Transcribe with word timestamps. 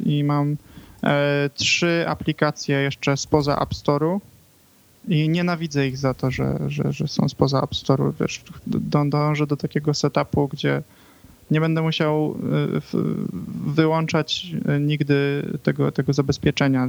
i 0.00 0.24
mam 0.24 0.56
e, 1.02 1.50
trzy 1.54 2.04
aplikacje 2.08 2.76
jeszcze 2.76 3.16
spoza 3.16 3.58
App 3.60 3.74
Store'u 3.74 4.20
i 5.08 5.28
nienawidzę 5.28 5.88
ich 5.88 5.98
za 5.98 6.14
to, 6.14 6.30
że, 6.30 6.58
że, 6.66 6.92
że 6.92 7.08
są 7.08 7.28
spoza 7.28 7.62
App 7.62 7.70
Store'u. 7.70 8.12
Wiesz, 8.20 8.44
dążę 9.10 9.46
do 9.46 9.56
takiego 9.56 9.94
setupu, 9.94 10.48
gdzie 10.48 10.82
nie 11.50 11.60
będę 11.60 11.82
musiał 11.82 12.36
e, 12.94 12.98
wyłączać 13.66 14.46
e, 14.68 14.80
nigdy 14.80 15.42
tego, 15.62 15.92
tego 15.92 16.12
zabezpieczenia 16.12 16.86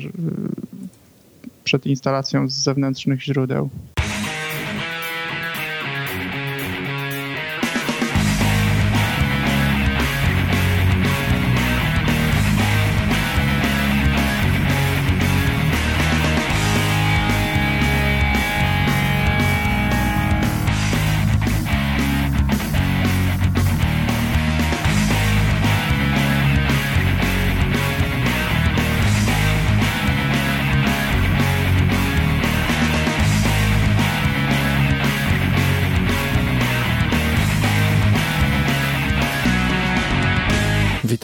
przed 1.63 1.85
instalacją 1.85 2.49
z 2.49 2.53
zewnętrznych 2.53 3.23
źródeł. 3.23 3.69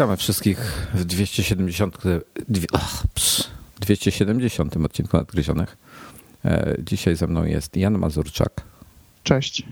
Witamy 0.06 0.18
wszystkich 0.18 0.60
w 0.94 1.06
270, 1.06 1.98
ach, 2.74 3.04
270 3.80 4.78
odcinku 4.78 5.18
Nadgryzionych. 5.18 5.78
E, 6.46 6.76
dzisiaj 6.80 7.16
ze 7.16 7.28
mną 7.28 7.44
jest 7.46 7.78
Jan 7.78 7.98
Mazurczak. 7.98 8.62
Cześć. 9.24 9.64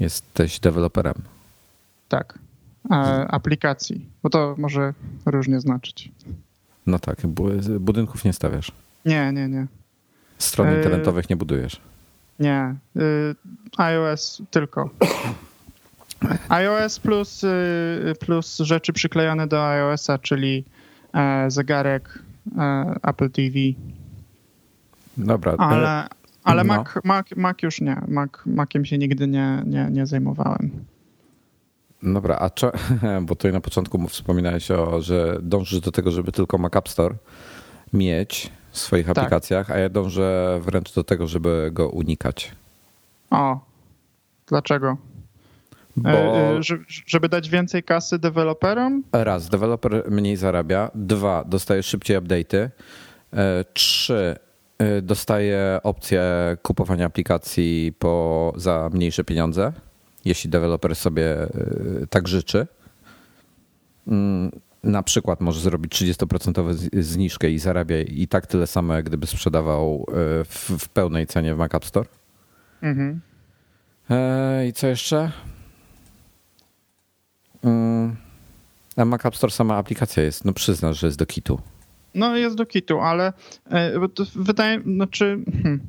Jesteś 0.00 0.60
deweloperem. 0.60 1.14
Tak. 2.08 2.38
E, 2.90 2.94
aplikacji, 3.28 4.06
bo 4.22 4.30
to 4.30 4.54
może 4.58 4.94
różnie 5.26 5.60
znaczyć. 5.60 6.10
No 6.86 6.98
tak, 6.98 7.26
budynków 7.80 8.24
nie 8.24 8.32
stawiasz. 8.32 8.72
Nie, 9.04 9.32
nie, 9.32 9.48
nie. 9.48 9.66
Stron 10.38 10.68
e... 10.68 10.76
internetowych 10.76 11.30
nie 11.30 11.36
budujesz. 11.36 11.80
Nie. 12.40 12.74
IOS 13.76 14.42
tylko 14.50 14.90
iOS 16.48 17.00
plus, 17.00 17.44
y, 17.44 18.14
plus 18.20 18.58
rzeczy 18.58 18.92
przyklejone 18.92 19.46
do 19.46 19.68
iOS-a, 19.68 20.18
czyli 20.18 20.64
e, 21.14 21.50
zegarek, 21.50 22.18
e, 22.58 22.94
Apple 23.02 23.30
TV. 23.30 23.58
Dobra. 25.16 25.54
Ale, 25.58 26.08
ale 26.44 26.64
no. 26.64 26.74
Mac, 26.74 26.88
Mac, 27.04 27.26
Mac 27.36 27.62
już 27.62 27.80
nie. 27.80 28.00
Mac, 28.08 28.30
Maciem 28.46 28.84
się 28.84 28.98
nigdy 28.98 29.28
nie, 29.28 29.62
nie, 29.66 29.88
nie 29.90 30.06
zajmowałem. 30.06 30.70
Dobra, 32.02 32.36
a 32.36 32.50
czy, 32.50 32.66
bo 33.26 33.34
tutaj 33.34 33.52
na 33.52 33.60
początku 33.60 34.08
wspominałeś 34.08 34.70
o, 34.70 35.00
że 35.00 35.38
dążysz 35.42 35.80
do 35.80 35.92
tego, 35.92 36.10
żeby 36.10 36.32
tylko 36.32 36.58
Mac 36.58 36.76
App 36.76 36.88
Store 36.88 37.14
mieć 37.92 38.52
w 38.70 38.78
swoich 38.78 39.06
tak. 39.06 39.18
aplikacjach, 39.18 39.70
a 39.70 39.78
ja 39.78 39.88
dążę 39.88 40.60
wręcz 40.62 40.94
do 40.94 41.04
tego, 41.04 41.26
żeby 41.26 41.70
go 41.72 41.88
unikać. 41.88 42.52
O, 43.30 43.60
dlaczego? 44.46 44.96
Bo... 45.96 46.08
E, 46.08 46.58
e, 46.58 46.60
żeby 47.06 47.28
dać 47.28 47.50
więcej 47.50 47.82
kasy 47.82 48.18
deweloperom? 48.18 49.02
Raz, 49.12 49.48
deweloper 49.48 50.10
mniej 50.10 50.36
zarabia. 50.36 50.90
Dwa, 50.94 51.44
dostaje 51.44 51.82
szybciej 51.82 52.18
update'y. 52.18 52.68
E, 53.32 53.64
trzy, 53.74 54.36
dostaje 55.02 55.80
opcję 55.82 56.22
kupowania 56.62 57.06
aplikacji 57.06 57.92
po, 57.98 58.52
za 58.56 58.90
mniejsze 58.92 59.24
pieniądze, 59.24 59.72
jeśli 60.24 60.50
deweloper 60.50 60.96
sobie 60.96 61.36
tak 62.10 62.28
życzy. 62.28 62.66
Mm, 64.06 64.50
na 64.82 65.02
przykład 65.02 65.40
może 65.40 65.60
zrobić 65.60 65.92
30% 65.92 66.74
zniżkę 67.02 67.50
i 67.50 67.58
zarabia 67.58 68.00
i 68.00 68.28
tak 68.28 68.46
tyle 68.46 68.66
samo, 68.66 68.94
jak 68.94 69.04
gdyby 69.04 69.26
sprzedawał 69.26 70.06
w, 70.44 70.70
w 70.78 70.88
pełnej 70.88 71.26
cenie 71.26 71.54
w 71.54 71.58
Mac 71.58 71.74
App 71.74 71.84
Store. 71.84 72.08
Mhm. 72.82 73.20
I 74.68 74.72
co 74.72 74.86
jeszcze? 74.86 75.32
Mm. 77.64 78.16
A 78.96 79.04
Mac 79.04 79.26
App 79.26 79.36
Store 79.36 79.52
sama 79.52 79.76
aplikacja 79.76 80.22
jest, 80.22 80.44
no 80.44 80.52
przyznasz, 80.52 80.98
że 80.98 81.06
jest 81.06 81.18
do 81.18 81.26
kitu. 81.26 81.60
No 82.14 82.36
jest 82.36 82.56
do 82.56 82.66
kitu, 82.66 83.00
ale 83.00 83.32
e, 83.70 83.92
wydaje, 84.34 84.82
znaczy 84.82 85.38
hmm, 85.62 85.80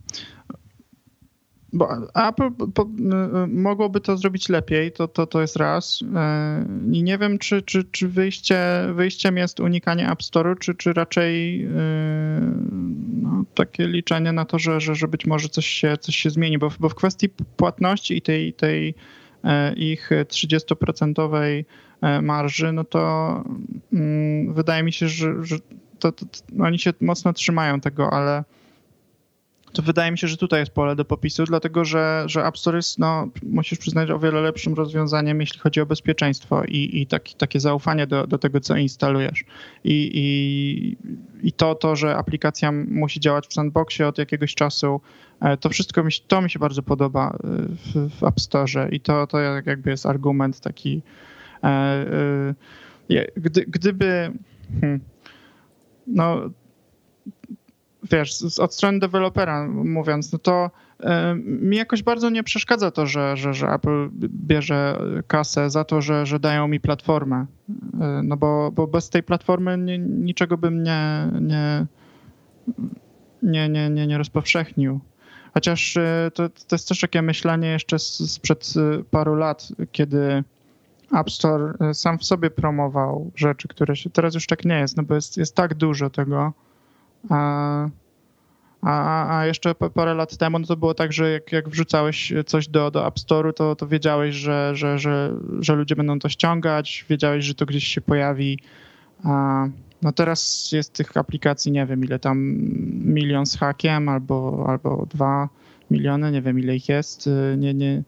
bo 1.74 1.90
Apple 2.28 2.52
po, 2.74 2.84
e, 2.84 3.48
mogłoby 3.48 4.02
to 4.02 4.18
zrobić 4.18 4.50
lepiej, 4.50 4.92
to, 4.92 5.08
to, 5.08 5.28
to 5.28 5.42
jest 5.42 5.56
raz. 5.56 6.00
E, 6.16 6.66
I 6.92 7.04
nie 7.04 7.18
wiem, 7.18 7.40
czy, 7.40 7.62
czy, 7.62 7.84
czy 7.84 8.08
wyjście, 8.08 8.60
wyjściem 8.94 9.38
jest 9.38 9.60
unikanie 9.60 10.12
App 10.12 10.22
Store'u, 10.22 10.60
czy, 10.60 10.76
czy 10.76 10.94
raczej 10.94 11.68
no, 13.22 13.44
takie 13.56 13.88
liczenie 13.88 14.32
na 14.32 14.46
to, 14.46 14.60
że, 14.60 14.80
że, 14.80 14.96
że 14.96 15.08
być 15.08 15.26
może 15.26 15.50
coś 15.50 15.66
się, 15.66 15.98
coś 15.98 16.16
się 16.16 16.30
zmieni, 16.30 16.58
bo, 16.58 16.72
bo 16.80 16.90
w 16.90 16.96
kwestii 16.96 17.30
płatności 17.58 18.18
i 18.18 18.22
tej, 18.22 18.54
tej 18.54 18.96
ich 19.76 20.10
30% 20.10 21.64
e, 22.02 22.22
marży, 22.22 22.72
no 22.72 22.84
to 22.84 23.44
mm, 23.94 24.54
wydaje 24.54 24.84
mi 24.84 24.94
się, 24.94 25.08
że, 25.08 25.34
że 25.42 25.56
to, 26.00 26.12
to, 26.12 26.26
to, 26.26 26.64
oni 26.64 26.80
się 26.80 26.94
mocno 27.02 27.34
trzymają 27.34 27.82
tego, 27.82 28.14
ale 28.14 28.44
to 29.76 29.82
wydaje 29.82 30.12
mi 30.12 30.18
się, 30.18 30.28
że 30.28 30.38
tutaj 30.38 30.60
jest 30.60 30.72
pole 30.72 30.96
do 30.96 31.06
popisu, 31.06 31.44
dlatego 31.44 31.86
że, 31.86 32.24
że 32.26 32.46
App 32.46 32.58
Store 32.58 32.78
jest, 32.78 33.00
no, 33.00 33.28
musisz 33.44 33.80
przyznać, 33.80 34.12
o 34.12 34.20
wiele 34.20 34.42
lepszym 34.42 34.74
rozwiązaniem, 34.74 35.42
jeśli 35.42 35.60
chodzi 35.60 35.82
o 35.82 35.86
bezpieczeństwo 35.86 36.64
i, 36.64 37.02
i 37.02 37.08
taki, 37.08 37.36
takie 37.36 37.60
zaufanie 37.60 38.08
do, 38.08 38.28
do 38.28 38.38
tego, 38.38 38.60
co 38.60 38.78
instalujesz. 38.78 39.44
I, 39.84 40.12
i, 40.14 40.98
I 41.48 41.52
to, 41.52 41.76
to, 41.76 41.96
że 41.96 42.16
aplikacja 42.16 42.72
musi 42.72 43.20
działać 43.20 43.48
w 43.48 43.54
sandboxie 43.54 44.08
od 44.08 44.18
jakiegoś 44.18 44.56
czasu, 44.56 44.88
e, 44.88 45.25
to 45.60 45.70
wszystko 45.70 46.04
mi, 46.04 46.12
to 46.28 46.42
mi 46.42 46.50
się 46.50 46.60
bardzo 46.60 46.84
podoba 46.84 47.30
e, 47.30 47.38
w, 47.68 48.20
w 48.20 48.24
App 48.24 48.40
Store 48.40 48.90
i 48.90 49.00
to, 49.00 49.28
to 49.28 49.40
jakby 49.40 49.90
jest 49.90 50.06
argument 50.06 50.60
taki. 50.60 51.02
E, 51.64 52.56
gdy, 53.38 53.66
gdyby. 53.68 54.32
Hmm, 54.82 55.00
no, 56.08 56.42
wiesz, 58.12 58.60
od 58.60 58.74
strony 58.74 59.00
dewelopera 59.00 59.68
mówiąc, 59.68 60.34
no 60.34 60.40
to 60.40 60.72
mi 61.36 61.78
jakoś 61.78 62.04
bardzo 62.04 62.30
nie 62.30 62.44
przeszkadza 62.44 62.92
to, 62.92 63.06
że, 63.06 63.38
że, 63.38 63.54
że 63.54 63.68
Apple 63.68 64.10
bierze 64.30 65.00
kasę 65.28 65.70
za 65.70 65.84
to, 65.84 66.02
że, 66.02 66.26
że 66.26 66.40
dają 66.40 66.68
mi 66.68 66.80
platformę. 66.80 67.46
E, 68.02 68.22
no 68.24 68.38
bo, 68.38 68.72
bo 68.72 68.88
bez 68.88 69.10
tej 69.10 69.24
platformy 69.24 69.78
nie, 69.78 70.00
niczego 70.00 70.58
bym 70.58 70.84
nie, 70.84 71.30
nie, 71.42 71.86
nie, 73.44 73.70
nie, 73.70 73.90
nie, 73.90 74.08
nie 74.08 74.18
rozpowszechnił. 74.18 75.00
Chociaż 75.56 75.98
e, 75.98 76.32
to, 76.34 76.50
to 76.50 76.76
jest 76.76 76.88
też 76.88 77.00
takie 77.00 77.22
myślenie 77.22 77.68
jeszcze 77.68 78.00
sprzed 78.00 78.74
e, 78.78 79.04
paru 79.04 79.36
lat, 79.36 79.68
kiedy 79.92 80.44
App 81.14 81.32
Store 81.32 81.94
sam 81.94 82.18
w 82.20 82.26
sobie 82.26 82.50
promował 82.50 83.32
rzeczy, 83.36 83.68
które 83.68 83.96
się 83.96 84.10
teraz 84.10 84.34
już 84.34 84.48
tak 84.48 84.66
nie 84.66 84.80
jest, 84.80 84.98
no 84.98 85.04
bo 85.04 85.16
jest, 85.16 85.38
jest 85.38 85.56
tak 85.56 85.74
dużo 85.74 86.10
tego, 86.10 86.54
a, 87.30 87.88
a, 88.82 89.38
a 89.38 89.46
jeszcze 89.46 89.76
parę 89.76 90.14
lat 90.14 90.38
temu 90.38 90.60
no 90.60 90.68
to 90.68 90.78
było 90.78 90.94
tak, 90.94 91.14
że 91.14 91.32
jak, 91.32 91.52
jak 91.52 91.70
wrzucałeś 91.70 92.34
coś 92.46 92.68
do, 92.68 92.92
do 92.92 93.08
App 93.08 93.16
Store'u, 93.16 93.54
to, 93.54 93.76
to 93.76 93.88
wiedziałeś, 93.88 94.36
że, 94.36 94.72
że, 94.76 95.00
że, 95.00 95.34
że 95.60 95.76
ludzie 95.76 95.96
będą 95.96 96.20
to 96.20 96.30
ściągać, 96.30 97.06
wiedziałeś, 97.10 97.46
że 97.46 97.56
to 97.56 97.66
gdzieś 97.66 97.88
się 97.88 98.02
pojawi. 98.02 98.60
A, 99.24 99.68
no 100.02 100.12
teraz 100.12 100.72
jest 100.72 100.94
tych 100.94 101.18
aplikacji, 101.18 101.72
nie 101.72 101.86
wiem 101.86 102.04
ile 102.04 102.20
tam, 102.20 102.38
milion 103.06 103.46
z 103.46 103.58
hakiem 103.58 104.10
albo, 104.10 104.66
albo 104.68 105.06
dwa 105.10 105.50
miliony, 105.92 106.32
nie 106.32 106.42
wiem 106.42 106.60
ile 106.60 106.76
ich 106.76 106.90
jest. 106.90 107.30
Nie, 107.58 107.74
nie, 107.74 108.04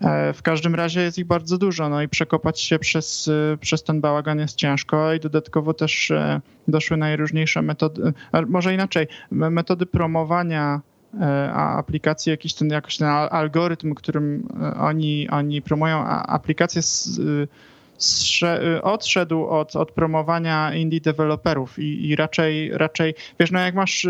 E, 0.00 0.32
w 0.32 0.42
każdym 0.42 0.74
razie 0.74 1.00
jest 1.00 1.18
ich 1.18 1.26
bardzo 1.26 1.58
dużo, 1.58 1.88
no 1.88 2.02
i 2.02 2.08
przekopać 2.08 2.60
się 2.60 2.78
przez, 2.78 3.28
e, 3.28 3.56
przez 3.56 3.82
ten 3.82 4.00
bałagan 4.00 4.38
jest 4.38 4.56
ciężko 4.56 5.12
i 5.12 5.20
dodatkowo 5.20 5.74
też 5.74 6.10
e, 6.10 6.40
doszły 6.68 6.96
najróżniejsze 6.96 7.62
metody, 7.62 8.12
może 8.48 8.74
inaczej, 8.74 9.06
metody 9.30 9.86
promowania 9.86 10.80
a 11.52 11.78
aplikacji, 11.78 12.30
jakiś 12.30 12.54
ten, 12.54 12.68
jakoś 12.70 12.96
ten 12.96 13.08
algorytm, 13.08 13.94
którym 13.94 14.48
oni, 14.78 15.28
oni 15.28 15.62
promują 15.62 16.04
aplikacje 16.04 16.82
odszedł 18.82 19.46
od, 19.46 19.76
od 19.76 19.92
promowania 19.92 20.74
indie 20.74 21.00
deweloperów 21.00 21.78
i, 21.78 22.08
i 22.08 22.16
raczej, 22.16 22.70
raczej, 22.72 23.14
wiesz, 23.40 23.50
no 23.50 23.58
jak 23.58 23.74
masz 23.74 24.06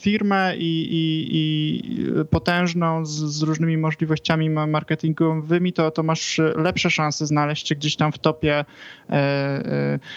firmę 0.00 0.56
i, 0.56 0.82
i, 0.90 1.30
i 1.32 1.94
potężną 2.30 3.06
z, 3.06 3.10
z, 3.10 3.42
różnymi 3.42 3.76
możliwościami 3.76 4.50
marketingowymi, 4.50 5.72
to, 5.72 5.90
to 5.90 6.02
masz 6.02 6.40
lepsze 6.56 6.90
szanse 6.90 7.26
znaleźć 7.26 7.68
się 7.68 7.74
gdzieś 7.74 7.96
tam 7.96 8.12
w 8.12 8.18
topie. 8.18 8.64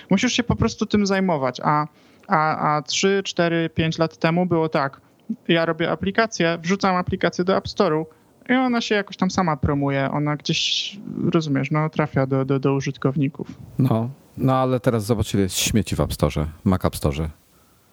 Musisz 0.09 0.33
się 0.33 0.43
po 0.43 0.55
prostu 0.55 0.85
tym 0.85 1.05
zajmować, 1.05 1.61
a, 1.63 1.87
a, 2.27 2.75
a 2.75 2.81
3, 2.81 3.21
4, 3.25 3.69
5 3.69 3.97
lat 3.97 4.17
temu 4.17 4.45
było 4.45 4.69
tak, 4.69 5.01
ja 5.47 5.65
robię 5.65 5.91
aplikację, 5.91 6.57
wrzucam 6.61 6.95
aplikację 6.95 7.43
do 7.43 7.57
App 7.57 7.67
Store'u 7.67 8.05
i 8.49 8.53
ona 8.53 8.81
się 8.81 8.95
jakoś 8.95 9.17
tam 9.17 9.31
sama 9.31 9.57
promuje. 9.57 10.11
Ona 10.11 10.35
gdzieś, 10.35 10.97
rozumiesz, 11.31 11.71
no 11.71 11.89
trafia 11.89 12.27
do, 12.27 12.45
do, 12.45 12.59
do 12.59 12.73
użytkowników. 12.73 13.47
No, 13.79 14.09
no 14.37 14.55
ale 14.55 14.79
teraz 14.79 15.05
zobacz, 15.05 15.33
ile 15.33 15.43
jest 15.43 15.57
śmieci 15.57 15.95
w 15.95 15.99
App 15.99 16.13
Store, 16.13 16.47
Mac 16.63 16.85
App 16.85 16.95
Store. 16.95 17.29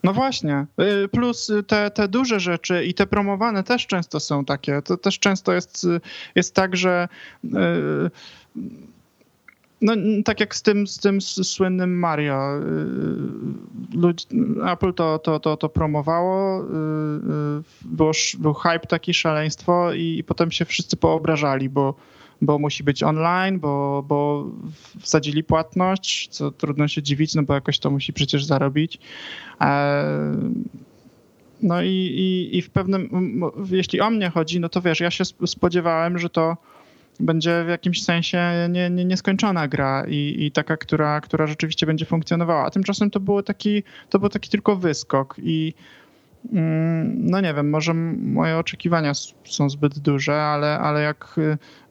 No 0.05 0.13
właśnie. 0.13 0.67
Y, 1.05 1.09
plus 1.09 1.53
te, 1.67 1.91
te 1.91 2.09
duże 2.09 2.41
rzeczy 2.41 2.85
i 2.85 2.95
te 2.95 3.07
promowane 3.07 3.63
też 3.63 3.87
często 3.87 4.21
są 4.21 4.45
takie. 4.45 4.83
To 4.83 4.97
też 4.97 5.19
często 5.19 5.53
jest, 5.53 5.87
jest 6.35 6.55
tak, 6.55 6.77
że 6.77 7.09
yy, 7.45 8.11
no, 9.83 9.93
tak 10.25 10.41
jak 10.41 10.55
z 10.55 10.63
tym, 10.63 10.87
z 10.87 10.99
tym 10.99 11.21
słynnym 11.21 11.99
Mario. 11.99 12.59
Y, 12.59 12.63
Apple 14.73 14.95
to, 14.95 15.19
to, 15.19 15.41
to, 15.41 15.57
to 15.57 15.69
promowało, 15.69 16.61
y, 16.61 16.65
y, 16.65 16.69
było, 17.85 18.13
był 18.39 18.55
hype 18.55 18.87
taki, 18.87 19.15
szaleństwo 19.15 19.93
i, 19.93 20.19
i 20.19 20.25
potem 20.25 20.51
się 20.51 20.65
wszyscy 20.65 20.97
poobrażali, 20.97 21.69
bo, 21.69 21.95
bo 22.43 22.59
musi 22.59 22.85
być 22.85 23.03
online, 23.03 23.61
bo, 23.61 24.05
bo 24.09 24.51
wsadzili 25.01 25.45
płatność, 25.45 26.29
co 26.29 26.51
trudno 26.51 26.89
się 26.89 27.03
dziwić, 27.03 27.35
no 27.35 27.43
bo 27.43 27.55
jakoś 27.55 27.79
to 27.79 27.91
musi 27.91 28.13
przecież 28.13 28.45
zarobić. 28.45 28.99
E, 29.61 30.05
no 31.63 31.83
i, 31.83 31.89
i, 31.89 32.57
i 32.57 32.63
w 32.63 32.71
pewnym, 32.71 33.11
jeśli 33.71 34.01
o 34.01 34.11
mnie 34.11 34.31
chodzi, 34.31 34.61
no 34.61 34.69
to 34.69 34.81
wiesz, 34.81 35.01
ja 35.01 35.11
się 35.11 35.25
spodziewałem, 35.47 36.19
że 36.19 36.31
to 36.31 36.57
będzie 37.21 37.65
w 37.65 37.69
jakimś 37.69 38.05
sensie 38.05 38.69
nie, 38.71 38.91
nie, 38.91 39.05
nieskończona 39.05 39.69
gra 39.69 40.05
i, 40.09 40.37
i 40.39 40.53
taka, 40.53 40.77
która, 40.77 41.21
która 41.21 41.47
rzeczywiście 41.47 41.87
będzie 41.87 42.07
funkcjonowała. 42.07 42.65
A 42.65 42.71
tymczasem 42.71 43.11
to, 43.11 43.21
było 43.21 43.43
taki, 43.43 43.83
to 44.11 44.19
był 44.19 44.29
taki 44.29 44.51
tylko 44.51 44.77
wyskok 44.77 45.37
i 45.39 45.75
mm, 46.53 47.31
no 47.31 47.41
nie 47.41 47.55
wiem, 47.55 47.71
może 47.71 47.95
moje 47.95 48.59
oczekiwania 48.59 49.13
są 49.45 49.71
zbyt 49.71 49.99
duże, 49.99 50.43
ale, 50.43 50.79
ale 50.79 51.03
jak 51.03 51.35
y, 51.39 51.41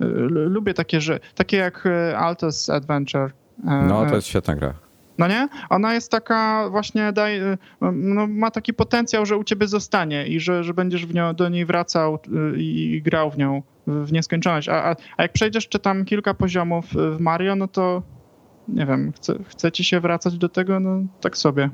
y, 0.01 0.06
lubię 0.29 0.73
takie, 0.73 1.01
że 1.01 1.19
takie 1.35 1.57
jak 1.57 1.85
y, 1.85 2.17
Altos 2.17 2.69
Adventure. 2.69 3.31
No, 3.63 4.06
to 4.06 4.15
jest 4.15 4.27
świetna 4.27 4.56
gra. 4.56 4.90
No 5.21 5.27
nie? 5.27 5.47
Ona 5.69 5.94
jest 5.94 6.12
taka 6.12 6.69
właśnie, 6.69 7.13
daj, 7.13 7.39
no, 7.91 8.27
ma 8.27 8.51
taki 8.51 8.73
potencjał, 8.73 9.25
że 9.25 9.38
u 9.38 9.44
ciebie 9.44 9.68
zostanie 9.68 10.27
i 10.27 10.39
że, 10.39 10.63
że 10.63 10.73
będziesz 10.73 11.06
w 11.06 11.13
nią, 11.13 11.33
do 11.33 11.50
niej 11.50 11.65
wracał 11.65 12.19
i, 12.57 12.91
i 12.94 13.01
grał 13.01 13.31
w 13.31 13.38
nią 13.38 13.62
w 13.88 14.12
nieskończoność. 14.12 14.69
A, 14.69 14.83
a, 14.83 14.95
a 15.18 15.21
jak 15.21 15.33
przejdziesz 15.33 15.68
czy 15.68 15.79
tam 15.79 16.06
kilka 16.06 16.33
poziomów 16.33 16.85
w 16.94 17.19
Mario, 17.19 17.56
no 17.56 17.68
to 17.68 18.03
nie 18.68 18.85
wiem, 18.85 19.12
chce, 19.12 19.33
chce 19.47 19.71
ci 19.71 19.83
się 19.83 20.00
wracać 20.00 20.38
do 20.38 20.50
tego, 20.50 20.79
no 20.79 21.01
tak 21.21 21.38
sobie. 21.38 21.69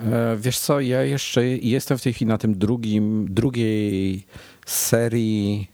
E, 0.00 0.36
wiesz 0.36 0.58
co, 0.58 0.80
ja 0.80 1.02
jeszcze 1.02 1.48
jestem 1.48 1.98
w 1.98 2.02
tej 2.02 2.12
chwili 2.12 2.28
na 2.28 2.38
tym 2.38 2.58
drugim, 2.58 3.26
drugiej 3.30 4.26
serii 4.66 5.70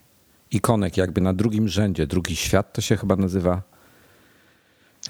ikonek, 0.51 0.97
jakby 0.97 1.21
na 1.21 1.33
drugim 1.33 1.69
rzędzie. 1.69 2.07
Drugi 2.07 2.37
świat 2.37 2.73
to 2.73 2.81
się 2.81 2.97
chyba 2.97 3.17
nazywa. 3.17 3.63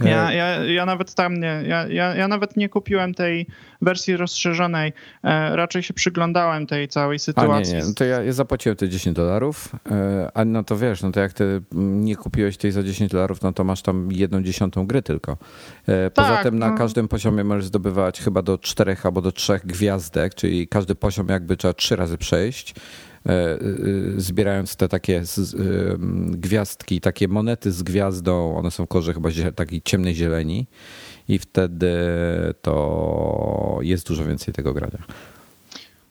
Ja, 0.00 0.32
ja, 0.32 0.64
ja 0.64 0.86
nawet 0.86 1.14
tam 1.14 1.40
nie, 1.40 1.62
ja, 1.66 1.86
ja, 1.88 2.14
ja 2.14 2.28
nawet 2.28 2.56
nie 2.56 2.68
kupiłem 2.68 3.14
tej 3.14 3.46
wersji 3.82 4.16
rozszerzonej. 4.16 4.92
E, 5.24 5.56
raczej 5.56 5.82
się 5.82 5.94
przyglądałem 5.94 6.66
tej 6.66 6.88
całej 6.88 7.18
sytuacji. 7.18 7.74
A 7.74 7.76
nie, 7.76 7.82
nie, 7.82 7.88
no 7.88 7.94
to 7.94 8.04
ja, 8.04 8.22
ja 8.22 8.32
zapłaciłem 8.32 8.76
te 8.76 8.88
10 8.88 9.16
dolarów, 9.16 9.72
e, 9.90 10.30
a 10.34 10.44
no 10.44 10.64
to 10.64 10.76
wiesz, 10.76 11.02
no 11.02 11.12
to 11.12 11.20
jak 11.20 11.32
ty 11.32 11.62
nie 11.72 12.16
kupiłeś 12.16 12.56
tej 12.56 12.72
za 12.72 12.82
10 12.82 13.12
dolarów, 13.12 13.42
no 13.42 13.52
to 13.52 13.64
masz 13.64 13.82
tam 13.82 14.12
jedną 14.12 14.42
dziesiątą 14.42 14.86
gry 14.86 15.02
tylko. 15.02 15.36
E, 15.86 16.10
poza 16.10 16.28
tak, 16.28 16.42
tym 16.42 16.58
na 16.58 16.70
no. 16.70 16.78
każdym 16.78 17.08
poziomie 17.08 17.44
możesz 17.44 17.64
zdobywać 17.64 18.20
chyba 18.20 18.42
do 18.42 18.58
czterech 18.58 19.06
albo 19.06 19.22
do 19.22 19.32
trzech 19.32 19.66
gwiazdek, 19.66 20.34
czyli 20.34 20.68
każdy 20.68 20.94
poziom 20.94 21.28
jakby 21.28 21.56
trzeba 21.56 21.74
trzy 21.74 21.96
razy 21.96 22.18
przejść. 22.18 22.74
E, 23.28 23.32
e, 23.32 23.58
zbierając 24.16 24.76
te 24.76 24.88
takie 24.88 25.22
gwiazdki, 26.30 27.00
takie 27.00 27.28
monety 27.28 27.72
z 27.72 27.82
gwiazdą, 27.82 28.56
one 28.56 28.70
są 28.70 28.86
w 28.86 28.88
kolorze 28.88 29.14
chyba 29.14 29.28
takiej 29.54 29.82
ciemnej 29.82 30.14
zieleni 30.14 30.66
i 31.28 31.38
wtedy 31.38 31.94
to 32.62 33.78
jest 33.82 34.08
dużo 34.08 34.24
więcej 34.24 34.54
tego 34.54 34.74
grania. 34.74 34.98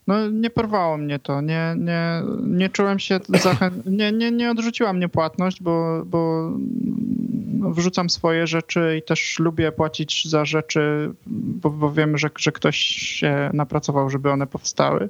No 0.08 0.30
nie 0.30 0.50
porwało 0.50 0.98
mnie 0.98 1.20
to, 1.20 1.42
nie, 1.42 1.76
nie, 1.78 2.24
nie 2.44 2.70
czułem 2.70 3.00
się, 3.00 3.20
zachę... 3.44 3.72
nie, 3.86 4.12
nie, 4.12 4.32
nie 4.32 4.52
odrzuciła 4.52 4.94
mnie 4.94 5.10
płatność, 5.10 5.62
bo, 5.62 6.06
bo 6.06 6.52
wrzucam 7.72 8.10
swoje 8.10 8.48
rzeczy 8.48 8.98
i 9.00 9.02
też 9.02 9.40
lubię 9.40 9.72
płacić 9.72 10.30
za 10.30 10.46
rzeczy, 10.46 11.12
bo, 11.26 11.70
bo 11.70 11.92
wiem, 11.92 12.18
że, 12.18 12.30
że 12.38 12.52
ktoś 12.52 12.78
się 12.78 13.50
napracował, 13.54 14.10
żeby 14.10 14.32
one 14.32 14.48
powstały 14.48 15.10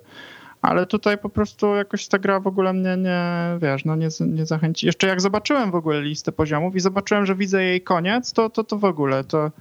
ale 0.61 0.85
tutaj 0.85 1.17
po 1.17 1.29
prostu 1.29 1.75
jakoś 1.75 2.07
ta 2.07 2.19
gra 2.19 2.39
w 2.39 2.47
ogóle 2.47 2.73
mnie 2.73 2.97
nie, 2.97 3.21
wiesz, 3.61 3.85
no 3.85 3.95
nie, 3.95 4.07
nie 4.19 4.45
zachęci. 4.45 4.85
Jeszcze 4.85 5.07
jak 5.07 5.21
zobaczyłem 5.21 5.71
w 5.71 5.75
ogóle 5.75 6.01
listę 6.01 6.31
poziomów 6.31 6.75
i 6.75 6.79
zobaczyłem, 6.79 7.25
że 7.25 7.35
widzę 7.35 7.63
jej 7.63 7.81
koniec, 7.81 8.33
to, 8.33 8.49
to, 8.49 8.63
to 8.63 8.77
w 8.77 8.85
ogóle 8.85 9.23
to, 9.23 9.51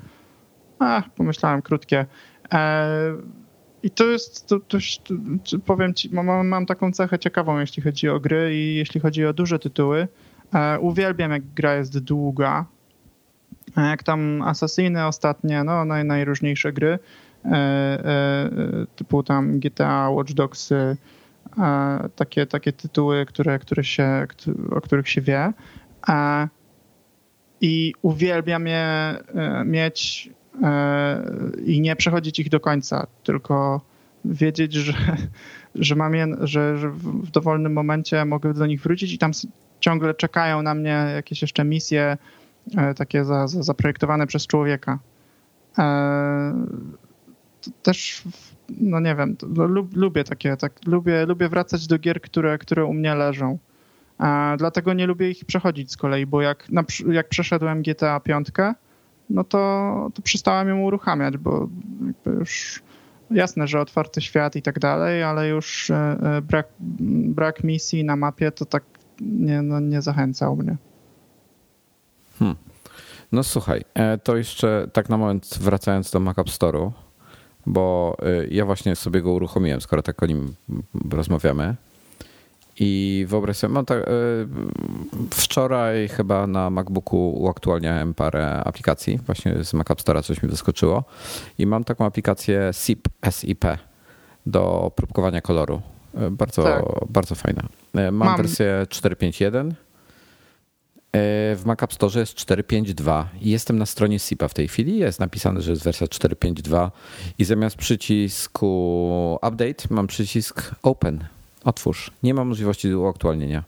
ach, 0.78 1.10
pomyślałem 1.10 1.62
krótkie. 1.62 2.06
E, 2.52 2.88
I 3.82 3.90
to 3.90 4.04
jest, 4.04 4.46
to, 4.46 4.60
to, 4.60 4.78
to, 5.50 5.58
powiem 5.58 5.94
ci, 5.94 6.14
mam, 6.14 6.46
mam 6.46 6.66
taką 6.66 6.92
cechę 6.92 7.18
ciekawą, 7.18 7.58
jeśli 7.58 7.82
chodzi 7.82 8.08
o 8.08 8.20
gry 8.20 8.54
i 8.54 8.74
jeśli 8.74 9.00
chodzi 9.00 9.26
o 9.26 9.32
duże 9.32 9.58
tytuły. 9.58 10.08
E, 10.54 10.78
uwielbiam, 10.80 11.30
jak 11.30 11.42
gra 11.54 11.74
jest 11.74 11.98
długa. 11.98 12.64
E, 13.76 13.90
jak 13.90 14.02
tam 14.02 14.42
Assassiny 14.42 15.06
ostatnie, 15.06 15.64
no 15.64 15.84
naj, 15.84 16.04
najróżniejsze 16.04 16.72
gry 16.72 16.98
typu 18.96 19.22
tam 19.22 19.60
GTA, 19.60 20.10
Watch 20.10 20.32
Dogs, 20.32 20.72
e, 20.72 20.96
takie, 22.16 22.46
takie 22.46 22.72
tytuły, 22.72 23.26
które, 23.26 23.58
które 23.58 23.84
się, 23.84 24.26
o 24.70 24.80
których 24.80 25.08
się 25.08 25.20
wie. 25.20 25.52
I 27.60 27.92
uwielbiam 28.02 28.66
je 28.66 29.16
mieć 29.64 30.30
i 31.66 31.80
nie 31.80 31.96
przechodzić 31.96 32.38
ich 32.38 32.48
do 32.48 32.60
końca, 32.60 33.06
tylko 33.22 33.80
wiedzieć, 34.24 34.72
że, 34.72 34.92
że 35.74 35.94
mam 35.94 36.14
je, 36.14 36.26
że, 36.40 36.78
że 36.78 36.90
w 36.90 37.30
dowolnym 37.30 37.72
momencie 37.72 38.24
mogę 38.24 38.54
do 38.54 38.66
nich 38.66 38.82
wrócić 38.82 39.12
i 39.12 39.18
tam 39.18 39.30
ciągle 39.80 40.14
czekają 40.14 40.62
na 40.62 40.74
mnie 40.74 41.06
jakieś 41.14 41.42
jeszcze 41.42 41.64
misje 41.64 42.16
takie 42.96 43.24
za, 43.24 43.48
za, 43.48 43.62
zaprojektowane 43.62 44.26
przez 44.26 44.46
człowieka 44.46 44.98
też, 47.82 48.22
no 48.68 49.00
nie 49.00 49.14
wiem, 49.14 49.36
no, 49.48 49.64
lub, 49.64 49.96
lubię 49.96 50.24
takie, 50.24 50.56
tak, 50.56 50.72
lubię, 50.86 51.26
lubię 51.26 51.48
wracać 51.48 51.86
do 51.86 51.98
gier, 51.98 52.20
które, 52.20 52.58
które 52.58 52.84
u 52.84 52.92
mnie 52.92 53.14
leżą. 53.14 53.58
A 54.18 54.54
dlatego 54.58 54.92
nie 54.92 55.06
lubię 55.06 55.30
ich 55.30 55.44
przechodzić 55.44 55.92
z 55.92 55.96
kolei, 55.96 56.26
bo 56.26 56.42
jak, 56.42 56.70
na, 56.70 56.84
jak 57.12 57.28
przeszedłem 57.28 57.82
GTA 57.82 58.20
5, 58.20 58.48
no 59.30 59.44
to, 59.44 60.10
to 60.14 60.22
przestałem 60.22 60.68
ją 60.68 60.80
uruchamiać, 60.80 61.36
bo 61.36 61.68
już 62.26 62.82
jasne, 63.30 63.66
że 63.66 63.80
otwarty 63.80 64.20
świat 64.20 64.56
i 64.56 64.62
tak 64.62 64.78
dalej, 64.78 65.22
ale 65.22 65.48
już 65.48 65.90
e, 65.90 65.96
e, 65.96 66.42
brak, 66.42 66.68
brak 67.28 67.64
misji 67.64 68.04
na 68.04 68.16
mapie 68.16 68.52
to 68.52 68.64
tak 68.64 68.84
nie, 69.20 69.62
no, 69.62 69.80
nie 69.80 70.02
zachęcał 70.02 70.56
mnie. 70.56 70.76
Hmm. 72.38 72.56
No 73.32 73.42
słuchaj, 73.42 73.84
e, 73.94 74.18
to 74.18 74.36
jeszcze 74.36 74.88
tak 74.92 75.08
na 75.08 75.16
moment 75.16 75.58
wracając 75.60 76.10
do 76.10 76.20
Mac 76.20 76.38
App 76.38 76.48
Store'u, 76.48 76.90
bo 77.66 78.16
y, 78.42 78.48
ja 78.50 78.64
właśnie 78.64 78.96
sobie 78.96 79.22
go 79.22 79.32
uruchomiłem, 79.32 79.80
skoro 79.80 80.02
tak 80.02 80.22
o 80.22 80.26
nim 80.26 80.54
rozmawiamy. 81.10 81.74
I 82.80 83.24
wyobraź 83.28 83.56
sobie, 83.56 83.74
mam 83.74 83.84
tak, 83.84 83.98
y, 83.98 84.08
wczoraj 85.30 86.08
chyba 86.08 86.46
na 86.46 86.70
MacBooku 86.70 87.30
uaktualniałem 87.30 88.14
parę 88.14 88.64
aplikacji, 88.64 89.18
właśnie 89.26 89.64
z 89.64 89.74
Mac 89.74 89.90
App 89.90 90.00
Store'a 90.00 90.22
coś 90.22 90.42
mi 90.42 90.48
wyskoczyło 90.48 91.04
i 91.58 91.66
mam 91.66 91.84
taką 91.84 92.04
aplikację 92.04 92.70
SIP, 92.72 93.08
SIP 93.30 93.64
do 94.46 94.92
próbkowania 94.96 95.40
koloru. 95.40 95.80
Y, 96.26 96.30
bardzo, 96.30 96.62
tak. 96.62 96.84
bardzo 97.08 97.34
fajna. 97.34 97.62
Mam, 97.94 98.14
mam. 98.14 98.36
wersję 98.36 98.86
451 98.88 99.68
E, 99.70 99.85
w 101.56 101.62
Mac 101.64 101.82
App 101.82 101.92
Store 101.92 102.20
jest 102.20 102.34
4.5.2 102.34 103.24
i 103.40 103.50
jestem 103.50 103.78
na 103.78 103.86
stronie 103.86 104.18
SIPA 104.18 104.48
w 104.48 104.54
tej 104.54 104.68
chwili. 104.68 104.98
Jest 104.98 105.20
napisane, 105.20 105.62
że 105.62 105.70
jest 105.70 105.84
wersja 105.84 106.06
4.5.2 106.06 106.90
i 107.38 107.44
zamiast 107.44 107.76
przycisku 107.76 109.38
Update 109.48 109.84
mam 109.90 110.06
przycisk 110.06 110.74
Open. 110.82 111.24
Otwórz. 111.64 112.10
Nie 112.22 112.34
ma 112.34 112.44
możliwości 112.44 112.94
uaktualnienia. 112.94 113.64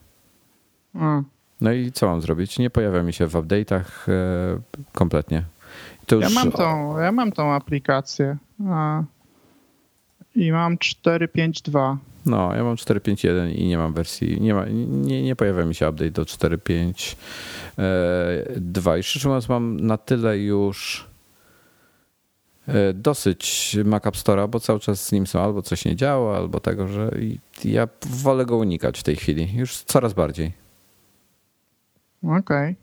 No 1.61 1.71
i 1.71 1.91
co 1.91 2.07
mam 2.07 2.21
zrobić? 2.21 2.59
Nie 2.59 2.69
pojawia 2.69 3.03
mi 3.03 3.13
się 3.13 3.27
w 3.27 3.33
update'ach 3.33 3.83
kompletnie. 4.93 5.43
Już... 6.11 6.21
Ja, 6.23 6.29
mam 6.29 6.51
tą, 6.51 6.97
ja 6.97 7.11
mam 7.11 7.31
tą 7.31 7.53
aplikację 7.53 8.37
a... 8.69 9.03
i 10.35 10.51
mam 10.51 10.75
4.5.2. 10.77 11.97
No, 12.29 12.55
ja 12.55 12.63
mam 12.63 12.75
4.5.1 12.75 13.55
i 13.55 13.67
nie 13.67 13.77
mam 13.77 13.93
wersji, 13.93 14.41
nie, 14.41 14.53
ma, 14.53 14.65
nie, 14.87 15.21
nie 15.21 15.35
pojawia 15.35 15.65
mi 15.65 15.75
się 15.75 15.89
update 15.89 16.11
do 16.11 16.23
4.5.2 16.23 18.99
i 18.99 19.03
szczerze 19.03 19.29
mówiąc 19.29 19.49
mam 19.49 19.79
na 19.79 19.97
tyle 19.97 20.37
już 20.37 21.07
e, 22.67 22.93
dosyć 22.93 23.77
Mac 23.85 24.07
App 24.07 24.15
Store'a, 24.15 24.49
bo 24.49 24.59
cały 24.59 24.79
czas 24.79 25.05
z 25.05 25.11
nim 25.11 25.27
są 25.27 25.41
albo 25.41 25.61
coś 25.61 25.85
nie 25.85 25.95
działa, 25.95 26.37
albo 26.37 26.59
tego, 26.59 26.87
że 26.87 27.11
ja 27.65 27.87
wolę 28.09 28.45
go 28.45 28.57
unikać 28.57 28.99
w 28.99 29.03
tej 29.03 29.15
chwili, 29.15 29.55
już 29.55 29.77
coraz 29.77 30.13
bardziej. 30.13 30.51
Okej. 32.23 32.39
Okay. 32.39 32.75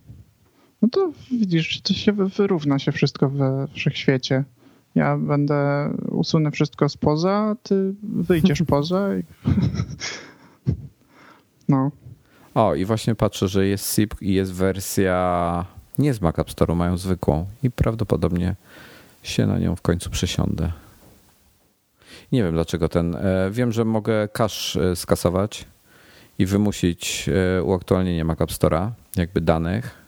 No 0.83 0.89
to 0.89 1.13
widzisz, 1.31 1.81
to 1.81 1.95
się 1.95 2.13
wyrówna 2.13 2.79
się 2.79 2.93
wszystko 2.93 3.29
we 3.29 3.67
wszechświecie. 3.75 4.45
Ja 4.97 5.17
będę 5.17 5.91
usunę 6.11 6.51
wszystko 6.51 6.89
spoza, 6.89 7.57
ty 7.63 7.95
wyjdziesz 8.03 8.63
poza 8.69 9.17
i... 9.17 9.23
No. 11.69 11.91
O, 12.55 12.75
i 12.75 12.85
właśnie 12.85 13.15
patrzę, 13.15 13.49
że 13.49 13.67
jest 13.67 13.95
SIP 13.95 14.15
i 14.21 14.35
jest 14.35 14.53
wersja 14.53 15.65
nie 15.99 16.15
z 16.15 16.21
Mac 16.21 16.39
App 16.39 16.51
Store, 16.51 16.75
mają 16.75 16.97
zwykłą 16.97 17.47
i 17.63 17.71
prawdopodobnie 17.71 18.55
się 19.23 19.47
na 19.47 19.59
nią 19.59 19.77
w 19.77 19.83
końcu 19.83 20.11
przesiądę. 20.11 20.73
Nie 22.33 22.43
wiem 22.43 22.53
dlaczego 22.53 22.89
ten. 22.89 23.15
E, 23.15 23.51
wiem, 23.51 23.73
że 23.73 23.85
mogę 23.85 24.29
cache 24.29 24.81
e, 24.81 24.97
skasować 24.97 25.65
i 26.39 26.47
wymusić 26.47 27.29
e, 27.59 27.63
uaktualnienie 27.63 28.25
Mac 28.25 28.41
App 28.41 28.51
Store'a, 28.51 28.91
jakby 29.17 29.41
danych 29.41 30.06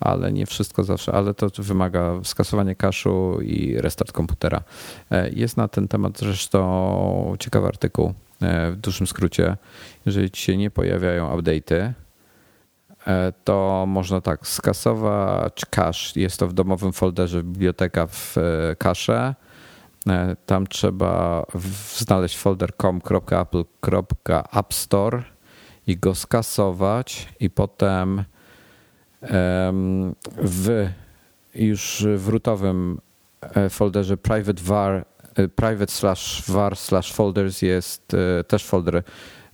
ale 0.00 0.32
nie 0.32 0.46
wszystko 0.46 0.84
zawsze, 0.84 1.12
ale 1.12 1.34
to 1.34 1.46
wymaga 1.58 2.24
skasowania 2.24 2.74
kaszu 2.74 3.38
i 3.42 3.80
restart 3.80 4.12
komputera. 4.12 4.62
E, 5.10 5.30
jest 5.30 5.56
na 5.56 5.68
ten 5.68 5.88
temat 5.88 6.18
zresztą 6.18 7.34
ciekawy 7.38 7.66
artykuł 7.66 8.12
e, 8.42 8.70
w 8.70 8.76
dużym 8.76 9.06
skrócie. 9.06 9.56
Jeżeli 10.06 10.30
ci 10.30 10.42
się 10.42 10.56
nie 10.56 10.70
pojawiają 10.70 11.36
update'y, 11.36 11.92
e, 13.06 13.32
to 13.44 13.84
można 13.88 14.20
tak 14.20 14.46
skasować 14.46 15.62
cache. 15.70 16.20
Jest 16.20 16.38
to 16.38 16.48
w 16.48 16.52
domowym 16.52 16.92
folderze 16.92 17.42
biblioteka 17.42 18.06
w 18.06 18.36
cache. 18.78 19.34
Tam 20.46 20.66
trzeba 20.66 21.46
znaleźć 21.96 22.36
folder 22.36 22.76
com.apple.appstore 22.76 25.22
i 25.86 25.96
go 25.96 26.14
skasować 26.14 27.28
i 27.40 27.50
potem 27.50 28.24
w 30.36 30.88
już 31.56 32.06
w 32.16 32.28
rootowym 32.28 33.00
e, 33.42 33.70
folderze 33.70 34.16
private 34.16 34.62
var, 34.62 35.06
e, 35.34 35.48
private 35.48 35.92
slash 35.92 36.50
var 36.50 36.76
slash 36.76 37.12
folders 37.12 37.62
jest 37.62 38.14
e, 38.14 38.44
też 38.44 38.64
folder, 38.64 39.02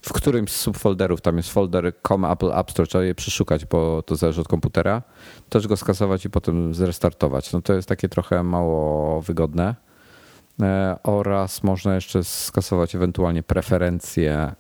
w 0.01 0.13
którymś 0.13 0.51
z 0.51 0.57
subfolderów 0.57 1.21
tam 1.21 1.37
jest 1.37 1.53
folder 1.53 1.93
com 2.09 2.25
Apple 2.25 2.53
App 2.53 2.71
Store, 2.71 2.87
trzeba 2.87 3.05
je 3.05 3.15
przeszukać, 3.15 3.65
bo 3.65 4.03
to 4.03 4.17
zależy 4.17 4.41
od 4.41 4.49
komputera, 4.49 5.03
też 5.49 5.67
go 5.67 5.77
skasować 5.77 6.25
i 6.25 6.31
potem 6.31 6.75
zrestartować. 6.75 7.53
No 7.53 7.63
to 7.63 7.73
jest 7.73 7.89
takie 7.89 8.09
trochę 8.09 8.43
mało 8.43 9.21
wygodne. 9.21 9.75
Oraz 11.03 11.63
można 11.63 11.95
jeszcze 11.95 12.25
skasować 12.25 12.95
ewentualnie 12.95 13.43
preferencje 13.43 14.53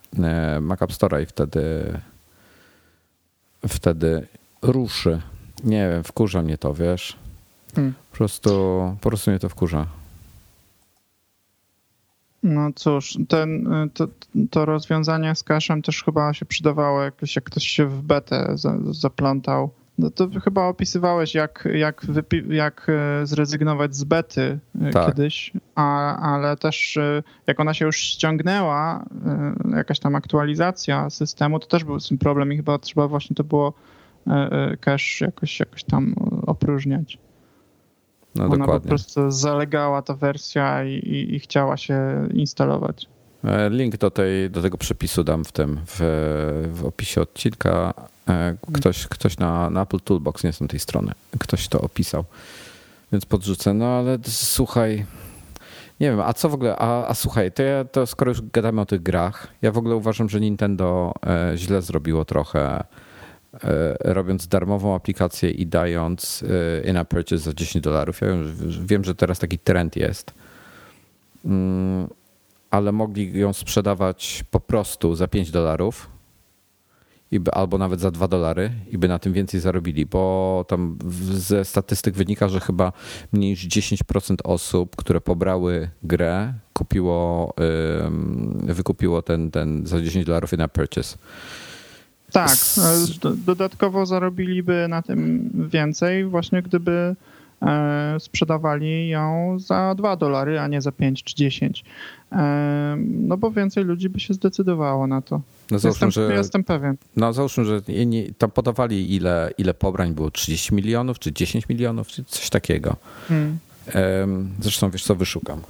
Mac 0.60 0.82
App 0.82 0.90
Store'a 0.90 1.22
i 1.22 1.26
wtedy 1.26 1.92
wtedy 3.68 4.26
ruszy. 4.62 5.20
Nie 5.64 5.88
wiem, 5.88 6.04
wkurza 6.04 6.42
mnie 6.42 6.58
to, 6.58 6.74
wiesz. 6.74 7.16
Hmm. 7.74 7.94
Po, 8.10 8.16
prostu, 8.16 8.50
po 9.00 9.08
prostu 9.08 9.30
mnie 9.30 9.40
to 9.40 9.48
wkurza. 9.48 9.86
No 12.42 12.70
cóż, 12.74 13.18
ten, 13.28 13.68
to, 13.94 14.08
to 14.50 14.64
rozwiązanie 14.64 15.34
z 15.34 15.42
kaszem 15.42 15.82
też 15.82 16.04
chyba 16.04 16.34
się 16.34 16.46
przydawało 16.46 17.02
jakoś, 17.02 17.36
jak 17.36 17.44
ktoś 17.44 17.68
się 17.68 17.86
w 17.86 18.02
betę 18.02 18.54
zaplątał. 18.90 19.70
No 19.98 20.10
to 20.10 20.28
chyba 20.44 20.66
opisywałeś, 20.66 21.34
jak, 21.34 21.68
jak, 21.74 22.06
jak 22.48 22.86
e, 22.88 23.26
zrezygnować 23.26 23.96
z 23.96 24.04
bety 24.04 24.58
e, 24.80 24.90
tak. 24.90 25.06
kiedyś, 25.06 25.52
a, 25.74 26.16
ale 26.16 26.56
też 26.56 26.96
e, 26.96 27.22
jak 27.46 27.60
ona 27.60 27.74
się 27.74 27.84
już 27.84 27.96
ściągnęła, 27.96 29.04
jakaś 29.76 29.98
tam 29.98 30.14
aktualizacja 30.14 31.10
systemu, 31.10 31.58
to 31.58 31.66
też 31.66 31.84
był 31.84 32.00
z 32.00 32.08
tym 32.08 32.18
problem 32.18 32.52
i 32.52 32.56
chyba 32.56 32.78
trzeba 32.78 33.08
właśnie 33.08 33.36
to 33.36 33.44
było 33.44 33.72
cache 34.80 35.24
jakoś, 35.24 35.60
jakoś 35.60 35.84
tam 35.84 36.14
opróżniać. 36.46 37.18
No 38.34 38.44
Ona 38.44 38.56
dokładnie. 38.56 38.80
po 38.80 38.88
prostu 38.88 39.30
zalegała 39.30 40.02
ta 40.02 40.14
wersja 40.14 40.84
i, 40.84 40.92
i, 40.92 41.34
i, 41.34 41.40
chciała 41.40 41.76
się 41.76 42.28
instalować. 42.34 43.06
E, 43.44 43.70
link 43.70 43.96
do, 43.96 44.10
tej, 44.10 44.50
do 44.50 44.62
tego 44.62 44.78
przepisu 44.78 45.24
dam 45.24 45.44
w 45.44 45.52
tym, 45.52 45.80
w, 45.86 45.98
w 46.72 46.84
opisie 46.84 47.20
odcinka. 47.20 47.94
Ktoś, 48.72 49.06
ktoś 49.06 49.38
na, 49.38 49.70
na 49.70 49.82
Apple 49.82 50.00
Toolbox, 50.00 50.44
nie 50.44 50.48
jestem 50.48 50.68
tej 50.68 50.78
strony, 50.80 51.12
ktoś 51.38 51.68
to 51.68 51.80
opisał, 51.80 52.24
więc 53.12 53.26
podrzucę. 53.26 53.74
No 53.74 53.86
ale 53.86 54.18
słuchaj, 54.26 55.06
nie 56.00 56.10
wiem, 56.10 56.20
a 56.20 56.32
co 56.32 56.48
w 56.48 56.54
ogóle, 56.54 56.76
a, 56.76 57.06
a 57.06 57.14
słuchaj, 57.14 57.52
to, 57.52 57.62
ja, 57.62 57.84
to 57.84 58.06
skoro 58.06 58.30
już 58.30 58.42
gadamy 58.42 58.80
o 58.80 58.86
tych 58.86 59.02
grach, 59.02 59.48
ja 59.62 59.72
w 59.72 59.78
ogóle 59.78 59.96
uważam, 59.96 60.28
że 60.28 60.40
Nintendo 60.40 61.12
źle 61.56 61.82
zrobiło 61.82 62.24
trochę 62.24 62.60
E, 62.68 62.84
robiąc 64.00 64.48
darmową 64.48 64.94
aplikację 64.94 65.50
i 65.50 65.66
dając 65.66 66.44
e, 66.82 66.88
in-app 66.90 67.08
purchase 67.08 67.38
za 67.38 67.52
10 67.52 67.84
dolarów. 67.84 68.20
Ja 68.20 68.28
wiem, 68.84 69.04
że 69.04 69.14
teraz 69.14 69.38
taki 69.38 69.58
trend 69.58 69.96
jest, 69.96 70.34
mm, 71.44 72.08
ale 72.70 72.92
mogli 72.92 73.38
ją 73.38 73.52
sprzedawać 73.52 74.44
po 74.50 74.60
prostu 74.60 75.14
za 75.14 75.28
5 75.28 75.50
dolarów 75.50 76.12
albo 77.52 77.78
nawet 77.78 78.00
za 78.00 78.10
2 78.10 78.28
dolary 78.28 78.70
i 78.90 78.98
by 78.98 79.08
na 79.08 79.18
tym 79.18 79.32
więcej 79.32 79.60
zarobili, 79.60 80.06
bo 80.06 80.64
tam 80.68 80.98
ze 81.30 81.64
statystyk 81.64 82.14
wynika, 82.14 82.48
że 82.48 82.60
chyba 82.60 82.92
mniej 83.32 83.50
niż 83.50 83.68
10% 83.68 84.36
osób, 84.44 84.96
które 84.96 85.20
pobrały 85.20 85.90
grę, 86.02 86.54
kupiło, 86.72 87.54
wykupiło 88.62 89.22
ten, 89.22 89.50
ten 89.50 89.86
za 89.86 90.02
10 90.02 90.26
dolarów 90.26 90.52
in-app 90.52 90.72
purchase. 90.72 91.18
Tak, 92.32 92.50
dodatkowo 93.36 94.06
zarobiliby 94.06 94.86
na 94.88 95.02
tym 95.02 95.50
więcej, 95.72 96.24
właśnie 96.24 96.62
gdyby 96.62 97.16
e, 97.62 98.16
sprzedawali 98.20 99.08
ją 99.08 99.56
za 99.58 99.94
2 99.94 100.16
dolary, 100.16 100.60
a 100.60 100.68
nie 100.68 100.80
za 100.80 100.92
5 100.92 101.24
czy 101.24 101.34
10. 101.34 101.84
E, 102.32 102.96
no 102.98 103.36
bo 103.36 103.50
więcej 103.50 103.84
ludzi 103.84 104.08
by 104.08 104.20
się 104.20 104.34
zdecydowało 104.34 105.06
na 105.06 105.22
to. 105.22 105.40
No 105.70 105.78
załóżmy, 105.78 106.06
jestem, 106.06 106.28
że, 106.28 106.34
jestem 106.34 106.64
pewien. 106.64 106.96
No 107.16 107.32
załóżmy, 107.32 107.64
że 107.64 107.80
nie, 108.06 108.32
tam 108.34 108.50
podawali 108.50 109.14
ile, 109.14 109.50
ile 109.58 109.74
pobrań 109.74 110.14
było, 110.14 110.30
30 110.30 110.74
milionów, 110.74 111.18
czy 111.18 111.32
10 111.32 111.68
milionów, 111.68 112.08
czy 112.08 112.24
coś 112.24 112.50
takiego. 112.50 112.96
Hmm. 113.28 113.58
Zresztą 114.60 114.90
wiesz 114.90 115.04
co, 115.04 115.14
wyszukam. 115.14 115.60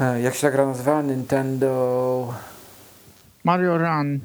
E, 0.00 0.20
jak 0.20 0.34
się 0.34 0.40
ta 0.40 0.50
gra 0.50 0.66
nazywa? 0.66 1.02
Nintendo... 1.02 2.34
Mario 3.44 3.78
Run. 3.78 4.20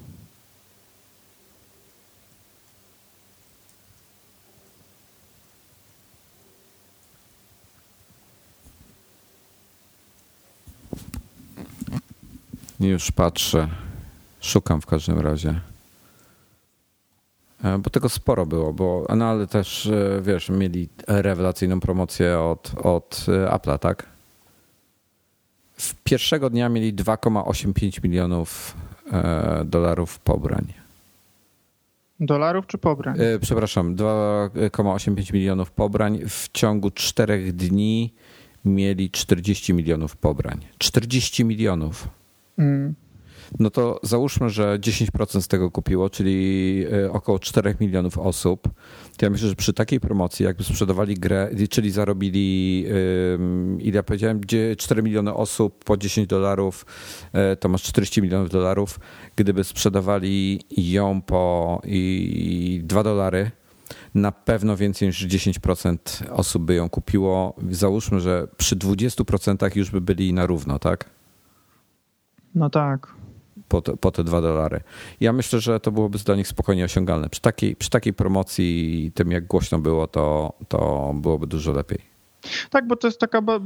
Już 12.80 13.12
patrzę. 13.12 13.68
Szukam 14.42 14.82
w 14.82 14.86
każdym 14.86 15.20
razie. 15.20 15.60
E, 17.64 17.78
bo 17.78 17.90
tego 17.90 18.10
sporo 18.10 18.46
było, 18.46 18.74
bo, 18.74 19.06
no 19.16 19.26
ale 19.26 19.48
też, 19.48 19.86
e, 19.86 20.22
wiesz, 20.22 20.50
mieli 20.50 20.90
rewelacyjną 21.08 21.80
promocję 21.80 22.40
od, 22.40 22.72
od 22.84 23.26
e, 23.28 23.48
Apple'a, 23.50 23.80
tak? 23.80 24.06
W 25.78 25.96
pierwszego 26.04 26.50
dnia 26.50 26.70
mieli 26.70 26.94
2,85 26.94 28.04
milionów 28.04 28.76
dolarów 29.66 30.20
pobrań. 30.20 30.74
Dolarów 32.20 32.68
czy 32.68 32.78
pobrań? 32.78 33.18
Przepraszam, 33.42 33.96
2,85 33.96 35.34
milionów 35.34 35.72
pobrań. 35.72 36.20
W 36.30 36.50
ciągu 36.54 36.92
czterech 36.92 37.56
dni 37.56 38.14
mieli 38.66 39.12
40 39.12 39.74
milionów 39.74 40.18
pobrań. 40.18 40.66
40 40.78 41.46
milionów. 41.46 42.08
Mm. 42.58 42.96
no 43.60 43.70
to 43.70 44.00
załóżmy, 44.04 44.50
że 44.50 44.80
10% 44.80 45.42
z 45.42 45.48
tego 45.48 45.72
kupiło, 45.72 46.10
czyli 46.10 46.86
e, 47.04 47.12
około 47.12 47.40
4 47.40 47.76
milionów 47.80 48.18
osób. 48.18 48.70
To 49.18 49.26
ja 49.26 49.30
myślę, 49.30 49.50
że 49.50 49.56
przy 49.56 49.74
takiej 49.74 50.00
promocji, 50.00 50.46
jakby 50.46 50.64
sprzedawali 50.64 51.16
grę, 51.16 51.50
czyli 51.70 51.92
zarobili, 51.92 52.86
ile 53.80 53.96
ja 53.96 54.04
powiedziałem, 54.04 54.42
4 54.78 55.04
miliony 55.04 55.34
osób 55.34 55.84
po 55.84 55.98
10 55.98 56.28
dolarów, 56.28 56.86
e, 57.34 57.56
to 57.56 57.70
masz 57.70 57.84
40 57.84 58.22
milionów 58.22 58.50
dolarów. 58.50 59.00
Gdyby 59.36 59.64
sprzedawali 59.64 60.62
ją 60.78 61.22
po 61.22 61.82
i 61.86 62.82
2 62.84 63.04
dolary, 63.04 63.52
na 64.16 64.32
pewno 64.32 64.78
więcej 64.78 65.08
niż 65.08 65.28
10% 65.28 65.98
osób 66.32 66.64
by 66.64 66.76
ją 66.76 66.90
kupiło. 66.90 67.56
Załóżmy, 67.72 68.20
że 68.20 68.48
przy 68.58 68.76
20% 68.76 69.76
już 69.76 69.92
by 69.92 70.02
byli 70.02 70.34
na 70.34 70.46
równo, 70.46 70.80
tak? 70.80 71.15
No 72.56 72.70
tak. 72.70 73.14
Po 73.68 73.82
te, 73.82 73.98
po 73.98 74.12
te 74.12 74.24
2 74.24 74.42
dolary. 74.42 74.82
Ja 75.20 75.34
myślę, 75.34 75.60
że 75.60 75.80
to 75.80 75.92
byłoby 75.92 76.18
dla 76.18 76.36
nich 76.36 76.48
spokojnie 76.48 76.86
osiągalne. 76.86 77.30
Przy 77.30 77.42
takiej, 77.42 77.76
przy 77.76 77.90
takiej 77.90 78.14
promocji, 78.14 79.12
tym 79.16 79.32
jak 79.32 79.48
głośno 79.48 79.80
było, 79.80 80.08
to, 80.08 80.54
to 80.68 81.12
byłoby 81.16 81.48
dużo 81.48 81.72
lepiej. 81.72 82.16
Tak, 82.70 82.88
bo 82.88 82.96
to 82.96 83.08
jest 83.08 83.20
taka 83.20 83.42
ba 83.42 83.60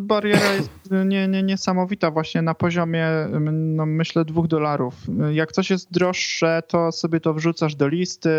bariera 0.00 0.52
jest 0.54 0.70
nie, 1.06 1.28
nie, 1.28 1.42
niesamowita 1.42 2.10
właśnie 2.10 2.42
na 2.42 2.54
poziomie, 2.54 3.06
no 3.52 3.86
myślę, 3.86 4.24
dwóch 4.24 4.46
dolarów. 4.46 4.94
Jak 5.32 5.52
coś 5.52 5.70
jest 5.70 5.92
droższe, 5.92 6.62
to 6.68 6.92
sobie 6.92 7.20
to 7.20 7.34
wrzucasz 7.34 7.74
do 7.74 7.88
listy, 7.88 8.30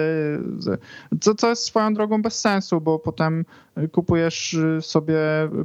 co, 1.22 1.36
co 1.36 1.50
jest 1.50 1.64
swoją 1.64 1.94
drogą 1.94 2.22
bez 2.22 2.40
sensu, 2.40 2.82
bo 2.82 3.00
potem 3.00 3.46
kupujesz 3.92 4.58
sobie 4.82 5.18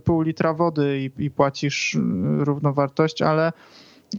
pół 0.05 0.23
litra 0.23 0.55
wody 0.55 1.11
i, 1.19 1.25
i 1.25 1.31
płacisz 1.31 1.99
równowartość, 2.39 3.23
ale 3.23 3.53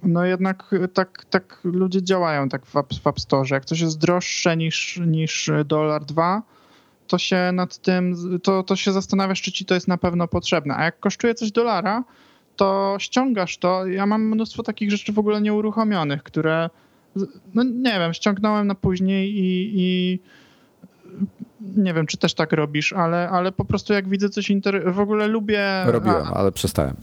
no 0.03 0.25
jednak 0.25 0.75
tak, 0.93 1.25
tak 1.29 1.59
ludzie 1.63 2.03
działają 2.03 2.49
tak 2.49 2.65
w 2.65 2.77
App, 2.77 2.93
w 3.03 3.07
App 3.07 3.19
Store. 3.19 3.47
Jak 3.51 3.65
coś 3.65 3.79
jest 3.79 3.97
droższe 3.97 4.57
niż, 4.57 5.01
niż 5.07 5.51
dolar 5.65 6.05
dwa, 6.05 6.41
to 7.07 7.17
się 7.17 7.51
nad 7.53 7.77
tym, 7.77 8.15
to, 8.43 8.63
to 8.63 8.75
się 8.75 8.91
zastanawiasz, 8.91 9.41
czy 9.41 9.51
ci 9.51 9.65
to 9.65 9.73
jest 9.73 9.87
na 9.87 9.97
pewno 9.97 10.27
potrzebne. 10.27 10.75
A 10.75 10.83
jak 10.83 10.99
kosztuje 10.99 11.35
coś 11.35 11.51
dolara, 11.51 12.03
to 12.55 12.95
ściągasz 12.99 13.57
to. 13.57 13.87
Ja 13.87 14.05
mam 14.05 14.21
mnóstwo 14.27 14.63
takich 14.63 14.91
rzeczy 14.91 15.13
w 15.13 15.19
ogóle 15.19 15.41
nieuruchomionych, 15.41 16.23
które, 16.23 16.69
no 17.53 17.63
nie 17.63 17.99
wiem, 17.99 18.13
ściągnąłem 18.13 18.67
na 18.67 18.75
później 18.75 19.29
i, 19.35 19.71
i 19.75 20.19
nie 21.75 21.93
wiem, 21.93 22.07
czy 22.07 22.17
też 22.17 22.33
tak 22.33 22.53
robisz, 22.53 22.93
ale, 22.93 23.29
ale 23.29 23.51
po 23.51 23.65
prostu 23.65 23.93
jak 23.93 24.09
widzę 24.09 24.29
coś 24.29 24.49
inter... 24.49 24.93
w 24.93 24.99
ogóle 24.99 25.27
lubię... 25.27 25.83
Robiłem, 25.85 26.27
a, 26.27 26.33
ale 26.33 26.51
przestałem. 26.51 26.95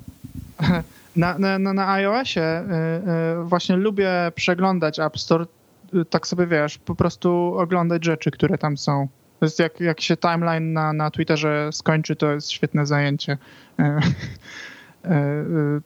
Na, 1.17 1.39
na, 1.39 1.59
na 1.59 1.89
iOSie 1.89 2.41
y, 2.41 3.41
y, 3.41 3.45
właśnie 3.45 3.77
lubię 3.77 4.11
przeglądać 4.35 4.99
App 4.99 5.19
Store, 5.19 5.47
y, 5.95 6.05
tak 6.05 6.27
sobie 6.27 6.47
wiesz, 6.47 6.79
po 6.79 6.95
prostu 6.95 7.55
oglądać 7.59 8.05
rzeczy, 8.05 8.31
które 8.31 8.59
tam 8.59 8.77
są. 8.77 9.09
To 9.41 9.47
jest 9.47 9.59
jak, 9.59 9.81
jak 9.81 10.01
się 10.01 10.17
timeline 10.17 10.73
na, 10.73 10.93
na 10.93 11.11
Twitterze 11.11 11.71
skończy, 11.73 12.17
to 12.17 12.33
jest 12.33 12.51
świetne 12.51 12.87
zajęcie. 12.87 13.39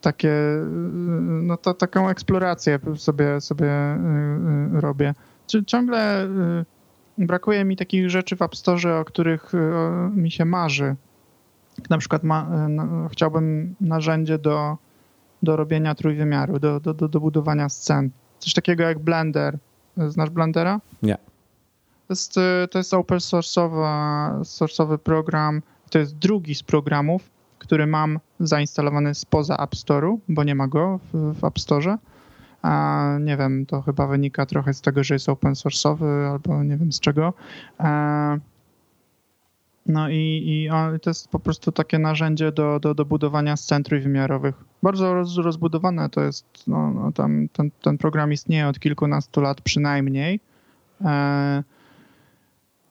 Takie, 0.01 0.33
no 1.23 1.57
to 1.57 1.75
taką 1.75 2.09
eksplorację 2.09 2.79
sobie, 2.97 3.41
sobie 3.41 3.71
robię. 4.73 5.15
Ciągle 5.67 6.29
brakuje 7.19 7.65
mi 7.65 7.77
takich 7.77 8.11
rzeczy 8.11 8.37
w 8.37 8.43
App 8.43 8.57
Store, 8.57 8.99
o 8.99 9.05
których 9.05 9.53
mi 10.15 10.31
się 10.31 10.45
marzy. 10.45 10.97
Na 11.91 11.99
przykład 11.99 12.23
ma, 12.23 12.69
no, 12.69 13.09
chciałbym 13.09 13.75
narzędzie 13.81 14.39
do, 14.39 14.77
do 15.45 15.57
robienia 15.57 15.95
trójwymiaru, 15.95 16.59
do, 16.59 16.81
do, 16.81 16.95
do, 16.95 17.09
do 17.09 17.21
budowania 17.21 17.69
scen. 17.69 18.11
Coś 18.39 18.55
takiego 18.55 18.83
jak 18.83 18.99
Blender. 18.99 19.59
Znasz 19.97 20.31
Blendera? 20.31 20.81
Nie. 21.03 21.15
To 22.07 22.13
jest, 22.13 22.37
y, 22.37 22.69
to 22.71 22.79
jest 22.79 22.95
open 22.95 23.19
source'owy 23.19 24.99
program. 24.99 25.63
To 25.91 25.99
jest 25.99 26.19
drugi 26.19 26.55
z 26.55 26.63
programów, 26.63 27.31
który 27.59 27.87
mam 27.87 28.19
zainstalowany 28.41 29.15
spoza 29.15 29.57
App 29.57 29.75
Store'u, 29.75 30.19
bo 30.29 30.45
nie 30.45 30.55
ma 30.55 30.69
go 30.69 31.01
w, 31.13 31.35
w 31.41 31.45
App 31.45 31.59
Store. 31.59 31.99
A 32.63 33.17
nie 33.21 33.37
wiem, 33.37 33.67
to 33.67 33.83
chyba 33.83 34.07
wynika 34.07 34.47
trochę 34.47 34.75
z 34.75 34.81
tego, 34.81 35.05
że 35.05 35.15
jest 35.15 35.29
open 35.29 35.53
source'owy 35.53 36.31
albo 36.31 36.65
nie 36.65 36.77
wiem 36.77 36.93
z 36.93 37.01
czego. 37.01 37.33
E, 37.81 38.39
no 39.87 40.09
i, 40.09 40.43
i 40.47 40.71
to 41.03 41.11
jest 41.11 41.29
po 41.29 41.39
prostu 41.39 41.73
takie 41.73 41.99
narzędzie 41.99 42.53
do, 42.53 42.81
do, 42.81 42.95
do 42.95 43.05
budowania 43.05 43.57
scen 43.57 43.83
trójwymiarowych. 43.83 44.55
Bardzo 44.83 45.15
roz, 45.15 45.37
rozbudowane 45.37 46.11
to 46.11 46.21
jest, 46.21 46.47
no, 46.67 46.91
no 46.91 47.13
tam, 47.13 47.49
ten, 47.53 47.71
ten 47.83 47.99
program 47.99 48.33
istnieje 48.33 48.69
od 48.69 48.79
kilkunastu 48.79 49.41
lat 49.41 49.61
przynajmniej. 49.61 50.41
E, 51.05 51.63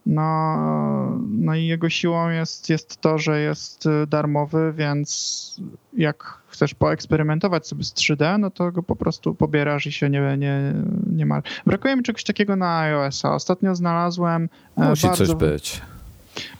no, 0.05 1.19
no 1.29 1.55
i 1.55 1.65
jego 1.65 1.89
siłą 1.89 2.29
jest, 2.29 2.69
jest 2.69 3.01
to, 3.01 3.17
że 3.17 3.39
jest 3.39 3.85
y, 3.85 4.07
darmowy, 4.07 4.73
więc 4.77 5.61
jak 5.93 6.41
chcesz 6.47 6.73
poeksperymentować 6.73 7.67
sobie 7.67 7.83
z 7.83 7.93
3D, 7.93 8.39
no 8.39 8.51
to 8.51 8.71
go 8.71 8.83
po 8.83 8.95
prostu 8.95 9.35
pobierasz 9.35 9.85
i 9.85 9.91
się 9.91 10.09
nie, 10.09 10.37
nie, 10.37 10.73
nie 11.13 11.25
ma. 11.25 11.41
Brakuje 11.65 11.95
mi 11.95 12.03
czegoś 12.03 12.23
takiego 12.23 12.55
na 12.55 12.79
iOS-a. 12.79 13.33
Ostatnio 13.35 13.75
znalazłem. 13.75 14.49
E, 14.77 14.89
Musi 14.89 15.07
bardzo... 15.07 15.25
coś 15.25 15.35
być. 15.35 15.81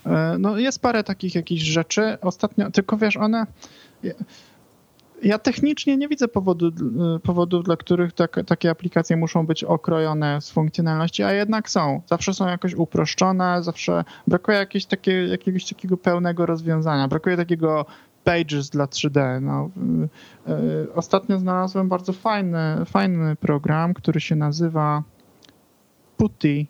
E, 0.06 0.36
no 0.40 0.58
jest 0.58 0.82
parę 0.82 1.04
takich 1.04 1.36
jakichś 1.36 1.62
rzeczy. 1.62 2.18
Ostatnio, 2.22 2.72
tylko 2.72 2.98
wiesz, 2.98 3.18
one 3.18 3.46
ja 5.24 5.40
technicznie 5.40 5.98
nie 5.98 6.08
widzę 6.08 6.28
powodu, 6.28 6.72
powodów, 7.24 7.64
dla 7.64 7.78
których 7.78 8.14
tak, 8.14 8.40
takie 8.48 8.70
aplikacje 8.70 9.18
muszą 9.18 9.46
być 9.46 9.64
okrojone 9.64 10.42
z 10.42 10.52
funkcjonalności, 10.52 11.24
a 11.24 11.32
jednak 11.32 11.70
są. 11.70 12.02
Zawsze 12.08 12.34
są 12.34 12.48
jakoś 12.48 12.74
uproszczone, 12.74 13.64
zawsze 13.64 14.04
brakuje 14.28 14.58
jakiegoś, 14.58 14.86
takie, 14.86 15.28
jakiegoś 15.28 15.66
takiego 15.66 15.98
pełnego 15.98 16.46
rozwiązania. 16.46 17.08
Brakuje 17.08 17.38
takiego 17.38 17.86
Pages 18.24 18.70
dla 18.70 18.86
3D. 18.86 19.42
No, 19.42 19.70
y, 20.84 20.94
ostatnio 20.94 21.40
znalazłem 21.40 21.90
bardzo 21.90 22.14
fajny, 22.14 22.86
fajny 22.86 23.36
program, 23.36 23.94
który 23.94 24.22
się 24.22 24.36
nazywa 24.36 25.04
Putty 26.18 26.66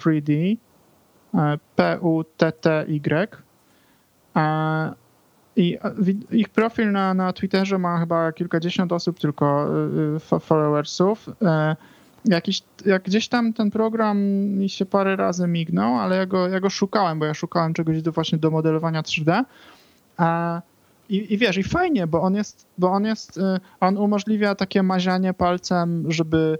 3D, 0.00 0.56
P-U-T-T-Y. 1.76 3.36
I 5.56 5.78
ich 6.30 6.48
profil 6.48 6.92
na, 6.92 7.14
na 7.14 7.32
Twitterze 7.32 7.78
ma 7.78 7.98
chyba 7.98 8.32
kilkadziesiąt 8.32 8.92
osób 8.92 9.20
tylko 9.20 9.68
y, 10.36 10.40
followersów. 10.40 11.28
E, 11.42 11.76
jakiś, 12.24 12.62
jak 12.86 13.02
gdzieś 13.02 13.28
tam 13.28 13.52
ten 13.52 13.70
program 13.70 14.18
mi 14.58 14.68
się 14.68 14.86
parę 14.86 15.16
razy 15.16 15.46
mignął, 15.46 15.98
ale 15.98 16.16
ja 16.16 16.26
go, 16.26 16.48
ja 16.48 16.60
go 16.60 16.70
szukałem, 16.70 17.18
bo 17.18 17.24
ja 17.24 17.34
szukałem 17.34 17.74
czegoś 17.74 18.02
do, 18.02 18.12
właśnie 18.12 18.38
do 18.38 18.50
modelowania 18.50 19.02
3D. 19.02 19.44
I, 21.10 21.34
I 21.34 21.38
wiesz, 21.38 21.56
i 21.58 21.62
fajnie, 21.62 22.06
bo 22.06 22.22
on 22.22 22.34
jest, 22.34 22.66
bo 22.78 22.90
on 22.90 23.04
jest, 23.04 23.36
y, 23.36 23.40
on 23.80 23.98
umożliwia 23.98 24.54
takie 24.54 24.82
mazianie 24.82 25.34
palcem, 25.34 26.12
żeby 26.12 26.58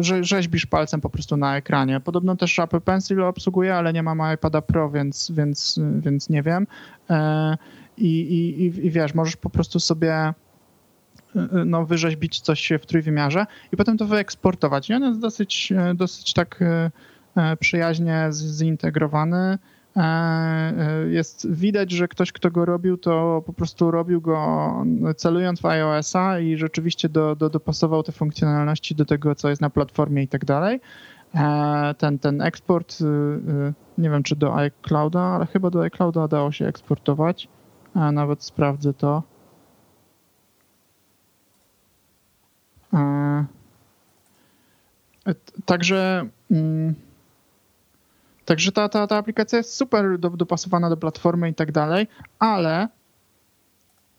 że 0.00 0.24
rzeźbisz 0.24 0.66
palcem 0.66 1.00
po 1.00 1.10
prostu 1.10 1.36
na 1.36 1.56
ekranie. 1.56 2.00
Podobno 2.00 2.36
też 2.36 2.58
Apple 2.58 2.80
Pencil 2.80 3.22
obsługuje, 3.22 3.74
ale 3.74 3.92
nie 3.92 4.02
mam 4.02 4.34
iPada 4.34 4.62
Pro, 4.62 4.90
więc, 4.90 5.30
więc, 5.34 5.80
więc 5.98 6.28
nie 6.28 6.42
wiem. 6.42 6.66
E, 7.10 7.56
I, 7.98 8.20
i, 8.20 8.64
i 8.86 8.90
wiesz, 8.90 9.14
możesz 9.14 9.36
po 9.36 9.50
prostu 9.50 9.80
sobie 9.80 10.34
no, 11.66 11.86
wyrzeźbić 11.86 12.40
coś 12.40 12.72
w 12.82 12.86
trójwymiarze 12.86 13.46
i 13.72 13.76
potem 13.76 13.98
to 13.98 14.06
wyeksportować. 14.06 14.90
I 14.90 14.94
on 14.94 15.02
jest 15.02 15.20
dosyć, 15.20 15.72
dosyć 15.94 16.32
tak 16.32 16.64
przyjaźnie 17.60 18.28
zintegrowany. 18.30 19.58
Jest 21.10 21.52
widać, 21.52 21.92
że 21.92 22.08
ktoś, 22.08 22.32
kto 22.32 22.50
go 22.50 22.64
robił, 22.64 22.96
to 22.96 23.42
po 23.46 23.52
prostu 23.52 23.90
robił 23.90 24.20
go 24.20 24.72
celując 25.16 25.60
w 25.60 25.66
iOS-a 25.66 26.38
i 26.38 26.56
rzeczywiście 26.56 27.08
do, 27.08 27.36
do, 27.36 27.50
dopasował 27.50 28.02
te 28.02 28.12
funkcjonalności 28.12 28.94
do 28.94 29.04
tego, 29.04 29.34
co 29.34 29.48
jest 29.48 29.62
na 29.62 29.70
platformie 29.70 30.22
i 30.22 30.28
tak 30.28 30.44
dalej. 30.44 30.80
Ten, 31.98 32.18
ten 32.18 32.42
eksport 32.42 32.98
nie 33.98 34.10
wiem 34.10 34.22
czy 34.22 34.36
do 34.36 34.56
iClouda, 34.56 35.20
ale 35.20 35.46
chyba 35.46 35.70
do 35.70 35.82
iClouda 35.82 36.28
dało 36.28 36.52
się 36.52 36.66
eksportować. 36.66 37.48
A 37.94 38.12
nawet 38.12 38.44
sprawdzę 38.44 38.94
to. 38.94 39.22
Także, 45.64 46.28
mm, 46.50 46.94
także 48.46 48.72
ta, 48.72 48.88
ta, 48.88 49.06
ta 49.06 49.16
aplikacja 49.16 49.58
jest 49.58 49.74
super 49.74 50.18
do, 50.18 50.30
dopasowana 50.30 50.90
do 50.90 50.96
platformy 50.96 51.50
i 51.50 51.54
tak 51.54 51.72
dalej, 51.72 52.06
ale 52.38 52.88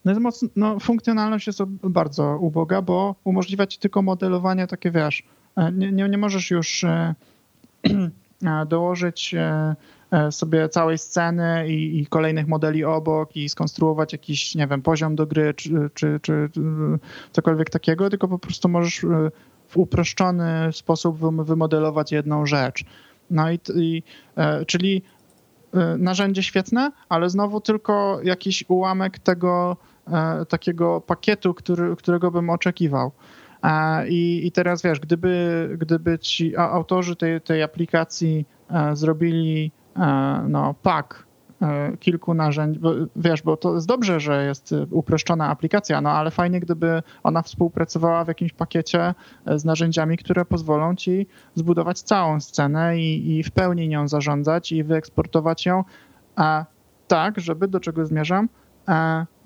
no 0.06 0.20
mocno, 0.20 0.50
no, 0.56 0.80
funkcjonalność 0.80 1.48
jest 1.48 1.64
bardzo 1.84 2.38
uboga, 2.42 2.82
bo 2.82 3.16
umożliwia 3.24 3.68
ci 3.68 3.80
tylko 3.80 4.02
modelowanie 4.02 4.68
takie, 4.68 4.92
wiesz, 4.92 5.24
e, 5.56 5.72
nie, 5.72 5.92
nie, 5.92 6.10
nie 6.10 6.18
możesz 6.18 6.52
już 6.52 6.84
e, 6.84 8.66
dołożyć 8.68 9.34
e, 9.34 9.76
e, 10.12 10.32
sobie 10.32 10.70
całej 10.70 10.98
sceny 10.98 11.68
i, 11.70 12.00
i, 12.00 12.08
kolejnych 12.08 12.48
modeli 12.48 12.84
obok 12.84 13.36
i 13.36 13.50
skonstruować 13.50 14.14
jakiś, 14.14 14.56
nie 14.56 14.68
wiem, 14.68 14.82
poziom 14.82 15.16
do 15.16 15.28
gry 15.28 15.54
czy, 15.54 15.90
czy, 15.94 16.20
czy 16.22 16.50
cokolwiek 17.32 17.70
takiego, 17.70 18.10
tylko 18.10 18.28
po 18.28 18.40
prostu 18.40 18.70
możesz 18.70 19.06
w 19.68 19.78
uproszczony 19.78 20.70
sposób 20.72 21.20
wymodelować 21.46 22.12
jedną 22.12 22.46
rzecz. 22.46 22.86
No 23.30 23.52
i, 23.52 23.60
i 23.76 24.04
czyli 24.68 25.02
narzędzie 25.98 26.44
świetne, 26.44 26.92
ale 27.10 27.30
znowu 27.30 27.62
tylko 27.62 28.20
jakiś 28.24 28.64
ułamek 28.68 29.20
tego 29.20 29.78
takiego 30.50 31.02
pakietu, 31.02 31.54
który, 31.54 31.96
którego 31.96 32.32
bym 32.32 32.50
oczekiwał. 32.50 33.12
I, 34.10 34.48
I 34.48 34.52
teraz 34.52 34.82
wiesz, 34.82 35.00
gdyby, 35.00 35.70
gdyby 35.78 36.20
ci 36.20 36.58
autorzy 36.58 37.16
tej, 37.16 37.42
tej 37.42 37.64
aplikacji 37.64 38.46
e, 38.70 38.96
zrobili 38.96 39.72
e, 39.96 40.46
no, 40.50 40.74
pack 40.74 41.20
e, 41.20 41.27
kilku 42.00 42.34
narzędzi, 42.34 42.80
bo, 42.80 42.94
wiesz, 43.16 43.42
bo 43.42 43.58
to 43.58 43.76
jest 43.76 43.88
dobrze, 43.88 44.20
że 44.20 44.46
jest 44.46 44.76
uproszczona 44.92 45.50
aplikacja, 45.50 46.02
no 46.02 46.10
ale 46.10 46.32
fajnie, 46.32 46.60
gdyby 46.60 47.04
ona 47.24 47.42
współpracowała 47.42 48.24
w 48.24 48.28
jakimś 48.28 48.54
pakiecie 48.54 49.14
z 49.56 49.66
narzędziami, 49.66 50.18
które 50.18 50.46
pozwolą 50.46 50.96
ci 50.96 51.28
zbudować 51.56 52.02
całą 52.02 52.40
scenę 52.40 53.00
i, 53.00 53.38
i 53.38 53.44
w 53.44 53.52
pełni 53.52 53.88
nią 53.88 54.08
zarządzać 54.08 54.72
i 54.72 54.84
wyeksportować 54.84 55.66
ją 55.66 55.84
a 56.36 56.66
tak, 57.08 57.40
żeby 57.40 57.68
do 57.68 57.80
czego 57.80 58.06
zmierzam, 58.06 58.50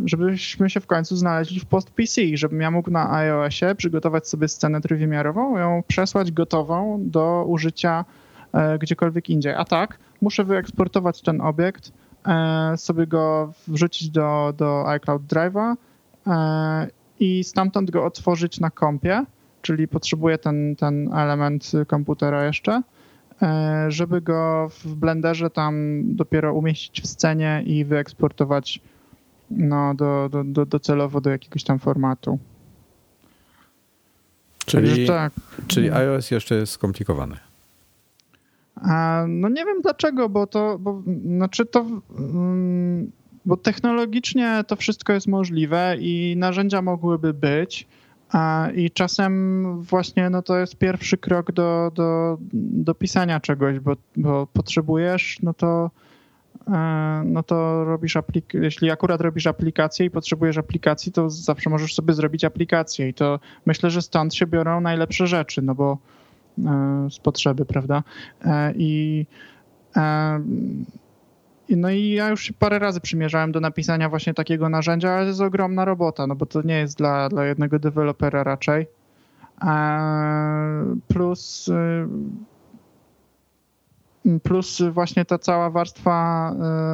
żebyśmy 0.05 0.69
się 0.69 0.79
w 0.79 0.87
końcu 0.87 1.15
znaleźli 1.15 1.59
w 1.59 1.65
post-PC, 1.65 2.21
żebym 2.33 2.61
ja 2.61 2.71
mógł 2.71 2.91
na 2.91 3.13
iOSie 3.13 3.75
przygotować 3.77 4.27
sobie 4.27 4.47
scenę 4.47 4.81
trójwymiarową, 4.81 5.57
ją 5.57 5.83
przesłać 5.87 6.31
gotową 6.31 6.99
do 7.01 7.45
użycia 7.47 8.05
e, 8.53 8.79
gdziekolwiek 8.79 9.29
indziej. 9.29 9.53
A 9.53 9.65
tak, 9.65 9.99
muszę 10.21 10.43
wyeksportować 10.43 11.21
ten 11.21 11.41
obiekt, 11.41 11.87
e, 11.87 11.91
sobie 12.77 13.07
go 13.07 13.53
wrzucić 13.67 14.09
do, 14.09 14.53
do 14.57 14.89
iCloud 14.89 15.21
Drive'a 15.21 15.75
e, 16.27 16.87
i 17.19 17.43
stamtąd 17.43 17.91
go 17.91 18.05
otworzyć 18.05 18.59
na 18.59 18.69
kompie, 18.69 19.25
czyli 19.61 19.87
potrzebuję 19.87 20.37
ten, 20.37 20.75
ten 20.75 21.13
element 21.13 21.71
komputera 21.87 22.45
jeszcze, 22.45 22.81
żeby 23.87 24.21
go 24.21 24.69
w 24.69 24.95
Blenderze 24.95 25.49
tam 25.49 26.01
dopiero 26.03 26.53
umieścić 26.53 27.01
w 27.01 27.07
scenie 27.07 27.63
i 27.65 27.85
wyeksportować 27.85 28.79
no, 29.51 29.95
do, 29.95 30.29
do, 30.31 30.43
do, 30.43 30.65
docelowo 30.65 31.21
do 31.21 31.29
jakiegoś 31.29 31.63
tam 31.63 31.79
formatu. 31.79 32.39
Czyli, 34.65 35.07
tak. 35.07 35.33
czyli 35.67 35.91
iOS 35.91 36.31
jeszcze 36.31 36.55
jest 36.55 36.73
skomplikowany. 36.73 37.50
No 39.27 39.49
nie 39.49 39.65
wiem 39.65 39.81
dlaczego, 39.81 40.29
bo 40.29 40.47
to, 40.47 40.79
bo, 40.79 41.03
znaczy 41.25 41.65
to, 41.65 41.85
mm, 42.19 43.11
bo 43.45 43.57
technologicznie 43.57 44.63
to 44.67 44.75
wszystko 44.75 45.13
jest 45.13 45.27
możliwe 45.27 45.95
i 45.99 46.35
narzędzia 46.37 46.81
mogłyby 46.81 47.33
być. 47.33 47.87
A, 48.29 48.67
I 48.75 48.91
czasem 48.91 49.81
właśnie 49.81 50.29
no 50.29 50.41
to 50.41 50.57
jest 50.57 50.75
pierwszy 50.75 51.17
krok 51.17 51.51
do, 51.51 51.91
do, 51.95 52.37
do 52.53 52.95
pisania 52.95 53.39
czegoś, 53.39 53.79
bo, 53.79 53.95
bo 54.17 54.47
potrzebujesz, 54.47 55.37
no 55.43 55.53
to 55.53 55.91
E, 56.67 57.23
no 57.25 57.43
to 57.43 57.85
robisz 57.85 58.15
aplik- 58.15 58.61
jeśli 58.61 58.91
akurat 58.91 59.21
robisz 59.21 59.47
aplikację 59.47 60.05
i 60.05 60.09
potrzebujesz 60.09 60.57
aplikacji, 60.57 61.11
to 61.11 61.29
zawsze 61.29 61.69
możesz 61.69 61.95
sobie 61.95 62.13
zrobić 62.13 62.45
aplikację 62.45 63.09
i 63.09 63.13
to 63.13 63.39
myślę, 63.65 63.89
że 63.89 64.01
stąd 64.01 64.35
się 64.35 64.47
biorą 64.47 64.81
najlepsze 64.81 65.27
rzeczy, 65.27 65.61
no 65.61 65.75
bo 65.75 65.97
z 67.09 67.19
potrzeby, 67.19 67.65
prawda? 67.65 68.03
E, 68.45 68.73
I 68.75 69.25
no 71.69 71.89
i 71.89 72.09
ja 72.09 72.29
już 72.29 72.53
parę 72.59 72.79
razy 72.79 73.01
przymierzałem 73.01 73.51
do 73.51 73.59
napisania 73.59 74.09
właśnie 74.09 74.33
takiego 74.33 74.69
narzędzia, 74.69 75.11
ale 75.11 75.23
to 75.23 75.27
jest 75.27 75.41
ogromna 75.41 75.85
robota, 75.85 76.27
no 76.27 76.35
bo 76.35 76.45
to 76.45 76.61
nie 76.61 76.79
jest 76.79 76.97
dla, 76.97 77.29
dla 77.29 77.45
jednego 77.45 77.79
dewelopera 77.79 78.43
raczej. 78.43 78.87
Plus 81.07 81.69
plus 84.43 84.81
właśnie 84.91 85.25
ta 85.25 85.37
cała 85.37 85.69
warstwa 85.69 86.51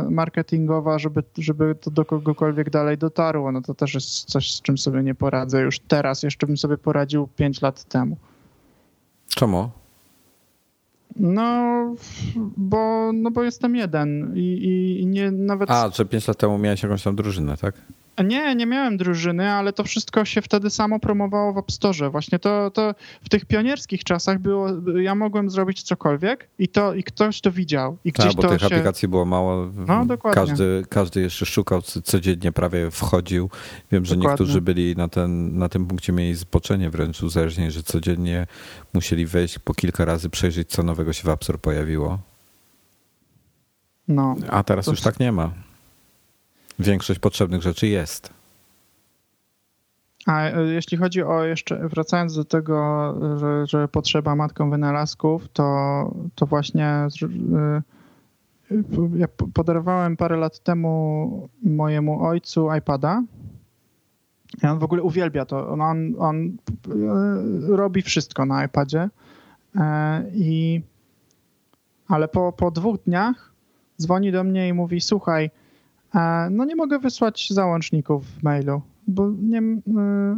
y, 0.07 0.11
marketingowa, 0.11 0.99
żeby, 0.99 1.23
żeby 1.37 1.75
to 1.75 1.91
do 1.91 2.05
kogokolwiek 2.05 2.69
dalej 2.69 2.97
dotarło, 2.97 3.51
no 3.51 3.61
to 3.61 3.73
też 3.73 3.93
jest 3.93 4.25
coś, 4.25 4.53
z 4.53 4.61
czym 4.61 4.77
sobie 4.77 5.03
nie 5.03 5.15
poradzę 5.15 5.61
już 5.61 5.79
teraz. 5.79 6.23
Jeszcze 6.23 6.47
bym 6.47 6.57
sobie 6.57 6.77
poradził 6.77 7.27
5 7.27 7.61
lat 7.61 7.83
temu. 7.83 8.17
Czemu? 9.35 9.69
No, 11.15 11.95
bo, 12.57 13.11
no 13.13 13.31
bo 13.31 13.43
jestem 13.43 13.75
jeden 13.75 14.33
i, 14.35 14.99
i 15.01 15.05
nie 15.07 15.31
nawet... 15.31 15.71
A, 15.71 15.89
że 15.89 16.05
5 16.05 16.27
lat 16.27 16.37
temu 16.37 16.57
miałeś 16.57 16.83
jakąś 16.83 17.03
tam 17.03 17.15
drużynę, 17.15 17.57
tak? 17.57 17.75
Nie, 18.25 18.55
nie 18.55 18.65
miałem 18.65 18.97
drużyny, 18.97 19.51
ale 19.51 19.73
to 19.73 19.83
wszystko 19.83 20.25
się 20.25 20.41
wtedy 20.41 20.69
samo 20.69 20.99
promowało 20.99 21.53
w 21.53 21.57
App 21.57 21.71
Store. 21.71 22.09
Właśnie 22.09 22.39
to, 22.39 22.71
to 22.71 22.95
w 23.23 23.29
tych 23.29 23.45
pionierskich 23.45 24.03
czasach 24.03 24.39
było, 24.39 24.67
ja 25.01 25.15
mogłem 25.15 25.49
zrobić 25.49 25.83
cokolwiek 25.83 26.49
i 26.59 26.67
to 26.67 26.93
i 26.93 27.03
ktoś 27.03 27.41
to 27.41 27.51
widział. 27.51 27.97
I 28.05 28.13
tak, 28.13 28.25
gdzieś 28.25 28.35
bo 28.35 28.41
to 28.41 28.49
tych 28.49 28.59
się... 28.59 28.65
aplikacji 28.65 29.07
było 29.07 29.25
mało. 29.25 29.71
No, 29.87 30.05
dokładnie. 30.05 30.41
Każdy, 30.47 30.83
każdy 30.89 31.21
jeszcze 31.21 31.45
szukał, 31.45 31.81
codziennie 31.81 32.51
prawie 32.51 32.91
wchodził. 32.91 33.49
Wiem, 33.91 34.05
że 34.05 34.15
dokładnie. 34.15 34.31
niektórzy 34.31 34.61
byli 34.61 34.95
na, 34.95 35.07
ten, 35.07 35.57
na 35.57 35.69
tym 35.69 35.87
punkcie 35.87 36.13
mieli 36.13 36.35
zboczenie 36.35 36.89
wręcz 36.89 37.23
uzależnienie, 37.23 37.71
że 37.71 37.83
codziennie 37.83 38.47
musieli 38.93 39.25
wejść 39.25 39.59
po 39.59 39.73
kilka 39.73 40.05
razy, 40.05 40.29
przejrzeć, 40.29 40.69
co 40.69 40.83
nowego 40.83 41.13
się 41.13 41.23
w 41.23 41.29
App 41.29 41.43
Store 41.43 41.59
pojawiło. 41.59 42.19
No, 44.07 44.35
A 44.49 44.63
teraz 44.63 44.85
to... 44.85 44.91
już 44.91 45.01
tak 45.01 45.19
nie 45.19 45.31
ma. 45.31 45.66
Większość 46.79 47.19
potrzebnych 47.19 47.61
rzeczy 47.61 47.87
jest. 47.87 48.33
A 50.27 50.49
e, 50.49 50.65
jeśli 50.65 50.97
chodzi 50.97 51.23
o 51.23 51.43
jeszcze, 51.43 51.87
wracając 51.87 52.35
do 52.35 52.45
tego, 52.45 53.15
że, 53.39 53.65
że 53.65 53.87
potrzeba 53.87 54.35
matką 54.35 54.69
wynalazków, 54.69 55.47
to, 55.53 55.63
to 56.35 56.45
właśnie 56.45 56.85
e, 56.85 57.81
ja 59.15 59.27
podarowałem 59.53 60.17
parę 60.17 60.37
lat 60.37 60.59
temu 60.59 61.49
mojemu 61.63 62.25
ojcu 62.25 62.73
iPada. 62.73 63.23
I 64.63 64.67
on 64.67 64.79
w 64.79 64.83
ogóle 64.83 65.03
uwielbia 65.03 65.45
to. 65.45 65.69
On, 65.69 66.13
on 66.19 66.45
e, 66.45 66.51
robi 67.67 68.01
wszystko 68.01 68.45
na 68.45 68.65
iPadzie. 68.65 69.09
I, 70.33 70.81
ale 72.07 72.27
po, 72.27 72.51
po 72.51 72.71
dwóch 72.71 72.97
dniach 73.03 73.51
dzwoni 74.01 74.31
do 74.31 74.43
mnie 74.43 74.67
i 74.67 74.73
mówi: 74.73 75.01
Słuchaj, 75.01 75.49
no 76.51 76.65
nie 76.65 76.75
mogę 76.75 76.99
wysłać 76.99 77.47
załączników 77.51 78.25
w 78.25 78.43
mailu, 78.43 78.81
bo 79.07 79.29
nie, 79.41 79.59
y, 79.59 79.73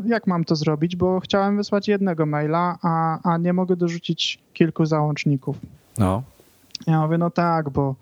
jak 0.06 0.28
mam 0.28 0.44
to 0.44 0.56
zrobić, 0.56 0.96
bo 0.96 1.20
chciałem 1.20 1.58
wysłać 1.58 1.88
jednego 1.88 2.26
maila, 2.26 2.78
a, 2.82 3.20
a 3.32 3.38
nie 3.38 3.54
mogę 3.54 3.76
dorzucić 3.76 4.40
kilku 4.54 4.86
załączników. 4.86 5.58
No. 5.98 6.24
Ja 6.88 7.02
mówię, 7.02 7.18
no 7.18 7.30
tak, 7.30 7.70
bo 7.70 7.96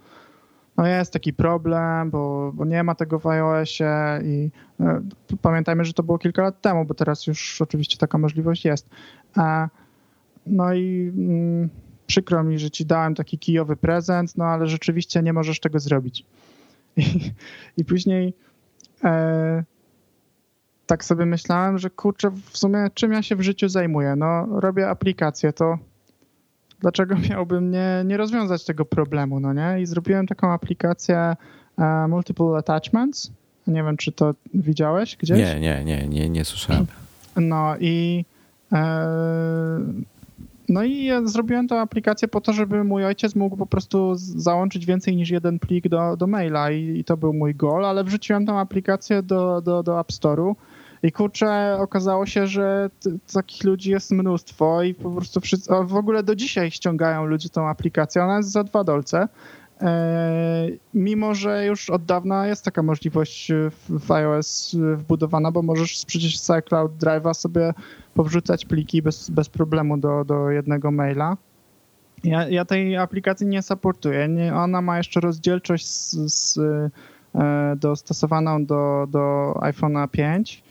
no 0.78 0.88
jest 0.88 1.13
taki 1.13 1.34
problem, 1.34 2.10
bo, 2.10 2.52
bo 2.54 2.66
nie 2.66 2.84
ma 2.84 2.96
tego 2.96 3.20
w 3.20 3.28
iOSie 3.28 4.20
i 4.24 4.50
y, 4.82 5.38
pamiętajmy, 5.42 5.86
że 5.86 5.94
to 5.94 6.04
było 6.04 6.18
kilka 6.18 6.42
lat 6.42 6.62
temu, 6.62 6.86
bo 6.86 6.94
teraz 6.94 7.28
już 7.28 7.62
oczywiście 7.62 7.98
taka 7.98 8.18
możliwość 8.18 8.66
jest. 8.66 8.90
no 10.48 10.74
i 10.74 11.12
mm, 11.18 11.70
przykro 12.08 12.44
mi, 12.44 12.60
że 12.60 12.72
ci 12.72 12.86
dałem 12.86 13.16
taki 13.16 13.38
kijowy 13.38 13.76
prezent, 13.76 14.38
no 14.38 14.46
ale 14.46 14.68
rzeczywiście 14.68 15.24
nie 15.24 15.34
możesz 15.34 15.60
tego 15.60 15.80
zrobić. 15.80 16.26
I, 16.98 17.32
i 17.78 17.86
później 17.86 18.34
e, 19.04 19.64
tak 20.88 21.06
sobie 21.06 21.26
myślałem, 21.26 21.78
że 21.78 21.90
kurczę, 21.90 22.32
w 22.52 22.58
sumie 22.58 22.88
czym 22.94 23.12
ja 23.12 23.24
się 23.24 23.36
w 23.36 23.42
życiu 23.42 23.70
zajmuję? 23.70 24.16
No, 24.16 24.48
robię 24.60 24.90
aplikację, 24.90 25.54
to 25.54 25.78
dlaczego 26.80 27.16
miałbym 27.30 27.72
nie, 27.72 28.04
nie 28.06 28.18
rozwiązać 28.18 28.66
tego 28.66 28.86
problemu, 28.86 29.40
no 29.40 29.54
nie? 29.54 29.82
I 29.82 29.86
zrobiłem 29.86 30.28
taką 30.28 30.52
aplikację 30.52 31.36
uh, 31.78 31.86
Multiple 32.10 32.58
Attachments. 32.58 33.32
Nie 33.68 33.84
wiem, 33.84 33.98
czy 33.98 34.12
to 34.12 34.34
widziałeś 34.54 35.18
gdzieś? 35.18 35.38
Nie, 35.38 35.60
nie, 35.60 35.84
nie, 35.84 36.08
nie, 36.08 36.30
nie 36.30 36.46
słyszałem. 36.46 36.86
No 37.36 37.76
i 37.80 38.26
e, 38.72 39.80
no 40.69 40.84
i 40.84 41.03
ja 41.03 41.25
zrobiłem 41.25 41.67
tę 41.67 41.82
aplikację 41.82 42.27
po 42.27 42.41
to, 42.41 42.53
żeby 42.53 42.84
mój 42.84 43.06
ojciec 43.06 43.36
mógł 43.36 43.58
po 43.58 43.65
prostu 43.65 44.12
załączyć 44.15 44.86
więcej 44.86 45.15
niż 45.15 45.30
jeden 45.30 45.60
plik 45.60 45.88
do, 45.88 46.17
do 46.17 46.27
maila 46.27 46.71
i, 46.71 46.99
i 46.99 47.03
to 47.03 47.17
był 47.17 47.34
mój 47.34 47.56
goal, 47.56 47.86
ale 47.86 48.03
wrzuciłem 48.03 48.45
tę 48.45 48.53
aplikację 48.53 49.23
do, 49.23 49.62
do, 49.62 49.84
do 49.84 49.99
App 49.99 50.12
Store'u 50.12 50.56
i 51.03 51.12
kurczę, 51.12 51.77
okazało 51.80 52.25
się, 52.25 52.47
że 52.47 52.89
takich 53.34 53.63
ludzi 53.63 53.91
jest 53.91 54.12
mnóstwo 54.12 54.84
i 54.84 54.93
po 54.93 55.12
prostu 55.12 55.41
wszyscy, 55.41 55.73
w 55.84 55.95
ogóle 55.95 56.23
do 56.23 56.36
dzisiaj 56.36 56.71
ściągają 56.71 57.25
ludzie 57.25 57.49
tą 57.49 57.67
aplikację. 57.67 58.23
Ona 58.23 58.38
jest 58.38 58.51
za 58.51 58.63
dwa 58.63 58.84
dolce. 58.84 59.27
E, 59.82 60.68
mimo, 60.94 61.34
że 61.34 61.66
już 61.66 61.90
od 61.90 62.06
dawna 62.06 62.48
jest 62.48 62.66
taka 62.66 62.84
możliwość 62.84 63.52
w 63.90 64.12
iOS 64.12 64.76
wbudowana, 64.96 65.52
bo 65.52 65.62
możesz 65.62 66.06
przecież 66.06 66.40
z 66.40 66.50
iCloud 66.50 66.92
Drive'a 66.98 67.34
sobie 67.34 67.74
powrzucać 68.13 68.66
pliki 68.66 69.02
bez, 69.02 69.30
bez 69.30 69.50
problemu 69.50 69.98
do, 69.98 70.26
do 70.26 70.50
jednego 70.50 70.92
maila. 70.92 71.38
Ja, 72.24 72.50
ja 72.50 72.66
tej 72.66 72.98
aplikacji 72.98 73.48
nie 73.48 73.62
supportuję. 73.62 74.28
Nie, 74.28 74.56
ona 74.56 74.82
ma 74.82 74.98
jeszcze 74.98 75.20
rozdzielczość 75.20 75.88
z, 75.88 76.34
z, 76.34 76.58
e, 77.36 77.76
dostosowaną 77.76 78.66
do, 78.66 79.08
do 79.10 79.54
iPhone'a 79.60 80.08
5. 80.08 80.63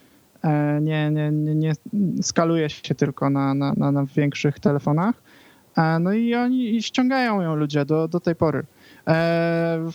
E, 0.43 0.81
nie, 0.81 1.11
nie, 1.11 1.31
nie, 1.31 1.55
nie 1.55 1.73
skaluje 2.23 2.71
się 2.71 2.95
tylko 2.95 3.31
na, 3.31 3.55
na, 3.55 3.73
na, 3.77 3.93
na 3.93 4.07
większych 4.17 4.61
telefonach. 4.61 5.15
E, 5.77 5.99
no 5.99 6.13
i 6.13 6.35
oni 6.35 6.83
ściągają 6.83 7.41
ją 7.41 7.57
ludzie 7.57 7.85
do, 7.85 8.09
do 8.09 8.21
tej 8.21 8.35
pory. 8.35 8.65
E, 9.09 9.91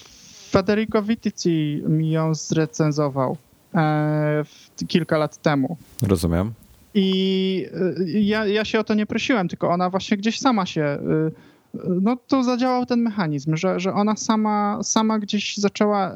Federico 0.49 1.01
Vitici 1.01 1.83
mi 1.87 2.11
ją 2.11 2.35
zrecenzował 2.35 3.37
e, 3.75 4.43
kilka 4.87 5.17
lat 5.17 5.37
temu. 5.37 5.77
Rozumiem. 6.01 6.53
I 6.93 7.67
ja, 8.05 8.45
ja 8.45 8.65
się 8.65 8.79
o 8.79 8.83
to 8.83 8.93
nie 8.93 9.05
prosiłem, 9.05 9.47
tylko 9.47 9.69
ona 9.69 9.89
właśnie 9.89 10.17
gdzieś 10.17 10.39
sama 10.39 10.65
się. 10.65 10.99
No 12.01 12.17
to 12.27 12.43
zadziałał 12.43 12.85
ten 12.85 13.01
mechanizm, 13.01 13.55
że, 13.55 13.79
że 13.79 13.93
ona 13.93 14.15
sama, 14.15 14.79
sama 14.83 15.19
gdzieś 15.19 15.57
zaczęła 15.57 16.13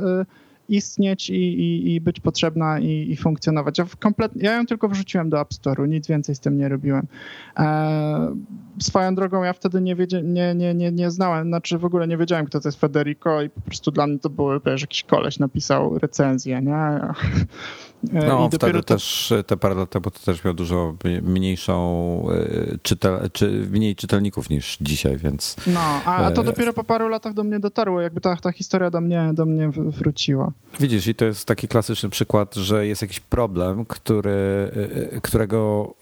istnieć 0.70 1.30
i, 1.30 1.34
i, 1.34 1.96
i 1.96 2.02
być 2.02 2.20
potrzebna 2.20 2.80
i, 2.80 3.12
i 3.12 3.18
funkcjonować. 3.18 3.78
Ja, 3.78 3.86
kompletnie, 4.00 4.44
ja 4.44 4.56
ją 4.56 4.66
tylko 4.66 4.90
wrzuciłem 4.90 5.30
do 5.30 5.42
App 5.42 5.50
Store'u, 5.54 5.88
nic 5.88 6.08
więcej 6.08 6.36
z 6.36 6.40
tym 6.40 6.58
nie 6.58 6.70
robiłem. 6.70 7.08
E, 7.58 8.36
swoją 8.82 9.16
drogą 9.16 9.44
ja 9.44 9.54
wtedy 9.54 9.82
nie, 9.82 9.96
wiedzie, 9.96 10.22
nie, 10.24 10.56
nie, 10.56 10.74
nie, 10.74 10.92
nie 10.92 11.12
znałem, 11.12 11.48
znaczy 11.48 11.78
w 11.78 11.86
ogóle 11.86 12.08
nie 12.08 12.18
wiedziałem, 12.18 12.46
kto 12.46 12.60
to 12.60 12.68
jest 12.68 12.80
Federico 12.80 13.42
i 13.42 13.50
po 13.50 13.62
prostu 13.62 13.92
dla 13.92 14.08
mnie 14.08 14.20
to 14.20 14.30
było, 14.30 14.60
wiesz, 14.60 14.82
jakiś 14.82 15.04
koleś 15.04 15.40
napisał 15.40 16.00
recenzję, 16.00 16.62
nie? 16.62 17.00
E, 18.14 18.28
no, 18.28 18.50
wtedy 18.50 18.74
to... 18.74 18.84
też 18.84 19.34
te 19.48 19.58
parę 19.58 19.76
lat 19.76 19.90
temu 19.90 20.12
to 20.12 20.20
też 20.20 20.44
miał 20.44 20.54
dużo 20.54 20.96
mniejszą, 21.22 22.28
e, 22.32 22.78
czytel, 22.78 23.30
czy 23.34 23.68
mniej 23.72 23.96
czytelników 23.96 24.50
niż 24.50 24.78
dzisiaj, 24.82 25.18
więc. 25.18 25.56
No, 25.68 25.80
a, 26.06 26.32
to 26.32 26.42
e, 26.42 26.46
dopiero 26.46 26.74
po 26.74 26.84
paru 26.84 27.08
latach 27.08 27.34
do 27.34 27.44
mnie 27.44 27.60
dotarło, 27.60 28.02
jakby 28.02 28.22
ta, 28.22 28.36
ta 28.36 28.52
historia 28.52 28.92
do 28.92 29.02
mnie, 29.02 29.32
do 29.34 29.46
mnie 29.46 29.70
wróciła. 29.70 30.52
Widzisz, 30.80 31.08
i 31.08 31.16
to 31.16 31.26
jest 31.26 31.46
taki 31.46 31.68
klasyczny 31.68 32.10
przykład, 32.10 32.56
że 32.56 32.88
jest 32.88 33.02
jakiś 33.02 33.20
problem, 33.20 33.86
który, 33.86 34.72
którego 35.22 35.94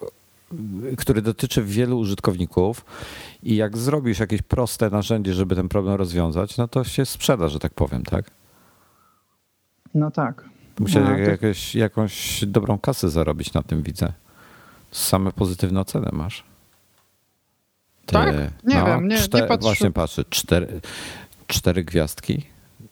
który 0.98 1.22
dotyczy 1.22 1.64
wielu 1.64 2.00
użytkowników 2.00 2.86
i 3.44 3.56
jak 3.56 3.78
zrobisz 3.78 4.20
jakieś 4.20 4.42
proste 4.42 4.90
narzędzie, 4.90 5.34
żeby 5.34 5.56
ten 5.56 5.70
problem 5.70 5.96
rozwiązać, 5.96 6.58
no 6.58 6.68
to 6.68 6.84
się 6.84 7.06
sprzeda, 7.06 7.48
że 7.48 7.60
tak 7.60 7.74
powiem, 7.74 8.04
tak? 8.04 8.32
No 9.94 10.12
tak. 10.12 10.53
Musiałeś 10.80 11.10
no, 11.10 11.18
jakieś, 11.32 11.76
jakąś 11.76 12.46
dobrą 12.46 12.80
kasę 12.80 13.10
zarobić 13.10 13.54
na 13.54 13.64
tym, 13.64 13.84
widzę. 13.84 14.14
Same 14.92 15.32
pozytywne 15.32 15.82
oceny 15.82 16.10
masz. 16.12 16.44
Ty, 18.06 18.14
tak? 18.14 18.36
Nie 18.64 18.76
no, 18.76 18.86
wiem, 18.86 19.08
nie, 19.08 19.18
cztery, 19.18 19.44
nie 19.44 19.48
patrzę. 19.48 19.64
Właśnie 19.64 19.92
patrzę, 19.92 20.24
cztery, 20.30 20.82
cztery 21.48 21.84
gwiazdki. 21.84 22.44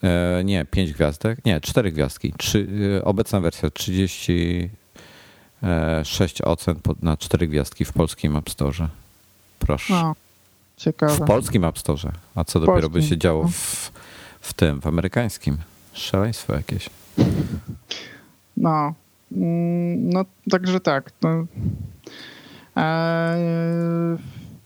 E, 0.03 0.43
nie, 0.43 0.65
pięć 0.65 0.93
gwiazdek. 0.93 1.45
Nie, 1.45 1.61
cztery 1.61 1.91
gwiazdki. 1.91 2.33
Trzy, 2.37 2.67
e, 2.97 3.05
obecna 3.05 3.39
wersja 3.39 3.69
36 3.69 6.41
ocen 6.41 6.79
na 7.01 7.17
cztery 7.17 7.47
gwiazdki 7.47 7.85
w 7.85 7.93
polskim 7.93 8.37
App 8.37 8.49
Store. 8.49 8.87
Proszę. 9.59 9.93
No, 9.93 10.15
ciekawe. 10.77 11.15
W 11.15 11.21
polskim 11.27 11.65
App 11.65 11.79
Store. 11.79 12.11
A 12.35 12.43
co 12.43 12.59
dopiero 12.59 12.89
by 12.89 13.03
się 13.03 13.17
działo 13.17 13.43
no. 13.43 13.49
w, 13.49 13.91
w 14.41 14.53
tym, 14.53 14.81
w 14.81 14.87
amerykańskim? 14.87 15.57
Szaleństwo 15.93 16.53
jakieś. 16.53 16.89
No, 18.57 18.93
mm, 19.31 20.09
no 20.09 20.25
także 20.49 20.79
tak. 20.79 21.11
No. 21.21 21.45
Eee, 22.75 24.17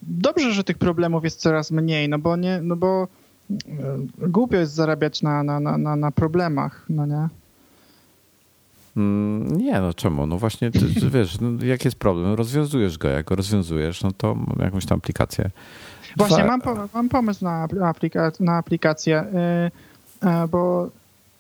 dobrze, 0.02 0.52
że 0.52 0.64
tych 0.64 0.78
problemów 0.78 1.24
jest 1.24 1.40
coraz 1.40 1.72
mniej, 1.72 2.10
no 2.10 2.20
bo 2.20 2.36
nie, 2.36 2.60
no 2.62 2.76
bo 2.76 3.08
e, 3.52 4.28
głupio 4.28 4.58
jest 4.58 4.74
zarabiać 4.74 5.22
na, 5.22 5.44
na, 5.44 5.60
na, 5.60 5.96
na 5.96 6.12
problemach, 6.12 6.86
no 6.90 7.06
nie? 7.06 7.28
Mm, 8.98 9.58
nie, 9.58 9.82
no 9.82 9.94
czemu? 9.94 10.28
No 10.28 10.38
właśnie, 10.38 10.72
ty, 10.72 10.80
wiesz, 11.10 11.40
no, 11.42 11.66
jak 11.66 11.86
jest 11.86 11.98
problem, 11.98 12.34
rozwiązujesz 12.34 12.98
go. 12.98 13.08
Jak 13.08 13.26
go 13.26 13.36
rozwiązujesz, 13.36 14.04
no 14.04 14.12
to 14.12 14.38
jakąś 14.60 14.86
tam 14.86 14.98
aplikację. 14.98 15.50
Właśnie, 16.18 16.44
mam, 16.44 16.62
mam 16.94 17.10
pomysł 17.10 17.46
na, 17.46 17.68
aplika 17.84 18.32
na 18.40 18.58
aplikację, 18.58 19.26
yy, 20.24 20.48
bo 20.48 20.90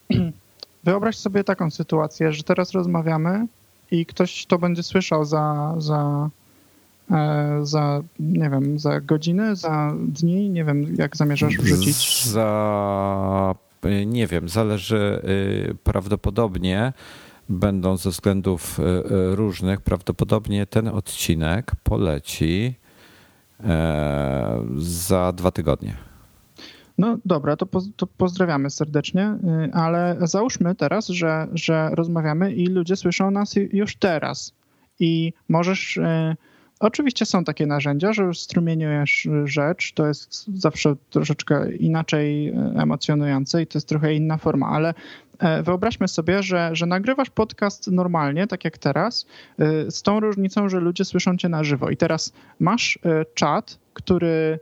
Wyobraź 0.85 1.17
sobie 1.17 1.43
taką 1.43 1.71
sytuację, 1.71 2.33
że 2.33 2.43
teraz 2.43 2.71
rozmawiamy 2.71 3.47
i 3.91 4.05
ktoś 4.05 4.45
to 4.45 4.59
będzie 4.59 4.83
słyszał 4.83 5.25
za, 5.25 5.75
za, 5.77 6.29
e, 7.11 7.59
za 7.63 8.01
nie 8.19 8.49
wiem, 8.49 8.79
za 8.79 9.01
godziny, 9.01 9.55
za 9.55 9.93
dni, 9.97 10.49
nie 10.49 10.63
wiem, 10.63 10.95
jak 10.95 11.17
zamierzasz 11.17 11.57
wrzucić? 11.57 12.25
Za, 12.25 13.55
nie 14.05 14.27
wiem, 14.27 14.49
zależy 14.49 15.21
y, 15.71 15.75
prawdopodobnie 15.83 16.93
będą 17.49 17.97
ze 17.97 18.09
względów 18.09 18.79
różnych, 19.31 19.81
prawdopodobnie 19.81 20.65
ten 20.65 20.87
odcinek 20.87 21.71
poleci 21.83 22.75
e, 23.63 24.65
za 24.77 25.31
dwa 25.31 25.51
tygodnie. 25.51 26.14
No 26.97 27.17
dobra, 27.25 27.55
to, 27.55 27.67
to, 27.95 28.08
pozdrawiamy 28.08 28.69
serdecznie, 28.69 29.38
y, 29.67 29.73
ale 29.73 30.17
załóżmy 30.21 30.75
teraz, 30.75 31.08
że, 31.08 31.47
że 31.53 31.89
rozmawiamy 31.93 32.53
i 32.53 32.67
ludzie 32.67 32.95
słyszą 32.95 33.31
nas 33.31 33.55
już 33.73 33.95
teraz. 33.95 34.53
I 34.99 35.34
możesz. 35.49 35.97
Y, 35.97 36.36
oczywiście 36.79 37.25
są 37.25 37.43
takie 37.43 37.65
narzędzia, 37.65 38.13
że 38.13 38.34
strumieniujesz 38.34 39.27
rzecz, 39.45 39.93
to 39.93 40.08
jest 40.08 40.45
zawsze 40.60 40.95
troszeczkę 41.10 41.75
inaczej 41.75 42.49
y, 42.49 42.53
emocjonujące 42.81 43.62
i 43.62 43.67
to 43.67 43.77
jest 43.77 43.89
trochę 43.89 44.13
inna 44.13 44.38
forma, 44.38 44.67
ale 44.67 44.93
e, 45.39 45.63
wyobraźmy 45.63 46.08
sobie, 46.08 46.43
że, 46.43 46.69
że 46.73 46.86
nagrywasz 46.86 47.29
podcast 47.29 47.91
normalnie, 47.91 48.47
tak 48.47 48.65
jak 48.65 48.77
teraz, 48.77 49.25
z 49.89 50.01
tą 50.01 50.19
różnicą, 50.19 50.69
że 50.69 50.79
ludzie 50.79 51.05
słyszą 51.05 51.38
cię 51.38 51.49
na 51.49 51.63
żywo. 51.63 51.89
I 51.89 51.97
teraz 51.97 52.34
masz 52.60 52.99
czat, 53.34 53.79
który 53.93 54.60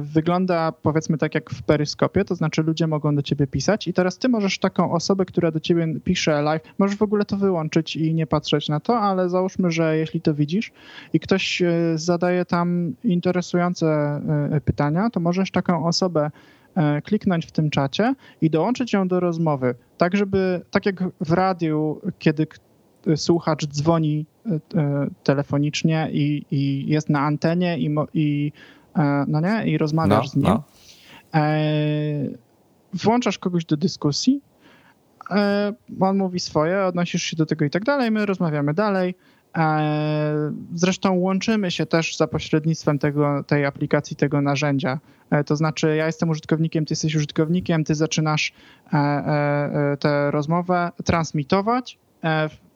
wygląda 0.00 0.72
powiedzmy 0.72 1.18
tak 1.18 1.34
jak 1.34 1.50
w 1.50 1.62
peryskopie, 1.62 2.24
to 2.24 2.34
znaczy 2.34 2.62
ludzie 2.62 2.86
mogą 2.86 3.16
do 3.16 3.22
ciebie 3.22 3.46
pisać. 3.46 3.88
I 3.88 3.92
teraz 3.92 4.18
ty 4.18 4.28
możesz 4.28 4.58
taką 4.58 4.92
osobę, 4.92 5.24
która 5.24 5.50
do 5.50 5.60
ciebie 5.60 6.00
pisze 6.04 6.42
live, 6.42 6.62
możesz 6.78 6.96
w 6.96 7.02
ogóle 7.02 7.24
to 7.24 7.36
wyłączyć 7.36 7.96
i 7.96 8.14
nie 8.14 8.26
patrzeć 8.26 8.68
na 8.68 8.80
to, 8.80 9.00
ale 9.00 9.28
załóżmy, 9.28 9.70
że 9.70 9.96
jeśli 9.96 10.20
to 10.20 10.34
widzisz 10.34 10.72
i 11.12 11.20
ktoś 11.20 11.62
e, 11.62 11.72
zadaje 11.94 12.44
tam 12.44 12.94
interesujące 13.04 13.86
e, 13.86 14.60
pytania, 14.60 15.10
to 15.10 15.20
możesz 15.20 15.50
taką 15.50 15.86
osobę 15.86 16.30
kliknąć 17.04 17.46
w 17.46 17.52
tym 17.52 17.70
czacie 17.70 18.14
i 18.40 18.50
dołączyć 18.50 18.92
ją 18.92 19.08
do 19.08 19.20
rozmowy, 19.20 19.74
tak 19.98 20.16
żeby, 20.16 20.60
tak 20.70 20.86
jak 20.86 21.04
w 21.20 21.32
radiu, 21.32 22.00
kiedy 22.18 22.46
słuchacz 23.16 23.66
dzwoni 23.66 24.26
telefonicznie 25.22 26.08
i, 26.12 26.44
i 26.50 26.88
jest 26.88 27.08
na 27.08 27.20
antenie 27.20 27.78
i, 27.78 27.94
i 28.14 28.52
E, 28.52 28.83
no 29.28 29.40
nie? 29.40 29.66
I 29.66 29.78
rozmawiasz 29.78 30.26
no, 30.26 30.30
z 30.30 30.36
nim. 30.36 30.44
No. 30.44 30.62
E, 31.34 31.64
włączasz 32.92 33.38
kogoś 33.38 33.64
do 33.64 33.76
dyskusji, 33.76 34.40
e, 35.30 35.72
on 36.00 36.18
mówi 36.18 36.40
swoje, 36.40 36.84
odnosisz 36.84 37.22
się 37.22 37.36
do 37.36 37.46
tego 37.46 37.64
i 37.64 37.70
tak 37.70 37.84
dalej, 37.84 38.10
my 38.10 38.26
rozmawiamy 38.26 38.74
dalej. 38.74 39.14
Zresztą 40.74 41.14
łączymy 41.14 41.70
się 41.70 41.86
też 41.86 42.16
za 42.16 42.26
pośrednictwem 42.26 42.98
tego, 42.98 43.44
tej 43.46 43.64
aplikacji, 43.64 44.16
tego 44.16 44.40
narzędzia. 44.40 44.98
To 45.46 45.56
znaczy, 45.56 45.96
ja 45.96 46.06
jestem 46.06 46.28
użytkownikiem, 46.28 46.84
ty 46.84 46.92
jesteś 46.92 47.14
użytkownikiem, 47.14 47.84
ty 47.84 47.94
zaczynasz 47.94 48.52
tę 50.00 50.30
rozmowę 50.30 50.92
transmitować 51.04 51.98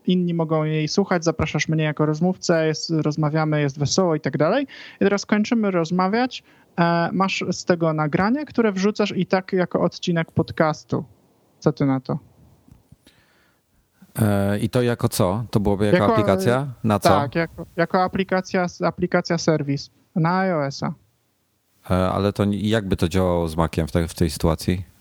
inni 0.08 0.34
mogą 0.34 0.64
jej 0.64 0.88
słuchać, 0.88 1.24
zapraszasz 1.24 1.68
mnie 1.68 1.84
jako 1.84 2.06
rozmówcę, 2.06 2.66
jest, 2.66 2.90
rozmawiamy, 2.90 3.60
jest 3.60 3.78
wesoło 3.78 4.14
i 4.14 4.20
tak 4.20 4.36
dalej. 4.36 4.66
I 5.00 5.04
teraz 5.04 5.26
kończymy 5.26 5.70
rozmawiać, 5.70 6.42
e, 6.80 7.08
masz 7.12 7.44
z 7.50 7.64
tego 7.64 7.92
nagranie, 7.92 8.46
które 8.46 8.72
wrzucasz 8.72 9.12
i 9.16 9.26
tak 9.26 9.52
jako 9.52 9.80
odcinek 9.80 10.32
podcastu. 10.32 11.04
Co 11.58 11.72
ty 11.72 11.86
na 11.86 12.00
to? 12.00 12.18
E, 14.22 14.58
I 14.58 14.68
to 14.68 14.82
jako 14.82 15.08
co? 15.08 15.44
To 15.50 15.60
byłoby 15.60 15.86
jako, 15.86 15.96
jako 15.96 16.12
aplikacja? 16.12 16.66
Na 16.84 16.98
co? 16.98 17.08
Tak, 17.08 17.34
jako, 17.34 17.66
jako 17.76 18.02
aplikacja, 18.02 18.66
aplikacja 18.84 19.38
serwis 19.38 19.90
na 20.14 20.38
iOS-a. 20.38 20.94
E, 21.90 21.94
ale 21.94 22.32
to 22.32 22.44
jakby 22.50 22.96
to 22.96 23.08
działało 23.08 23.48
z 23.48 23.56
Maciem 23.56 23.86
w 23.86 23.92
tej, 23.92 24.08
w 24.08 24.14
tej 24.14 24.30
sytuacji? 24.30 24.97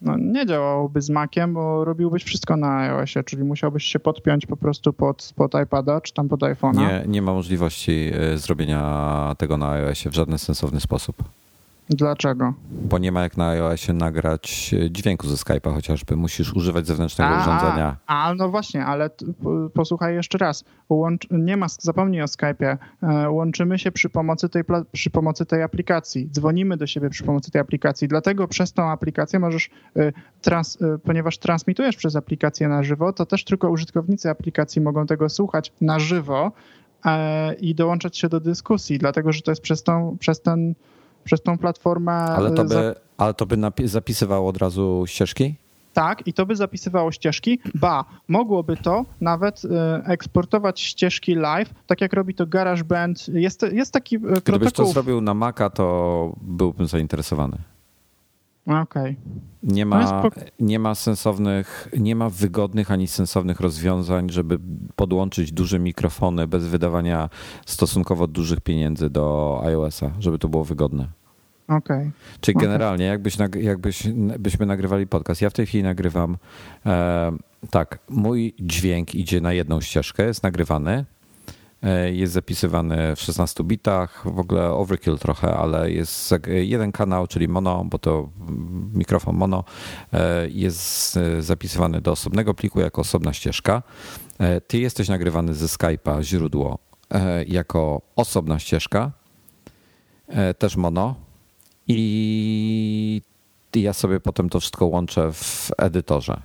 No, 0.00 0.16
nie 0.18 0.46
działałoby 0.46 1.02
z 1.02 1.10
Maciem, 1.10 1.54
bo 1.54 1.84
robiłbyś 1.84 2.24
wszystko 2.24 2.56
na 2.56 2.78
iOSie, 2.78 3.24
czyli 3.24 3.44
musiałbyś 3.44 3.84
się 3.84 3.98
podpiąć 3.98 4.46
po 4.46 4.56
prostu 4.56 4.92
pod, 4.92 5.32
pod 5.36 5.52
iPada 5.64 6.00
czy 6.00 6.12
tam 6.12 6.28
pod 6.28 6.40
iPhone'a. 6.40 6.78
Nie, 6.78 7.04
nie 7.06 7.22
ma 7.22 7.32
możliwości 7.32 8.10
e, 8.14 8.38
zrobienia 8.38 9.34
tego 9.38 9.56
na 9.56 9.70
iOSie 9.70 10.10
w 10.10 10.14
żaden 10.14 10.38
sensowny 10.38 10.80
sposób. 10.80 11.16
Dlaczego? 11.90 12.54
Bo 12.70 12.98
nie 12.98 13.12
ma 13.12 13.22
jak 13.22 13.36
na 13.36 13.48
iOSie 13.48 13.92
nagrać 13.92 14.74
dźwięku 14.90 15.28
ze 15.28 15.34
Skype'a 15.34 15.74
chociażby. 15.74 16.16
Musisz 16.16 16.54
używać 16.54 16.86
zewnętrznego 16.86 17.30
a, 17.30 17.42
urządzenia. 17.42 17.96
A, 18.06 18.34
no 18.36 18.48
właśnie, 18.48 18.84
ale 18.84 19.10
posłuchaj 19.74 20.14
jeszcze 20.14 20.38
raz. 20.38 20.64
Łącz, 20.88 21.26
nie 21.30 21.56
ma, 21.56 21.66
zapomnij 21.68 22.22
o 22.22 22.24
Skype'ie. 22.24 22.76
E, 23.02 23.30
łączymy 23.30 23.78
się 23.78 23.92
przy 23.92 24.08
pomocy, 24.08 24.48
tej, 24.48 24.62
przy 24.92 25.10
pomocy 25.10 25.46
tej 25.46 25.62
aplikacji. 25.62 26.28
Dzwonimy 26.30 26.76
do 26.76 26.86
siebie 26.86 27.10
przy 27.10 27.24
pomocy 27.24 27.50
tej 27.50 27.60
aplikacji. 27.60 28.08
Dlatego 28.08 28.48
przez 28.48 28.72
tą 28.72 28.90
aplikację 28.90 29.38
możesz, 29.38 29.70
e, 29.96 30.12
trans, 30.42 30.78
e, 30.82 30.98
ponieważ 30.98 31.38
transmitujesz 31.38 31.96
przez 31.96 32.16
aplikację 32.16 32.68
na 32.68 32.82
żywo, 32.82 33.12
to 33.12 33.26
też 33.26 33.44
tylko 33.44 33.70
użytkownicy 33.70 34.30
aplikacji 34.30 34.82
mogą 34.82 35.06
tego 35.06 35.28
słuchać 35.28 35.72
na 35.80 35.98
żywo 35.98 36.52
i 37.60 37.74
dołączać 37.74 38.18
się 38.18 38.28
do 38.28 38.40
dyskusji, 38.40 38.98
dlatego 38.98 39.32
że 39.32 39.42
to 39.42 39.50
jest 39.50 39.62
przez, 39.62 39.82
tą, 39.82 40.16
przez 40.20 40.40
ten 40.40 40.74
przez 41.26 41.42
tą 41.42 41.58
platformę. 41.58 42.12
Ale 42.12 42.50
to 42.50 42.64
by, 42.64 42.94
ale 43.16 43.34
to 43.34 43.46
by 43.46 43.56
zapisywało 43.84 44.48
od 44.48 44.56
razu 44.56 45.04
ścieżki? 45.06 45.54
Tak, 45.92 46.26
i 46.26 46.32
to 46.32 46.46
by 46.46 46.56
zapisywało 46.56 47.12
ścieżki. 47.12 47.58
Ba, 47.74 48.04
mogłoby 48.28 48.76
to 48.76 49.04
nawet 49.20 49.62
e, 49.64 50.02
eksportować 50.06 50.80
ścieżki 50.80 51.34
live, 51.34 51.74
tak 51.86 52.00
jak 52.00 52.12
robi 52.12 52.34
to 52.34 52.46
GarageBand. 52.46 53.28
Jest, 53.28 53.62
jest 53.72 53.92
taki 53.92 54.16
e, 54.16 54.18
Gdybyś 54.18 54.42
protokół... 54.42 54.58
Gdybyś 54.58 54.72
to 54.72 54.86
zrobił 54.86 55.20
na 55.20 55.34
Maca, 55.34 55.70
to 55.70 56.32
byłbym 56.42 56.86
zainteresowany. 56.86 57.58
Okay. 58.66 59.16
Nie 59.62 59.86
ma, 59.86 60.22
nie 60.60 60.78
ma 60.78 60.94
sensownych, 60.94 61.88
nie 61.98 62.16
ma 62.16 62.30
wygodnych 62.30 62.90
ani 62.90 63.08
sensownych 63.08 63.60
rozwiązań, 63.60 64.30
żeby 64.30 64.58
podłączyć 64.96 65.52
duże 65.52 65.78
mikrofony 65.78 66.46
bez 66.46 66.66
wydawania 66.66 67.28
stosunkowo 67.66 68.26
dużych 68.26 68.60
pieniędzy 68.60 69.10
do 69.10 69.60
iOS-a, 69.64 70.10
żeby 70.18 70.38
to 70.38 70.48
było 70.48 70.64
wygodne. 70.64 71.08
Okay. 71.68 72.10
Czyli 72.40 72.58
generalnie, 72.58 73.04
jakbyś, 73.04 73.36
jakbyś, 73.60 74.08
byśmy 74.38 74.66
nagrywali 74.66 75.06
podcast, 75.06 75.42
ja 75.42 75.50
w 75.50 75.52
tej 75.52 75.66
chwili 75.66 75.84
nagrywam, 75.84 76.36
e, 76.86 77.32
tak, 77.70 77.98
mój 78.08 78.54
dźwięk 78.60 79.14
idzie 79.14 79.40
na 79.40 79.52
jedną 79.52 79.80
ścieżkę, 79.80 80.26
jest 80.26 80.42
nagrywany, 80.42 81.04
jest 82.12 82.32
zapisywany 82.32 83.16
w 83.16 83.20
16 83.20 83.64
bitach, 83.64 84.22
w 84.34 84.38
ogóle 84.38 84.72
overkill 84.72 85.18
trochę, 85.18 85.56
ale 85.56 85.90
jest 85.90 86.34
jeden 86.46 86.92
kanał, 86.92 87.26
czyli 87.26 87.48
mono, 87.48 87.84
bo 87.84 87.98
to 87.98 88.28
mikrofon 88.94 89.36
mono, 89.36 89.64
e, 90.12 90.48
jest 90.48 91.16
e, 91.16 91.42
zapisywany 91.42 92.00
do 92.00 92.12
osobnego 92.12 92.54
pliku 92.54 92.80
jako 92.80 93.00
osobna 93.00 93.32
ścieżka. 93.32 93.82
Ty 94.66 94.78
jesteś 94.78 95.08
nagrywany 95.08 95.54
ze 95.54 95.66
Skype'a, 95.66 96.22
źródło, 96.22 96.78
jako 97.46 98.02
osobna 98.16 98.58
ścieżka, 98.58 99.10
też 100.58 100.76
mono, 100.76 101.14
i 101.88 103.22
ja 103.74 103.92
sobie 103.92 104.20
potem 104.20 104.48
to 104.48 104.60
wszystko 104.60 104.86
łączę 104.86 105.32
w 105.32 105.70
edytorze. 105.78 106.42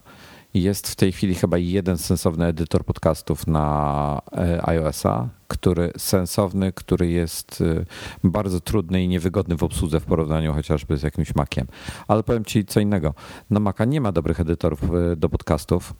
Jest 0.53 0.87
w 0.87 0.95
tej 0.95 1.11
chwili 1.11 1.35
chyba 1.35 1.57
jeden 1.57 1.97
sensowny 1.97 2.45
edytor 2.45 2.85
podcastów 2.85 3.47
na 3.47 4.21
e, 4.37 4.69
iOS-a, 4.69 5.29
który 5.47 5.91
sensowny, 5.97 6.71
który 6.71 7.09
jest 7.09 7.61
e, 7.61 7.85
bardzo 8.23 8.59
trudny 8.59 9.03
i 9.03 9.07
niewygodny 9.07 9.55
w 9.55 9.63
obsłudze 9.63 9.99
w 9.99 10.05
porównaniu 10.05 10.53
chociażby 10.53 10.97
z 10.97 11.03
jakimś 11.03 11.35
Maciem. 11.35 11.67
Ale 12.07 12.23
powiem 12.23 12.45
ci 12.45 12.65
co 12.65 12.79
innego. 12.79 13.13
Na 13.49 13.59
Maca 13.59 13.85
nie 13.85 14.01
ma 14.01 14.11
dobrych 14.11 14.39
edytorów 14.39 14.83
e, 14.83 15.15
do 15.15 15.29
podcastów. 15.29 15.93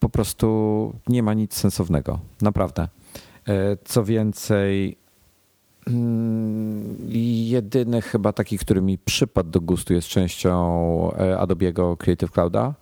Po 0.00 0.08
prostu 0.08 0.94
nie 1.08 1.22
ma 1.22 1.34
nic 1.34 1.54
sensownego. 1.54 2.18
Naprawdę. 2.42 2.88
Co 3.84 4.04
więcej, 4.04 4.96
Mm, 5.86 6.96
jedyny 7.48 8.02
chyba 8.02 8.32
taki, 8.32 8.58
który 8.58 8.82
mi 8.82 8.98
przypadł 8.98 9.50
do 9.50 9.60
gustu 9.60 9.94
jest 9.94 10.08
częścią 10.08 10.52
Adobe'ego 11.38 11.96
Creative 11.96 12.30
Clouda 12.30 12.74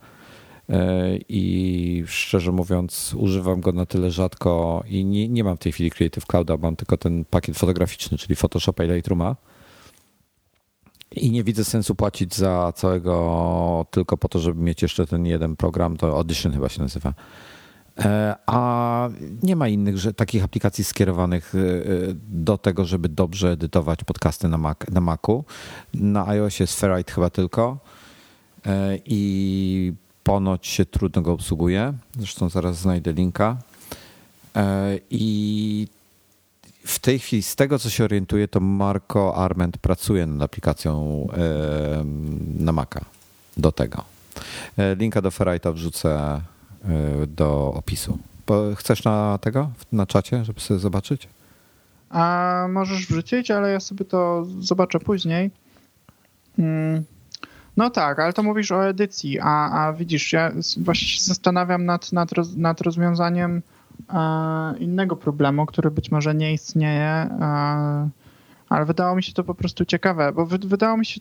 i 1.29 2.05
szczerze 2.07 2.53
mówiąc 2.53 3.15
używam 3.19 3.61
go 3.61 3.73
na 3.73 3.87
tyle 3.87 4.11
rzadko 4.11 4.85
i 4.89 5.05
nie, 5.05 5.29
nie 5.29 5.45
mam 5.45 5.57
w 5.57 5.61
tej 5.61 5.73
chwili 5.73 5.91
Creative 5.91 6.27
Clouda, 6.27 6.57
mam 6.57 6.77
tylko 6.77 6.97
ten 6.97 7.25
pakiet 7.25 7.59
fotograficzny, 7.59 8.19
czyli 8.19 8.37
Photoshopa 8.37 8.85
i 8.85 8.89
Lightrooma. 8.89 9.37
I 11.13 11.31
nie 11.31 11.45
widzę 11.45 11.65
sensu 11.65 11.95
płacić 11.95 12.35
za 12.35 12.73
całego 12.77 13.87
tylko 13.91 14.17
po 14.17 14.29
to, 14.29 14.39
żeby 14.39 14.63
mieć 14.63 14.83
jeszcze 14.83 15.07
ten 15.07 15.27
jeden 15.27 15.57
program, 15.57 15.97
to 15.97 16.17
Audition 16.17 16.53
chyba 16.53 16.69
się 16.69 16.83
nazywa. 16.83 17.15
E, 17.99 18.35
a 18.47 19.09
nie 19.43 19.57
ma 19.57 19.69
innych 19.69 19.99
że, 19.99 20.15
takich 20.15 20.45
aplikacji 20.45 20.85
skierowanych 20.85 21.55
e, 21.55 21.59
do 22.29 22.59
tego, 22.59 22.85
żeby 22.85 23.09
dobrze 23.09 23.51
edytować 23.51 24.05
podcasty 24.05 24.49
na, 24.49 24.59
Mac, 24.59 24.79
na 24.91 25.01
Macu. 25.01 25.45
Na 25.95 26.29
iOSie 26.29 26.63
jest 26.63 26.81
Ferrite 26.81 27.13
chyba 27.13 27.31
tylko. 27.31 27.79
E, 28.67 28.99
i 29.05 29.93
ponoć 30.25 30.67
się 30.67 30.85
trudno 30.85 31.23
go 31.23 31.33
obsługuje. 31.33 31.93
Zresztą 32.19 32.49
zaraz 32.49 32.79
znajdę 32.79 33.13
linka. 33.13 33.57
I 35.11 35.89
w 36.87 36.99
tej 36.99 37.19
chwili, 37.19 37.43
z 37.43 37.57
tego 37.57 37.79
co 37.79 37.91
się 37.91 38.05
orientuję, 38.05 38.49
to 38.49 38.61
Marco 38.61 39.37
Arment 39.37 39.79
pracuje 39.79 40.27
nad 40.27 40.43
aplikacją 40.43 41.27
na 42.59 42.73
Maca 42.73 43.01
do 43.57 43.73
tego. 43.73 44.05
Linka 44.97 45.23
do 45.23 45.29
Ferrite'a 45.29 45.75
wrzucę 45.75 46.41
do 47.27 47.73
opisu. 47.75 48.19
Chcesz 48.77 49.05
na 49.05 49.39
tego, 49.39 49.71
na 49.93 50.07
czacie, 50.07 50.45
żeby 50.45 50.61
sobie 50.61 50.81
zobaczyć? 50.81 51.29
A 52.11 52.67
możesz 52.71 53.07
wrzucić, 53.07 53.51
ale 53.51 53.73
ja 53.73 53.81
sobie 53.81 54.05
to 54.05 54.47
zobaczę 54.61 55.01
później. 55.01 55.51
Hmm. 56.57 57.05
No 57.81 57.91
tak, 57.91 58.19
ale 58.19 58.33
to 58.33 58.43
mówisz 58.43 58.73
o 58.73 58.89
edycji, 58.89 59.39
a, 59.43 59.71
a 59.71 59.93
widzisz, 59.93 60.33
ja 60.33 60.53
właśnie 60.77 61.09
się 61.09 61.21
zastanawiam 61.21 61.85
nad, 61.85 62.13
nad, 62.13 62.33
roz, 62.33 62.57
nad 62.57 62.81
rozwiązaniem 62.81 63.63
e, 64.09 64.79
innego 64.79 65.17
problemu, 65.17 65.67
który 65.67 65.91
być 65.91 66.11
może 66.11 66.35
nie 66.35 66.53
istnieje. 66.53 67.05
E, 67.05 68.09
ale 68.69 68.85
wydało 68.85 69.17
mi 69.17 69.23
się 69.23 69.33
to 69.33 69.45
po 69.45 69.55
prostu 69.55 69.85
ciekawe, 69.85 70.33
bo 70.33 70.47
wydało 70.47 70.97
mi 70.97 71.07
się 71.07 71.21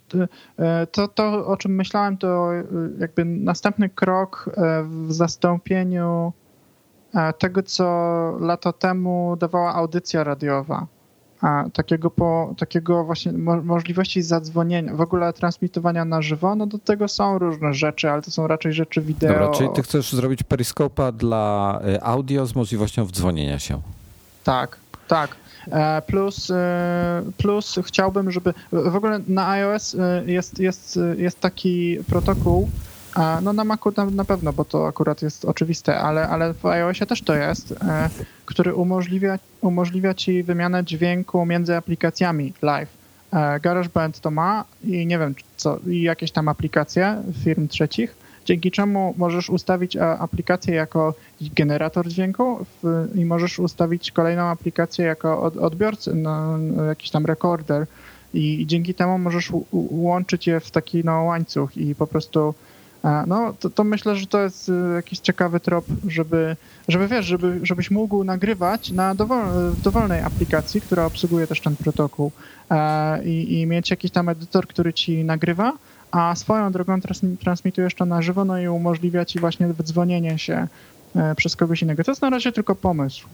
e, 0.60 0.88
to, 0.88 1.08
to 1.08 1.48
o 1.48 1.58
czym 1.58 1.76
myślałem, 1.76 2.18
to 2.18 2.56
e, 2.56 2.64
jakby 3.00 3.26
następny 3.26 3.90
krok 3.90 4.50
e, 4.58 4.84
w 4.84 5.14
zastąpieniu 5.14 6.34
tego, 7.38 7.64
co 7.64 7.86
lato 8.40 8.74
temu 8.74 9.36
dawała 9.40 9.76
audycja 9.76 10.24
radiowa. 10.24 10.88
Takiego, 11.74 12.10
po, 12.10 12.56
takiego 12.58 13.04
właśnie 13.04 13.32
możliwości 13.64 14.22
zadzwonienia, 14.22 14.96
w 14.96 15.02
ogóle 15.02 15.34
transmitowania 15.34 16.06
na 16.06 16.22
żywo, 16.22 16.56
no 16.56 16.68
do 16.68 16.80
tego 16.80 17.08
są 17.08 17.40
różne 17.40 17.74
rzeczy, 17.74 18.12
ale 18.12 18.22
to 18.22 18.32
są 18.32 18.48
raczej 18.48 18.74
rzeczy 18.74 19.02
wideo. 19.02 19.34
Dobra, 19.34 19.52
czyli 19.52 19.70
ty 19.76 19.82
chcesz 19.82 20.14
zrobić 20.14 20.44
periskopa 20.44 21.12
dla 21.12 21.80
audio 22.02 22.46
z 22.46 22.56
możliwością 22.56 23.06
wdzwonienia 23.06 23.60
się. 23.60 23.82
Tak, 24.44 24.78
tak. 25.08 25.36
E, 25.72 26.02
plus, 26.02 26.52
e, 26.52 27.24
plus 27.38 27.80
chciałbym, 27.86 28.32
żeby 28.32 28.54
w 28.72 28.96
ogóle 28.96 29.20
na 29.28 29.50
iOS 29.50 29.96
e, 29.96 30.24
jest, 30.26 30.60
jest, 30.60 31.00
jest 31.18 31.40
taki 31.40 31.98
protokół, 32.08 32.70
no 33.42 33.54
na 33.54 33.64
Macu 33.64 33.92
na, 33.98 34.06
na 34.06 34.26
pewno, 34.26 34.54
bo 34.54 34.66
to 34.66 34.88
akurat 34.88 35.22
jest 35.22 35.46
oczywiste, 35.46 36.00
ale, 36.00 36.30
ale 36.30 36.54
w 36.54 36.66
iOSie 36.66 37.06
też 37.06 37.22
to 37.22 37.36
jest, 37.36 37.76
który 38.46 38.76
umożliwia, 38.76 39.40
umożliwia 39.62 40.14
ci 40.14 40.44
wymianę 40.44 40.84
dźwięku 40.84 41.46
między 41.46 41.76
aplikacjami 41.76 42.54
live. 42.62 42.90
GarageBand 43.62 44.20
to 44.20 44.32
ma 44.32 44.66
i 44.84 45.06
nie 45.06 45.20
wiem 45.20 45.36
co, 45.58 45.80
i 45.88 46.02
jakieś 46.02 46.32
tam 46.32 46.48
aplikacje 46.48 47.24
firm 47.44 47.68
trzecich 47.68 48.16
dzięki 48.50 48.72
czemu 48.72 49.14
możesz 49.18 49.50
ustawić 49.50 49.98
aplikację 49.98 50.76
jako 50.76 51.14
generator 51.42 52.08
dźwięku 52.08 52.66
i 53.16 53.26
możesz 53.26 53.60
ustawić 53.60 54.12
kolejną 54.12 54.44
aplikację 54.44 55.06
jako 55.06 55.42
odbiorcę, 55.42 56.14
no, 56.16 56.58
jakiś 56.88 57.10
tam 57.10 57.26
rekorder 57.26 57.86
i 58.34 58.64
dzięki 58.68 58.94
temu 58.94 59.18
możesz 59.18 59.52
łączyć 59.92 60.48
je 60.48 60.60
w 60.60 60.72
taki 60.72 61.04
no, 61.04 61.24
łańcuch 61.24 61.78
i 61.78 61.96
po 61.96 62.08
prostu 62.08 62.54
no, 63.28 63.54
to, 63.60 63.70
to, 63.70 63.84
myślę, 63.84 64.16
że 64.16 64.28
to 64.28 64.40
jest 64.40 64.70
y, 64.70 64.74
jakiś 64.96 65.20
ciekawy 65.20 65.60
trop, 65.60 65.86
żeby, 66.08 66.56
żeby 66.88 67.08
wiesz, 67.08 67.26
żeby, 67.26 67.60
żebyś 67.64 67.92
mógł 67.92 68.24
nagrywać 68.24 68.92
na 68.92 69.16
dowol, 69.16 69.74
dowolnej 69.84 70.22
aplikacji, 70.22 70.82
która 70.82 71.06
obsługuje 71.06 71.48
też 71.48 71.62
ten 71.62 71.76
protokół 71.76 72.32
i, 73.26 73.60
i 73.60 73.66
mieć 73.66 73.90
jakiś 73.92 74.12
tam 74.12 74.30
edytor, 74.30 74.68
który 74.68 74.94
ci 74.94 75.24
nagrywa, 75.24 75.74
a 76.12 76.36
swoją 76.36 76.72
drogą 76.72 77.00
transmitujesz 77.40 77.96
to 77.96 78.06
na 78.06 78.22
żywo, 78.22 78.46
no 78.46 78.60
i 78.60 78.68
umożliwia 78.68 79.26
ci 79.26 79.40
właśnie 79.40 79.68
wydzwonienie 79.68 80.40
się 80.40 80.68
e, 81.16 81.36
przez 81.36 81.56
kogoś 81.56 81.82
innego. 81.82 82.04
To 82.04 82.12
jest 82.12 82.22
na 82.22 82.30
razie 82.30 82.52
tylko 82.52 82.76
pomysł. 82.76 83.28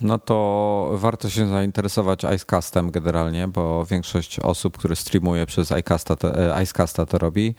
No 0.00 0.18
to 0.18 0.90
warto 0.94 1.30
się 1.30 1.48
zainteresować 1.48 2.24
Icecastem 2.24 2.90
generalnie, 2.90 3.48
bo 3.48 3.86
większość 3.86 4.40
osób, 4.40 4.78
które 4.78 4.96
streamuje 4.96 5.46
przez 5.46 5.70
Icecasta 5.70 6.16
to, 6.16 6.56
e, 6.56 6.62
Icecasta 6.62 7.06
to 7.06 7.18
robi, 7.18 7.54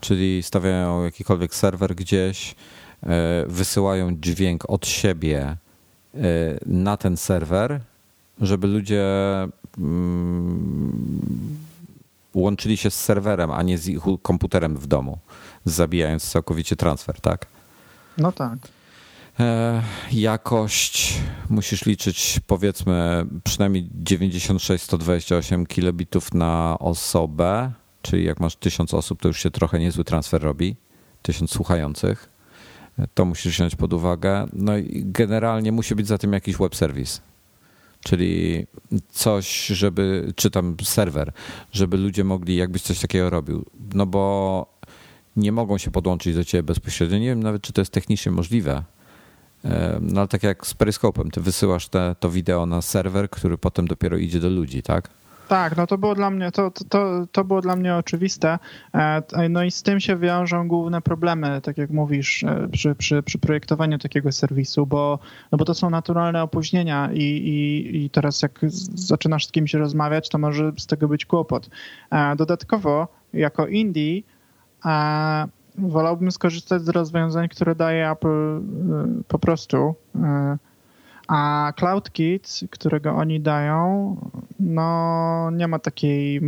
czyli 0.00 0.42
stawiają 0.42 1.04
jakikolwiek 1.04 1.54
serwer 1.54 1.94
gdzieś, 1.94 2.54
e, 3.02 3.44
wysyłają 3.46 4.16
dźwięk 4.20 4.70
od 4.70 4.86
siebie 4.86 5.56
na 6.66 6.96
ten 6.96 7.16
serwer, 7.16 7.80
żeby 8.40 8.66
ludzie 8.66 9.04
mm, 9.78 11.58
łączyli 12.34 12.76
się 12.76 12.90
z 12.90 12.94
serwerem, 12.94 13.50
a 13.50 13.62
nie 13.62 13.78
z 13.78 13.88
ich 13.88 14.00
komputerem 14.22 14.76
w 14.76 14.86
domu, 14.86 15.18
zabijając 15.64 16.30
całkowicie 16.30 16.76
transfer, 16.76 17.20
tak? 17.20 17.46
No 18.18 18.32
tak. 18.32 18.58
E, 19.40 19.82
jakość 20.12 21.20
musisz 21.50 21.86
liczyć 21.86 22.40
powiedzmy 22.46 23.26
przynajmniej 23.44 23.90
96-128 24.04 25.66
kilobitów 25.66 26.34
na 26.34 26.76
osobę, 26.78 27.72
czyli 28.02 28.24
jak 28.24 28.40
masz 28.40 28.56
tysiąc 28.56 28.94
osób, 28.94 29.20
to 29.22 29.28
już 29.28 29.42
się 29.42 29.50
trochę 29.50 29.78
niezły 29.78 30.04
transfer 30.04 30.42
robi, 30.42 30.76
tysiąc 31.22 31.50
słuchających. 31.50 32.28
E, 32.98 33.06
to 33.14 33.24
musisz 33.24 33.54
wziąć 33.54 33.76
pod 33.76 33.92
uwagę. 33.92 34.46
No 34.52 34.76
i 34.76 35.02
generalnie 35.06 35.72
musi 35.72 35.94
być 35.94 36.06
za 36.06 36.18
tym 36.18 36.32
jakiś 36.32 36.56
web 36.56 36.76
serwis. 36.76 37.20
Czyli 38.04 38.66
coś, 39.10 39.66
żeby, 39.66 40.32
czy 40.36 40.50
tam 40.50 40.76
serwer, 40.82 41.32
żeby 41.72 41.96
ludzie 41.96 42.24
mogli, 42.24 42.56
jakbyś 42.56 42.82
coś 42.82 43.00
takiego 43.00 43.30
robił. 43.30 43.64
No 43.94 44.06
bo 44.06 44.66
nie 45.36 45.52
mogą 45.52 45.78
się 45.78 45.90
podłączyć 45.90 46.34
do 46.34 46.44
ciebie 46.44 46.62
bezpośrednio. 46.62 47.18
Nie 47.18 47.26
wiem 47.26 47.42
nawet, 47.42 47.62
czy 47.62 47.72
to 47.72 47.80
jest 47.80 47.92
technicznie 47.92 48.32
możliwe. 48.32 48.84
No 50.00 50.20
ale 50.20 50.28
tak 50.28 50.42
jak 50.42 50.66
z 50.66 50.74
Periscope'em, 50.74 51.30
ty 51.30 51.40
wysyłasz 51.40 51.88
te, 51.88 52.16
to 52.20 52.30
wideo 52.30 52.66
na 52.66 52.82
serwer, 52.82 53.30
który 53.30 53.58
potem 53.58 53.88
dopiero 53.88 54.16
idzie 54.16 54.40
do 54.40 54.48
ludzi, 54.48 54.82
tak? 54.82 55.08
Tak, 55.48 55.76
no 55.76 55.86
to 55.86 55.98
było 55.98 56.14
dla 56.14 56.30
mnie, 56.30 56.52
to, 56.52 56.70
to, 56.88 57.26
to 57.32 57.44
było 57.44 57.60
dla 57.60 57.76
mnie 57.76 57.96
oczywiste. 57.96 58.58
E, 58.94 59.48
no 59.48 59.64
i 59.64 59.70
z 59.70 59.82
tym 59.82 60.00
się 60.00 60.16
wiążą 60.16 60.68
główne 60.68 61.02
problemy, 61.02 61.60
tak 61.62 61.78
jak 61.78 61.90
mówisz, 61.90 62.42
e, 62.42 62.68
przy, 62.72 62.94
przy, 62.94 63.22
przy 63.22 63.38
projektowaniu 63.38 63.98
takiego 63.98 64.32
serwisu, 64.32 64.86
bo, 64.86 65.18
no 65.52 65.58
bo 65.58 65.64
to 65.64 65.74
są 65.74 65.90
naturalne 65.90 66.42
opóźnienia 66.42 67.10
i, 67.12 67.22
i, 67.22 67.96
i 68.04 68.10
teraz 68.10 68.42
jak 68.42 68.60
zaczynasz 68.94 69.46
z 69.46 69.52
kimś 69.52 69.74
rozmawiać, 69.74 70.28
to 70.28 70.38
może 70.38 70.72
z 70.78 70.86
tego 70.86 71.08
być 71.08 71.26
kłopot. 71.26 71.70
E, 72.10 72.36
dodatkowo, 72.36 73.08
jako 73.32 73.66
indie, 73.66 74.22
wolałbym 75.78 76.32
skorzystać 76.32 76.82
z 76.82 76.88
rozwiązań, 76.88 77.48
które 77.48 77.74
daje 77.74 78.10
Apple 78.10 78.60
po 79.28 79.38
prostu 79.38 79.94
a 81.28 81.72
CloudKit, 81.76 82.60
którego 82.70 83.14
oni 83.14 83.40
dają, 83.40 84.16
no 84.60 85.50
nie 85.50 85.68
ma 85.68 85.78
takiej. 85.78 86.40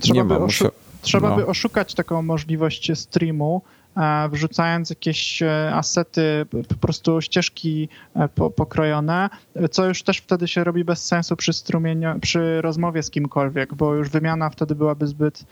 Trzeba, 0.00 0.14
nie 0.14 0.24
by, 0.24 0.34
ma, 0.34 0.46
oszu- 0.46 0.70
trzeba 1.00 1.30
no. 1.30 1.36
by 1.36 1.46
oszukać 1.46 1.94
taką 1.94 2.22
możliwość 2.22 2.98
streamu, 2.98 3.62
e, 3.96 4.28
wrzucając 4.28 4.90
jakieś 4.90 5.42
e, 5.42 5.70
asety, 5.74 6.46
po 6.68 6.74
prostu 6.74 7.20
ścieżki 7.20 7.88
e, 8.16 8.28
pokrojone, 8.56 9.30
co 9.70 9.88
już 9.88 10.02
też 10.02 10.18
wtedy 10.18 10.48
się 10.48 10.64
robi 10.64 10.84
bez 10.84 11.06
sensu 11.06 11.36
przy 11.36 11.52
strumieniu, 11.52 12.20
przy 12.20 12.60
rozmowie 12.60 13.02
z 13.02 13.10
kimkolwiek, 13.10 13.74
bo 13.74 13.94
już 13.94 14.08
wymiana 14.08 14.50
wtedy 14.50 14.74
byłaby 14.74 15.06
zbyt 15.06 15.44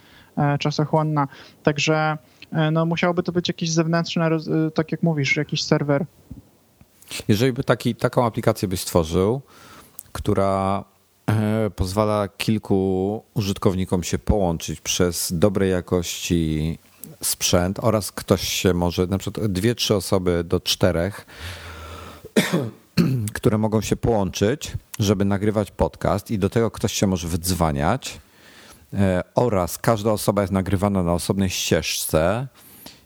czasochłonna. 0.59 1.27
Także 1.63 2.17
no, 2.71 2.85
musiałoby 2.85 3.23
to 3.23 3.31
być 3.31 3.47
jakiś 3.47 3.71
zewnętrzny, 3.71 4.23
tak 4.73 4.91
jak 4.91 5.03
mówisz, 5.03 5.37
jakiś 5.37 5.63
serwer 5.63 6.05
jeżeli 7.27 7.53
by 7.53 7.63
taki, 7.63 7.95
taką 7.95 8.25
aplikację 8.25 8.67
byś 8.67 8.81
stworzył, 8.81 9.41
która 10.11 10.83
e, 11.27 11.69
pozwala 11.69 12.27
kilku 12.27 13.23
użytkownikom 13.33 14.03
się 14.03 14.19
połączyć 14.19 14.81
przez 14.81 15.33
dobrej 15.39 15.71
jakości 15.71 16.77
sprzęt 17.21 17.79
oraz 17.81 18.11
ktoś 18.11 18.47
się 18.47 18.73
może, 18.73 19.07
na 19.07 19.17
przykład 19.17 19.47
dwie, 19.47 19.75
trzy 19.75 19.95
osoby 19.95 20.43
do 20.43 20.59
czterech, 20.59 21.25
które 23.33 23.57
mogą 23.57 23.81
się 23.81 23.95
połączyć, 23.95 24.71
żeby 24.99 25.25
nagrywać 25.25 25.71
podcast 25.71 26.31
i 26.31 26.39
do 26.39 26.49
tego 26.49 26.71
ktoś 26.71 26.93
się 26.93 27.07
może 27.07 27.27
wydzwaniać 27.27 28.19
e, 28.19 28.22
oraz 29.35 29.77
każda 29.77 30.11
osoba 30.11 30.41
jest 30.41 30.53
nagrywana 30.53 31.03
na 31.03 31.13
osobnej 31.13 31.49
ścieżce 31.49 32.47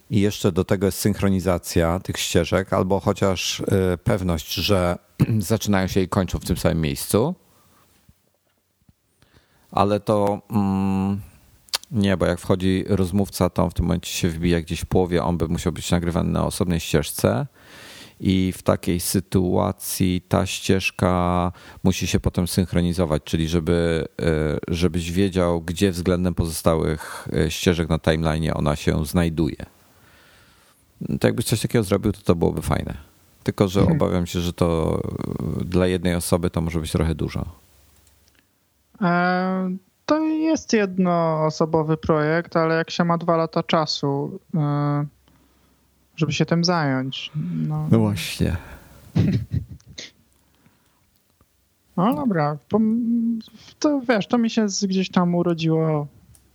i 0.10 0.20
jeszcze 0.20 0.52
do 0.52 0.64
tego 0.64 0.86
jest 0.86 1.00
synchronizacja 1.00 2.00
tych 2.00 2.18
ścieżek, 2.18 2.74
albo 2.74 3.00
chociaż 3.00 3.60
y, 3.60 3.98
pewność, 4.04 4.54
że 4.54 4.98
zaczynają 5.40 5.88
się 5.88 6.02
i 6.02 6.08
kończą 6.08 6.40
w 6.40 6.46
tym 6.46 6.58
samym 6.58 6.82
miejscu. 6.82 7.36
Ale 9.72 10.00
to 10.00 10.42
mm, 10.50 11.22
nie, 11.92 12.18
bo 12.18 12.26
jak 12.26 12.40
wchodzi 12.40 12.86
rozmówca, 12.88 13.50
to 13.50 13.70
w 13.70 13.74
tym 13.74 13.86
momencie 13.86 14.12
się 14.12 14.30
wbija 14.30 14.62
gdzieś 14.62 14.80
w 14.80 14.86
połowie, 14.86 15.24
on 15.24 15.38
by 15.38 15.48
musiał 15.48 15.74
być 15.74 15.92
nagrywany 15.92 16.32
na 16.32 16.46
osobnej 16.46 16.80
ścieżce. 16.80 17.48
I 18.20 18.54
w 18.58 18.64
takiej 18.64 19.00
sytuacji 19.00 20.22
ta 20.28 20.46
ścieżka 20.46 21.52
musi 21.84 22.08
się 22.08 22.20
potem 22.20 22.48
synchronizować, 22.48 23.24
czyli 23.24 23.48
żeby, 23.48 24.08
y, 24.22 24.26
żebyś 24.68 25.12
wiedział, 25.12 25.62
gdzie 25.62 25.92
względem 25.92 26.36
pozostałych 26.36 27.28
y, 27.48 27.52
ścieżek 27.52 27.90
na 27.90 28.00
timeline 28.00 28.52
ona 28.56 28.76
się 28.76 29.06
znajduje 29.06 29.66
to 31.20 31.28
jakbyś 31.28 31.46
coś 31.46 31.62
takiego 31.62 31.84
zrobił, 31.84 32.12
to 32.12 32.22
to 32.22 32.36
byłoby 32.36 32.62
fajne. 32.62 32.98
Tylko, 33.44 33.68
że 33.68 33.80
hmm. 33.80 34.02
obawiam 34.02 34.26
się, 34.26 34.40
że 34.40 34.54
to 34.54 35.02
e, 35.60 35.66
dla 35.66 35.88
jednej 35.88 36.16
osoby 36.16 36.50
to 36.50 36.62
może 36.62 36.80
być 36.80 36.92
trochę 36.92 37.16
dużo. 37.16 37.46
E, 39.02 39.70
to 40.06 40.20
jest 40.20 40.74
jednoosobowy 40.74 41.98
projekt, 41.98 42.58
ale 42.58 42.76
jak 42.76 42.92
się 42.92 43.04
ma 43.04 43.18
dwa 43.18 43.38
lata 43.38 43.64
czasu, 43.64 44.40
e, 44.56 45.06
żeby 46.18 46.34
się 46.34 46.46
tym 46.46 46.64
zająć. 46.64 47.32
No, 47.68 47.88
no 47.92 48.00
właśnie. 48.00 48.58
No 51.98 52.16
dobra, 52.16 52.58
to 53.80 54.02
wiesz, 54.10 54.28
to 54.28 54.38
mi 54.38 54.50
się 54.50 54.66
gdzieś 54.84 55.10
tam 55.10 55.36
urodziło 55.36 56.08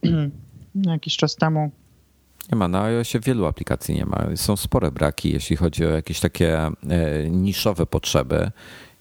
jakiś 0.75 1.17
czas 1.17 1.37
temu. 1.37 1.71
Nie 2.53 2.59
ma, 2.59 2.69
na 2.69 2.83
iOSie 2.83 3.21
wielu 3.21 3.47
aplikacji 3.47 3.95
nie 3.95 4.07
ma. 4.07 4.27
Są 4.37 4.57
spore 4.57 4.93
braki, 4.93 5.33
jeśli 5.33 5.57
chodzi 5.57 5.87
o 5.87 5.89
jakieś 5.89 6.21
takie 6.21 6.59
e, 6.59 6.73
niszowe 7.31 7.87
potrzeby. 7.87 8.51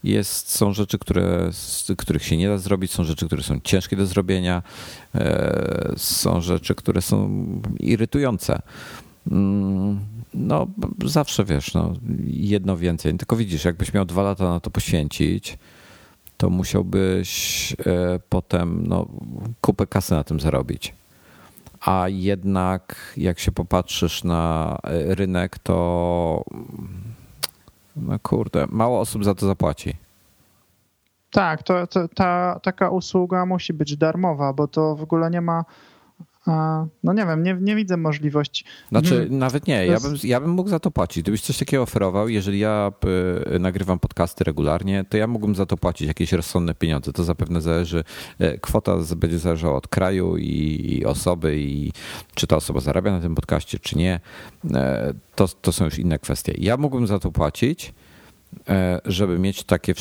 Jest, 0.04 0.52
są 0.52 0.74
rzeczy, 0.74 0.98
które, 0.98 1.50
z 1.52 1.92
których 1.98 2.24
się 2.24 2.38
nie 2.38 2.48
da 2.48 2.58
zrobić, 2.58 2.92
są 2.92 3.04
rzeczy, 3.04 3.26
które 3.26 3.44
są 3.44 3.60
ciężkie 3.64 3.96
do 3.96 4.06
zrobienia, 4.06 4.64
e, 5.16 5.94
są 5.98 6.42
rzeczy, 6.42 6.76
które 6.76 7.02
są 7.02 7.46
irytujące. 7.80 8.62
Mm, 9.32 10.00
no, 10.34 10.68
zawsze 11.06 11.46
wiesz, 11.46 11.74
no, 11.74 11.94
jedno 12.28 12.78
więcej. 12.78 13.18
Tylko 13.18 13.36
widzisz, 13.36 13.66
jakbyś 13.66 13.94
miał 13.94 14.06
dwa 14.06 14.22
lata 14.22 14.50
na 14.50 14.60
to 14.60 14.70
poświęcić, 14.70 15.58
to 16.38 16.50
musiałbyś 16.50 17.74
e, 17.86 18.20
potem 18.30 18.88
no, 18.88 19.08
kupę 19.62 19.88
kasy 19.88 20.14
na 20.14 20.24
tym 20.24 20.40
zarobić 20.40 20.94
a 21.82 22.06
jednak 22.10 22.96
jak 23.18 23.40
się 23.40 23.52
popatrzysz 23.52 24.24
na 24.24 24.78
e, 24.84 25.16
rynek, 25.16 25.60
to 25.60 26.44
no 27.96 28.20
kurde, 28.20 28.68
mało 28.70 29.00
osób 29.00 29.26
za 29.26 29.36
to 29.36 29.48
zapłaci. 29.48 29.94
Tak, 31.32 31.64
to, 31.64 31.88
to, 31.88 32.08
ta 32.08 32.60
taka 32.64 32.90
usługa 32.90 33.46
musi 33.46 33.74
być 33.74 33.98
darmowa, 33.98 34.54
bo 34.54 34.68
to 34.68 34.96
w 34.96 35.04
ogóle 35.04 35.30
nie 35.32 35.42
ma 35.42 35.66
no 37.04 37.14
nie 37.14 37.26
wiem, 37.26 37.44
nie, 37.44 37.58
nie 37.62 37.76
widzę 37.76 37.98
możliwości. 37.98 38.66
Znaczy, 38.90 39.16
hmm. 39.16 39.38
nawet 39.38 39.68
nie, 39.68 39.86
ja 39.86 40.00
bym, 40.00 40.16
ja 40.24 40.40
bym 40.40 40.50
mógł 40.50 40.70
za 40.70 40.80
to 40.80 40.92
płacić. 40.92 41.24
Gdybyś 41.24 41.42
coś 41.42 41.58
takiego 41.58 41.84
oferował, 41.84 42.30
jeżeli 42.30 42.60
ja 42.60 42.92
y, 43.56 43.60
nagrywam 43.60 44.00
podcasty 44.00 44.44
regularnie, 44.44 45.06
to 45.10 45.18
ja 45.18 45.28
mógłbym 45.28 45.56
za 45.56 45.66
to 45.66 45.78
płacić 45.78 46.08
jakieś 46.08 46.32
rozsądne 46.32 46.76
pieniądze. 46.76 47.14
To 47.14 47.24
zapewne 47.24 47.62
zależy, 47.62 48.04
e, 48.40 48.58
kwota 48.58 48.98
będzie 49.16 49.40
zależała 49.40 49.78
od 49.78 49.88
kraju 49.88 50.38
i, 50.38 50.86
i 50.86 51.06
osoby 51.06 51.60
i 51.60 51.92
czy 52.36 52.48
ta 52.48 52.56
osoba 52.56 52.80
zarabia 52.80 53.12
na 53.12 53.20
tym 53.20 53.36
podcaście, 53.36 53.80
czy 53.80 53.98
nie. 53.98 54.20
E, 54.74 55.14
to, 55.36 55.48
to 55.48 55.72
są 55.72 55.86
już 55.86 56.00
inne 56.00 56.20
kwestie. 56.20 56.54
Ja 56.58 56.78
mógłbym 56.78 57.08
za 57.08 57.20
to 57.20 57.32
płacić, 57.32 57.94
e, 58.70 59.02
żeby 59.06 59.40
mieć 59.40 59.64
takie 59.64 59.94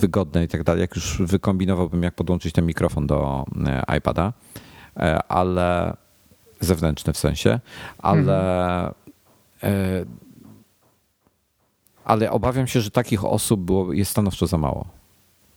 wygodne 0.00 0.44
i 0.44 0.48
tak 0.48 0.64
dalej, 0.64 0.80
jak 0.80 0.96
już 0.96 1.22
wykombinowałbym, 1.22 2.02
jak 2.02 2.14
podłączyć 2.14 2.52
ten 2.52 2.66
mikrofon 2.66 3.06
do 3.06 3.44
iPada 3.98 4.26
E, 4.26 4.73
ale 5.28 5.96
zewnętrzne 6.60 7.12
w 7.12 7.18
sensie, 7.18 7.60
ale 7.98 8.38
mhm. 8.76 8.94
E, 9.64 10.04
ale 12.04 12.30
obawiam 12.30 12.66
się, 12.66 12.80
że 12.80 12.90
takich 12.90 13.24
osób 13.24 13.60
było, 13.60 13.92
jest 13.92 14.10
stanowczo 14.10 14.46
za 14.46 14.58
mało. 14.58 14.86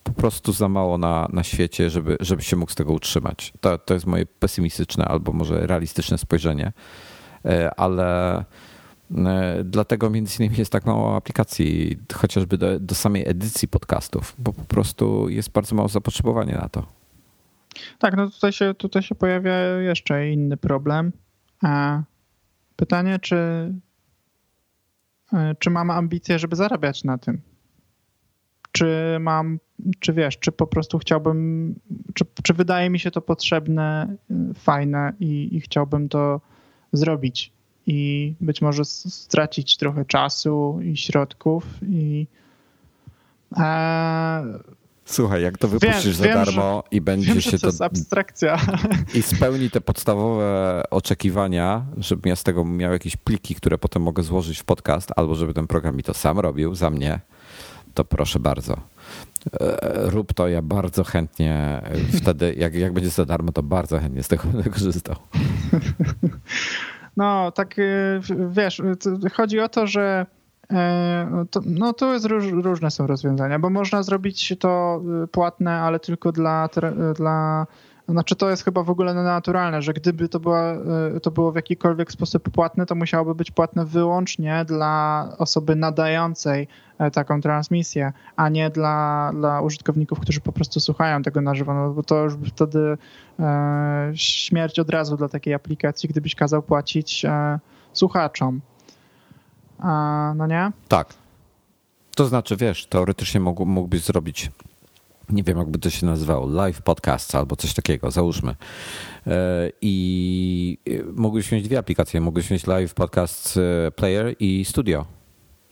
Po 0.04 0.12
prostu 0.12 0.54
za 0.54 0.70
mało 0.70 0.98
na, 0.98 1.28
na 1.34 1.44
świecie, 1.44 1.90
żeby, 1.90 2.18
żeby 2.20 2.42
się 2.42 2.56
mógł 2.56 2.72
z 2.72 2.76
tego 2.76 2.94
utrzymać. 2.94 3.54
To, 3.62 3.78
to 3.78 3.94
jest 3.94 4.06
moje 4.06 4.26
pesymistyczne 4.26 5.06
albo 5.06 5.34
może 5.34 5.68
realistyczne 5.68 6.18
spojrzenie, 6.18 6.72
e, 7.46 7.80
ale 7.80 8.44
dlatego 9.64 10.10
między 10.10 10.44
innymi 10.44 10.58
jest 10.58 10.72
tak 10.72 10.86
mało 10.86 11.16
aplikacji, 11.16 11.98
chociażby 12.14 12.58
do, 12.58 12.80
do 12.80 12.96
samej 12.96 13.30
edycji 13.30 13.68
podcastów, 13.68 14.36
bo 14.38 14.54
po 14.54 14.64
prostu 14.64 15.30
jest 15.30 15.50
bardzo 15.50 15.76
mało 15.76 15.88
zapotrzebowanie 15.88 16.54
na 16.54 16.70
to. 16.70 16.97
Tak, 18.00 18.18
no 18.18 18.30
tutaj 18.30 18.54
się, 18.54 18.74
tutaj 18.74 19.04
się 19.04 19.16
pojawia 19.16 19.58
jeszcze 19.82 20.30
inny 20.30 20.58
problem. 20.58 21.12
Pytanie, 22.76 23.20
czy, 23.20 23.36
e, 25.34 25.56
czy 25.60 25.70
mamy 25.70 25.94
ambicje, 25.94 26.40
żeby 26.40 26.56
zarabiać 26.56 27.04
na 27.04 27.18
tym? 27.18 27.42
czy 28.78 29.18
mam, 29.20 29.60
czy 30.00 30.14
wiesz, 30.14 30.38
czy 30.40 30.52
po 30.52 30.68
prostu 30.68 30.98
chciałbym, 30.98 31.76
czy, 32.14 32.26
czy 32.44 32.54
wydaje 32.54 32.90
mi 32.90 33.00
się 33.00 33.12
to 33.12 33.22
potrzebne, 33.22 34.16
fajne 34.56 35.14
i, 35.20 35.56
i 35.56 35.62
chciałbym 35.62 36.10
to 36.10 36.42
zrobić. 36.94 37.52
I 37.88 38.34
być 38.42 38.62
może 38.62 38.86
stracić 38.86 39.78
trochę 39.78 40.06
czasu 40.06 40.80
i 40.84 40.98
środków 40.98 41.64
i 41.82 42.28
e, 43.58 44.44
Słuchaj, 45.08 45.42
jak 45.42 45.58
to 45.58 45.68
wypuścisz 45.68 46.06
wiem, 46.06 46.14
za 46.14 46.24
wiem, 46.24 46.34
darmo 46.34 46.84
że, 46.86 46.98
i 46.98 47.02
będzie 47.02 47.32
wiem, 47.34 47.42
się 47.42 47.52
to. 47.52 47.58
to 47.58 47.68
jest 47.68 47.82
abstrakcja. 47.82 48.58
I 49.16 49.22
spełni 49.22 49.70
te 49.70 49.82
podstawowe 49.82 50.84
oczekiwania, 50.90 51.86
żebym 51.98 52.30
ja 52.30 52.36
z 52.36 52.44
tego 52.44 52.66
miał 52.66 52.92
jakieś 52.92 53.18
pliki, 53.18 53.56
które 53.56 53.78
potem 53.78 54.02
mogę 54.02 54.24
złożyć 54.24 54.60
w 54.60 54.64
podcast, 54.64 55.12
albo 55.16 55.36
żeby 55.36 55.54
ten 55.54 55.68
program 55.68 55.96
mi 55.96 56.04
to 56.04 56.14
sam 56.14 56.40
robił 56.40 56.76
za 56.76 56.90
mnie, 56.90 57.20
to 57.94 58.06
proszę 58.06 58.40
bardzo. 58.40 58.78
E, 59.62 60.10
rób 60.10 60.34
to, 60.34 60.48
ja 60.48 60.62
bardzo 60.62 61.04
chętnie 61.04 61.82
e, 61.84 61.96
wtedy, 62.22 62.56
jak, 62.58 62.76
jak 62.76 62.94
będzie 62.94 63.10
za 63.10 63.26
darmo, 63.26 63.52
to 63.52 63.64
bardzo 63.64 64.00
chętnie 64.00 64.24
z 64.24 64.28
tego 64.28 64.44
będę 64.48 64.70
korzystał. 64.70 65.16
No, 67.18 67.52
tak 67.52 67.80
e, 67.80 67.84
wiesz, 68.50 68.82
chodzi 69.34 69.60
o 69.60 69.70
to, 69.70 69.88
że 69.88 70.26
to, 71.52 71.60
no 71.66 71.94
to 71.94 72.14
jest 72.14 72.26
róż, 72.26 72.46
różne 72.52 72.92
są 72.92 73.08
rozwiązania, 73.08 73.60
bo 73.60 73.70
można 73.70 74.04
zrobić 74.04 74.54
to 74.60 75.02
płatne, 75.32 75.72
ale 75.72 76.00
tylko 76.00 76.32
dla, 76.32 76.70
dla 77.16 77.68
znaczy 78.10 78.36
to 78.36 78.50
jest 78.50 78.64
chyba 78.64 78.84
w 78.84 78.90
ogóle 78.90 79.14
naturalne, 79.14 79.82
że 79.82 79.94
gdyby 79.94 80.30
to, 80.30 80.40
była, 80.40 80.74
e, 80.74 81.20
to 81.20 81.32
było 81.32 81.52
w 81.52 81.56
jakikolwiek 81.56 82.12
sposób 82.12 82.50
płatne, 82.50 82.86
to 82.86 82.96
musiałoby 82.96 83.36
być 83.36 83.52
płatne 83.52 83.86
wyłącznie 83.86 84.66
dla 84.68 85.28
osoby 85.38 85.76
nadającej 85.76 86.68
e, 87.00 87.12
taką 87.12 87.42
transmisję, 87.42 88.14
a 88.36 88.50
nie 88.50 88.70
dla, 88.70 89.32
dla 89.34 89.62
użytkowników, 89.62 90.20
którzy 90.20 90.42
po 90.42 90.52
prostu 90.52 90.80
słuchają 90.80 91.22
tego 91.24 91.42
na 91.42 91.56
żywo, 91.56 91.74
no 91.74 91.94
bo 91.94 92.04
to 92.04 92.24
już 92.24 92.34
wtedy 92.46 92.98
e, 93.40 94.12
śmierć 94.16 94.80
od 94.80 94.90
razu 94.90 95.18
dla 95.18 95.30
takiej 95.30 95.54
aplikacji, 95.54 96.10
gdybyś 96.10 96.36
kazał 96.36 96.62
płacić 96.62 97.26
e, 97.26 97.60
słuchaczom. 97.94 98.62
No 100.36 100.48
nie? 100.48 100.72
Tak. 100.88 101.14
To 102.16 102.26
znaczy, 102.26 102.58
wiesz, 102.58 102.86
teoretycznie 102.86 103.40
mógł, 103.40 103.66
mógłbyś 103.66 104.02
zrobić 104.02 104.52
nie 105.30 105.44
wiem, 105.44 105.58
jakby 105.58 105.80
to 105.80 105.90
się 105.90 106.06
nazywało, 106.06 106.48
live 106.48 106.82
podcast 106.82 107.36
albo 107.36 107.56
coś 107.56 107.74
takiego, 107.74 108.12
załóżmy. 108.12 108.56
E, 109.28 109.70
I 109.82 110.78
e, 110.88 111.04
mogłeś 111.16 111.52
mieć 111.52 111.64
dwie 111.64 111.78
aplikacje. 111.78 112.22
Mogłeś 112.22 112.52
mieć 112.52 112.68
live 112.68 112.94
podcast 112.94 113.60
e, 113.88 113.92
player 113.92 114.36
i 114.40 114.66
studio. 114.66 115.06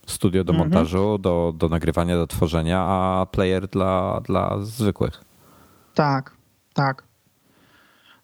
Studio 0.08 0.44
do 0.44 0.54
mhm. 0.54 0.70
montażu, 0.70 1.18
do, 1.18 1.54
do 1.58 1.70
nagrywania, 1.70 2.16
do 2.16 2.28
tworzenia, 2.28 2.80
a 2.80 3.28
player 3.32 3.68
dla, 3.68 4.22
dla 4.22 4.58
zwykłych. 4.62 5.22
Tak, 5.94 6.32
tak. 6.74 7.04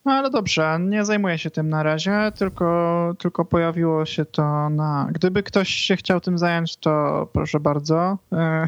No 0.05 0.11
ale 0.11 0.29
dobrze, 0.29 0.77
nie 0.81 1.05
zajmuję 1.05 1.37
się 1.37 1.51
tym 1.51 1.69
na 1.69 1.83
razie, 1.83 2.31
tylko, 2.35 3.15
tylko 3.19 3.45
pojawiło 3.45 4.05
się 4.05 4.25
to 4.25 4.69
na. 4.69 5.07
Gdyby 5.11 5.43
ktoś 5.43 5.69
się 5.69 5.95
chciał 5.95 6.21
tym 6.21 6.37
zająć, 6.37 6.77
to 6.77 7.27
proszę 7.33 7.59
bardzo. 7.59 8.17
E, 8.31 8.67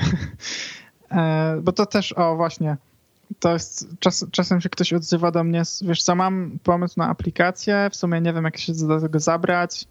bo 1.64 1.72
to 1.72 1.86
też, 1.86 2.14
o 2.14 2.36
właśnie, 2.36 2.78
to 3.40 3.54
jest, 3.54 3.88
czas, 4.00 4.26
czasem 4.32 4.62
się 4.62 4.70
ktoś 4.70 4.94
odzywa 4.94 5.32
do 5.32 5.44
mnie, 5.44 5.62
wiesz 5.82 6.04
co, 6.04 6.16
mam 6.16 6.60
pomysł 6.64 6.94
na 6.98 7.10
aplikację, 7.10 7.90
w 7.92 7.96
sumie 7.96 8.22
nie 8.22 8.34
wiem, 8.34 8.44
jak 8.44 8.58
się 8.58 8.74
do 8.74 9.02
tego 9.02 9.20
zabrać. 9.20 9.86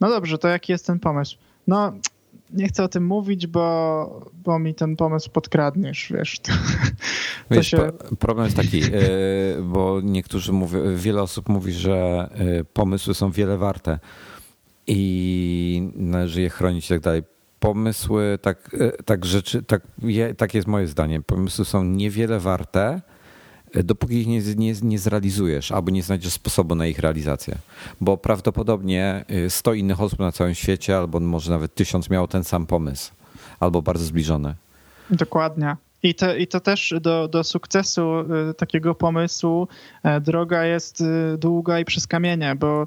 No 0.00 0.08
dobrze, 0.08 0.38
to 0.38 0.48
jaki 0.48 0.72
jest 0.72 0.86
ten 0.86 0.98
pomysł? 0.98 1.36
No, 1.66 1.92
nie 2.50 2.68
chcę 2.68 2.84
o 2.84 2.88
tym 2.88 3.06
mówić, 3.06 3.46
bo, 3.46 4.30
bo 4.44 4.58
mi 4.58 4.74
ten 4.74 4.96
pomysł 4.96 5.30
podkradniesz, 5.30 6.12
wiesz. 6.14 6.40
To, 6.40 6.52
wiesz 7.50 7.66
się... 7.66 7.92
Problem 8.18 8.44
jest 8.44 8.56
taki, 8.56 8.82
e, 8.82 8.90
bo 9.62 10.00
niektórzy 10.04 10.52
mówią, 10.52 10.80
wiele 10.96 11.22
osób 11.22 11.48
mówi, 11.48 11.72
że 11.72 12.28
e, 12.32 12.64
pomysły 12.64 13.14
są 13.14 13.30
wiele 13.30 13.58
warte 13.58 13.98
i 14.86 15.90
należy 15.94 16.40
je 16.40 16.50
chronić 16.50 16.86
i 16.86 16.88
tak 16.88 17.00
dalej 17.00 17.22
pomysły, 17.60 18.38
tak, 18.42 18.76
e, 18.80 19.02
tak 19.02 19.24
rzeczy, 19.24 19.62
tak, 19.62 19.82
je, 20.02 20.34
tak 20.34 20.54
jest 20.54 20.66
moje 20.68 20.86
zdanie, 20.86 21.20
pomysły 21.20 21.64
są 21.64 21.84
niewiele 21.84 22.40
warte, 22.40 23.00
dopóki 23.84 24.14
ich 24.14 24.26
nie, 24.26 24.40
nie, 24.56 24.74
nie 24.82 24.98
zrealizujesz 24.98 25.72
albo 25.72 25.90
nie 25.90 26.02
znajdziesz 26.02 26.32
sposobu 26.32 26.74
na 26.74 26.86
ich 26.86 26.98
realizację. 26.98 27.58
Bo 28.00 28.16
prawdopodobnie 28.16 29.24
100 29.48 29.72
e, 29.72 29.76
innych 29.76 30.00
osób 30.00 30.18
na 30.18 30.32
całym 30.32 30.54
świecie, 30.54 30.96
albo 30.96 31.20
może 31.20 31.50
nawet 31.50 31.74
tysiąc 31.74 32.10
miało 32.10 32.28
ten 32.28 32.44
sam 32.44 32.66
pomysł, 32.66 33.12
albo 33.60 33.82
bardzo 33.82 34.04
zbliżony. 34.04 34.54
Dokładnie. 35.10 35.76
I 36.02 36.14
to, 36.14 36.36
I 36.36 36.46
to 36.46 36.60
też 36.60 36.94
do, 37.00 37.28
do 37.28 37.44
sukcesu 37.44 38.02
takiego 38.56 38.94
pomysłu 38.94 39.68
droga 40.20 40.64
jest 40.64 41.04
długa 41.38 41.80
i 41.80 41.84
przez 41.84 42.06
kamienie, 42.06 42.56
bo 42.56 42.84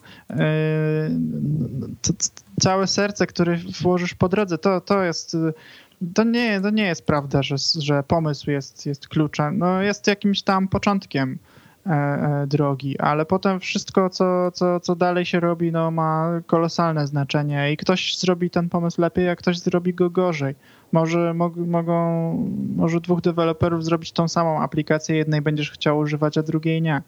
całe 2.62 2.88
serce, 2.88 3.28
które 3.28 3.58
włożysz 3.82 4.14
po 4.14 4.30
drodze, 4.30 4.58
to, 4.58 4.82
to 4.82 5.04
jest. 5.04 5.38
To 6.16 6.24
nie, 6.24 6.62
to 6.62 6.70
nie 6.70 6.84
jest 6.84 7.06
prawda, 7.06 7.44
że, 7.44 7.56
że 7.80 8.04
pomysł 8.04 8.52
jest, 8.52 8.86
jest 8.86 9.08
kluczem. 9.08 9.58
No, 9.58 9.82
jest 9.82 10.08
jakimś 10.08 10.42
tam 10.42 10.68
początkiem 10.68 11.40
e, 11.86 11.90
e, 11.90 12.48
drogi, 12.48 13.00
ale 13.00 13.26
potem 13.26 13.60
wszystko, 13.60 14.10
co, 14.10 14.52
co, 14.52 14.80
co 14.80 14.96
dalej 14.96 15.26
się 15.26 15.40
robi, 15.40 15.72
no, 15.72 15.92
ma 15.92 16.42
kolosalne 16.48 17.08
znaczenie 17.08 17.74
i 17.74 17.78
ktoś 17.78 18.18
zrobi 18.18 18.50
ten 18.50 18.70
pomysł 18.70 19.02
lepiej, 19.02 19.30
a 19.30 19.36
ktoś 19.36 19.60
zrobi 19.60 19.94
go 19.94 20.10
gorzej. 20.10 20.56
Może, 20.92 21.34
mogą, 21.68 22.34
może 22.76 23.02
dwóch 23.02 23.22
deweloperów 23.22 23.86
zrobić 23.86 24.12
tą 24.12 24.28
samą 24.28 24.62
aplikację, 24.62 25.16
jednej 25.16 25.42
będziesz 25.42 25.72
chciał 25.72 26.00
używać, 26.00 26.38
a 26.38 26.44
drugiej 26.44 26.82
nie. 26.82 27.02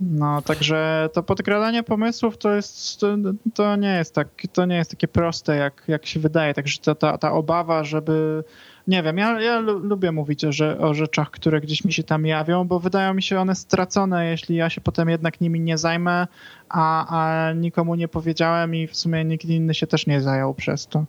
No, 0.00 0.42
także 0.42 1.08
to 1.12 1.22
podkradanie 1.22 1.82
pomysłów 1.82 2.38
to 2.38 2.54
jest, 2.54 3.00
to, 3.00 3.16
to, 3.54 3.76
nie 3.76 3.96
jest 3.96 4.14
tak, 4.14 4.28
to 4.52 4.66
nie 4.66 4.76
jest 4.76 4.90
takie 4.90 5.08
proste, 5.08 5.56
jak, 5.56 5.82
jak 5.88 6.06
się 6.06 6.20
wydaje. 6.20 6.54
Także 6.54 6.78
ta, 6.78 6.94
ta, 6.94 7.18
ta 7.18 7.32
obawa, 7.32 7.84
żeby, 7.84 8.44
nie 8.86 9.02
wiem, 9.02 9.18
ja, 9.18 9.40
ja 9.40 9.60
lubię 9.60 10.12
mówić 10.12 10.44
o, 10.44 10.52
że, 10.52 10.78
o 10.78 10.94
rzeczach, 10.94 11.30
które 11.30 11.60
gdzieś 11.60 11.84
mi 11.84 11.92
się 11.92 12.02
tam 12.02 12.26
jawią, 12.26 12.64
bo 12.64 12.80
wydają 12.80 13.14
mi 13.14 13.22
się 13.22 13.40
one 13.40 13.54
stracone, 13.54 14.26
jeśli 14.26 14.56
ja 14.56 14.70
się 14.70 14.80
potem 14.80 15.08
jednak 15.08 15.40
nimi 15.40 15.60
nie 15.60 15.78
zajmę, 15.78 16.26
a, 16.68 17.18
a 17.18 17.52
nikomu 17.52 17.94
nie 17.94 18.08
powiedziałem 18.08 18.74
i 18.74 18.86
w 18.86 18.96
sumie 18.96 19.24
nikt 19.24 19.44
inny 19.44 19.74
się 19.74 19.86
też 19.86 20.06
nie 20.06 20.20
zajął 20.20 20.54
przez 20.54 20.86
to. 20.86 21.04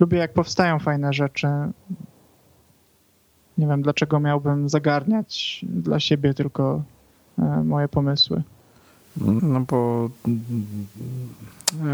Lubię, 0.00 0.18
jak 0.18 0.32
powstają 0.32 0.78
fajne 0.78 1.12
rzeczy. 1.12 1.48
Nie 3.58 3.66
wiem, 3.66 3.82
dlaczego 3.82 4.20
miałbym 4.20 4.68
zagarniać 4.68 5.64
dla 5.68 6.00
siebie 6.00 6.34
tylko 6.34 6.82
moje 7.64 7.88
pomysły. 7.88 8.42
No 9.42 9.60
bo 9.60 10.10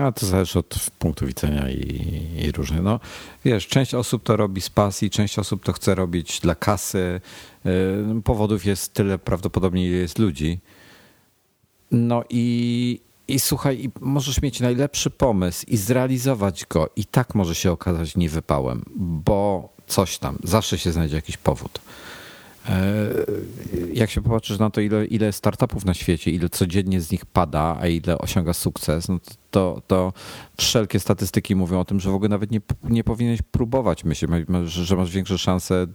a 0.07 0.13
to 0.13 0.27
zależy 0.27 0.59
od 0.59 0.91
punktu 0.99 1.27
widzenia 1.27 1.71
i, 1.71 2.23
i 2.45 2.53
różnych. 2.53 2.83
No, 2.83 3.01
wiesz, 3.45 3.67
część 3.67 3.95
osób 3.95 4.23
to 4.23 4.37
robi 4.37 4.61
z 4.61 4.71
pasji, 4.71 5.11
część 5.11 5.39
osób 5.39 5.65
to 5.65 5.73
chce 5.73 5.95
robić 5.95 6.41
dla 6.41 6.55
kasy. 6.55 7.21
E, 7.67 7.71
powodów 8.25 8.65
jest 8.65 8.95
tyle 8.95 9.19
prawdopodobnie, 9.19 9.87
ile 9.87 9.97
jest 9.97 10.19
ludzi. 10.19 10.59
No 11.91 12.25
i, 12.31 13.01
i 13.29 13.39
słuchaj, 13.39 13.91
możesz 14.01 14.43
mieć 14.43 14.61
najlepszy 14.61 15.11
pomysł 15.11 15.65
i 15.69 15.77
zrealizować 15.77 16.67
go, 16.67 16.91
i 16.97 17.05
tak 17.05 17.35
może 17.35 17.55
się 17.55 17.73
okazać 17.73 18.17
niewypałem, 18.17 18.85
bo 18.97 19.69
coś 19.87 20.19
tam, 20.19 20.39
zawsze 20.45 20.79
się 20.79 20.93
znajdzie 20.93 21.17
jakiś 21.17 21.37
powód. 21.37 21.81
E, 22.69 23.09
jak 23.95 24.11
się 24.11 24.23
popatrzysz 24.23 24.59
na 24.59 24.71
to, 24.71 24.81
ile, 24.81 25.07
ile 25.07 25.33
startupów 25.33 25.85
na 25.85 25.95
świecie, 25.95 26.31
ile 26.31 26.49
codziennie 26.49 27.01
z 27.01 27.13
nich 27.13 27.27
pada, 27.27 27.77
a 27.81 27.87
ile 27.87 28.19
osiąga 28.19 28.53
sukces, 28.53 29.09
no 29.09 29.19
to, 29.51 29.83
to 29.87 30.13
wszelkie 30.57 31.01
statystyki 31.01 31.57
mówią 31.57 31.81
o 31.81 31.85
tym, 31.85 32.01
że 32.01 32.11
w 32.11 32.15
ogóle 32.15 32.29
nawet 32.29 32.51
nie, 32.51 32.61
nie 32.85 33.05
powinieneś 33.05 33.43
próbować 33.43 34.05
myśleć, 34.05 34.31
że 34.67 34.97
masz 34.97 35.11
większe 35.11 35.39
szanse 35.39 35.87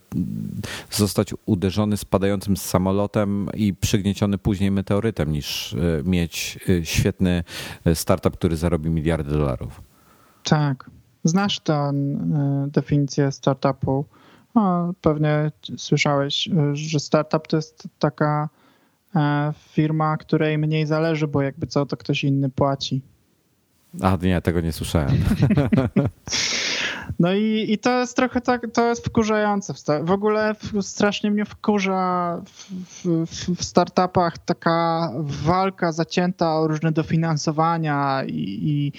zostać 0.91 1.33
uderzony 1.45 1.97
spadającym 1.97 2.57
samolotem 2.57 3.49
i 3.53 3.73
przygnieciony 3.73 4.37
później 4.37 4.71
meteorytem, 4.71 5.31
niż 5.31 5.73
e, 5.73 5.77
mieć 6.03 6.59
e, 6.69 6.85
świetny 6.85 7.43
startup, 7.93 8.37
który 8.37 8.57
zarobi 8.57 8.89
miliardy 8.89 9.31
dolarów. 9.31 9.81
Tak. 10.43 10.89
Znasz 11.23 11.59
tę 11.59 11.91
definicję 12.67 13.31
startupu 13.31 14.05
no, 14.55 14.93
pewnie 15.01 15.51
słyszałeś, 15.77 16.49
że 16.73 16.99
startup 16.99 17.47
to 17.47 17.55
jest 17.55 17.87
taka 17.99 18.49
e, 19.15 19.53
firma, 19.69 20.17
której 20.17 20.57
mniej 20.57 20.85
zależy, 20.85 21.27
bo 21.27 21.41
jakby 21.41 21.67
co, 21.67 21.85
to 21.85 21.97
ktoś 21.97 22.23
inny 22.23 22.49
płaci. 22.49 23.01
A 24.01 24.17
nie, 24.21 24.41
tego 24.41 24.61
nie 24.61 24.71
słyszałem. 24.71 25.17
No 27.19 27.33
i, 27.33 27.65
i 27.69 27.77
to 27.77 27.99
jest 27.99 28.15
trochę 28.15 28.41
tak, 28.41 28.67
to 28.73 28.89
jest 28.89 29.05
wkurzające. 29.05 29.73
W 30.03 30.11
ogóle 30.11 30.55
strasznie 30.81 31.31
mnie 31.31 31.45
wkurza 31.45 32.37
w, 32.45 32.71
w, 33.05 33.55
w 33.57 33.63
startupach 33.63 34.37
taka 34.37 35.09
walka 35.23 35.91
zacięta 35.91 36.59
o 36.59 36.67
różne 36.67 36.91
dofinansowania 36.91 38.23
i, 38.27 38.59
i 38.61 38.91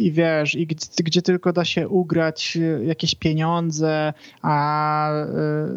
i 0.00 0.12
wiesz, 0.12 0.54
i 0.54 0.66
gdzie, 0.66 0.86
gdzie, 1.04 1.22
tylko 1.22 1.52
da 1.52 1.64
się 1.64 1.88
ugrać 1.88 2.58
jakieś 2.84 3.14
pieniądze, 3.14 4.12
a 4.42 5.10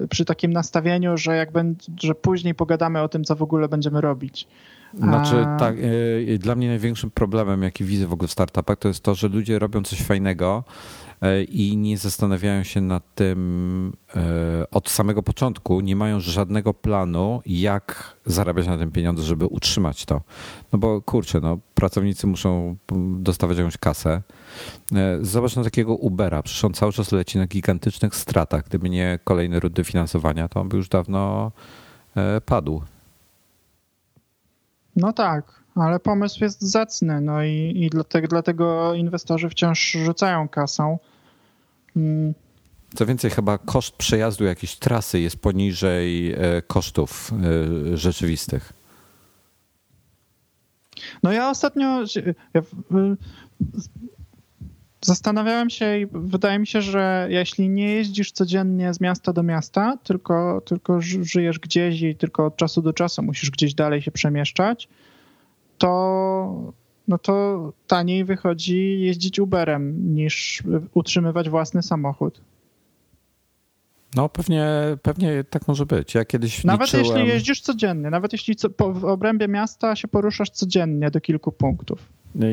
przy 0.09 0.25
takim 0.25 0.53
nastawieniu, 0.53 1.17
że 1.17 1.35
jak 1.35 1.49
że 1.99 2.15
później 2.15 2.55
pogadamy 2.55 3.01
o 3.01 3.09
tym, 3.09 3.23
co 3.23 3.35
w 3.35 3.41
ogóle 3.41 3.69
będziemy 3.69 4.01
robić. 4.01 4.47
Znaczy, 4.93 5.45
tak, 5.59 5.75
dla 6.37 6.55
mnie 6.55 6.67
największym 6.67 7.11
problemem, 7.11 7.63
jaki 7.63 7.83
widzę 7.83 8.07
w 8.07 8.13
ogóle 8.13 8.27
w 8.27 8.31
startupach, 8.31 8.77
to 8.77 8.87
jest 8.87 9.03
to, 9.03 9.15
że 9.15 9.27
ludzie 9.27 9.59
robią 9.59 9.83
coś 9.83 10.01
fajnego, 10.01 10.63
E, 10.63 11.00
i 11.49 11.77
nie 11.77 11.97
zastanawiają 11.97 12.63
się 12.63 12.81
nad 12.81 13.15
tym 13.15 13.93
e, 14.15 14.69
od 14.71 14.89
samego 14.89 15.23
początku, 15.23 15.81
nie 15.81 15.95
mają 15.95 16.19
żadnego 16.19 16.73
planu, 16.73 17.41
jak 17.45 18.17
zarabiać 18.25 18.67
na 18.67 18.77
tym 18.77 18.91
pieniądze, 18.91 19.23
żeby 19.23 19.45
utrzymać 19.45 20.05
to. 20.05 20.21
No 20.73 20.79
bo 20.79 21.01
kurczę, 21.01 21.39
no, 21.39 21.57
pracownicy 21.75 22.27
muszą 22.27 22.75
dostawać 23.17 23.57
jakąś 23.57 23.77
kasę. 23.77 24.21
E, 24.95 25.17
zobacz 25.21 25.55
na 25.55 25.63
takiego 25.63 25.95
Ubera, 25.95 26.43
przecież 26.43 26.65
on 26.65 26.73
cały 26.73 26.91
czas 26.91 27.11
leci 27.11 27.37
na 27.37 27.47
gigantycznych 27.47 28.15
stratach. 28.15 28.65
Gdyby 28.65 28.89
nie 28.89 29.19
kolejne 29.23 29.59
rundy 29.59 29.83
finansowania, 29.83 30.47
to 30.47 30.61
on 30.61 30.69
by 30.69 30.77
już 30.77 30.89
dawno 30.89 31.51
padł. 32.45 32.81
No 34.95 35.13
tak, 35.13 35.60
ale 35.81 35.99
pomysł 35.99 36.43
jest 36.43 36.61
zacny, 36.61 37.21
no 37.21 37.43
i, 37.43 37.73
i 37.75 37.89
dlatego, 37.89 38.27
dlatego 38.27 38.93
inwestorzy 38.93 39.49
wciąż 39.49 39.91
rzucają 39.91 40.47
kasą. 40.47 40.99
Mm. 41.95 42.33
Co 42.95 43.05
więcej, 43.05 43.31
chyba 43.31 43.57
koszt 43.57 43.95
przejazdu 43.95 44.43
jakiejś 44.43 44.75
trasy 44.75 45.19
jest 45.19 45.37
poniżej 45.37 46.33
e, 46.33 46.61
kosztów 46.67 47.31
e, 47.93 47.97
rzeczywistych. 47.97 48.73
No 51.23 51.31
ja 51.31 51.49
ostatnio 51.49 52.03
ja 52.53 52.61
zastanawiałem 55.01 55.69
się 55.69 55.99
i 55.99 56.07
wydaje 56.11 56.59
mi 56.59 56.67
się, 56.67 56.81
że 56.81 57.27
jeśli 57.29 57.69
nie 57.69 57.93
jeździsz 57.93 58.31
codziennie 58.31 58.93
z 58.93 59.01
miasta 59.01 59.33
do 59.33 59.43
miasta, 59.43 59.97
tylko, 60.03 60.61
tylko 60.65 61.01
żyjesz 61.01 61.59
gdzieś 61.59 62.01
i 62.01 62.15
tylko 62.15 62.45
od 62.45 62.55
czasu 62.57 62.81
do 62.81 62.93
czasu 62.93 63.23
musisz 63.23 63.51
gdzieś 63.51 63.73
dalej 63.73 64.01
się 64.01 64.11
przemieszczać, 64.11 64.87
to 65.81 66.73
no 67.07 67.17
to 67.17 67.73
taniej 67.87 68.25
wychodzi 68.25 68.99
jeździć 69.01 69.39
Uberem 69.39 70.15
niż 70.15 70.63
utrzymywać 70.93 71.49
własny 71.49 71.83
samochód. 71.83 72.41
No 74.15 74.29
pewnie, 74.29 74.67
pewnie 75.01 75.43
tak 75.43 75.67
może 75.67 75.85
być. 75.85 76.15
Ja 76.15 76.25
kiedyś 76.25 76.63
Nawet 76.63 76.93
liczyłem... 76.93 77.17
jeśli 77.17 77.33
jeździsz 77.33 77.61
codziennie, 77.61 78.09
nawet 78.09 78.31
jeśli 78.31 78.55
co, 78.55 78.69
po, 78.69 78.93
w 78.93 79.05
obrębie 79.05 79.47
miasta 79.47 79.95
się 79.95 80.07
poruszasz 80.07 80.49
codziennie 80.49 81.11
do 81.11 81.21
kilku 81.21 81.51
punktów. 81.51 81.99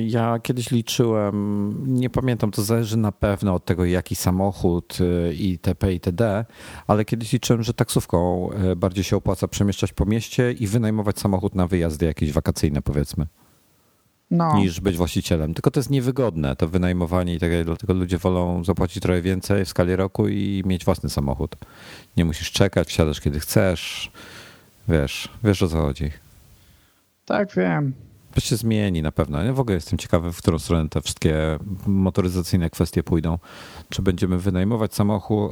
Ja 0.07 0.39
kiedyś 0.43 0.71
liczyłem, 0.71 1.75
nie 1.87 2.11
pamiętam, 2.11 2.51
to 2.51 2.63
zależy 2.63 2.97
na 2.97 3.13
pewno 3.13 3.55
od 3.55 3.65
tego, 3.65 3.85
jaki 3.85 4.17
samochód 4.17 4.99
y, 5.01 5.35
itp. 5.35 5.93
itd., 5.93 6.45
ale 6.87 7.05
kiedyś 7.05 7.33
liczyłem, 7.33 7.63
że 7.63 7.75
taksówką 7.75 8.49
y, 8.73 8.77
bardziej 8.77 9.05
się 9.05 9.17
opłaca 9.17 9.49
przemieszczać 9.49 9.93
po 9.93 10.07
mieście 10.07 10.53
i 10.53 10.67
wynajmować 10.67 11.19
samochód 11.19 11.55
na 11.55 11.67
wyjazdy 11.67 12.07
jakieś 12.07 12.33
wakacyjne, 12.33 12.83
powiedzmy 12.83 13.27
no. 14.31 14.57
niż 14.59 14.81
być 14.81 14.97
właścicielem. 14.97 15.55
Tylko 15.55 15.71
to 15.71 15.81
jest 15.81 15.91
niewygodne, 15.91 16.57
to 16.57 16.69
wynajmowanie 16.69 17.35
i 17.35 17.39
tak 17.39 17.51
dalej, 17.51 17.65
dlatego 17.65 17.93
ludzie 17.95 18.19
wolą 18.19 18.65
zapłacić 18.65 19.03
trochę 19.03 19.23
więcej 19.23 19.65
w 19.65 19.69
skali 19.69 19.97
roku 19.97 20.29
i 20.29 20.63
mieć 20.67 20.85
własny 20.85 21.11
samochód. 21.11 21.57
Nie 22.17 22.25
musisz 22.25 22.53
czekać, 22.53 22.89
wsiadasz 22.89 23.21
kiedy 23.21 23.41
chcesz. 23.41 24.13
Wiesz, 24.89 25.29
wiesz 25.45 25.63
o 25.63 25.69
co 25.69 25.81
chodzi. 25.81 26.11
Tak, 27.25 27.55
wiem. 27.55 27.93
To 28.39 28.43
się 28.43 28.57
zmieni 28.57 29.03
na 29.03 29.13
pewno. 29.13 29.43
Ja 29.43 29.53
w 29.53 29.61
ogóle 29.61 29.75
jestem 29.75 29.99
ciekawy, 29.99 30.33
w 30.33 30.39
którą 30.39 30.59
stronę 30.59 30.89
te 30.89 31.03
wszystkie 31.03 31.59
motoryzacyjne 31.87 32.71
kwestie 32.71 33.03
pójdą. 33.03 33.39
Czy 33.89 34.03
będziemy 34.03 34.39
wynajmować 34.39 34.91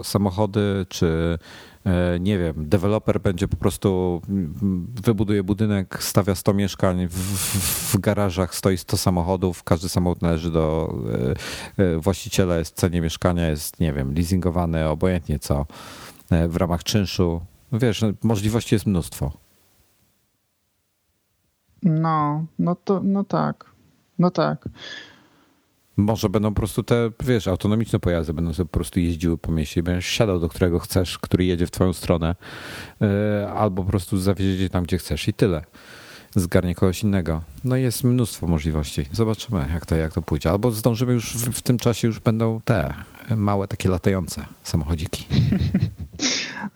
samochody, 0.02 0.86
czy 0.88 1.38
E, 1.86 2.20
nie 2.20 2.38
wiem, 2.38 2.54
deweloper 2.56 3.20
będzie 3.20 3.48
po 3.48 3.56
prostu 3.56 4.20
mm, 4.28 4.86
wybuduje 5.04 5.42
budynek, 5.42 6.02
stawia 6.02 6.34
100 6.34 6.54
mieszkań, 6.54 7.08
w, 7.08 7.14
w, 7.94 7.98
garażach 7.98 8.54
stoi 8.54 8.78
100 8.78 8.96
samochodów, 8.96 9.62
każdy 9.62 9.88
samochód 9.88 10.22
należy 10.22 10.50
do 10.50 10.94
e, 11.78 11.84
e, 11.84 11.98
właściciela, 11.98 12.56
jest 12.56 12.72
w 12.72 12.76
cenie 12.76 13.00
mieszkania, 13.00 13.48
jest, 13.48 13.80
nie 13.80 13.92
wiem, 13.92 14.14
leasingowany, 14.14 14.88
obojętnie 14.88 15.38
co, 15.38 15.66
w 16.48 16.56
ramach 16.56 16.84
czynszu. 16.84 17.40
Wiesz, 17.72 18.04
możliwości 18.22 18.74
jest 18.74 18.86
mnóstwo. 18.86 19.45
No, 21.82 22.46
no 22.58 22.74
to, 22.74 23.00
no 23.04 23.24
tak, 23.24 23.64
no 24.18 24.30
tak. 24.30 24.68
Może 25.96 26.28
będą 26.28 26.48
po 26.48 26.56
prostu 26.56 26.82
te, 26.82 27.10
wiesz, 27.20 27.48
autonomiczne 27.48 28.00
pojazdy 28.00 28.32
będą 28.32 28.52
sobie 28.52 28.68
po 28.68 28.72
prostu 28.72 29.00
jeździły 29.00 29.38
po 29.38 29.52
mieście 29.52 29.80
i 29.80 29.82
będziesz 29.82 30.06
siadał 30.06 30.40
do 30.40 30.48
którego 30.48 30.78
chcesz, 30.78 31.18
który 31.18 31.44
jedzie 31.44 31.66
w 31.66 31.70
twoją 31.70 31.92
stronę, 31.92 32.34
e, 33.02 33.52
albo 33.52 33.82
po 33.82 33.90
prostu 33.90 34.18
zawiezie 34.18 34.70
tam, 34.70 34.84
gdzie 34.84 34.98
chcesz 34.98 35.28
i 35.28 35.32
tyle. 35.32 35.64
Zgarnie 36.34 36.74
kogoś 36.74 37.02
innego. 37.02 37.42
No 37.64 37.76
jest 37.76 38.04
mnóstwo 38.04 38.46
możliwości. 38.46 39.06
Zobaczymy, 39.12 39.66
jak 39.72 39.86
to, 39.86 39.96
jak 39.96 40.12
to 40.12 40.22
pójdzie. 40.22 40.50
Albo 40.50 40.70
zdążymy 40.70 41.12
już 41.12 41.36
w, 41.36 41.50
w 41.50 41.62
tym 41.62 41.78
czasie 41.78 42.08
już 42.08 42.20
będą 42.20 42.60
te 42.64 42.94
małe 43.36 43.68
takie 43.68 43.88
latające 43.88 44.46
samochodziki. 44.62 45.26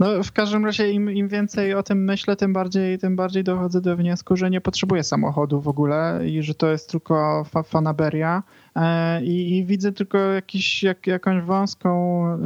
No 0.01 0.23
w 0.23 0.33
każdym 0.33 0.67
razie 0.67 0.93
im, 0.93 1.11
im 1.11 1.29
więcej 1.29 1.75
o 1.75 1.83
tym 1.83 2.05
myślę, 2.05 2.37
tym 2.37 2.53
bardziej, 2.53 2.99
tym 2.99 3.17
bardziej 3.17 3.45
dochodzę 3.45 3.81
do 3.81 3.97
wniosku, 3.97 4.37
że 4.37 4.51
nie 4.51 4.61
potrzebuję 4.61 5.05
samochodu 5.05 5.61
w 5.61 5.69
ogóle 5.69 6.21
i 6.27 6.43
że 6.43 6.55
to 6.55 6.71
jest 6.71 6.91
tylko 6.91 7.45
fa 7.45 7.63
fanaberia 7.63 8.43
e, 8.77 9.25
I, 9.25 9.59
i, 9.59 9.65
widzę 9.65 9.93
tylko 9.93 10.19
jakiś, 10.19 10.83
jak, 10.83 11.07
jakąś 11.07 11.45
wąską 11.45 12.25
y, 12.27 12.39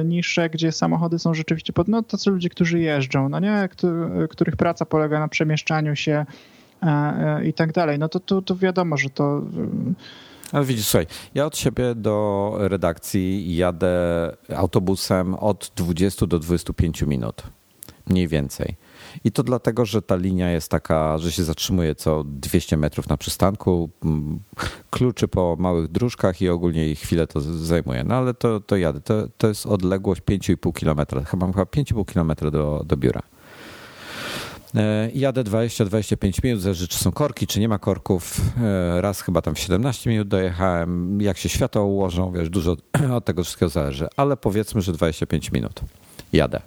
y, 0.00 0.04
niszę, 0.04 0.50
gdzie 0.50 0.72
samochody 0.72 1.18
są 1.18 1.34
rzeczywiście 1.34 1.72
pod, 1.72 1.88
no 1.88 2.02
tacy 2.02 2.30
ludzie, 2.30 2.48
którzy 2.48 2.80
jeżdżą, 2.80 3.28
no 3.28 3.40
nie, 3.40 3.68
których 4.30 4.56
praca 4.56 4.84
polega 4.84 5.20
na 5.20 5.28
przemieszczaniu 5.28 5.96
się 5.96 6.26
i 7.44 7.52
tak 7.52 7.72
dalej. 7.72 7.98
No 7.98 8.08
to, 8.08 8.20
to, 8.20 8.42
to 8.42 8.56
wiadomo, 8.56 8.96
że 8.96 9.10
to 9.10 9.42
ale 10.52 10.64
widzisz, 10.64 10.86
słuchaj, 10.86 11.06
ja 11.34 11.46
od 11.46 11.56
siebie 11.56 11.94
do 11.94 12.54
redakcji 12.58 13.56
jadę 13.56 13.96
autobusem 14.56 15.34
od 15.34 15.72
20 15.76 16.26
do 16.26 16.38
25 16.38 17.02
minut. 17.02 17.42
Mniej 18.06 18.28
więcej. 18.28 18.76
I 19.24 19.32
to 19.32 19.42
dlatego, 19.42 19.86
że 19.86 20.02
ta 20.02 20.16
linia 20.16 20.50
jest 20.50 20.70
taka, 20.70 21.18
że 21.18 21.32
się 21.32 21.44
zatrzymuje 21.44 21.94
co 21.94 22.24
200 22.24 22.76
metrów 22.76 23.08
na 23.08 23.16
przystanku, 23.16 23.90
kluczy 24.90 25.28
po 25.28 25.56
małych 25.58 25.88
dróżkach 25.88 26.42
i 26.42 26.48
ogólnie 26.48 26.94
chwilę 26.94 27.26
to 27.26 27.40
zajmuje. 27.40 28.04
No 28.04 28.14
ale 28.14 28.34
to, 28.34 28.60
to 28.60 28.76
jadę. 28.76 29.00
To, 29.00 29.14
to 29.38 29.48
jest 29.48 29.66
odległość 29.66 30.22
5,5 30.22 30.72
km. 30.80 31.24
Chyba 31.24 31.46
mam 31.46 31.52
chyba 31.52 31.64
5,5 31.64 32.04
km 32.12 32.50
do, 32.52 32.82
do 32.86 32.96
biura. 32.96 33.22
E, 34.74 35.10
jadę 35.14 35.44
20-25 35.44 36.44
minut, 36.44 36.60
zależy 36.60 36.88
czy 36.88 36.98
są 36.98 37.12
korki, 37.12 37.46
czy 37.46 37.60
nie 37.60 37.68
ma 37.68 37.78
korków. 37.78 38.40
E, 38.60 39.00
raz 39.00 39.20
chyba 39.20 39.42
tam 39.42 39.54
w 39.54 39.58
17 39.58 40.10
minut 40.10 40.28
dojechałem. 40.28 41.20
Jak 41.20 41.38
się 41.38 41.48
światło 41.48 41.84
ułożą, 41.84 42.32
wiesz, 42.32 42.50
dużo 42.50 42.76
od 43.16 43.24
tego 43.24 43.44
wszystkiego 43.44 43.70
zależy, 43.70 44.08
ale 44.16 44.36
powiedzmy, 44.36 44.82
że 44.82 44.92
25 44.92 45.52
minut 45.52 45.80
jadę. 46.32 46.60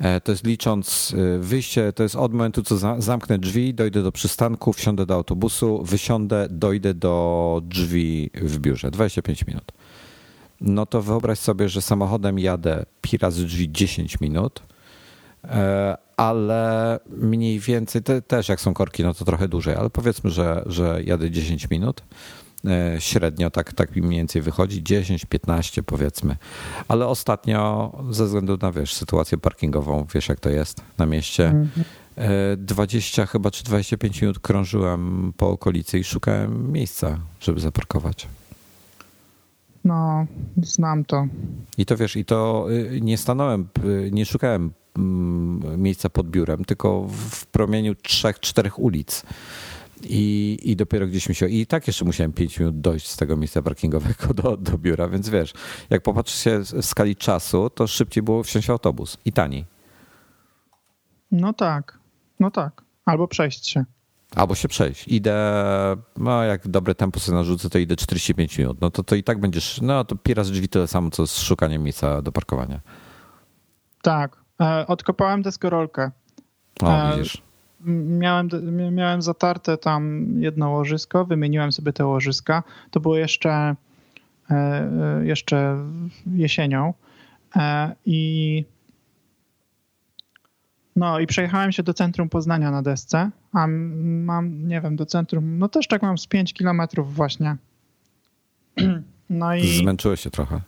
E, 0.00 0.20
to 0.20 0.32
jest 0.32 0.44
licząc 0.44 1.14
wyjście, 1.38 1.92
to 1.92 2.02
jest 2.02 2.16
od 2.16 2.32
momentu, 2.32 2.62
co 2.62 3.00
zamknę 3.02 3.38
drzwi, 3.38 3.74
dojdę 3.74 4.02
do 4.02 4.12
przystanku, 4.12 4.72
wsiądę 4.72 5.06
do 5.06 5.14
autobusu, 5.14 5.82
wysiądę, 5.84 6.46
dojdę 6.50 6.94
do 6.94 7.62
drzwi 7.64 8.30
w 8.34 8.58
biurze. 8.58 8.90
25 8.90 9.46
minut. 9.46 9.72
No 10.60 10.86
to 10.86 11.02
wyobraź 11.02 11.38
sobie, 11.38 11.68
że 11.68 11.82
samochodem 11.82 12.38
jadę 12.38 12.86
pi 13.00 13.18
razy 13.18 13.44
drzwi 13.44 13.72
10 13.72 14.20
minut, 14.20 14.62
ale 16.20 17.00
mniej 17.08 17.60
więcej, 17.60 18.02
te, 18.02 18.22
też 18.22 18.48
jak 18.48 18.60
są 18.60 18.74
korki, 18.74 19.02
no 19.02 19.14
to 19.14 19.24
trochę 19.24 19.48
dłużej, 19.48 19.74
ale 19.74 19.90
powiedzmy, 19.90 20.30
że, 20.30 20.62
że 20.66 21.02
jadę 21.04 21.30
10 21.30 21.70
minut. 21.70 22.02
E, 22.64 22.96
średnio 22.98 23.50
tak, 23.50 23.72
tak 23.72 23.96
mniej 23.96 24.18
więcej 24.18 24.42
wychodzi, 24.42 24.82
10-15 24.82 25.82
powiedzmy. 25.82 26.36
Ale 26.88 27.06
ostatnio 27.06 27.92
ze 28.10 28.24
względu 28.24 28.58
na 28.62 28.72
wiesz, 28.72 28.94
sytuację 28.94 29.38
parkingową, 29.38 30.06
wiesz 30.14 30.28
jak 30.28 30.40
to 30.40 30.50
jest 30.50 30.82
na 30.98 31.06
mieście, 31.06 31.66
20 32.56 33.22
e, 33.22 33.26
chyba 33.26 33.50
czy 33.50 33.64
25 33.64 34.22
minut 34.22 34.38
krążyłem 34.38 35.32
po 35.36 35.50
okolicy 35.50 35.98
i 35.98 36.04
szukałem 36.04 36.72
miejsca, 36.72 37.18
żeby 37.40 37.60
zaparkować. 37.60 38.28
No, 39.84 40.26
znam 40.62 41.04
to. 41.04 41.26
I 41.78 41.86
to 41.86 41.96
wiesz, 41.96 42.16
i 42.16 42.24
to 42.24 42.66
y, 42.70 43.00
nie 43.00 43.18
stanąłem, 43.18 43.68
y, 43.84 44.10
nie 44.12 44.26
szukałem 44.26 44.70
Mm, 44.70 44.79
miejsca 45.76 46.10
pod 46.10 46.30
biurem, 46.30 46.64
tylko 46.64 47.06
w 47.08 47.46
promieniu 47.46 47.94
trzech, 47.94 48.40
czterech 48.40 48.78
ulic. 48.78 49.22
I, 50.02 50.58
I 50.62 50.76
dopiero 50.76 51.06
gdzieś 51.06 51.28
mi 51.28 51.34
się. 51.34 51.48
I 51.48 51.66
tak 51.66 51.86
jeszcze 51.86 52.04
musiałem 52.04 52.32
5 52.32 52.58
minut 52.58 52.80
dojść 52.80 53.08
z 53.08 53.16
tego 53.16 53.36
miejsca 53.36 53.62
parkingowego 53.62 54.34
do, 54.34 54.56
do 54.56 54.78
biura, 54.78 55.08
więc 55.08 55.28
wiesz, 55.28 55.52
jak 55.90 56.02
popatrzysz 56.02 56.44
się 56.44 56.58
w 56.58 56.86
skali 56.86 57.16
czasu, 57.16 57.70
to 57.70 57.86
szybciej 57.86 58.22
było 58.22 58.42
wsiąść 58.42 58.66
w 58.66 58.70
autobus 58.70 59.18
i 59.24 59.32
taniej. 59.32 59.64
No 61.30 61.52
tak, 61.52 61.98
no 62.40 62.50
tak. 62.50 62.84
Albo 63.04 63.28
przejść 63.28 63.68
się. 63.68 63.84
Albo 64.36 64.54
się 64.54 64.68
przejść. 64.68 65.08
Idę, 65.08 65.36
no 66.16 66.42
jak 66.42 66.68
dobre 66.68 66.94
tempo 66.94 67.20
sobie 67.20 67.38
narzucę, 67.38 67.70
to 67.70 67.78
idę 67.78 67.96
45 67.96 68.58
minut. 68.58 68.80
No 68.80 68.90
to, 68.90 69.02
to 69.02 69.14
i 69.14 69.22
tak 69.22 69.40
będziesz, 69.40 69.80
no 69.80 70.04
to 70.04 70.16
piera 70.16 70.44
z 70.44 70.50
drzwi 70.50 70.68
tyle 70.68 70.86
samo, 70.86 71.10
co 71.10 71.26
z 71.26 71.38
szukaniem 71.38 71.82
miejsca 71.82 72.22
do 72.22 72.32
parkowania. 72.32 72.80
Tak. 74.02 74.39
E, 74.60 74.86
odkopałem 74.86 75.42
deskorolkę. 75.42 76.10
O, 76.82 77.10
e, 77.12 77.16
widzisz. 77.16 77.42
Miałem, 78.18 78.48
miałem 78.94 79.22
zatarte 79.22 79.76
tam 79.76 80.26
jedno 80.38 80.70
łożysko, 80.70 81.24
wymieniłem 81.24 81.72
sobie 81.72 81.92
te 81.92 82.06
łożyska. 82.06 82.62
To 82.90 83.00
było 83.00 83.16
jeszcze, 83.16 83.74
e, 84.50 85.20
jeszcze 85.24 85.76
jesienią. 86.26 86.94
I 88.06 88.64
no 90.96 91.18
i 91.20 91.26
przejechałem 91.26 91.72
się 91.72 91.82
do 91.82 91.94
centrum 91.94 92.28
Poznania 92.28 92.70
na 92.70 92.82
desce, 92.82 93.30
a 93.52 93.66
mam, 93.66 94.68
nie 94.68 94.80
wiem, 94.80 94.96
do 94.96 95.06
centrum, 95.06 95.58
no 95.58 95.68
też 95.68 95.88
tak 95.88 96.02
mam 96.02 96.18
z 96.18 96.26
5 96.26 96.54
kilometrów 96.54 97.14
właśnie. 97.14 97.56
No 99.30 99.54
i... 99.54 99.78
Zmęczyłeś 99.78 100.20
się 100.20 100.30
trochę. 100.30 100.60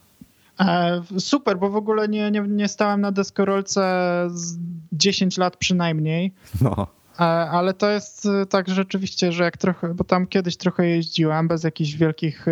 E, 0.68 1.02
super, 1.18 1.58
bo 1.58 1.70
w 1.70 1.76
ogóle 1.76 2.08
nie, 2.08 2.30
nie, 2.30 2.40
nie 2.40 2.68
stałem 2.68 3.00
na 3.00 3.12
deskorolce 3.12 3.82
z 4.30 4.58
10 4.92 5.38
lat 5.38 5.56
przynajmniej. 5.56 6.32
No. 6.60 6.86
E, 7.20 7.22
ale 7.24 7.74
to 7.74 7.90
jest 7.90 8.26
e, 8.26 8.46
tak 8.46 8.68
rzeczywiście, 8.68 9.32
że 9.32 9.44
jak 9.44 9.56
trochę, 9.56 9.94
bo 9.94 10.04
tam 10.04 10.26
kiedyś 10.26 10.56
trochę 10.56 10.86
jeździłem 10.86 11.48
bez 11.48 11.64
jakichś 11.64 11.92
wielkich 11.92 12.46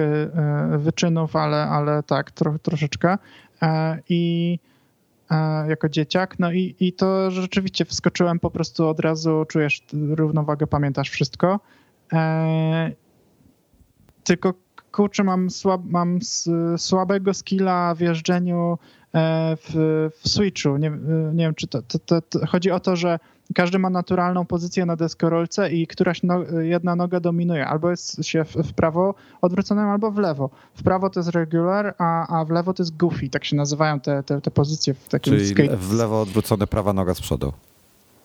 wyczynów, 0.79 1.37
ale, 1.37 1.63
ale 1.63 2.03
tak, 2.03 2.31
tro, 2.31 2.59
troszeczkę. 2.59 3.19
I 4.09 4.59
jako 5.69 5.89
dzieciak. 5.89 6.39
No 6.39 6.53
i, 6.53 6.77
i 6.81 6.93
to 6.93 7.31
rzeczywiście 7.31 7.85
wskoczyłem 7.85 8.39
po 8.39 8.51
prostu 8.51 8.89
od 8.89 9.01
razu, 9.01 9.45
czujesz 9.49 9.83
równowagę, 9.93 10.67
pamiętasz 10.67 11.11
wszystko. 11.11 11.61
Tylko 14.25 14.55
kurczę, 14.93 15.25
mam, 15.25 15.51
słab, 15.51 15.81
mam 15.85 16.19
słabego 16.77 17.35
skilla 17.35 17.95
w 17.95 18.01
jeżdżeniu 18.01 18.79
e, 19.15 19.57
w, 19.57 19.73
w 20.21 20.29
Switchu. 20.29 20.77
Nie, 20.77 20.91
nie 21.35 21.45
wiem, 21.45 21.55
czy 21.55 21.67
to, 21.67 21.83
to, 21.83 21.99
to, 21.99 22.23
to, 22.23 22.47
chodzi 22.47 22.71
o 22.71 22.81
to, 22.81 22.97
że 22.97 23.19
każdy 23.55 23.79
ma 23.79 23.91
naturalną 23.91 24.47
pozycję 24.47 24.87
na 24.87 24.97
deskorolce 24.97 25.71
i 25.71 25.87
któraś 25.87 26.23
no, 26.23 26.43
jedna 26.61 26.97
noga 26.97 27.21
dominuje. 27.21 27.67
Albo 27.67 27.91
jest 27.91 28.25
się 28.25 28.45
w, 28.45 28.55
w, 28.55 28.73
prawo 28.73 29.15
odwróconym, 29.41 29.89
albo 29.89 30.11
w 30.11 30.19
lewo. 30.19 30.51
W 30.75 30.83
prawo 30.83 31.11
to 31.11 31.21
jest 31.21 31.31
regular, 31.31 31.95
a, 31.99 32.41
a 32.41 32.45
w 32.45 32.51
lewo 32.51 32.75
to 32.75 32.83
jest 32.83 32.97
goofy. 32.97 33.29
Tak 33.29 33.45
się 33.45 33.57
nazywają 33.57 34.01
te, 34.01 34.23
te, 34.23 34.41
te 34.41 34.51
pozycje 34.51 34.95
w 34.95 35.09
takim 35.09 35.33
Czyli 35.33 35.49
skate. 35.49 35.77
w 35.77 35.93
lewo 35.93 36.21
odwrócone, 36.21 36.67
prawa 36.67 36.93
noga 36.93 37.15
z 37.15 37.21
przodu. 37.21 37.53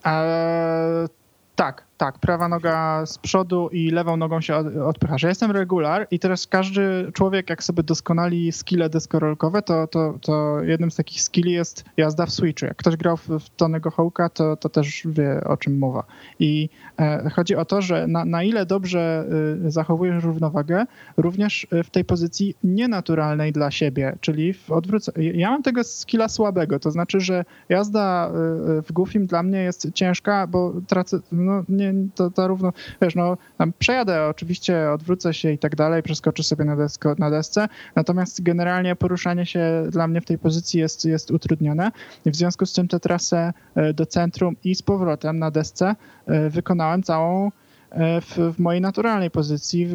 Eee, 0.04 1.08
tak, 1.56 1.84
tak, 1.98 2.20
prawa 2.20 2.48
noga 2.48 3.06
z 3.06 3.18
przodu 3.18 3.70
i 3.72 3.92
lewą 3.92 4.18
nogą 4.18 4.42
się 4.42 4.56
odpychasz. 4.86 5.24
Ja 5.24 5.30
jestem 5.30 5.52
regular 5.52 6.08
i 6.12 6.20
teraz 6.20 6.48
każdy 6.48 7.12
człowiek, 7.14 7.50
jak 7.50 7.64
sobie 7.64 7.84
doskonali 7.84 8.52
skille 8.52 8.90
deskorolkowe, 8.90 9.62
to, 9.62 9.88
to, 9.88 10.18
to 10.22 10.64
jednym 10.64 10.92
z 10.92 10.96
takich 10.96 11.22
skilli 11.22 11.52
jest 11.52 11.86
jazda 11.98 12.26
w 12.26 12.32
switchu. 12.32 12.66
Jak 12.66 12.78
ktoś 12.78 12.96
grał 12.96 13.18
w, 13.18 13.30
w 13.30 13.50
Tonego 13.50 13.92
Hołka, 13.92 14.30
to, 14.30 14.58
to 14.58 14.70
też 14.70 15.02
wie, 15.06 15.42
o 15.44 15.58
czym 15.58 15.78
mowa. 15.78 16.04
I 16.40 16.70
e, 17.00 17.30
chodzi 17.30 17.56
o 17.56 17.66
to, 17.66 17.82
że 17.82 18.08
na, 18.08 18.26
na 18.26 18.44
ile 18.44 18.66
dobrze 18.66 19.26
y, 19.66 19.72
zachowujesz 19.72 20.24
równowagę, 20.24 20.86
również 21.18 21.68
y, 21.74 21.84
w 21.84 21.90
tej 21.90 22.06
pozycji 22.06 22.56
nienaturalnej 22.64 23.52
dla 23.52 23.72
siebie, 23.72 24.18
czyli 24.22 24.54
w 24.54 24.72
odwróceniu. 24.72 25.34
Ja 25.34 25.52
mam 25.52 25.64
tego 25.64 25.84
skilla 25.84 26.30
słabego, 26.30 26.80
to 26.80 26.92
znaczy, 26.92 27.20
że 27.20 27.46
jazda 27.70 28.30
y, 28.30 28.82
w 28.82 28.92
Goofim 28.92 29.26
dla 29.26 29.44
mnie 29.44 29.60
jest 29.60 29.88
ciężka, 29.94 30.48
bo 30.48 30.74
tracę, 30.88 31.20
no 31.32 31.64
nie, 31.70 31.85
to, 32.16 32.32
to 32.32 32.48
równo, 32.48 32.74
wiesz, 33.02 33.16
no 33.16 33.38
przejadę, 33.80 34.28
oczywiście 34.28 34.92
odwrócę 34.92 35.34
się 35.34 35.52
i 35.52 35.58
tak 35.58 35.76
dalej, 35.76 36.04
przeskoczę 36.04 36.44
sobie 36.44 36.66
na, 36.66 36.76
desko, 36.76 37.16
na 37.20 37.30
desce, 37.30 37.68
natomiast 37.96 38.44
generalnie 38.44 38.96
poruszanie 38.96 39.46
się 39.46 39.88
dla 39.90 40.08
mnie 40.08 40.22
w 40.22 40.26
tej 40.26 40.38
pozycji 40.38 40.80
jest, 40.80 41.06
jest 41.06 41.32
utrudnione 41.32 41.92
i 42.26 42.32
w 42.32 42.36
związku 42.36 42.66
z 42.66 42.74
tym 42.74 42.88
tę 42.88 43.00
trasę 43.00 43.54
e, 43.76 43.94
do 43.94 44.06
centrum 44.06 44.56
i 44.64 44.76
z 44.76 44.82
powrotem 44.82 45.40
na 45.40 45.52
desce 45.52 45.96
e, 46.26 46.50
wykonałem 46.50 47.04
całą 47.04 47.52
e, 47.90 48.22
w, 48.22 48.38
w 48.56 48.60
mojej 48.60 48.82
naturalnej 48.82 49.32
pozycji, 49.32 49.90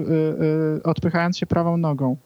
odpychając 0.84 1.38
się 1.38 1.46
prawą 1.46 1.76
nogą. 1.76 2.16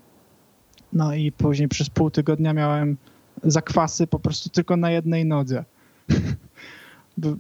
No 0.92 1.14
i 1.14 1.32
później 1.32 1.68
przez 1.68 1.90
pół 1.90 2.10
tygodnia 2.10 2.52
miałem 2.52 2.96
zakwasy 3.42 4.06
po 4.06 4.18
prostu 4.18 4.48
tylko 4.48 4.76
na 4.76 4.90
jednej 4.90 5.24
nodze. 5.24 5.64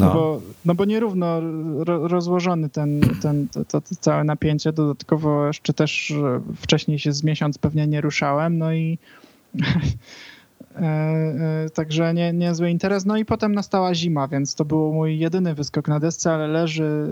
No. 0.00 0.06
no. 0.06 0.14
bo, 0.14 0.40
no 0.64 0.74
bo 0.74 0.84
nierówno 0.84 1.40
rozłożony 1.84 2.68
ten, 2.68 3.00
ten, 3.22 3.48
to, 3.48 3.64
to, 3.64 3.80
to, 3.80 3.94
całe 4.00 4.24
napięcie. 4.24 4.72
Dodatkowo 4.72 5.46
jeszcze 5.46 5.74
też 5.74 6.14
wcześniej 6.56 6.98
się 6.98 7.12
z 7.12 7.22
miesiąc 7.22 7.58
pewnie 7.58 7.86
nie 7.86 8.00
ruszałem, 8.00 8.58
no 8.58 8.72
i 8.72 8.98
także 11.74 12.14
nie, 12.14 12.32
niezły 12.32 12.70
interes. 12.70 13.06
No 13.06 13.16
i 13.16 13.24
potem 13.24 13.54
nastała 13.54 13.94
zima, 13.94 14.28
więc 14.28 14.54
to 14.54 14.64
był 14.64 14.92
mój 14.92 15.18
jedyny 15.18 15.54
wyskok 15.54 15.88
na 15.88 16.00
desce, 16.00 16.32
ale 16.32 16.48
leży 16.48 17.06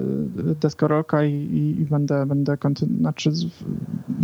deskorolka 0.61 1.25
i, 1.25 1.33
i, 1.33 1.81
i 1.81 1.85
będę, 1.85 2.27
będę 2.27 2.57
kontynu- 2.57 2.99
znaczy 2.99 3.31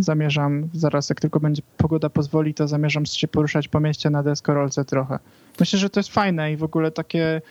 zamierzam 0.00 0.68
zaraz, 0.72 1.08
jak 1.08 1.20
tylko 1.20 1.40
będzie 1.40 1.62
pogoda 1.76 2.10
pozwoli, 2.10 2.54
to 2.54 2.68
zamierzam 2.68 3.06
się 3.06 3.28
poruszać 3.28 3.68
po 3.68 3.80
mieście 3.80 4.10
na 4.10 4.22
deskorolce 4.22 4.84
trochę. 4.84 5.18
Myślę, 5.60 5.78
że 5.78 5.90
to 5.90 6.00
jest 6.00 6.10
fajne 6.10 6.52
i 6.52 6.56
w 6.56 6.62
ogóle 6.62 6.90
takie 6.90 7.42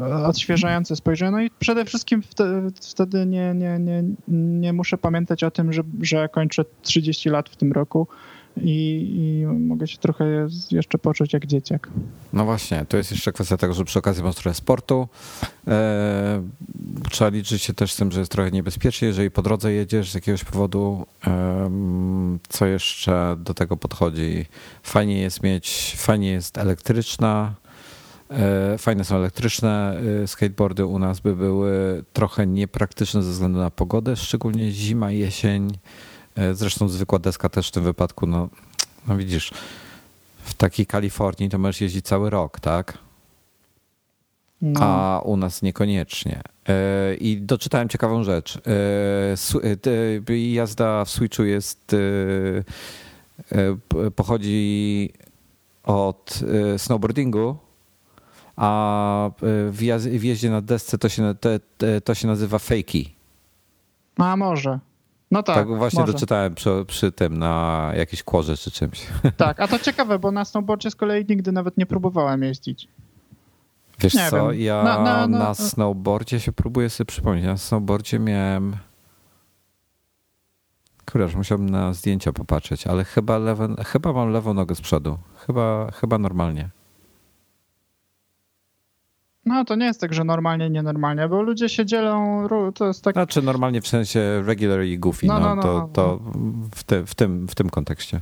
e, 0.00 0.24
odświeżające 0.26 0.96
spojrzenie. 0.96 1.30
No 1.30 1.40
i 1.40 1.50
przede 1.58 1.84
wszystkim 1.84 2.22
wtedy 2.80 3.26
nie, 3.26 3.54
nie, 3.54 3.78
nie, 3.78 4.04
nie 4.28 4.72
muszę 4.72 4.98
pamiętać 4.98 5.44
o 5.44 5.50
tym, 5.50 5.72
że, 5.72 5.82
że 6.02 6.28
kończę 6.28 6.64
30 6.82 7.28
lat 7.28 7.48
w 7.48 7.56
tym 7.56 7.72
roku. 7.72 8.06
I, 8.56 9.08
i, 9.16 9.46
mogę 9.46 9.86
się 9.86 9.98
trochę 9.98 10.48
jeszcze 10.70 10.98
poczuć 10.98 11.32
jak 11.32 11.46
dzieciak. 11.46 11.90
No 12.32 12.44
właśnie, 12.44 12.84
to 12.88 12.96
jest 12.96 13.10
jeszcze 13.10 13.32
kwestia 13.32 13.56
tego, 13.56 13.74
że 13.74 13.84
przy 13.84 13.98
okazji 13.98 14.22
masz 14.22 14.34
trochę 14.34 14.54
sportu. 14.54 15.08
E, 15.68 16.42
trzeba 17.10 17.30
liczyć 17.30 17.62
się 17.62 17.74
też 17.74 17.92
z 17.92 17.96
tym, 17.96 18.12
że 18.12 18.20
jest 18.20 18.32
trochę 18.32 18.50
niebezpiecznie, 18.50 19.08
jeżeli 19.08 19.30
po 19.30 19.42
drodze 19.42 19.72
jedziesz 19.72 20.10
z 20.10 20.14
jakiegoś 20.14 20.44
powodu. 20.44 21.06
E, 21.26 21.70
co 22.48 22.66
jeszcze 22.66 23.36
do 23.38 23.54
tego 23.54 23.76
podchodzi? 23.76 24.46
Fajnie 24.82 25.20
jest 25.20 25.42
mieć, 25.42 25.94
fajnie 25.98 26.30
jest 26.30 26.58
elektryczna. 26.58 27.54
E, 28.30 28.78
fajne 28.78 29.04
są 29.04 29.16
elektryczne 29.16 30.00
e, 30.22 30.26
skateboardy 30.26 30.86
u 30.86 30.98
nas 30.98 31.20
by 31.20 31.36
były 31.36 32.04
trochę 32.12 32.46
niepraktyczne 32.46 33.22
ze 33.22 33.30
względu 33.30 33.58
na 33.58 33.70
pogodę, 33.70 34.16
szczególnie 34.16 34.70
zima, 34.70 35.10
jesień 35.10 35.72
zresztą 36.52 36.88
zwykła 36.88 37.18
deska 37.18 37.48
też 37.48 37.68
w 37.68 37.70
tym 37.70 37.84
wypadku, 37.84 38.26
no, 38.26 38.48
no 39.08 39.16
widzisz, 39.16 39.52
w 40.44 40.54
takiej 40.54 40.86
Kalifornii 40.86 41.50
to 41.50 41.58
możesz 41.58 41.80
jeździć 41.80 42.06
cały 42.06 42.30
rok, 42.30 42.60
tak? 42.60 42.98
No. 44.62 44.80
A 44.82 45.20
u 45.24 45.36
nas 45.36 45.62
niekoniecznie. 45.62 46.42
E, 46.68 47.14
I 47.14 47.36
doczytałem 47.40 47.88
ciekawą 47.88 48.24
rzecz. 48.24 48.58
E, 50.26 50.36
jazda 50.52 51.04
w 51.04 51.10
Switchu 51.10 51.44
jest 51.44 51.96
pochodzi 54.16 55.12
od 55.82 56.40
snowboardingu, 56.76 57.56
a 58.56 59.30
w 59.70 60.22
jeździe 60.22 60.50
na 60.50 60.60
desce 60.60 60.98
to 60.98 61.08
się, 61.08 61.34
to 62.04 62.14
się 62.14 62.26
nazywa 62.26 62.58
fakey. 62.58 63.04
A 64.16 64.36
może. 64.36 64.78
No 65.34 65.42
tak. 65.42 65.56
Tak 65.56 65.68
właśnie 65.68 66.00
może. 66.00 66.12
doczytałem 66.12 66.54
przy, 66.54 66.84
przy 66.86 67.12
tym 67.12 67.38
na 67.38 67.92
jakiejś 67.96 68.22
kłorze 68.22 68.56
czy 68.56 68.70
czymś. 68.70 69.06
Tak, 69.36 69.60
a 69.60 69.68
to 69.68 69.78
ciekawe, 69.78 70.18
bo 70.18 70.30
na 70.30 70.44
snowboardzie 70.44 70.90
z 70.90 70.96
kolei 70.96 71.24
nigdy 71.28 71.52
nawet 71.52 71.76
nie 71.76 71.86
próbowałem 71.86 72.42
jeździć. 72.42 72.88
Wiesz 74.00 74.14
nie 74.14 74.30
co, 74.30 74.50
wiem. 74.50 74.60
ja 74.60 74.82
na, 74.82 75.02
na, 75.02 75.26
na, 75.26 75.38
na 75.38 75.54
snowboardzie 75.54 76.40
się 76.40 76.52
próbuję 76.52 76.90
sobie 76.90 77.06
przypomnieć. 77.06 77.44
Na 77.44 77.56
snowboardzie 77.56 78.18
miałem. 78.18 78.76
Kurde, 81.12 81.36
musiałbym 81.36 81.70
na 81.70 81.92
zdjęcia 81.92 82.32
popatrzeć, 82.32 82.86
ale 82.86 83.04
chyba, 83.04 83.38
lewe, 83.38 83.68
chyba 83.84 84.12
mam 84.12 84.30
lewą 84.30 84.54
nogę 84.54 84.74
z 84.74 84.80
przodu. 84.80 85.18
Chyba, 85.46 85.90
chyba 85.90 86.18
normalnie. 86.18 86.68
No 89.46 89.64
to 89.64 89.74
nie 89.74 89.86
jest 89.86 90.00
tak, 90.00 90.14
że 90.14 90.24
normalnie, 90.24 90.70
nienormalnie, 90.70 91.28
bo 91.28 91.42
ludzie 91.42 91.68
się 91.68 91.86
dzielą, 91.86 92.46
to 92.74 92.86
jest 92.86 93.04
tak... 93.04 93.14
Znaczy 93.14 93.42
normalnie 93.42 93.80
w 93.80 93.88
sensie 93.88 94.42
regular 94.46 94.82
i 94.82 94.98
goofy, 94.98 95.26
no, 95.26 95.40
no, 95.40 95.54
no, 95.54 95.62
to, 95.62 95.72
no, 95.78 95.88
to 95.92 96.20
no. 96.24 96.32
w, 96.74 96.84
te, 96.84 97.06
w, 97.06 97.14
tym, 97.14 97.48
w 97.48 97.54
tym 97.54 97.70
kontekście. 97.70 98.20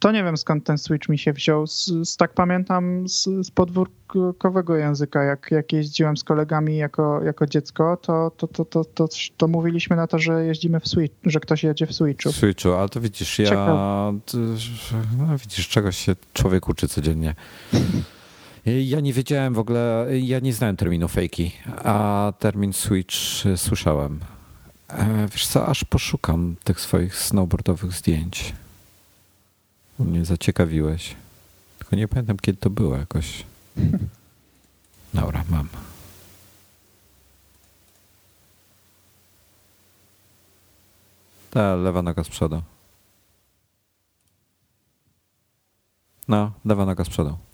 To 0.00 0.12
nie 0.12 0.24
wiem 0.24 0.36
skąd 0.36 0.64
ten 0.64 0.78
Switch 0.78 1.08
mi 1.08 1.18
się 1.18 1.32
wziął. 1.32 1.66
Z, 1.66 1.86
z 2.04 2.16
tak 2.16 2.34
pamiętam 2.34 3.08
z, 3.08 3.28
z, 3.46 3.50
podwórkowego 3.50 4.76
języka, 4.76 5.22
jak, 5.22 5.50
jak 5.50 5.72
jeździłem 5.72 6.16
z 6.16 6.24
kolegami 6.24 6.76
jako, 6.76 7.22
jako 7.22 7.46
dziecko, 7.46 7.96
to, 7.96 8.30
to, 8.36 8.48
to, 8.48 8.64
to, 8.64 8.84
to, 8.84 9.08
to 9.36 9.48
mówiliśmy 9.48 9.96
na 9.96 10.06
to, 10.06 10.18
że 10.18 10.44
jeździmy 10.44 10.80
w 10.80 10.88
Switch, 10.88 11.14
że 11.24 11.40
ktoś 11.40 11.64
jedzie 11.64 11.86
w 11.86 11.92
Switchu. 11.92 12.32
W 12.32 12.36
Switchu, 12.36 12.72
ale 12.72 12.88
to 12.88 13.00
widzisz, 13.00 13.38
ja. 13.38 13.66
No, 15.18 15.38
widzisz, 15.38 15.68
czegoś 15.68 15.96
się 15.96 16.16
człowiek 16.32 16.68
uczy 16.68 16.88
codziennie. 16.88 17.34
Ja 18.66 19.00
nie 19.00 19.12
wiedziałem 19.12 19.54
w 19.54 19.58
ogóle, 19.58 20.06
ja 20.20 20.38
nie 20.38 20.52
znałem 20.52 20.76
terminu 20.76 21.08
fejki, 21.08 21.52
a 21.84 22.32
termin 22.38 22.72
switch 22.72 23.16
słyszałem. 23.56 24.20
E, 24.88 25.28
wiesz 25.32 25.46
co, 25.46 25.66
aż 25.66 25.84
poszukam 25.84 26.56
tych 26.64 26.80
swoich 26.80 27.16
snowboardowych 27.16 27.92
zdjęć. 27.92 28.54
Mnie 29.98 30.24
zaciekawiłeś. 30.24 31.14
Tylko 31.78 31.96
nie 31.96 32.08
pamiętam, 32.08 32.36
kiedy 32.36 32.58
to 32.58 32.70
było 32.70 32.96
jakoś. 32.96 33.44
Dobra, 35.14 35.44
mam. 35.50 35.68
Ta 41.50 41.76
lewa 41.76 42.02
noga 42.02 42.24
z 42.24 42.28
przodu. 42.28 42.62
No, 46.28 46.52
lewa 46.64 46.86
noga 46.86 47.04
z 47.04 47.08
przodu. 47.08 47.49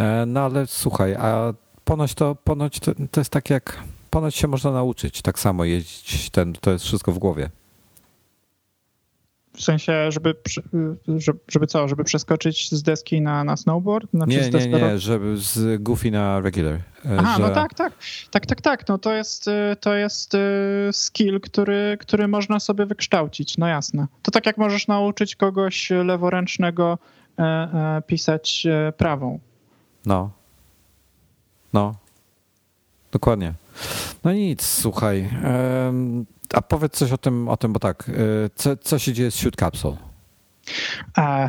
E, 0.00 0.26
no 0.26 0.40
ale 0.40 0.66
słuchaj, 0.66 1.14
a 1.14 1.54
ponoć 1.84 2.14
to, 2.14 2.34
ponoć 2.34 2.80
to, 2.80 2.92
to 3.10 3.20
jest 3.20 3.30
tak 3.30 3.50
jak, 3.50 3.82
ponoć 4.10 4.34
się 4.34 4.48
można 4.48 4.70
nauczyć 4.70 5.22
tak 5.22 5.38
samo 5.38 5.64
jeździć, 5.64 6.30
ten, 6.30 6.52
to 6.52 6.70
jest 6.70 6.84
wszystko 6.84 7.12
w 7.12 7.18
głowie. 7.18 7.50
W 9.52 9.62
sensie, 9.62 10.12
żeby, 10.12 10.34
żeby 11.48 11.66
co, 11.66 11.88
żeby 11.88 12.04
przeskoczyć 12.04 12.70
z 12.72 12.82
deski 12.82 13.20
na, 13.20 13.44
na 13.44 13.56
snowboard? 13.56 14.10
Znaczy 14.10 14.50
nie, 14.52 14.66
nie, 14.68 14.68
nie, 14.68 14.98
żeby 14.98 15.36
z 15.36 15.82
goofy 15.82 16.10
na 16.10 16.40
regular. 16.40 16.74
E, 16.74 16.80
Aha, 17.18 17.34
że... 17.36 17.42
no 17.42 17.50
tak, 17.50 17.74
tak, 17.74 17.92
tak, 18.30 18.46
tak, 18.46 18.60
tak, 18.60 18.88
no 18.88 18.98
to 18.98 19.12
jest, 19.12 19.48
e, 19.48 19.76
to 19.80 19.94
jest 19.94 20.36
skill, 20.92 21.40
który, 21.40 21.96
który 22.00 22.28
można 22.28 22.60
sobie 22.60 22.86
wykształcić, 22.86 23.58
no 23.58 23.66
jasne. 23.66 24.06
To 24.22 24.30
tak 24.30 24.46
jak 24.46 24.58
możesz 24.58 24.88
nauczyć 24.88 25.36
kogoś 25.36 25.90
leworęcznego 25.90 26.98
pisać 28.06 28.66
prawą. 28.96 29.40
No. 30.06 30.30
No. 31.72 31.94
Dokładnie. 33.12 33.54
No 34.24 34.32
nic, 34.32 34.62
słuchaj. 34.62 35.30
A 36.54 36.62
powiedz 36.62 36.92
coś 36.92 37.12
o 37.12 37.18
tym, 37.18 37.48
o 37.48 37.56
tym 37.56 37.72
bo 37.72 37.80
tak, 37.80 38.08
e, 38.08 38.12
co, 38.54 38.76
co 38.76 38.98
się 38.98 39.12
dzieje 39.12 39.30
z 39.30 39.34
Shoot 39.34 39.56
Capsule? 39.56 39.96
A, 41.14 41.48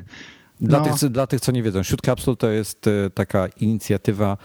dla, 0.60 0.78
no. 0.78 0.84
tych, 0.84 1.10
dla 1.10 1.26
tych, 1.26 1.40
co 1.40 1.52
nie 1.52 1.62
wiedzą, 1.62 1.82
Shoot 1.82 2.00
Capsule 2.00 2.36
to 2.36 2.50
jest 2.50 2.86
e, 2.86 3.10
taka 3.10 3.46
inicjatywa, 3.46 4.36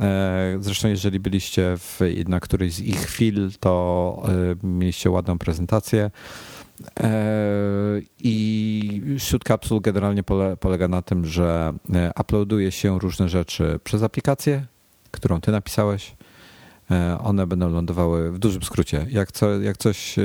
e, 0.00 0.56
zresztą 0.60 0.88
jeżeli 0.88 1.20
byliście 1.20 1.74
w, 1.76 2.00
na 2.28 2.40
którejś 2.40 2.74
z 2.74 2.80
ich 2.80 3.00
chwil, 3.00 3.50
to 3.60 4.22
mieliście 4.62 5.10
ładną 5.10 5.38
prezentację. 5.38 6.10
I 8.20 9.16
Shoot 9.18 9.44
Capsule 9.44 9.80
generalnie 9.80 10.22
polega 10.60 10.88
na 10.88 11.02
tym, 11.02 11.24
że 11.24 11.72
uploaduje 12.20 12.72
się 12.72 12.98
różne 12.98 13.28
rzeczy 13.28 13.80
przez 13.84 14.02
aplikację, 14.02 14.66
którą 15.10 15.40
ty 15.40 15.52
napisałeś 15.52 16.16
E, 16.90 17.18
one 17.18 17.46
będą 17.46 17.70
lądowały 17.70 18.32
w 18.32 18.38
dużym 18.38 18.62
skrócie. 18.62 19.06
Jak, 19.10 19.32
co, 19.32 19.60
jak 19.60 19.76
coś 19.76 20.18
e, 20.18 20.22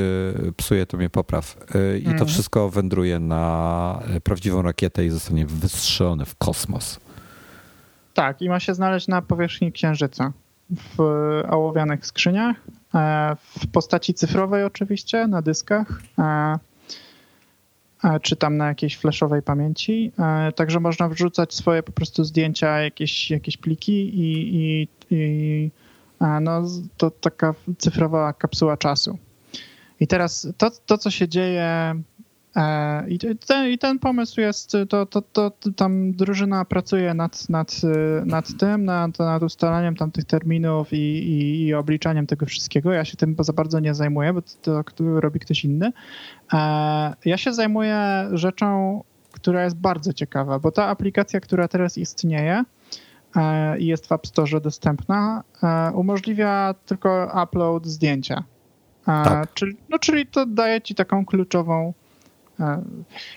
psuje, 0.58 0.86
to 0.86 0.98
mnie 0.98 1.10
popraw. 1.10 1.58
E, 1.76 1.98
I 1.98 2.04
to 2.04 2.12
mhm. 2.12 2.28
wszystko 2.28 2.70
wędruje 2.70 3.20
na 3.20 4.04
prawdziwą 4.24 4.62
rakietę 4.62 5.06
i 5.06 5.10
zostanie 5.10 5.46
wystrzelone 5.46 6.26
w 6.26 6.36
kosmos. 6.36 7.00
Tak, 8.14 8.42
i 8.42 8.50
ma 8.50 8.60
się 8.60 8.74
znaleźć 8.74 9.08
na 9.08 9.22
powierzchni 9.22 9.72
Księżyca 9.72 10.34
w 10.70 11.02
ołowianych 11.50 12.06
skrzyniach, 12.06 12.56
w 13.36 13.68
postaci 13.72 14.14
cyfrowej 14.14 14.64
oczywiście, 14.64 15.28
na 15.28 15.42
dyskach, 15.42 16.02
czy 18.22 18.36
tam 18.36 18.58
na 18.58 18.68
jakiejś 18.68 18.98
flashowej 18.98 19.42
pamięci. 19.42 20.12
Także 20.56 20.80
można 20.80 21.10
wrzucać 21.10 21.54
swoje 21.54 21.84
po 21.84 21.92
prostu 21.92 22.24
zdjęcia, 22.24 22.80
jakieś, 22.80 23.32
jakieś 23.32 23.58
pliki 23.58 24.20
i, 24.20 24.56
i, 24.56 24.88
i 25.12 25.72
no, 26.42 26.64
to 26.98 27.12
taka 27.12 27.54
cyfrowa 27.78 28.34
kapsuła 28.34 28.78
czasu. 28.78 29.18
I 30.00 30.08
teraz 30.08 30.48
to, 30.58 30.72
to 30.86 30.98
co 30.98 31.12
się 31.12 31.28
dzieje, 31.28 31.62
e, 31.62 32.02
i 33.08 33.20
ten, 33.48 33.70
i 33.72 33.78
ten 33.78 34.00
pomysł 34.00 34.42
jest, 34.42 34.72
to, 34.90 35.06
to, 35.06 35.22
to 35.22 35.52
tam 35.76 36.12
drużyna 36.12 36.66
pracuje 36.66 37.14
nad, 37.14 37.50
nad, 37.50 37.82
nad 38.26 38.58
tym, 38.58 38.86
nad, 38.86 39.20
nad 39.20 39.44
ustalaniem 39.44 39.96
tam 39.96 40.12
tych 40.12 40.26
terminów 40.26 40.94
i, 40.94 40.98
i, 40.98 41.66
i 41.66 41.74
obliczaniem 41.74 42.28
tego 42.28 42.46
wszystkiego. 42.46 42.92
Ja 42.92 43.06
się 43.06 43.18
tym 43.18 43.36
za 43.40 43.54
bardzo 43.54 43.80
nie 43.80 43.94
zajmuję, 43.94 44.34
bo 44.34 44.42
to, 44.62 44.84
to 44.84 45.22
robi 45.22 45.40
ktoś 45.40 45.66
inny. 45.66 45.92
E, 46.54 47.14
ja 47.26 47.38
się 47.38 47.54
zajmuję 47.54 48.30
rzeczą, 48.34 49.04
która 49.32 49.64
jest 49.64 49.76
bardzo 49.76 50.14
ciekawa, 50.14 50.60
bo 50.60 50.72
ta 50.72 50.88
aplikacja, 50.88 51.40
która 51.40 51.68
teraz 51.68 51.98
istnieje, 51.98 52.64
E, 53.36 53.80
i 53.80 53.86
jest 53.86 54.08
w 54.08 54.12
App 54.12 54.28
Store 54.28 54.62
dostępna, 54.62 55.44
e, 55.64 55.92
umożliwia 55.94 56.76
tylko 56.86 57.32
upload 57.44 57.86
zdjęcia. 57.86 58.44
E, 59.08 59.24
tak. 59.24 59.54
Czyli, 59.54 59.78
no, 59.90 60.00
czyli 60.00 60.28
to 60.28 60.46
daje 60.46 60.82
ci 60.82 60.96
taką 60.96 61.26
kluczową. 61.26 61.94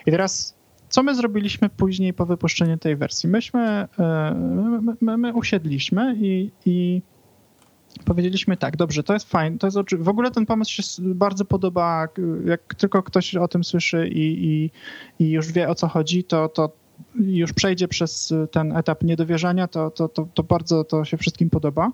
I 0.06 0.10
teraz, 0.10 0.54
co 0.88 1.02
my 1.02 1.14
zrobiliśmy 1.14 1.68
później 1.68 2.14
po 2.14 2.26
wypuszczeniu 2.26 2.78
tej 2.78 2.96
wersji? 2.96 3.28
Myśmy, 3.28 3.88
my, 4.80 4.94
my, 5.00 5.16
my 5.18 5.34
usiedliśmy 5.34 6.16
i, 6.20 6.50
i 6.66 7.02
powiedzieliśmy 8.04 8.56
tak, 8.56 8.76
dobrze, 8.76 9.02
to 9.02 9.12
jest 9.12 9.30
fajne, 9.30 9.58
to 9.58 9.66
jest 9.66 9.78
w 9.98 10.08
ogóle 10.08 10.30
ten 10.30 10.46
pomysł 10.46 10.72
się 10.72 10.82
bardzo 11.00 11.44
podoba, 11.44 12.08
jak 12.44 12.74
tylko 12.74 13.02
ktoś 13.02 13.36
o 13.36 13.48
tym 13.48 13.64
słyszy 13.64 14.08
i, 14.08 14.44
i, 14.44 14.70
i 15.24 15.30
już 15.30 15.52
wie 15.52 15.68
o 15.68 15.74
co 15.74 15.88
chodzi, 15.88 16.24
to, 16.24 16.48
to 16.48 16.72
już 17.14 17.52
przejdzie 17.52 17.88
przez 17.88 18.34
ten 18.50 18.76
etap 18.76 19.02
niedowierzania, 19.02 19.68
to, 19.68 19.90
to, 19.90 20.08
to, 20.08 20.28
to 20.34 20.42
bardzo 20.42 20.84
to 20.84 21.04
się 21.04 21.16
wszystkim 21.16 21.50
podoba. 21.50 21.90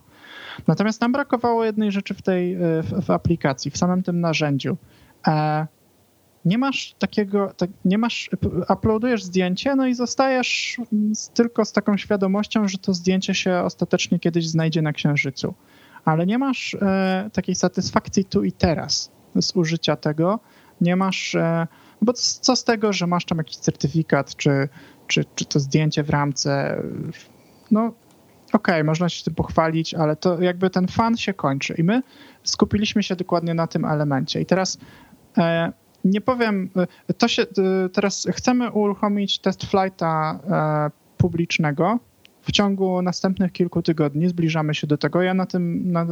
Natomiast 0.67 1.01
nam 1.01 1.13
brakowało 1.13 1.65
jednej 1.65 1.93
rzeczy 1.93 2.15
w 2.15 2.23
tej 2.23 2.57
w, 2.57 3.05
w 3.05 3.11
aplikacji, 3.11 3.71
w 3.71 3.77
samym 3.79 4.03
tym 4.03 4.21
narzędziu. 4.21 4.77
E, 5.27 5.67
nie 6.49 6.59
masz 6.59 6.95
takiego, 6.99 7.53
tak, 7.57 7.71
nie 7.85 7.99
masz, 7.99 8.31
uploadujesz 8.69 9.25
zdjęcie, 9.25 9.77
no 9.77 9.87
i 9.87 9.95
zostajesz 9.95 10.77
z, 11.13 11.31
tylko 11.31 11.65
z 11.65 11.73
taką 11.73 11.97
świadomością, 11.97 12.69
że 12.69 12.79
to 12.79 12.95
zdjęcie 12.95 13.35
się 13.35 13.59
ostatecznie 13.59 14.19
kiedyś 14.19 14.49
znajdzie 14.49 14.83
na 14.83 14.93
Księżycu. 14.93 15.55
Ale 16.05 16.27
nie 16.27 16.39
masz 16.39 16.75
e, 16.75 17.31
takiej 17.33 17.55
satysfakcji 17.55 18.25
tu 18.25 18.45
i 18.45 18.53
teraz 18.53 19.11
z 19.41 19.57
użycia 19.57 19.97
tego. 19.97 20.41
Nie 20.81 20.97
masz, 20.97 21.35
e, 21.35 21.67
bo 22.03 22.13
co 22.13 22.57
z 22.57 22.65
tego, 22.65 22.93
że 22.93 23.07
masz 23.07 23.25
tam 23.25 23.39
jakiś 23.39 23.57
certyfikat, 23.57 24.37
czy, 24.37 24.69
czy, 25.07 25.25
czy 25.35 25.45
to 25.45 25.61
zdjęcie 25.61 26.03
w 26.03 26.11
ramce. 26.11 26.83
No, 27.71 27.81
okej, 27.83 27.95
okay, 28.53 28.85
można 28.85 29.09
się 29.09 29.25
tym 29.25 29.35
pochwalić, 29.35 29.95
ale 29.95 30.17
to 30.17 30.43
jakby 30.43 30.71
ten 30.71 30.89
fan 30.89 31.17
się 31.17 31.35
kończy. 31.35 31.75
I 31.79 31.85
my 31.85 32.03
skupiliśmy 32.43 33.03
się 33.03 33.17
dokładnie 33.17 33.55
na 33.55 33.67
tym 33.67 33.85
elemencie. 33.85 34.41
I 34.41 34.47
teraz 34.47 34.79
e, 35.39 35.73
nie 36.11 36.21
powiem, 36.21 36.71
e, 37.09 37.15
to 37.15 37.29
się, 37.29 37.43
e, 37.43 37.89
teraz 37.89 38.27
chcemy 38.31 38.71
uruchomić 38.71 39.39
test 39.39 39.65
flighta 39.65 40.41
e, 40.51 40.91
publicznego. 41.17 41.99
W 42.43 42.53
ciągu 42.53 43.03
następnych 43.03 43.53
kilku 43.53 43.83
tygodni 43.83 44.29
zbliżamy 44.29 44.75
się 44.75 44.87
do 44.87 44.99
tego. 44.99 45.23
Ja 45.23 45.35
na 45.35 45.47
tym 45.47 45.93
na, 45.93 46.07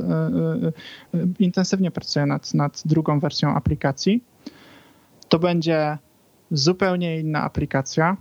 intensywnie 1.38 1.90
pracuję 1.90 2.26
nad, 2.26 2.54
nad 2.54 2.82
drugą 2.84 3.20
wersją 3.20 3.54
aplikacji. 3.54 4.24
To 5.28 5.38
będzie 5.38 5.98
zupełnie 6.50 7.20
inna 7.20 7.42
aplikacja 7.42 8.16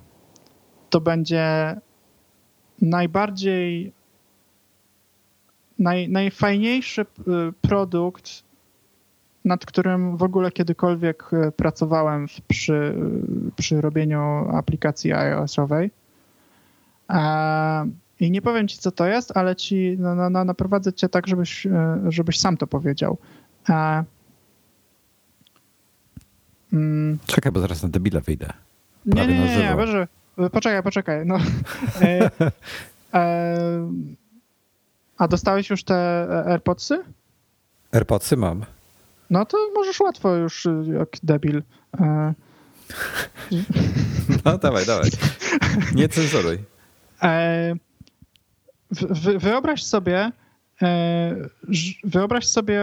to 0.95 1.01
będzie 1.01 1.75
najbardziej, 2.81 3.93
naj, 5.79 6.09
najfajniejszy 6.09 7.01
y, 7.01 7.05
produkt, 7.61 8.43
nad 9.45 9.65
którym 9.65 10.17
w 10.17 10.23
ogóle 10.23 10.51
kiedykolwiek 10.51 11.33
y, 11.33 11.51
pracowałem 11.51 12.27
przy, 12.47 12.95
przy 13.55 13.81
robieniu 13.81 14.49
aplikacji 14.53 15.13
iOS-owej. 15.13 15.91
I 18.19 18.31
nie 18.31 18.41
powiem 18.41 18.67
ci, 18.67 18.77
co 18.77 18.91
to 18.91 19.05
jest, 19.05 19.37
ale 19.37 19.55
ci 19.55 19.95
no, 19.99 20.15
no, 20.15 20.29
no, 20.29 20.45
naprowadzę 20.45 20.93
cię 20.93 21.09
tak, 21.09 21.27
żebyś, 21.27 21.65
y, 21.65 21.71
żebyś 22.07 22.39
sam 22.39 22.57
to 22.57 22.67
powiedział. 22.67 23.17
Mm. 26.73 27.17
Czekaj, 27.25 27.51
bo 27.51 27.59
zaraz 27.59 27.83
na 27.83 27.89
debile 27.89 28.21
wyjdę. 28.21 28.53
Prawie 29.11 29.33
nie, 29.33 29.39
nie, 29.39 29.45
nie, 29.45 29.57
nie, 29.57 30.07
nie 30.37 30.49
Poczekaj, 30.49 30.83
poczekaj. 30.83 31.25
No. 31.25 31.37
E, 32.01 32.31
e, 33.13 33.91
a 35.17 35.27
dostałeś 35.27 35.69
już 35.69 35.83
te 35.83 36.27
AirPodsy? 36.45 37.03
AirPodsy 37.91 38.37
mam. 38.37 38.65
No 39.29 39.45
to 39.45 39.57
możesz 39.75 39.99
łatwo 39.99 40.35
już 40.35 40.67
jak 40.99 41.09
debil. 41.23 41.63
E, 41.99 42.33
no 44.45 44.57
dawaj, 44.57 44.85
dawaj. 44.85 45.09
Nie 45.95 46.09
cenzuruj. 46.09 46.57
Wyobraź 49.39 49.83
sobie, 49.83 50.31
wyobraź 52.03 52.47
sobie 52.47 52.81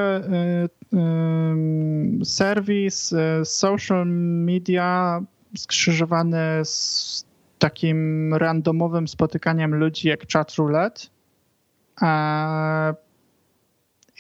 serwis 2.24 3.14
social 3.44 4.06
media 4.44 5.20
skrzyżowany 5.56 6.64
z 6.64 7.24
takim 7.58 8.34
randomowym 8.34 9.08
spotykaniem 9.08 9.74
ludzi 9.74 10.08
jak 10.08 10.32
chat 10.32 10.54
roulette. 10.54 11.06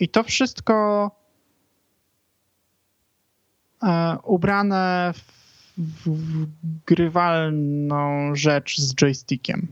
I 0.00 0.08
to 0.08 0.22
wszystko 0.22 1.10
ubrane 4.22 5.12
w, 5.14 6.08
w 6.08 6.46
grywalną 6.86 8.34
rzecz 8.34 8.78
z 8.78 8.94
joystickiem 8.94 9.68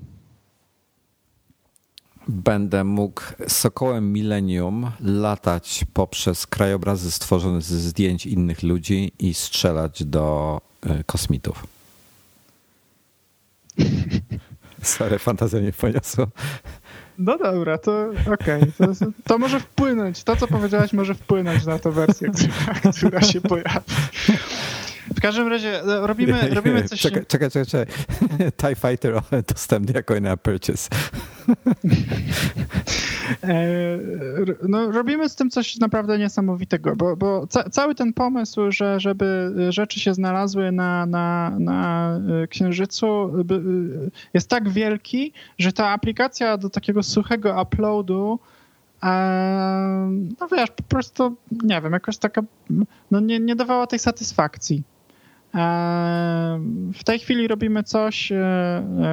będę 2.31 2.85
mógł 2.85 3.23
sokołem 3.49 4.13
Millennium 4.13 4.91
latać 5.01 5.85
poprzez 5.93 6.47
krajobrazy 6.47 7.11
stworzone 7.11 7.63
ze 7.63 7.79
zdjęć 7.79 8.27
innych 8.27 8.63
ludzi 8.63 9.13
i 9.19 9.35
strzelać 9.35 10.05
do 10.05 10.61
e, 10.83 11.05
kosmitów. 11.05 11.67
Sorry, 14.83 15.19
fantazja 15.19 15.61
nie 15.61 15.73
poniosła. 15.73 16.27
No 17.21 17.39
dobra, 17.39 17.79
to 17.79 18.11
okej. 18.33 18.63
Okay. 18.63 18.73
To, 18.79 19.07
to, 19.25 19.39
może 19.39 19.61
wpłynąć, 19.61 20.25
to 20.25 20.37
co 20.37 20.47
powiedziałaś 20.47 20.93
może 20.93 21.15
wpłynąć 21.15 21.67
na 21.67 21.79
tę 21.79 21.91
wersję, 21.93 22.31
która, 22.99 23.23
się 23.23 23.41
pojawi. 23.41 23.81
W 25.17 25.21
każdym 25.21 25.49
razie 25.49 25.83
e, 25.83 26.07
robimy, 26.07 26.49
robimy 26.55 26.89
coś... 26.89 27.01
Czekaj, 27.01 27.27
czekaj, 27.27 27.51
czekaj. 27.51 27.67
czekaj. 27.67 27.95
TIE 28.61 28.89
Fighter 28.89 29.21
dostępny 29.49 29.93
jako 29.95 30.21
na 30.21 30.37
purchase. 30.37 30.89
E, 33.45 33.99
no, 34.69 34.91
robimy 34.91 35.29
z 35.29 35.37
tym 35.37 35.51
coś 35.51 35.79
naprawdę 35.79 36.19
niesamowitego, 36.19 36.97
bo, 36.97 37.17
bo 37.17 37.47
ca 37.47 37.71
cały 37.71 37.95
ten 37.95 38.13
pomysł, 38.13 38.61
że 38.71 39.01
żeby 39.01 39.55
rzeczy 39.69 40.01
się 40.01 40.15
znalazły 40.15 40.73
na, 40.73 41.07
na, 41.07 41.57
na 41.59 42.11
e, 42.43 42.47
Księżycu 42.47 43.33
jest 44.35 44.49
tak 44.49 44.69
wielki, 44.69 45.33
że 45.59 45.73
ta 45.73 45.89
aplikacja 45.89 46.57
do 46.57 46.71
takiego 46.71 47.03
suchego 47.03 47.63
uploadu 47.63 48.39
no 50.41 50.49
wiesz, 50.53 50.71
po 50.71 50.83
prostu, 50.83 51.37
nie 51.63 51.81
wiem, 51.81 51.93
jakoś 51.93 52.19
taka, 52.19 52.43
no 53.11 53.21
nie, 53.21 53.41
nie 53.41 53.57
dawała 53.57 53.87
tej 53.87 53.99
satysfakcji. 53.99 54.83
W 56.95 57.05
tej 57.05 57.19
chwili 57.19 57.49
robimy 57.49 57.83
coś, 57.83 58.33
e, 58.33 58.37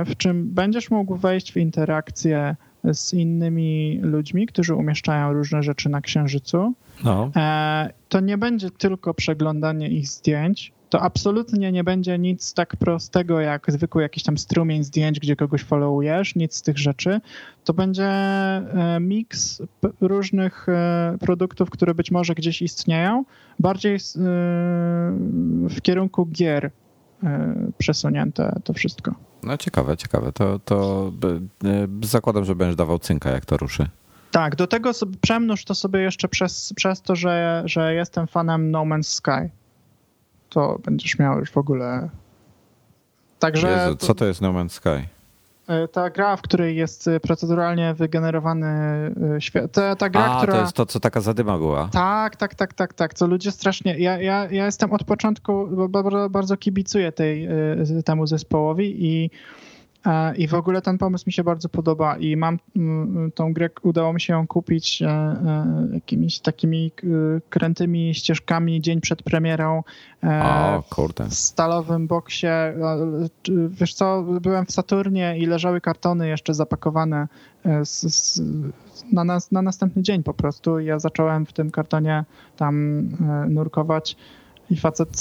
w 0.05 0.15
czym 0.17 0.49
będziesz 0.49 0.91
mógł 0.91 1.15
wejść 1.15 1.53
w 1.53 1.57
interakcję 1.57 2.55
z 2.93 3.13
innymi 3.13 3.99
ludźmi, 4.01 4.47
którzy 4.47 4.75
umieszczają 4.75 5.33
różne 5.33 5.63
rzeczy 5.63 5.89
na 5.89 6.01
Księżycu. 6.01 6.73
No. 7.03 7.31
E, 7.35 7.89
to 8.09 8.19
nie 8.19 8.37
będzie 8.37 8.71
tylko 8.71 9.13
przeglądanie 9.13 9.89
ich 9.89 10.07
zdjęć, 10.07 10.71
to 10.89 11.01
absolutnie 11.01 11.71
nie 11.71 11.83
będzie 11.83 12.19
nic 12.19 12.53
tak 12.53 12.75
prostego 12.75 13.39
jak 13.39 13.71
zwykły 13.71 14.01
jakiś 14.01 14.23
tam 14.23 14.37
strumień 14.37 14.83
zdjęć, 14.83 15.19
gdzie 15.19 15.35
kogoś 15.35 15.63
followujesz, 15.63 16.35
nic 16.35 16.55
z 16.55 16.61
tych 16.61 16.77
rzeczy. 16.77 17.21
To 17.63 17.73
będzie 17.73 18.05
e, 18.05 18.97
miks 18.99 19.61
różnych 20.01 20.69
e, 20.69 21.17
produktów, 21.19 21.69
które 21.69 21.93
być 21.93 22.11
może 22.11 22.35
gdzieś 22.35 22.61
istnieją, 22.61 23.25
bardziej 23.59 23.97
w 25.69 25.81
kierunku 25.81 26.25
gier 26.25 26.71
przesunięte 27.77 28.59
to 28.63 28.73
wszystko. 28.73 29.26
No 29.43 29.57
ciekawe, 29.57 29.97
ciekawe. 29.97 30.31
To, 30.31 30.59
to 30.59 31.11
zakładam, 32.03 32.45
że 32.45 32.55
będziesz 32.55 32.75
dawał 32.75 32.99
cynka, 32.99 33.29
jak 33.29 33.45
to 33.45 33.57
ruszy. 33.57 33.89
Tak, 34.31 34.55
do 34.55 34.67
tego 34.67 34.91
przemnóż 35.21 35.65
to 35.65 35.75
sobie 35.75 35.99
jeszcze 35.99 36.27
przez, 36.27 36.73
przez 36.75 37.01
to, 37.01 37.15
że, 37.15 37.63
że 37.65 37.93
jestem 37.93 38.27
fanem 38.27 38.71
No 38.71 38.81
Man's 38.81 39.03
Sky 39.03 39.49
to 40.49 40.79
będziesz 40.83 41.19
miał 41.19 41.39
już 41.39 41.51
w 41.51 41.57
ogóle. 41.57 42.09
Także. 43.39 43.67
Jezu, 43.67 43.95
co 43.95 44.15
to 44.15 44.25
jest 44.25 44.41
No 44.41 44.53
Man's 44.53 44.69
Sky? 44.69 45.07
E, 45.67 45.87
ta 45.87 46.09
gra, 46.09 46.35
w 46.35 46.41
której 46.41 46.75
jest 46.75 47.07
e, 47.07 47.19
proceduralnie 47.19 47.93
wygenerowany 47.93 48.67
e, 48.67 49.41
świat. 49.41 49.71
Ta, 49.71 49.95
ta 49.95 50.09
gra, 50.09 50.25
A, 50.25 50.37
która... 50.37 50.53
to 50.53 50.61
jest 50.61 50.73
to, 50.73 50.85
co 50.85 50.99
taka 50.99 51.21
zadyma 51.21 51.57
była. 51.57 51.89
Tak, 51.91 52.35
tak, 52.35 52.55
tak, 52.55 52.73
tak, 52.73 52.93
tak. 52.93 53.13
Co 53.13 53.27
ludzie 53.27 53.51
strasznie. 53.51 53.99
Ja, 53.99 54.21
ja, 54.21 54.47
ja 54.51 54.65
jestem 54.65 54.93
od 54.93 55.03
początku, 55.03 55.67
bardzo, 55.89 56.29
bardzo 56.29 56.57
kibicuję 56.57 57.11
tej, 57.11 57.47
temu 58.05 58.27
zespołowi 58.27 59.05
i 59.05 59.29
i 60.37 60.47
w 60.47 60.53
ogóle 60.53 60.81
ten 60.81 60.97
pomysł 60.97 61.23
mi 61.27 61.33
się 61.33 61.43
bardzo 61.43 61.69
podoba 61.69 62.17
i 62.17 62.37
mam 62.37 62.59
mm, 62.75 63.31
tą 63.31 63.53
grę, 63.53 63.69
udało 63.81 64.13
mi 64.13 64.21
się 64.21 64.33
ją 64.33 64.47
kupić 64.47 65.01
e, 65.01 65.07
e, 65.07 65.87
jakimiś 65.93 66.39
takimi 66.39 66.91
krętymi 67.49 68.15
ścieżkami 68.15 68.81
dzień 68.81 69.01
przed 69.01 69.23
premierą 69.23 69.83
e, 70.23 70.43
o, 70.43 70.83
kurde. 70.89 71.25
w 71.25 71.33
stalowym 71.33 72.07
boksie. 72.07 72.47
Wiesz 73.69 73.93
co, 73.93 74.23
byłem 74.41 74.65
w 74.65 74.71
Saturnie 74.71 75.37
i 75.37 75.45
leżały 75.45 75.81
kartony 75.81 76.27
jeszcze 76.27 76.53
zapakowane 76.53 77.27
z, 77.83 78.13
z, 78.13 78.41
na, 79.13 79.23
nas, 79.23 79.51
na 79.51 79.61
następny 79.61 80.03
dzień 80.03 80.23
po 80.23 80.33
prostu. 80.33 80.79
Ja 80.79 80.99
zacząłem 80.99 81.45
w 81.45 81.53
tym 81.53 81.71
kartonie 81.71 82.25
tam 82.57 83.01
nurkować 83.49 84.15
i 84.69 84.77
facet 84.77 85.19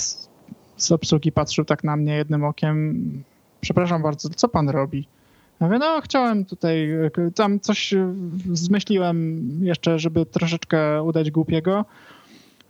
z 0.76 0.92
obsługi 0.92 1.32
patrzył 1.32 1.64
tak 1.64 1.84
na 1.84 1.96
mnie 1.96 2.16
jednym 2.16 2.44
okiem 2.44 3.02
przepraszam 3.66 4.02
bardzo, 4.02 4.28
co 4.28 4.48
pan 4.48 4.68
robi? 4.68 5.06
Ja 5.60 5.66
mówię, 5.66 5.78
no 5.78 6.00
chciałem 6.00 6.44
tutaj, 6.44 6.88
tam 7.34 7.60
coś 7.60 7.94
zmyśliłem 8.52 9.48
jeszcze, 9.62 9.98
żeby 9.98 10.26
troszeczkę 10.26 11.02
udać 11.02 11.30
głupiego, 11.30 11.84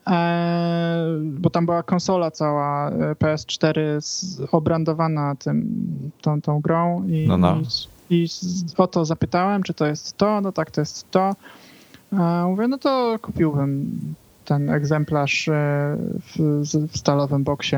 e, 0.07 1.07
bo 1.23 1.51
tam 1.51 1.67
była 1.67 1.83
konsola 1.83 2.31
cała 2.31 2.91
e, 2.91 2.93
PS4 3.15 3.81
obrandowana 4.53 5.35
tym, 5.35 5.67
tą, 6.21 6.43
tą 6.43 6.61
grą 6.61 7.05
i, 7.09 7.29
no, 7.29 7.39
no. 7.39 7.59
i, 8.11 8.25
i 8.25 8.29
o 8.77 8.87
to 8.87 9.05
zapytałem, 9.05 9.63
czy 9.63 9.75
to 9.75 9.87
jest 9.87 10.17
to, 10.17 10.41
no 10.41 10.53
tak, 10.53 10.71
to 10.71 10.81
jest 10.81 11.11
to. 11.11 11.35
E, 12.13 12.45
mówię, 12.47 12.69
no 12.69 12.79
to 12.79 13.17
kupiłbym 13.23 13.99
ten 14.45 14.71
egzemplarz 14.71 15.51
w, 16.37 16.63
w 16.93 16.99
stalowym 16.99 17.45
boksie. 17.45 17.77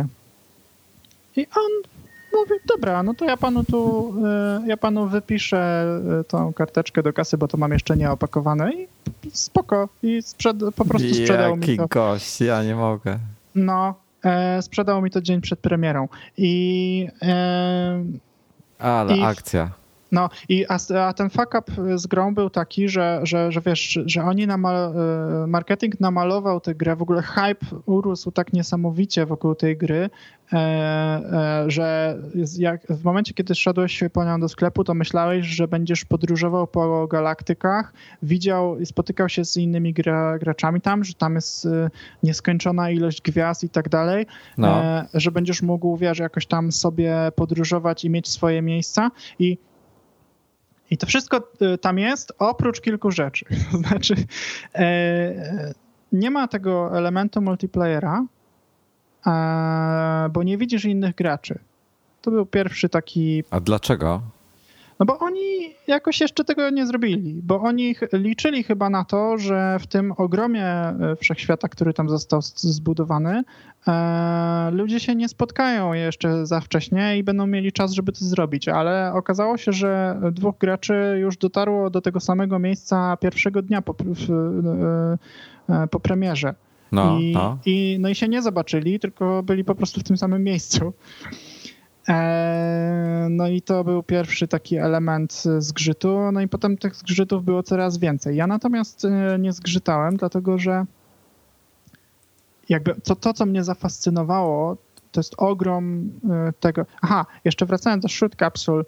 I 1.37 1.47
on 1.47 1.99
Mówię, 2.33 2.55
dobra, 2.67 3.03
no 3.03 3.15
to 3.15 3.25
ja 3.25 3.37
panu 3.37 3.65
tu, 3.65 4.15
e, 4.27 4.63
ja 4.67 4.77
panu 4.77 5.07
wypiszę 5.07 5.85
e, 6.21 6.25
tą 6.25 6.53
karteczkę 6.53 7.03
do 7.03 7.13
kasy, 7.13 7.39
bo 7.39 7.49
to 7.49 7.57
mam 7.57 7.73
jeszcze 7.73 7.97
nieopakowane 7.97 8.73
i 8.73 8.89
spoko. 9.33 9.89
I 10.03 10.23
sprzed, 10.23 10.57
po 10.77 10.85
prostu 10.85 11.15
sprzedał 11.15 11.57
Jaki 11.57 11.71
mi 11.71 11.77
to. 11.77 11.87
gość, 11.89 12.41
ja 12.41 12.63
nie 12.63 12.75
mogę. 12.75 13.19
No, 13.55 13.95
e, 14.25 14.63
sprzedał 14.63 15.03
mi 15.03 15.11
to 15.11 15.21
dzień 15.23 15.41
przed 15.41 15.59
premierą. 15.59 16.09
I... 16.37 17.09
E, 17.23 18.05
Ale 18.79 19.17
i, 19.17 19.23
akcja. 19.23 19.71
No 20.13 20.29
i 20.49 20.67
a, 20.69 20.79
a, 20.95 21.13
ten 21.13 21.31
fuck 21.31 21.55
up 21.59 21.99
z 21.99 22.07
grą 22.07 22.35
był 22.35 22.51
taki, 22.51 22.89
że, 22.89 23.21
że, 23.23 23.53
że 23.53 23.61
wiesz, 23.61 23.99
że 24.07 24.23
oni 24.23 24.47
namal, 24.47 24.77
e, 24.77 25.47
marketing 25.47 26.01
namalował 26.01 26.61
tę 26.61 26.75
grę, 26.75 26.97
w 26.97 27.03
ogóle 27.03 27.23
hype 27.23 27.67
urósł 27.87 28.31
tak 28.31 28.53
niesamowicie 28.53 29.27
wokół 29.27 29.55
tej 29.55 29.77
gry, 29.77 30.11
e, 30.53 30.57
e, 30.57 31.65
że 31.71 32.19
jak, 32.59 32.87
w 32.87 33.05
momencie, 33.05 33.35
kiedy 33.35 33.55
szedłeś 33.55 34.03
po 34.13 34.25
nią 34.25 34.41
do 34.41 34.49
sklepu, 34.49 34.85
to 34.85 34.95
myślałeś, 34.95 35.47
że 35.47 35.69
będziesz 35.69 36.05
podróżował 36.05 36.67
po 36.67 37.07
galaktykach, 37.07 37.93
widział 38.23 38.81
i 38.81 38.87
spotykał 38.87 39.29
się 39.29 39.45
z 39.45 39.57
innymi 39.57 39.93
gra, 39.93 40.39
graczami 40.39 40.81
tam, 40.81 41.05
że 41.05 41.15
tam 41.15 41.35
jest 41.35 41.69
nieskończona 42.23 42.91
ilość 42.91 43.23
gwiazd 43.23 43.65
i 43.65 43.69
tak 43.69 43.89
dalej, 43.89 44.27
no. 44.59 44.83
że 45.15 45.31
będziesz 45.31 45.63
mógł, 45.63 45.97
wiesz, 45.97 46.19
jakoś 46.19 46.47
tam 46.47 46.73
sobie 46.73 47.15
podróżować 47.37 48.05
i 48.05 48.11
mieć 48.11 48.29
swoje 48.29 48.63
miejsca 48.63 49.11
i 49.39 49.59
i 50.91 50.99
to 50.99 51.07
wszystko 51.07 51.49
y, 51.63 51.79
tam 51.79 51.99
jest, 51.99 52.33
oprócz 52.39 52.81
kilku 52.81 53.11
rzeczy. 53.11 53.45
To 53.73 53.79
znaczy, 53.79 54.15
e, 54.75 55.75
nie 56.13 56.31
ma 56.31 56.49
tego 56.49 56.99
elementu 56.99 57.41
multiplayera, 57.43 58.25
bo 60.31 60.43
nie 60.43 60.59
widzisz 60.59 60.85
innych 60.85 61.15
graczy. 61.15 61.59
To 62.23 62.31
był 62.31 62.47
pierwszy 62.47 62.89
taki. 62.89 63.45
A 63.51 63.61
dlaczego? 63.61 64.23
No 64.99 65.07
bo 65.07 65.19
oni 65.19 65.75
jakoś 65.87 66.21
jeszcze 66.21 66.45
tego 66.45 66.71
nie 66.71 66.87
zrobili, 66.87 67.41
bo 67.43 67.61
oni 67.61 67.95
liczyli 68.13 68.63
chyba 68.63 68.91
na 68.91 69.05
to, 69.05 69.39
że 69.39 69.79
w 69.81 69.87
tym 69.87 70.13
ogromie 70.17 70.65
e, 70.67 71.17
wszechświata, 71.21 71.69
który 71.69 71.95
tam 71.95 72.09
został 72.09 72.43
zbudowany, 72.57 73.43
e, 73.89 74.71
ludzie 74.73 75.01
się 75.01 75.15
nie 75.15 75.29
spotkają 75.29 75.93
jeszcze 75.93 76.47
za 76.47 76.61
wcześnie 76.61 77.19
i 77.19 77.23
będą 77.25 77.47
mieli 77.47 77.73
czas, 77.73 77.93
żeby 77.93 78.13
to 78.13 78.25
zrobić, 78.25 78.69
ale 78.69 79.13
okazało 79.15 79.57
się, 79.57 79.73
że 79.73 80.21
dwóch 80.33 80.59
graczy 80.59 81.19
już 81.21 81.37
dotarło 81.37 81.91
do 81.91 82.01
tego 82.01 82.21
samego 82.21 82.59
miejsca 82.59 83.17
pierwszego 83.17 83.63
dnia 83.63 83.83
po, 83.83 83.95
e, 85.69 85.87
po 85.87 86.01
premierze. 86.01 86.55
No, 86.93 87.19
I, 87.19 87.33
no. 87.33 87.59
I, 87.67 87.97
no 88.01 88.09
i 88.09 88.15
się 88.15 88.29
nie 88.29 88.43
zobaczyli, 88.43 89.01
tylko 89.01 89.43
byli 89.43 89.65
po 89.65 89.75
prostu 89.75 90.01
w 90.01 90.05
tym 90.05 90.17
samym 90.17 90.45
miejscu. 90.45 90.93
E, 92.09 93.27
no 93.31 93.49
i 93.49 93.63
to 93.63 93.85
był 93.85 94.03
pierwszy 94.03 94.49
taki 94.49 94.77
element 94.77 95.43
zgrzytu, 95.59 96.33
no 96.33 96.41
i 96.41 96.49
potem 96.49 96.77
tych 96.77 96.97
zgrzytów 96.97 97.45
było 97.45 97.63
coraz 97.63 97.99
więcej. 97.99 98.37
Ja 98.37 98.47
natomiast 98.47 99.05
e, 99.05 99.39
nie 99.39 99.53
zgrzytałem, 99.53 100.17
dlatego 100.17 100.59
że 100.59 100.85
jakby 102.69 102.95
to, 102.95 103.17
to 103.17 103.33
co 103.33 103.47
mnie 103.47 103.65
zafascynowało, 103.65 104.77
to 105.13 105.21
jest 105.21 105.35
ogrom 105.39 106.11
tego. 106.61 106.87
Aha, 107.03 107.27
jeszcze 107.45 107.67
wracając 107.67 108.03
do 108.03 108.09
Shoot 108.09 108.37
Capsule, 108.37 108.85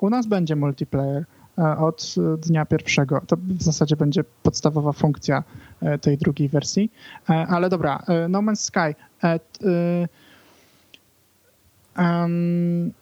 u 0.00 0.10
nas 0.10 0.26
będzie 0.26 0.56
multiplayer 0.56 1.24
od 1.78 2.14
dnia 2.38 2.66
pierwszego. 2.66 3.20
To 3.26 3.36
w 3.36 3.62
zasadzie 3.62 3.96
będzie 3.96 4.24
podstawowa 4.42 4.92
funkcja 4.92 5.42
tej 6.00 6.18
drugiej 6.18 6.48
wersji. 6.48 6.92
Ale 7.26 7.68
dobra, 7.68 8.02
No 8.28 8.38
Man's 8.38 8.56
Sky. 8.56 8.94
Um, 11.98 12.92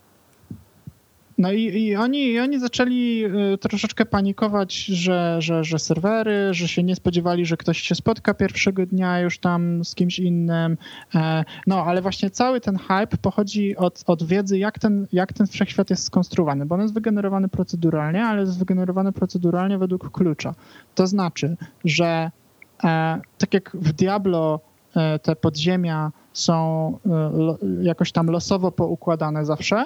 no 1.38 1.52
i, 1.52 1.62
i, 1.62 1.96
oni, 1.96 2.26
i 2.26 2.40
oni 2.40 2.60
zaczęli 2.60 3.24
y, 3.54 3.58
troszeczkę 3.58 4.06
panikować, 4.06 4.84
że, 4.84 5.36
że, 5.38 5.64
że 5.64 5.78
serwery, 5.78 6.54
że 6.54 6.68
się 6.68 6.82
nie 6.82 6.96
spodziewali, 6.96 7.46
że 7.46 7.56
ktoś 7.56 7.80
się 7.80 7.94
spotka 7.94 8.34
pierwszego 8.34 8.86
dnia 8.86 9.20
już 9.20 9.38
tam 9.38 9.84
z 9.84 9.94
kimś 9.94 10.18
innym. 10.18 10.76
E, 11.14 11.44
no, 11.66 11.84
ale 11.84 12.02
właśnie 12.02 12.30
cały 12.30 12.60
ten 12.60 12.78
hype 12.78 13.16
pochodzi 13.22 13.76
od, 13.76 14.02
od 14.06 14.22
wiedzy, 14.22 14.58
jak 14.58 14.78
ten, 14.78 15.06
jak 15.12 15.32
ten 15.32 15.46
wszechświat 15.46 15.90
jest 15.90 16.04
skonstruowany, 16.04 16.66
bo 16.66 16.74
on 16.74 16.80
jest 16.80 16.94
wygenerowany 16.94 17.48
proceduralnie, 17.48 18.24
ale 18.24 18.40
jest 18.40 18.58
wygenerowany 18.58 19.12
proceduralnie 19.12 19.78
według 19.78 20.10
klucza. 20.10 20.54
To 20.94 21.06
znaczy, 21.06 21.56
że 21.84 22.30
e, 22.84 23.20
tak 23.38 23.54
jak 23.54 23.70
w 23.74 23.92
Diablo 23.92 24.60
e, 24.96 25.18
te 25.18 25.36
podziemia 25.36 26.12
są 26.34 26.98
jakoś 27.82 28.12
tam 28.12 28.26
losowo 28.26 28.72
poukładane 28.72 29.44
zawsze, 29.44 29.84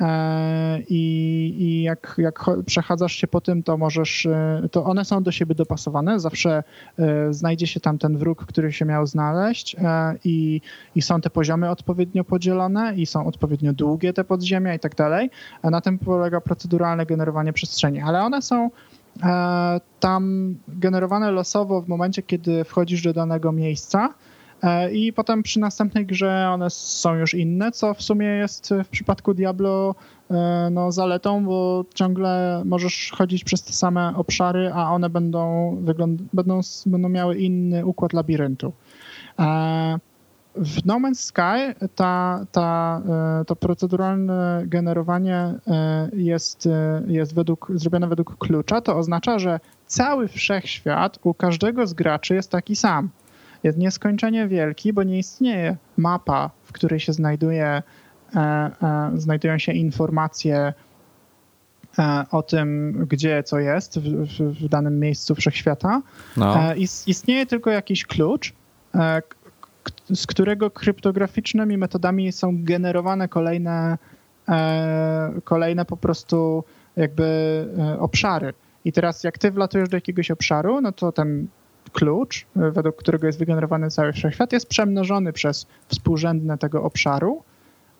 E, 0.00 0.80
I, 0.88 1.54
i 1.58 1.82
jak, 1.82 2.14
jak 2.18 2.44
przechadzasz 2.66 3.12
się 3.12 3.26
po 3.26 3.40
tym, 3.40 3.62
to 3.62 3.76
możesz, 3.76 4.26
e, 4.26 4.68
to 4.70 4.84
one 4.84 5.04
są 5.04 5.22
do 5.22 5.32
siebie 5.32 5.54
dopasowane. 5.54 6.20
Zawsze 6.20 6.62
e, 6.98 7.32
znajdzie 7.32 7.66
się 7.66 7.80
tam 7.80 7.98
ten 7.98 8.18
wróg, 8.18 8.46
który 8.46 8.72
się 8.72 8.84
miał 8.84 9.06
znaleźć 9.06 9.76
i, 10.24 10.60
i 10.94 11.02
są 11.02 11.20
te 11.20 11.30
poziomy 11.30 11.70
odpowiednio 11.70 12.24
podzielone 12.24 12.94
i 12.94 13.06
są 13.06 13.26
odpowiednio 13.26 13.72
długie 13.72 14.12
te 14.12 14.24
podziemia 14.24 14.74
i 14.74 14.78
tak 14.78 14.94
dalej. 14.94 15.30
Na 15.62 15.80
tym 15.80 15.98
polega 15.98 16.40
proceduralne 16.40 17.06
generowanie 17.06 17.52
przestrzeni, 17.52 18.00
ale 18.00 18.22
one 18.22 18.42
są 18.42 18.70
tam 20.00 20.54
generowane 20.68 21.30
losowo 21.30 21.82
w 21.82 21.88
momencie, 21.88 22.22
kiedy 22.22 22.64
wchodzisz 22.64 23.02
do 23.02 23.12
danego 23.12 23.52
miejsca 23.52 24.08
E, 24.08 24.31
I 24.92 25.12
potem 25.12 25.42
przy 25.42 25.60
następnej 25.60 26.06
grze 26.06 26.50
one 26.50 26.70
są 26.70 27.14
już 27.14 27.34
inne, 27.34 27.72
co 27.72 27.94
w 27.94 28.02
sumie 28.02 28.26
jest 28.26 28.74
w 28.84 28.88
przypadku 28.88 29.34
Diablo 29.34 29.94
e, 30.30 30.68
no, 30.70 30.92
zaletą, 30.92 31.44
bo 31.44 31.84
ciągle 31.94 32.62
możesz 32.64 33.12
chodzić 33.16 33.44
przez 33.44 33.62
te 33.62 33.72
same 33.72 34.12
obszary, 34.16 34.70
a 34.74 34.90
one 34.90 35.10
będą, 35.10 35.76
będą, 36.32 36.60
będą 36.86 37.08
miały 37.08 37.38
inny 37.38 37.86
układ 37.86 38.12
labiryntu. 38.12 38.72
E, 39.38 39.98
w 40.56 40.86
No 40.86 41.00
Man's 41.00 41.14
Sky 41.14 41.88
ta, 41.94 42.46
ta, 42.52 43.02
to 43.46 43.56
proceduralne 43.56 44.62
generowanie 44.66 45.54
jest, 46.12 46.68
jest 47.06 47.34
według, 47.34 47.72
zrobione 47.74 48.06
według 48.08 48.38
klucza. 48.38 48.80
To 48.80 48.96
oznacza, 48.96 49.38
że 49.38 49.60
cały 49.86 50.28
wszechświat 50.28 51.18
u 51.22 51.34
każdego 51.34 51.86
z 51.86 51.94
graczy 51.94 52.34
jest 52.34 52.50
taki 52.50 52.76
sam 52.76 53.08
jest 53.62 53.78
nieskończenie 53.78 54.48
wielki, 54.48 54.92
bo 54.92 55.02
nie 55.02 55.18
istnieje 55.18 55.76
mapa, 55.96 56.50
w 56.62 56.72
której 56.72 57.00
się 57.00 57.12
znajduje, 57.12 57.66
e, 57.66 58.40
e, 58.40 59.10
znajdują 59.14 59.58
się 59.58 59.72
informacje 59.72 60.72
e, 61.98 62.24
o 62.30 62.42
tym, 62.42 62.92
gdzie 63.08 63.42
co 63.42 63.58
jest 63.58 63.98
w, 63.98 64.02
w, 64.02 64.64
w 64.64 64.68
danym 64.68 65.00
miejscu 65.00 65.34
wszechświata. 65.34 66.02
No. 66.36 66.74
Istnieje 67.06 67.46
tylko 67.46 67.70
jakiś 67.70 68.06
klucz, 68.06 68.52
z 70.14 70.26
którego 70.26 70.70
kryptograficznymi 70.70 71.78
metodami 71.78 72.32
są 72.32 72.64
generowane 72.64 73.28
kolejne, 73.28 73.98
kolejne 75.44 75.84
po 75.84 75.96
prostu 75.96 76.64
jakby 76.96 77.68
obszary. 77.98 78.54
I 78.84 78.92
teraz 78.92 79.24
jak 79.24 79.38
ty 79.38 79.50
wlatujesz 79.50 79.88
do 79.88 79.96
jakiegoś 79.96 80.30
obszaru, 80.30 80.80
no 80.80 80.92
to 80.92 81.12
ten 81.12 81.46
klucz, 81.92 82.46
e, 82.56 82.70
według 82.70 82.96
którego 82.96 83.26
jest 83.26 83.38
wygenerowany 83.38 83.90
cały 83.90 84.12
wszechświat, 84.12 84.52
jest 84.52 84.66
przemnożony 84.66 85.32
przez 85.32 85.66
współrzędne 85.88 86.58
tego 86.58 86.82
obszaru, 86.82 87.42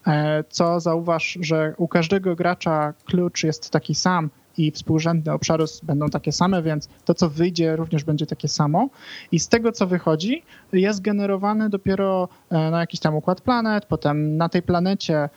e, 0.07 0.45
co 0.49 0.80
zauważ, 0.80 1.38
że 1.40 1.74
u 1.76 1.88
każdego 1.88 2.36
gracza 2.36 2.95
klucz 3.05 3.45
jest 3.45 3.70
taki 3.70 3.95
sam 3.95 4.30
i 4.57 4.70
współrzędne 4.70 5.34
obszary 5.34 5.64
będą 5.82 6.09
takie 6.09 6.32
same, 6.32 6.62
więc 6.62 6.88
to, 7.05 7.14
co 7.14 7.30
wyjdzie, 7.30 7.76
również 7.76 8.05
będzie 8.05 8.26
takie 8.26 8.49
samo. 8.49 8.88
I 9.32 9.38
z 9.38 9.49
tego, 9.49 9.72
co 9.72 9.86
wychodzi, 9.86 10.43
jest 10.72 11.03
generowany 11.03 11.70
dopiero 11.70 12.28
e, 12.51 12.70
na 12.70 12.80
jakiś 12.80 13.01
tam 13.01 13.14
układ 13.14 13.40
planet, 13.40 13.84
potem 13.84 14.36
na 14.36 14.49
tej 14.49 14.62
planecie 14.62 15.28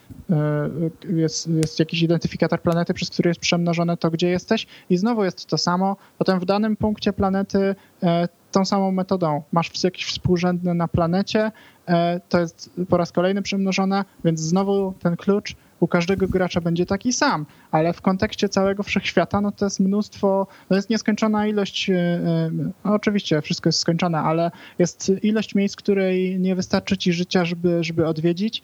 jest, 1.09 1.47
jest 1.47 1.79
jakiś 1.79 2.01
identyfikator 2.01 2.61
planety, 2.61 2.93
przez 2.93 3.09
który 3.09 3.29
jest 3.29 3.39
przemnożone 3.39 3.97
to, 3.97 4.11
gdzie 4.11 4.29
jesteś 4.29 4.67
i 4.89 4.97
znowu 4.97 5.23
jest 5.23 5.45
to 5.45 5.57
samo. 5.57 5.97
Potem 6.17 6.39
w 6.39 6.45
danym 6.45 6.77
punkcie 6.77 7.13
planety 7.13 7.75
tą 8.55 8.65
samą 8.65 8.91
metodą. 8.91 9.43
Masz 9.51 9.83
jakieś 9.83 10.05
współrzędne 10.05 10.73
na 10.73 10.87
planecie, 10.87 11.51
e, 11.87 12.19
to 12.29 12.39
jest 12.39 12.71
po 12.89 12.97
raz 12.97 13.11
kolejny 13.11 13.41
przemnożone, 13.41 14.05
więc 14.25 14.39
znowu 14.39 14.93
ten 14.99 15.15
klucz 15.15 15.55
u 15.79 15.87
każdego 15.87 16.27
gracza 16.27 16.61
będzie 16.61 16.85
taki 16.85 17.13
sam, 17.13 17.45
ale 17.71 17.93
w 17.93 18.01
kontekście 18.01 18.49
całego 18.49 18.83
wszechświata, 18.83 19.41
no 19.41 19.51
to 19.51 19.65
jest 19.65 19.79
mnóstwo, 19.79 20.47
to 20.69 20.75
jest 20.75 20.89
nieskończona 20.89 21.47
ilość, 21.47 21.89
e, 21.89 21.93
e, 21.95 22.51
no 22.85 22.93
oczywiście 22.93 23.41
wszystko 23.41 23.69
jest 23.69 23.79
skończone, 23.79 24.19
ale 24.19 24.51
jest 24.79 25.11
ilość 25.23 25.55
miejsc, 25.55 25.75
której 25.75 26.39
nie 26.39 26.55
wystarczy 26.55 26.97
ci 26.97 27.13
życia, 27.13 27.45
żeby, 27.45 27.83
żeby 27.83 28.07
odwiedzić. 28.07 28.63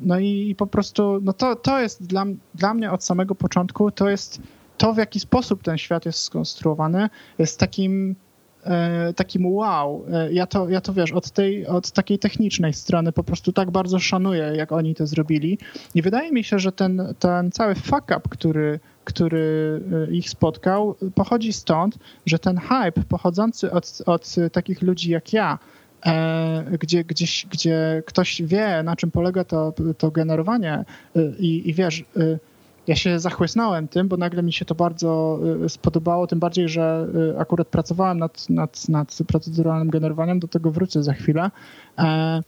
No 0.00 0.18
i 0.18 0.54
po 0.58 0.66
prostu, 0.66 1.20
no 1.22 1.32
to, 1.32 1.56
to 1.56 1.80
jest 1.80 2.06
dla, 2.06 2.24
dla 2.54 2.74
mnie 2.74 2.90
od 2.90 3.04
samego 3.04 3.34
początku, 3.34 3.90
to 3.90 4.10
jest 4.10 4.42
to, 4.82 4.94
w 4.94 4.96
jaki 4.96 5.20
sposób 5.20 5.62
ten 5.62 5.78
świat 5.78 6.06
jest 6.06 6.18
skonstruowany, 6.18 7.08
jest 7.38 7.58
takim 7.58 8.16
e, 8.64 9.12
takim 9.12 9.46
wow. 9.46 10.04
E, 10.12 10.32
ja 10.32 10.46
to, 10.46 10.68
ja 10.68 10.80
to 10.80 10.94
wiesz, 10.94 11.12
od 11.12 11.30
tej, 11.30 11.66
od 11.66 11.90
takiej 11.90 12.18
technicznej 12.18 12.72
strony 12.72 13.12
po 13.12 13.24
prostu 13.24 13.52
tak 13.52 13.70
bardzo 13.70 13.98
szanuję, 13.98 14.52
jak 14.56 14.72
oni 14.72 14.94
to 14.94 15.06
zrobili. 15.06 15.58
I 15.94 16.02
wydaje 16.02 16.32
mi 16.32 16.44
się, 16.44 16.58
że 16.58 16.72
ten, 16.72 17.14
ten 17.18 17.50
cały 17.50 17.74
fuck 17.74 18.02
up, 18.02 18.20
który, 18.30 18.80
który 19.04 19.80
e, 20.08 20.12
ich 20.12 20.30
spotkał, 20.30 20.94
pochodzi 21.14 21.52
stąd, 21.52 21.98
że 22.26 22.38
ten 22.38 22.58
hype 22.58 23.02
pochodzący 23.08 23.72
od, 23.72 24.02
od 24.06 24.34
takich 24.52 24.82
ludzi 24.82 25.10
jak 25.10 25.32
ja, 25.32 25.58
gdzie, 26.80 27.04
gdzieś, 27.04 27.46
gdzie 27.50 28.02
ktoś 28.06 28.42
wie, 28.42 28.82
na 28.82 28.96
czym 28.96 29.10
polega 29.10 29.44
to, 29.44 29.72
to 29.98 30.10
generowanie 30.10 30.84
i, 31.38 31.70
i 31.70 31.74
wiesz, 31.74 32.04
ja 32.86 32.96
się 32.96 33.18
zachłysnąłem 33.18 33.88
tym, 33.88 34.08
bo 34.08 34.16
nagle 34.16 34.42
mi 34.42 34.52
się 34.52 34.64
to 34.64 34.74
bardzo 34.74 35.40
y, 35.64 35.68
spodobało, 35.68 36.26
tym 36.26 36.38
bardziej, 36.38 36.68
że 36.68 37.06
y, 37.34 37.40
akurat 37.40 37.68
pracowałem 37.68 38.18
nad, 38.18 38.50
nad, 38.50 38.88
nad 38.88 39.18
proceduralnym 39.26 39.90
generowaniem, 39.90 40.40
do 40.40 40.48
tego 40.48 40.70
wrócę 40.70 41.02
za 41.02 41.12
chwilę 41.12 41.50
e, 41.98 42.42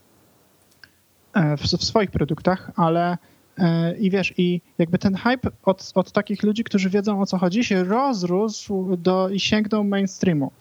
e, 1.33 1.57
w, 1.57 1.61
w 1.61 1.83
swoich 1.83 2.11
produktach, 2.11 2.71
ale 2.75 3.17
e, 3.57 3.97
i 3.97 4.09
wiesz, 4.09 4.33
i 4.37 4.61
jakby 4.77 4.97
ten 4.97 5.15
hype 5.15 5.49
od, 5.65 5.91
od 5.95 6.11
takich 6.11 6.43
ludzi, 6.43 6.63
którzy 6.63 6.89
wiedzą 6.89 7.21
o 7.21 7.25
co 7.25 7.37
chodzi, 7.37 7.63
się 7.63 7.83
rozrósł 7.83 8.97
do, 8.97 9.29
i 9.29 9.39
sięgnął 9.39 9.83
mainstreamu. 9.83 10.51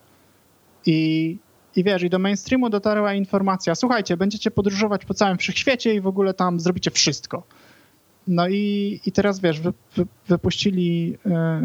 I, 0.87 1.39
i 1.77 1.85
wiesz, 1.85 2.03
i 2.03 2.11
do 2.11 2.19
mainstreamu 2.19 2.71
dotarła 2.71 3.15
informacja, 3.15 3.75
słuchajcie, 3.75 4.17
będziecie 4.17 4.51
podróżować 4.51 5.05
po 5.05 5.15
całym 5.15 5.39
wszechświecie 5.39 5.95
i 5.95 6.01
w 6.01 6.07
ogóle 6.07 6.35
tam 6.35 6.61
zrobicie 6.61 6.91
wszystko. 6.91 7.43
No 8.29 8.49
i, 8.49 9.01
i 9.07 9.13
teraz 9.13 9.41
wiesz, 9.41 9.61
wy, 9.61 9.73
wy, 9.97 10.07
wypuścili 10.29 11.19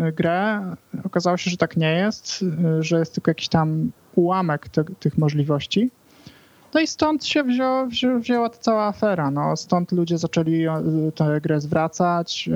y, 0.10 0.12
grę, 0.12 0.62
okazało 1.03 1.38
się, 1.38 1.51
że 1.51 1.57
tak 1.57 1.78
nie 1.78 1.91
jest, 1.91 2.41
y, 2.80 2.84
że 2.84 2.99
jest 2.99 3.14
tylko 3.14 3.32
jakiś 3.32 3.47
tam 3.47 3.91
ułamek 4.16 4.70
te, 4.70 4.84
tych 4.84 5.18
możliwości. 5.18 5.91
No 6.74 6.80
i 6.80 6.88
stąd 6.88 7.26
się 7.26 7.43
wzią, 7.43 7.89
wzią, 7.89 8.20
wzięła 8.20 8.49
ta 8.49 8.57
cała 8.57 8.88
afera. 8.88 9.32
No, 9.32 9.55
stąd 9.57 9.91
ludzie 9.91 10.18
zaczęli 10.18 10.66
tę 11.16 11.41
grę 11.41 11.62
zwracać, 11.62 12.49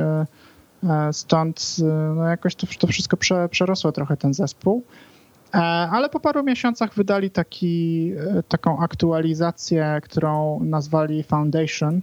stąd 1.12 1.76
no, 2.16 2.28
jakoś 2.28 2.56
to, 2.56 2.68
to 2.80 2.88
wszystko 2.88 3.18
prze, 3.18 3.50
przerosło 3.50 3.92
trochę 3.92 4.18
ten 4.18 4.34
zespół. 4.34 4.84
Ale 5.92 6.10
po 6.10 6.20
paru 6.20 6.44
miesiącach 6.44 6.94
wydali 6.94 7.32
taki, 7.32 8.12
taką 8.48 8.80
aktualizację, 8.80 10.02
którą 10.04 10.60
nazwali 10.64 11.24
Foundation 11.24 12.02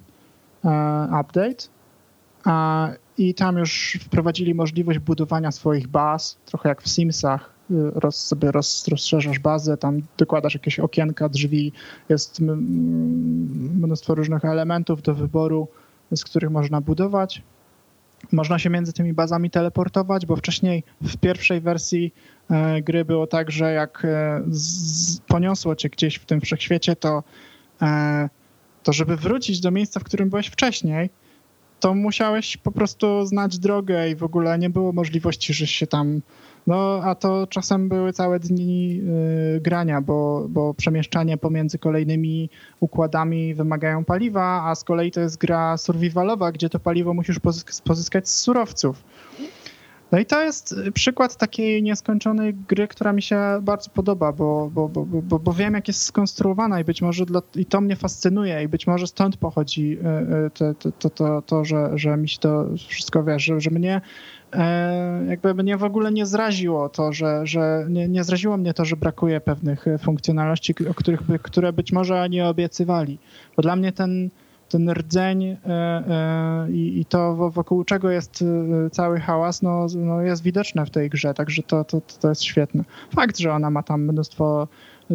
Update 1.20 1.79
i 3.18 3.34
tam 3.34 3.56
już 3.58 3.98
wprowadzili 4.02 4.54
możliwość 4.54 4.98
budowania 4.98 5.52
swoich 5.52 5.88
baz, 5.88 6.38
trochę 6.46 6.68
jak 6.68 6.82
w 6.82 6.88
Simsach. 6.88 7.50
Roz, 7.94 8.26
sobie 8.26 8.52
roz, 8.52 8.88
rozszerzasz 8.88 9.38
bazę, 9.38 9.76
tam 9.76 10.02
dokładasz 10.18 10.54
jakieś 10.54 10.78
okienka, 10.78 11.28
drzwi, 11.28 11.72
jest 12.08 12.40
mnóstwo 12.40 14.14
różnych 14.14 14.44
elementów 14.44 15.02
do 15.02 15.14
wyboru, 15.14 15.68
z 16.14 16.24
których 16.24 16.50
można 16.50 16.80
budować. 16.80 17.42
Można 18.32 18.58
się 18.58 18.70
między 18.70 18.92
tymi 18.92 19.12
bazami 19.12 19.50
teleportować, 19.50 20.26
bo 20.26 20.36
wcześniej 20.36 20.82
w 21.00 21.16
pierwszej 21.16 21.60
wersji 21.60 22.14
e, 22.50 22.82
gry 22.82 23.04
było 23.04 23.26
tak, 23.26 23.50
że 23.50 23.72
jak 23.72 24.04
e, 24.04 24.42
poniosło 25.26 25.76
cię 25.76 25.88
gdzieś 25.88 26.16
w 26.16 26.26
tym 26.26 26.40
wszechświecie, 26.40 26.96
to 26.96 27.22
e, 27.82 28.28
to 28.82 28.92
żeby 28.92 29.16
wrócić 29.16 29.60
do 29.60 29.70
miejsca, 29.70 30.00
w 30.00 30.04
którym 30.04 30.30
byłeś 30.30 30.46
wcześniej, 30.46 31.10
to 31.80 31.94
musiałeś 31.94 32.56
po 32.56 32.72
prostu 32.72 33.26
znać 33.26 33.58
drogę 33.58 34.10
i 34.10 34.16
w 34.16 34.22
ogóle 34.22 34.58
nie 34.58 34.70
było 34.70 34.92
możliwości, 34.92 35.54
że 35.54 35.66
się 35.66 35.86
tam. 35.86 36.20
No, 36.66 37.00
a 37.04 37.14
to 37.14 37.46
czasem 37.46 37.88
były 37.88 38.12
całe 38.12 38.40
dni 38.40 39.00
y, 39.56 39.60
grania, 39.60 40.00
bo, 40.00 40.46
bo 40.48 40.74
przemieszczanie 40.74 41.36
pomiędzy 41.36 41.78
kolejnymi 41.78 42.50
układami 42.80 43.54
wymagają 43.54 44.04
paliwa, 44.04 44.62
a 44.64 44.74
z 44.74 44.84
kolei 44.84 45.10
to 45.10 45.20
jest 45.20 45.38
gra 45.38 45.76
survivalowa, 45.76 46.52
gdzie 46.52 46.68
to 46.68 46.80
paliwo 46.80 47.14
musisz 47.14 47.38
pozyskać 47.84 48.28
z 48.28 48.40
surowców. 48.40 49.02
No 50.12 50.18
i 50.18 50.26
to 50.26 50.42
jest 50.42 50.74
przykład 50.94 51.36
takiej 51.36 51.82
nieskończonej 51.82 52.54
gry, 52.54 52.88
która 52.88 53.12
mi 53.12 53.22
się 53.22 53.40
bardzo 53.62 53.90
podoba, 53.90 54.32
bo, 54.32 54.70
bo, 54.74 54.88
bo, 54.88 55.04
bo, 55.04 55.38
bo 55.38 55.52
wiem, 55.52 55.74
jak 55.74 55.88
jest 55.88 56.02
skonstruowana 56.02 56.80
i 56.80 56.84
być 56.84 57.02
może 57.02 57.26
dla, 57.26 57.42
i 57.56 57.66
to 57.66 57.80
mnie 57.80 57.96
fascynuje 57.96 58.62
i 58.62 58.68
być 58.68 58.86
może 58.86 59.06
stąd 59.06 59.36
pochodzi 59.36 59.98
e, 60.04 60.46
e, 60.46 60.50
to, 60.50 60.74
to, 60.74 60.92
to, 60.92 61.10
to, 61.10 61.42
to 61.42 61.64
że, 61.64 61.90
że 61.94 62.16
mi 62.16 62.28
się 62.28 62.38
to 62.38 62.66
wszystko 62.88 63.24
wiesz, 63.24 63.42
że, 63.42 63.60
że 63.60 63.70
mnie 63.70 64.00
e, 64.52 65.24
jakby 65.28 65.54
mnie 65.54 65.76
w 65.76 65.84
ogóle 65.84 66.12
nie 66.12 66.26
zraziło 66.26 66.88
to, 66.88 67.12
że, 67.12 67.46
że 67.46 67.86
nie, 67.88 68.08
nie 68.08 68.24
zraziło 68.24 68.56
mnie 68.56 68.74
to, 68.74 68.84
że 68.84 68.96
brakuje 68.96 69.40
pewnych 69.40 69.84
funkcjonalności, 70.02 70.74
o 70.88 70.94
których 70.94 71.22
by, 71.22 71.38
które 71.38 71.72
być 71.72 71.92
może 71.92 72.28
nie 72.28 72.46
obiecywali. 72.46 73.18
Bo 73.56 73.62
dla 73.62 73.76
mnie 73.76 73.92
ten 73.92 74.30
ten 74.70 74.90
rdzeń 74.90 75.44
e, 75.44 75.56
e, 75.66 76.70
i, 76.70 77.04
to 77.08 77.50
wokół 77.50 77.84
czego 77.84 78.10
jest 78.10 78.42
e, 78.86 78.90
cały 78.90 79.20
hałas, 79.20 79.62
no, 79.62 79.86
no 79.96 80.22
jest 80.22 80.42
widoczne 80.42 80.86
w 80.86 80.90
tej 80.90 81.10
grze, 81.10 81.34
także 81.34 81.62
to, 81.62 81.84
to, 81.84 82.00
to 82.20 82.28
jest 82.28 82.42
świetne. 82.42 82.84
Fakt, 83.14 83.38
że 83.38 83.52
ona 83.52 83.70
ma 83.70 83.82
tam 83.82 84.02
mnóstwo 84.02 84.68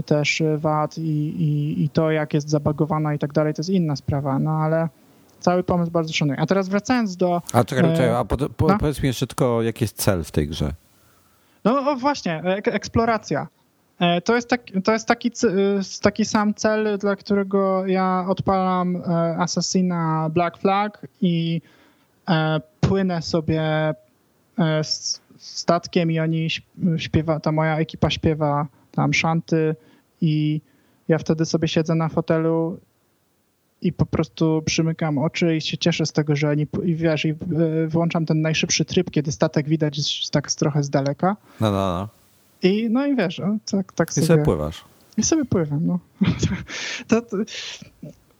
też 0.06 0.44
wad 0.58 0.98
i, 0.98 1.02
i, 1.02 1.84
i 1.84 1.90
to, 1.90 2.12
jak 2.12 2.34
jest 2.34 2.50
zabagowana 2.50 3.14
i 3.14 3.20
tak 3.20 3.34
dalej, 3.34 3.54
to 3.54 3.60
jest 3.60 3.70
inna 3.70 3.96
sprawa, 3.96 4.40
no 4.40 4.52
ale 4.52 4.90
cały 5.40 5.64
pomysł 5.64 5.92
bardzo 5.92 6.14
szanuję. 6.14 6.40
A 6.40 6.46
teraz 6.46 6.70
wracając 6.70 7.18
do... 7.18 7.42
A 7.54 7.64
czekaj, 7.64 7.92
czekaj 7.92 8.16
a 8.16 8.26
po, 8.26 8.38
po, 8.38 8.68
no? 8.68 8.78
powiedz 8.78 9.04
mi 9.04 9.08
jeszcze 9.08 9.28
tylko, 9.28 9.62
jaki 9.62 9.84
jest 9.84 9.98
cel 9.98 10.24
w 10.24 10.32
tej 10.32 10.48
grze? 10.48 10.74
No 11.66 11.96
właśnie, 11.96 12.44
eksploracja. 12.66 13.48
E, 14.00 14.22
to 14.22 14.36
jest, 14.36 14.50
tak, 14.50 14.62
to 14.84 14.92
jest 14.92 15.08
taki, 15.08 15.28
e, 15.28 16.02
taki 16.02 16.26
sam 16.26 16.54
cel, 16.54 16.98
dla 16.98 17.16
którego 17.16 17.88
ja 17.88 18.26
odpalam 18.30 18.96
e, 18.96 19.02
Assassina 19.38 20.30
Black 20.30 20.58
Flag 20.58 21.08
i 21.22 21.62
płynę 22.80 23.22
sobie 23.22 23.94
statkiem 25.38 26.12
i 26.12 26.20
oni 26.20 26.48
śpiewa, 26.98 27.40
ta 27.40 27.52
moja 27.52 27.78
ekipa 27.78 28.10
śpiewa 28.10 28.68
tam 28.92 29.14
szanty 29.14 29.76
i 30.22 30.62
ja 31.08 31.18
wtedy 31.18 31.46
sobie 31.46 31.68
siedzę 31.68 31.96
na 31.96 32.10
fotelu 32.10 32.80
i 33.82 33.94
po 33.94 34.06
prostu 34.06 34.62
przymykam 34.66 35.18
oczy 35.18 35.56
i 35.56 35.62
się 35.62 35.78
cieszę 35.78 36.06
z 36.06 36.12
tego, 36.12 36.36
że 36.36 36.50
oni, 36.50 36.68
i 36.84 36.96
wiesz, 36.96 37.26
i 37.26 37.36
włączam 37.88 38.26
ten 38.26 38.42
najszybszy 38.42 38.86
tryb, 38.86 39.12
kiedy 39.12 39.32
statek 39.32 39.70
widać 39.70 40.30
tak 40.30 40.52
trochę 40.52 40.84
z 40.84 40.90
daleka. 40.90 41.36
No, 41.62 41.72
no, 41.72 41.78
no. 41.78 42.25
I 42.66 42.90
no 42.90 43.06
i 43.06 43.16
wiesz, 43.16 43.42
tak, 43.72 43.94
tak 43.94 44.14
sobie... 44.14 44.26
I 44.26 44.28
sobie 44.28 44.44
pływasz. 44.44 44.84
I 45.18 45.24
sobie 45.24 45.46
pływam, 45.46 45.86
no. 45.86 46.00
to, 47.08 47.22
to, 47.22 47.38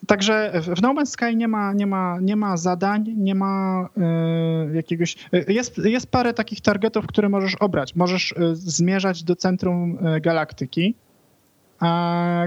Także 0.08 0.62
w 0.76 0.82
No 0.82 0.94
Man's 0.94 1.06
Sky 1.06 1.36
nie 1.36 1.48
ma, 1.48 1.74
nie 1.74 1.88
ma, 1.88 2.20
nie 2.22 2.36
ma 2.36 2.58
zadań, 2.58 3.14
nie 3.18 3.36
ma 3.36 3.86
y, 4.72 4.76
jakiegoś. 4.76 5.16
Y, 5.34 5.46
jest, 5.54 5.78
jest 5.78 6.12
parę 6.12 6.34
takich 6.34 6.62
targetów, 6.62 7.08
które 7.08 7.30
możesz 7.30 7.56
obrać. 7.56 7.96
Możesz 7.96 8.32
y, 8.32 8.56
zmierzać 8.56 9.24
do 9.24 9.36
centrum 9.36 9.98
galaktyki. 10.22 10.96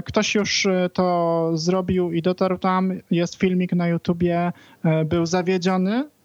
Ktoś 0.05 0.35
już 0.35 0.67
to 0.93 1.51
zrobił 1.53 2.11
i 2.11 2.21
dotarł 2.21 2.57
tam. 2.57 2.93
Jest 3.11 3.35
filmik 3.35 3.73
na 3.73 3.87
YouTubie. 3.87 4.51
Był 5.05 5.25
zawiedziony 5.25 6.03
E, 6.03 6.18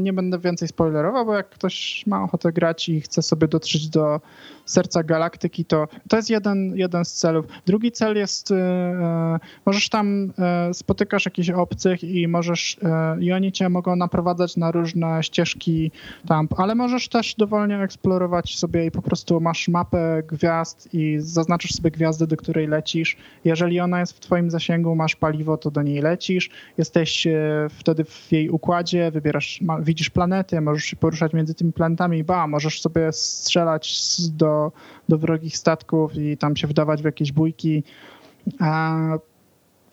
nie 0.00 0.12
będę 0.12 0.38
więcej 0.38 0.68
spoilerował, 0.68 1.26
bo 1.26 1.34
jak 1.34 1.50
ktoś 1.50 2.06
ma 2.06 2.22
ochotę 2.22 2.52
grać 2.52 2.88
i 2.88 3.00
chce 3.00 3.22
sobie 3.22 3.48
dotrzeć 3.48 3.88
do 3.88 4.20
serca 4.64 5.02
galaktyki, 5.02 5.64
to 5.64 5.88
to 6.08 6.16
jest 6.16 6.30
jeden, 6.30 6.76
jeden 6.76 7.04
z 7.04 7.12
celów. 7.12 7.46
Drugi 7.66 7.92
cel 7.92 8.16
jest, 8.16 8.50
e, 8.50 8.56
e, 8.56 9.38
możesz 9.66 9.88
tam, 9.88 10.32
spotykasz 10.72 11.24
jakichś 11.24 11.50
obcych 11.50 12.04
i 12.04 12.28
możesz, 12.28 12.76
i 13.20 13.32
oni 13.32 13.52
cię 13.52 13.68
mogą 13.68 13.96
naprowadzać 13.96 14.56
na 14.56 14.70
różne 14.70 15.22
ścieżki 15.22 15.90
tam, 16.26 16.48
ale 16.56 16.74
możesz 16.74 17.08
też 17.08 17.34
dowolnie 17.34 17.78
eksplorować 17.78 18.58
sobie 18.58 18.86
i 18.86 18.90
po 18.90 19.02
prostu 19.02 19.40
masz 19.40 19.68
mapę 19.68 20.22
gwiazd 20.28 20.88
i 20.92 21.16
zaznaczasz 21.18 21.70
sobie 21.70 21.90
gwiazdę, 21.90 22.26
do 22.26 22.36
której 22.36 22.66
lecisz. 22.66 23.16
Jeżeli 23.44 23.80
ona 23.80 24.00
jest 24.00 24.12
w 24.12 24.20
twoim 24.20 24.50
zasięgu, 24.50 24.94
masz 24.94 25.16
paliwo, 25.16 25.56
to 25.56 25.70
do 25.70 25.82
niej 25.82 26.00
lecisz. 26.00 26.50
Jesteś 26.78 27.26
wtedy 27.70 28.04
w 28.04 28.32
jej 28.32 28.50
układzie, 28.50 29.10
wybierasz 29.10 29.29
wybierasz, 29.30 29.60
ma, 29.60 29.80
widzisz 29.80 30.10
planety, 30.10 30.60
możesz 30.60 30.84
się 30.84 30.96
poruszać 30.96 31.32
między 31.32 31.54
tymi 31.54 31.72
planetami 31.72 32.18
i 32.18 32.24
ba, 32.24 32.46
możesz 32.46 32.80
sobie 32.80 33.12
strzelać 33.12 34.16
do, 34.30 34.72
do 35.08 35.18
wrogich 35.18 35.56
statków 35.56 36.16
i 36.16 36.36
tam 36.36 36.56
się 36.56 36.66
wdawać 36.66 37.02
w 37.02 37.04
jakieś 37.04 37.32
bójki. 37.32 37.82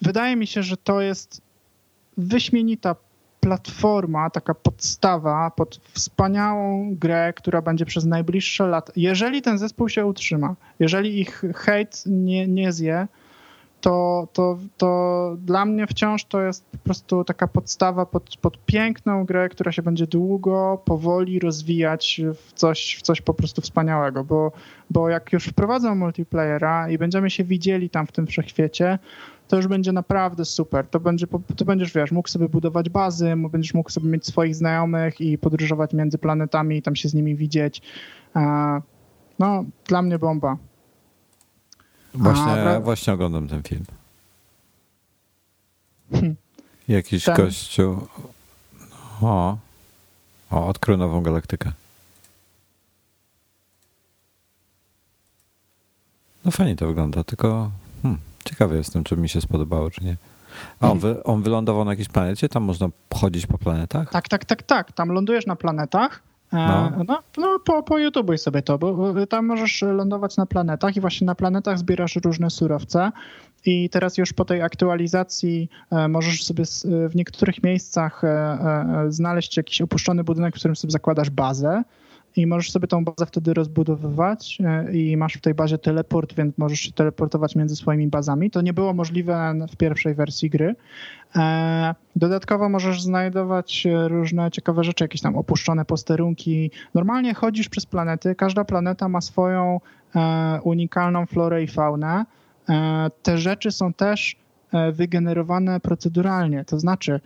Wydaje 0.02 0.36
mi 0.36 0.48
się, 0.48 0.64
że 0.64 0.78
to 0.78 1.02
jest 1.02 1.42
wyśmienita 2.18 2.96
platforma, 3.40 4.30
taka 4.30 4.54
podstawa 4.54 5.52
pod 5.52 5.80
wspaniałą 5.94 6.96
grę, 6.96 7.34
która 7.36 7.62
będzie 7.62 7.86
przez 7.86 8.06
najbliższe 8.06 8.68
lata. 8.68 8.94
Jeżeli 8.96 9.42
ten 9.42 9.58
zespół 9.58 9.90
się 9.90 10.06
utrzyma, 10.06 10.56
jeżeli 10.80 11.20
ich 11.20 11.44
hejt 11.56 12.04
nie, 12.06 12.48
nie 12.48 12.72
zje, 12.72 13.08
to, 13.82 14.28
to, 14.34 14.58
to 14.78 15.38
dla 15.40 15.66
mnie 15.66 15.88
wciąż 15.88 16.26
to 16.26 16.41
jest 16.41 16.66
po 16.66 16.78
prostu 16.78 17.24
taka 17.24 17.48
podstawa 17.48 18.06
pod, 18.06 18.38
pod 18.38 18.66
piękną 18.66 19.26
grę, 19.26 19.49
która 19.49 19.72
się 19.72 19.82
będzie 19.82 20.08
długo, 20.08 20.82
powoli 20.86 21.40
rozwijać 21.40 22.22
w 22.36 22.54
coś, 22.54 22.95
w 22.99 23.02
coś 23.02 23.22
po 23.22 23.34
prostu 23.34 23.62
wspaniałego, 23.62 24.24
bo, 24.24 24.52
bo 24.90 25.10
jak 25.10 25.34
już 25.34 25.45
wprowadzą 25.45 25.95
multiplayera 25.95 26.90
i 26.90 26.98
będziemy 26.98 27.30
się 27.30 27.44
widzieli 27.44 27.90
tam 27.90 28.08
w 28.08 28.12
tym 28.12 28.28
wszechświecie, 28.28 28.99
to 29.48 29.56
już 29.56 29.68
będzie 29.68 29.91
naprawdę 29.91 30.45
super. 30.45 30.88
To, 30.88 30.99
będzie, 30.99 31.28
to 31.56 31.66
będziesz, 31.66 31.94
wiesz, 31.94 32.12
mógł 32.12 32.30
sobie 32.30 32.49
budować 32.49 32.90
bazy, 32.90 33.36
będziesz 33.52 33.74
mógł 33.74 33.90
sobie 33.90 34.10
mieć 34.10 34.26
swoich 34.26 34.56
znajomych 34.56 35.22
i 35.22 35.38
podróżować 35.38 35.94
między 35.94 36.18
planetami 36.18 36.78
i 36.78 36.82
tam 36.82 36.95
się 36.95 37.10
z 37.10 37.14
nimi 37.14 37.36
widzieć. 37.36 37.82
No, 39.40 39.66
dla 39.88 40.02
mnie 40.02 40.20
bomba. 40.20 40.58
Właśnie, 42.18 42.69
A, 42.69 42.80
właśnie 42.80 43.14
oglądam 43.14 43.48
ten 43.48 43.64
film. 43.64 43.85
Hmm. 46.11 46.35
Jakiś 46.88 47.23
ten. 47.23 47.35
gościu. 47.35 48.07
O, 49.22 49.57
o, 50.52 50.68
odkrył 50.68 50.98
nową 50.98 51.22
galaktykę. 51.22 51.72
No 56.45 56.52
fajnie 56.52 56.76
to 56.76 56.88
wygląda, 56.88 57.23
tylko 57.23 57.72
hmm, 58.02 58.19
ciekawy 58.45 58.77
jestem, 58.77 59.03
czy 59.03 59.18
mi 59.18 59.30
się 59.30 59.41
spodobało, 59.41 59.91
czy 59.91 60.03
nie. 60.03 60.15
A 60.80 60.91
on, 60.91 60.99
hmm. 60.99 61.15
wy, 61.15 61.23
on 61.23 61.44
wylądował 61.44 61.85
na 61.85 61.91
jakiejś 61.91 62.07
planecie? 62.10 62.49
Tam 62.49 62.64
można 62.64 62.88
chodzić 63.14 63.48
po 63.48 63.57
planetach? 63.57 64.11
Tak, 64.11 64.30
tak, 64.30 64.45
tak, 64.45 64.64
tak. 64.64 64.91
Tam 64.91 65.10
lądujesz 65.10 65.45
na 65.45 65.56
planetach 65.56 66.27
no, 66.52 66.91
no, 67.07 67.24
no 67.38 67.60
po, 67.65 67.84
po 67.84 67.95
YouTube'uj 67.95 68.38
sobie 68.38 68.61
to, 68.61 68.78
bo 68.78 69.14
tam 69.26 69.45
możesz 69.45 69.82
lądować 69.82 70.38
na 70.38 70.45
planetach 70.45 70.98
i 70.98 71.02
właśnie 71.02 71.26
na 71.28 71.36
planetach 71.36 71.78
zbierasz 71.78 72.15
różne 72.15 72.49
surowce. 72.49 73.11
I 73.65 73.90
teraz 73.90 74.18
już 74.18 74.34
po 74.34 74.45
tej 74.45 74.61
aktualizacji 74.61 75.69
e, 75.91 76.07
możesz 76.07 76.44
sobie 76.44 76.64
w 77.10 77.15
niektórych 77.15 77.64
miejscach 77.64 78.24
e, 78.24 79.06
znaleźć 79.10 79.57
jakiś 79.57 79.82
opuszczony 79.82 80.24
budynek, 80.24 80.56
w 80.56 80.60
którym 80.60 80.76
sobie 80.76 80.91
zakładasz 80.91 81.30
bazę 81.30 81.84
i 82.38 82.48
możesz 82.48 82.72
sobie 82.72 82.88
tą 82.88 83.06
bazę 83.06 83.26
wtedy 83.26 83.54
rozbudowywać 83.54 84.58
i 84.94 85.18
masz 85.18 85.34
w 85.34 85.42
tej 85.42 85.54
bazie 85.54 85.78
teleport, 85.78 86.36
więc 86.36 86.58
możesz 86.58 86.80
się 86.80 86.92
teleportować 86.92 87.56
między 87.56 87.76
swoimi 87.76 88.08
bazami. 88.08 88.52
To 88.52 88.62
nie 88.62 88.74
było 88.74 88.94
możliwe 88.94 89.54
w 89.72 89.76
pierwszej 89.78 90.16
wersji 90.16 90.50
gry, 90.50 90.76
E, 91.36 91.96
dodatkowo 92.16 92.70
możesz 92.70 93.02
znajdować 93.02 93.88
różne 94.08 94.52
ciekawe 94.52 94.84
rzeczy, 94.84 95.04
jakieś 95.04 95.22
tam 95.22 95.36
opuszczone 95.36 95.86
posterunki. 95.86 96.72
Normalnie 96.94 97.34
chodzisz 97.34 97.70
przez 97.70 97.86
planety, 97.86 98.36
każda 98.36 98.66
planeta 98.66 99.10
ma 99.10 99.22
swoją 99.22 99.80
e, 100.16 100.60
unikalną 100.64 101.26
florę 101.26 101.64
i 101.64 101.68
faunę. 101.68 102.26
E, 102.70 103.10
te 103.24 103.38
rzeczy 103.38 103.72
są 103.72 103.94
też 103.94 104.36
wygenerowane 104.94 105.80
proceduralnie, 105.80 106.66
to 106.66 106.80
znaczy 106.80 107.20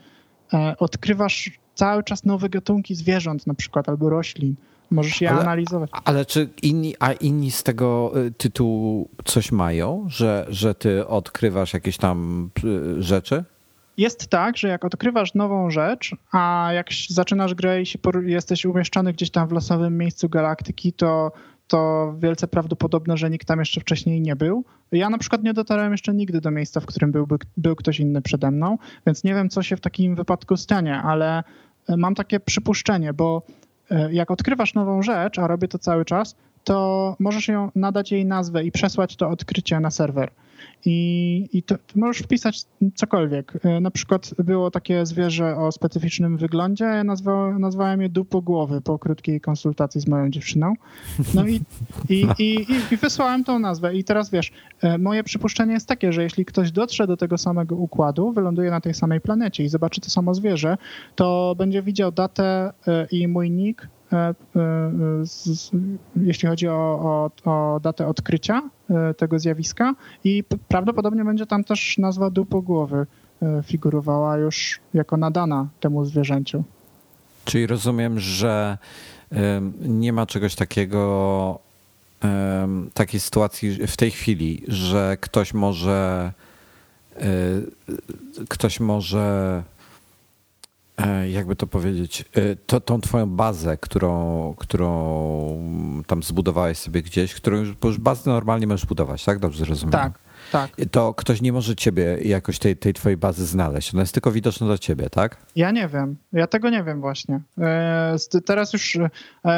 odkrywasz 0.79 1.51
cały 1.75 2.03
czas 2.03 2.25
nowe 2.25 2.49
gatunki 2.49 2.95
zwierząt 2.95 3.47
na 3.47 3.53
przykład 3.53 3.89
albo 3.89 4.09
roślin. 4.09 4.55
Możesz 4.91 5.21
je 5.21 5.31
ale, 5.31 5.41
analizować. 5.41 5.89
Ale 6.03 6.25
czy 6.25 6.49
inni, 6.63 6.95
a 6.99 7.11
inni 7.11 7.51
z 7.51 7.63
tego 7.63 8.11
y, 8.25 8.31
tytułu 8.31 9.09
coś 9.25 9.51
mają, 9.51 10.05
że, 10.09 10.45
że 10.49 10.75
ty 10.75 11.07
odkrywasz 11.07 11.73
jakieś 11.73 11.97
tam 11.97 12.49
y, 12.63 13.03
rzeczy? 13.03 13.43
jest 13.97 14.27
tak, 14.27 14.57
że 14.57 14.67
jak 14.67 14.85
odkrywasz 14.85 15.33
nową 15.33 15.69
rzecz, 15.69 16.15
a 16.31 16.69
jak 16.73 16.87
zaczynasz 17.09 17.53
grę 17.53 17.81
i 17.81 17.85
jesteś 18.25 18.65
umieszczony 18.65 19.13
gdzieś 19.13 19.31
tam 19.31 19.47
w 19.47 19.51
losowym 19.51 19.97
miejscu 19.97 20.29
galaktyki, 20.29 20.93
to 20.93 21.31
to 21.67 22.13
wielce 22.19 22.47
prawdopodobne, 22.47 23.17
że 23.17 23.29
nikt 23.29 23.47
tam 23.47 23.59
jeszcze 23.59 23.81
wcześniej 23.81 24.21
nie 24.21 24.35
był. 24.35 24.63
Ja 24.91 25.09
na 25.09 25.17
przykład 25.17 25.43
nie 25.43 25.53
dotarłem 25.53 25.91
jeszcze 25.91 26.13
nigdy 26.13 26.41
do 26.41 26.51
miejsca, 26.51 26.79
w 26.79 26.85
którym 26.85 27.11
byłby, 27.11 27.35
był 27.57 27.75
ktoś 27.75 27.99
inny 27.99 28.21
przede 28.21 28.51
mną, 28.51 28.77
więc 29.05 29.23
nie 29.23 29.33
wiem, 29.33 29.49
co 29.49 29.63
się 29.63 29.77
w 29.77 29.81
takim 29.81 30.15
wypadku 30.15 30.57
stanie, 30.57 30.97
ale 30.97 31.43
mam 31.97 32.15
takie 32.15 32.39
przypuszczenie, 32.39 33.13
bo 33.13 33.41
jak 34.11 34.31
odkrywasz 34.31 34.73
nową 34.73 35.01
rzecz, 35.01 35.39
a 35.39 35.47
robię 35.47 35.67
to 35.67 35.79
cały 35.79 36.05
czas, 36.05 36.35
to 36.63 37.15
możesz 37.19 37.47
ją 37.47 37.71
nadać 37.75 38.11
jej 38.11 38.25
nazwę 38.25 38.63
i 38.63 38.71
przesłać 38.71 39.15
to 39.15 39.29
odkrycie 39.29 39.79
na 39.79 39.91
serwer. 39.91 40.31
I, 40.85 41.49
i 41.53 41.63
to, 41.63 41.75
możesz 41.95 42.23
wpisać 42.23 42.65
cokolwiek. 42.95 43.53
E, 43.65 43.79
na 43.79 43.91
przykład 43.91 44.33
było 44.39 44.71
takie 44.71 45.05
zwierzę 45.05 45.57
o 45.57 45.71
specyficznym 45.71 46.37
wyglądzie, 46.37 46.85
ja 46.85 47.03
nazwa, 47.03 47.59
nazwałem 47.59 48.01
je 48.01 48.09
dupogłowy 48.09 48.81
po 48.81 48.99
krótkiej 48.99 49.41
konsultacji 49.41 50.01
z 50.01 50.07
moją 50.07 50.29
dziewczyną. 50.29 50.73
No 51.33 51.47
i, 51.47 51.61
i, 52.09 52.27
i, 52.39 52.67
i, 52.91 52.97
wysłałem 52.97 53.43
tą 53.43 53.59
nazwę. 53.59 53.95
I 53.95 54.03
teraz 54.03 54.29
wiesz, 54.29 54.51
e, 54.81 54.97
moje 54.97 55.23
przypuszczenie 55.23 55.73
jest 55.73 55.87
takie, 55.87 56.13
że 56.13 56.23
jeśli 56.23 56.45
ktoś 56.45 56.71
dotrze 56.71 57.07
do 57.07 57.17
tego 57.17 57.37
samego 57.37 57.75
układu, 57.75 58.31
wyląduje 58.31 58.71
na 58.71 58.81
tej 58.81 58.93
samej 58.93 59.21
planecie 59.21 59.63
i 59.63 59.69
zobaczy 59.69 60.01
to 60.01 60.09
samo 60.09 60.33
zwierzę, 60.33 60.77
to 61.15 61.55
będzie 61.57 61.81
widział 61.81 62.11
datę 62.11 62.73
e, 62.87 63.07
i 63.11 63.27
mój 63.27 63.51
nick 63.51 63.87
jeśli 66.15 66.49
chodzi 66.49 66.67
o, 66.67 66.73
o, 67.45 67.51
o 67.51 67.79
datę 67.79 68.07
odkrycia 68.07 68.61
e, 68.89 69.13
tego 69.13 69.39
zjawiska 69.39 69.95
i 70.23 70.43
prawdopodobnie 70.67 71.25
będzie 71.25 71.45
tam 71.45 71.63
też 71.63 71.97
nazwa 71.97 72.29
dupogłowy 72.29 73.05
figurowała 73.63 74.37
już 74.37 74.79
jako 74.93 75.17
nadana 75.17 75.67
temu 75.79 76.05
zwierzęciu. 76.05 76.63
Czyli 77.45 77.67
rozumiem, 77.67 78.19
że 78.19 78.77
nie 79.81 80.13
ma 80.13 80.25
czegoś 80.25 80.55
takiego, 80.55 81.59
takiej 82.93 83.19
sytuacji 83.19 83.87
w 83.87 83.97
tej 83.97 84.11
chwili, 84.11 84.63
że 84.67 85.17
ktoś 85.21 85.53
może 85.53 86.31
ktoś 88.49 88.79
może 88.79 89.63
E, 89.63 89.63
jakby 91.31 91.55
to 91.55 91.67
powiedzieć, 91.67 92.25
e, 92.35 92.55
to, 92.55 92.81
tą 92.81 93.01
twoją 93.01 93.29
bazę, 93.29 93.77
którą, 93.77 94.53
którą 94.57 94.93
tam 96.07 96.23
zbudowałeś 96.23 96.77
sobie 96.77 97.01
gdzieś, 97.01 97.33
którą 97.33 97.57
już, 97.57 97.73
bo 97.73 97.87
już 97.87 97.97
bazę 97.97 98.29
normalnie 98.31 98.67
możesz 98.67 98.85
budować, 98.85 99.25
tak? 99.25 99.39
Dobrze 99.39 99.65
rozumiem? 99.65 99.91
Tak, 99.91 100.19
tak. 100.51 100.71
To 100.91 101.13
ktoś 101.13 101.41
nie 101.41 101.53
może 101.53 101.75
ciebie 101.75 102.17
jakoś 102.23 102.59
tej, 102.59 102.77
tej 102.77 102.93
twojej 102.93 103.17
bazy 103.17 103.45
znaleźć. 103.45 103.93
Ona 103.93 104.01
jest 104.01 104.13
tylko 104.13 104.31
widoczna 104.31 104.67
dla 104.67 104.77
ciebie, 104.77 105.09
tak? 105.09 105.37
Ja 105.55 105.71
nie 105.71 105.87
wiem. 105.87 106.15
Ja 106.33 106.47
tego 106.47 106.69
nie 106.69 106.83
wiem 106.83 107.01
właśnie. 107.01 107.41
E, 107.57 108.15
teraz 108.45 108.73
już 108.73 108.97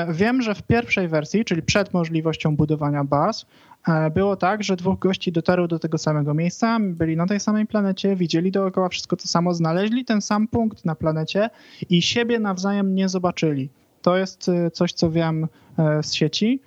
wiem, 0.10 0.42
że 0.42 0.56
w 0.56 0.64
pierwszej 0.64 1.08
wersji, 1.08 1.46
czyli 1.46 1.62
przed 1.62 1.94
możliwością 1.94 2.56
budowania 2.56 3.04
baz, 3.04 3.46
E, 3.73 3.73
było 4.14 4.36
tak, 4.36 4.64
że 4.64 4.76
dwóch 4.76 5.00
gości 5.00 5.32
dotarło 5.32 5.68
do 5.68 5.80
tego 5.80 5.98
samego 5.98 6.34
miejsca, 6.34 6.78
byli 6.82 7.18
na 7.18 7.26
tej 7.26 7.40
samej 7.40 7.66
planecie, 7.66 8.16
widzieli 8.16 8.52
dookoła 8.52 8.90
wszystko 8.90 9.16
to 9.16 9.28
samo, 9.28 9.54
znaleźli 9.54 10.06
ten 10.06 10.22
sam 10.22 10.48
punkt 10.48 10.86
na 10.86 10.96
planecie 10.96 11.50
i 11.90 12.02
siebie 12.02 12.40
nawzajem 12.40 12.96
nie 12.96 13.10
zobaczyli. 13.10 13.70
To 14.02 14.18
jest 14.18 14.50
e, 14.50 14.72
coś, 14.72 14.94
co 14.94 15.12
wiem 15.12 15.48
e, 15.78 16.04
z 16.04 16.14
sieci. 16.14 16.60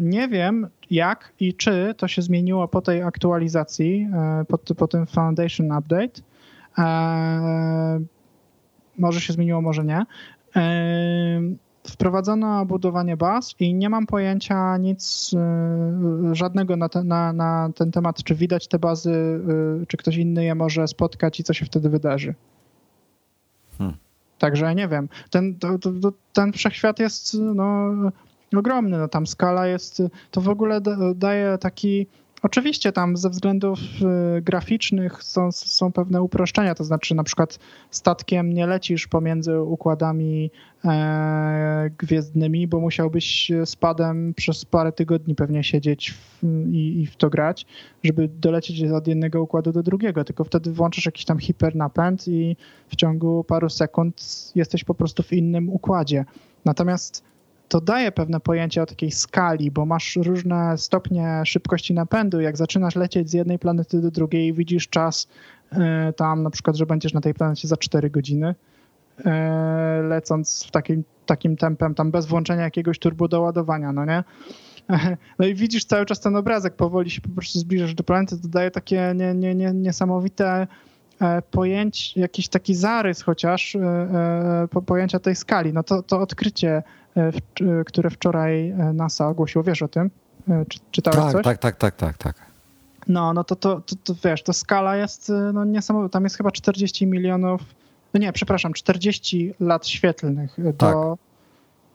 Nie 0.00 0.28
wiem, 0.28 0.68
jak 0.90 1.32
i 1.40 1.54
czy 1.54 1.94
to 1.96 2.08
się 2.08 2.22
zmieniło 2.22 2.68
po 2.68 2.82
tej 2.82 3.02
aktualizacji, 3.02 4.08
po, 4.48 4.58
po 4.58 4.88
tym 4.88 5.06
Foundation 5.06 5.72
Update. 5.72 6.22
Może 8.98 9.20
się 9.20 9.32
zmieniło, 9.32 9.62
może 9.62 9.84
nie 9.84 10.06
wprowadzono 11.90 12.66
budowanie 12.66 13.16
baz 13.16 13.54
i 13.60 13.74
nie 13.74 13.90
mam 13.90 14.06
pojęcia 14.06 14.76
nic, 14.76 15.30
y, 16.32 16.34
żadnego 16.34 16.76
na, 16.76 16.88
te, 16.88 17.04
na, 17.04 17.32
na, 17.32 17.70
ten 17.74 17.92
temat, 17.92 18.22
czy 18.22 18.34
widać 18.34 18.68
te 18.68 18.78
bazy, 18.78 19.10
y, 19.82 19.86
czy 19.86 19.96
ktoś 19.96 20.16
inny 20.16 20.44
je 20.44 20.54
może 20.54 20.88
spotkać 20.88 21.40
i 21.40 21.44
co 21.44 21.52
się 21.52 21.66
wtedy 21.66 21.88
wydarzy. 21.88 22.34
Hmm. 23.78 23.96
Także 24.38 24.74
nie 24.74 24.88
wiem. 24.88 25.08
Ten, 25.30 25.58
to, 25.58 25.78
to, 25.78 26.12
ten 26.32 26.52
wszechświat 26.52 26.98
jest 26.98 27.36
no, 27.54 27.90
ogromny. 28.56 28.98
No, 28.98 29.08
tam 29.08 29.26
skala 29.26 29.66
jest, 29.66 30.02
to 30.30 30.40
w 30.40 30.48
ogóle 30.48 30.80
daje 31.14 31.58
taki 31.58 32.06
Oczywiście 32.42 32.92
tam 32.92 33.16
ze 33.16 33.30
względów 33.30 33.78
y, 34.38 34.42
graficznych 34.42 35.22
są, 35.22 35.52
są 35.52 35.92
pewne 35.92 36.22
uproszczenia, 36.22 36.74
to 36.74 36.84
znaczy 36.84 37.14
na 37.14 37.24
przykład 37.24 37.58
statkiem 37.90 38.52
nie 38.52 38.66
lecisz 38.66 39.06
pomiędzy 39.06 39.60
układami 39.60 40.50
e, 40.84 41.90
gwiezdnymi, 41.98 42.66
bo 42.66 42.80
musiałbyś 42.80 43.52
z 43.64 43.76
padem 43.76 44.34
przez 44.34 44.64
parę 44.64 44.92
tygodni 44.92 45.34
pewnie 45.34 45.64
siedzieć 45.64 46.10
w, 46.12 46.42
i, 46.72 47.00
i, 47.00 47.06
w 47.06 47.16
to 47.16 47.30
grać, 47.30 47.66
żeby 48.04 48.28
dolecieć 48.28 48.90
od 48.90 49.08
jednego 49.08 49.42
układu 49.42 49.72
do 49.72 49.82
drugiego, 49.82 50.24
tylko 50.24 50.44
wtedy 50.44 50.72
włączasz 50.72 51.06
jakiś 51.06 51.24
tam 51.24 51.38
hipernapęd 51.38 52.28
i 52.28 52.56
w 52.88 52.96
ciągu 52.96 53.44
paru 53.44 53.68
sekund 53.70 54.22
jesteś 54.54 54.84
po 54.84 54.94
prostu 54.94 55.22
w 55.22 55.32
innym 55.32 55.68
układzie. 55.68 56.24
Natomiast 56.64 57.24
to 57.68 57.80
daje 57.80 58.12
pewne 58.12 58.40
pojęcie 58.40 58.82
o 58.82 58.86
takiej 58.86 59.10
skali, 59.10 59.70
bo 59.70 59.86
masz 59.86 60.16
różne 60.16 60.78
stopnie 60.78 61.42
szybkości 61.44 61.94
napędu. 61.94 62.40
Jak 62.40 62.56
zaczynasz 62.56 62.96
lecieć 62.96 63.30
z 63.30 63.32
jednej 63.32 63.58
planety 63.58 64.00
do 64.00 64.10
drugiej, 64.10 64.52
widzisz 64.52 64.88
czas 64.88 65.28
e, 65.72 66.12
tam 66.12 66.42
na 66.42 66.50
przykład, 66.50 66.76
że 66.76 66.86
będziesz 66.86 67.12
na 67.12 67.20
tej 67.20 67.34
planecie 67.34 67.68
za 67.68 67.76
4 67.76 68.10
godziny, 68.10 68.54
e, 69.24 70.02
lecąc 70.08 70.64
w 70.64 70.70
takim, 70.70 71.04
takim 71.26 71.56
tempem, 71.56 71.94
tam 71.94 72.10
bez 72.10 72.26
włączenia 72.26 72.62
jakiegoś 72.62 72.98
turbodoładowania, 72.98 73.92
no 73.92 74.04
nie? 74.04 74.24
No 75.38 75.46
i 75.46 75.54
widzisz 75.54 75.84
cały 75.84 76.06
czas 76.06 76.20
ten 76.20 76.36
obrazek, 76.36 76.74
powoli 76.74 77.10
się 77.10 77.20
po 77.20 77.28
prostu 77.28 77.58
zbliżasz 77.58 77.94
do 77.94 78.04
planety, 78.04 78.38
to 78.42 78.48
daje 78.48 78.70
takie 78.70 79.12
nie, 79.16 79.34
nie, 79.34 79.54
nie, 79.54 79.72
niesamowite 79.72 80.66
e, 81.20 81.42
pojęcie, 81.42 82.20
jakiś 82.20 82.48
taki 82.48 82.74
zarys 82.74 83.22
chociaż 83.22 83.76
pojęcia 84.86 85.18
tej 85.18 85.36
skali. 85.36 85.72
No 85.72 85.82
to, 85.82 86.02
to 86.02 86.20
odkrycie 86.20 86.82
które 87.86 88.10
wczoraj 88.10 88.68
e, 88.68 88.92
NASA 88.92 89.28
ogłosiło. 89.28 89.64
Wiesz 89.64 89.82
o 89.82 89.88
tym? 89.88 90.10
Czy, 90.68 90.78
czytałeś 90.90 91.18
tak, 91.18 91.32
coś? 91.32 91.44
Tak, 91.44 91.58
tak, 91.58 91.76
tak, 91.76 91.96
tak, 91.96 92.18
tak. 92.18 92.46
No, 93.08 93.32
no 93.32 93.44
to, 93.44 93.56
to, 93.56 93.80
to, 93.80 93.96
to 94.04 94.14
wiesz, 94.24 94.42
to 94.42 94.52
skala 94.52 94.96
jest 94.96 95.32
no, 95.52 95.64
niesamowita. 95.64 96.12
Tam 96.12 96.24
jest 96.24 96.36
chyba 96.36 96.50
40 96.50 97.06
milionów, 97.06 97.60
no 98.14 98.20
nie, 98.20 98.32
przepraszam, 98.32 98.72
40 98.72 99.54
lat 99.60 99.86
świetlnych 99.88 100.54
do, 100.58 100.72
tak. 100.72 100.96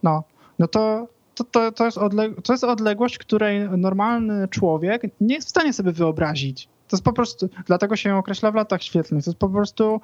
no, 0.03 0.23
no 0.59 0.67
to, 0.67 1.07
to, 1.35 1.43
to, 1.43 1.71
to, 1.71 1.85
jest 1.85 1.97
odleg- 1.97 2.41
to 2.41 2.53
jest 2.53 2.63
odległość, 2.63 3.17
której 3.17 3.69
normalny 3.77 4.47
człowiek 4.47 5.01
nie 5.21 5.35
jest 5.35 5.47
w 5.47 5.49
stanie 5.49 5.73
sobie 5.73 5.91
wyobrazić. 5.91 6.65
To 6.87 6.95
jest 6.95 7.03
po 7.03 7.13
prostu, 7.13 7.49
dlatego 7.65 7.95
się 7.95 8.09
ją 8.09 8.17
określa 8.17 8.51
w 8.51 8.55
latach 8.55 8.83
świetlnych. 8.83 9.23
To 9.23 9.29
jest 9.31 9.39
po 9.39 9.49
prostu, 9.49 10.01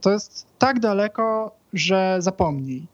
to 0.00 0.10
jest 0.10 0.46
tak 0.58 0.80
daleko, 0.80 1.54
że 1.72 2.16
zapomnij. 2.18 2.86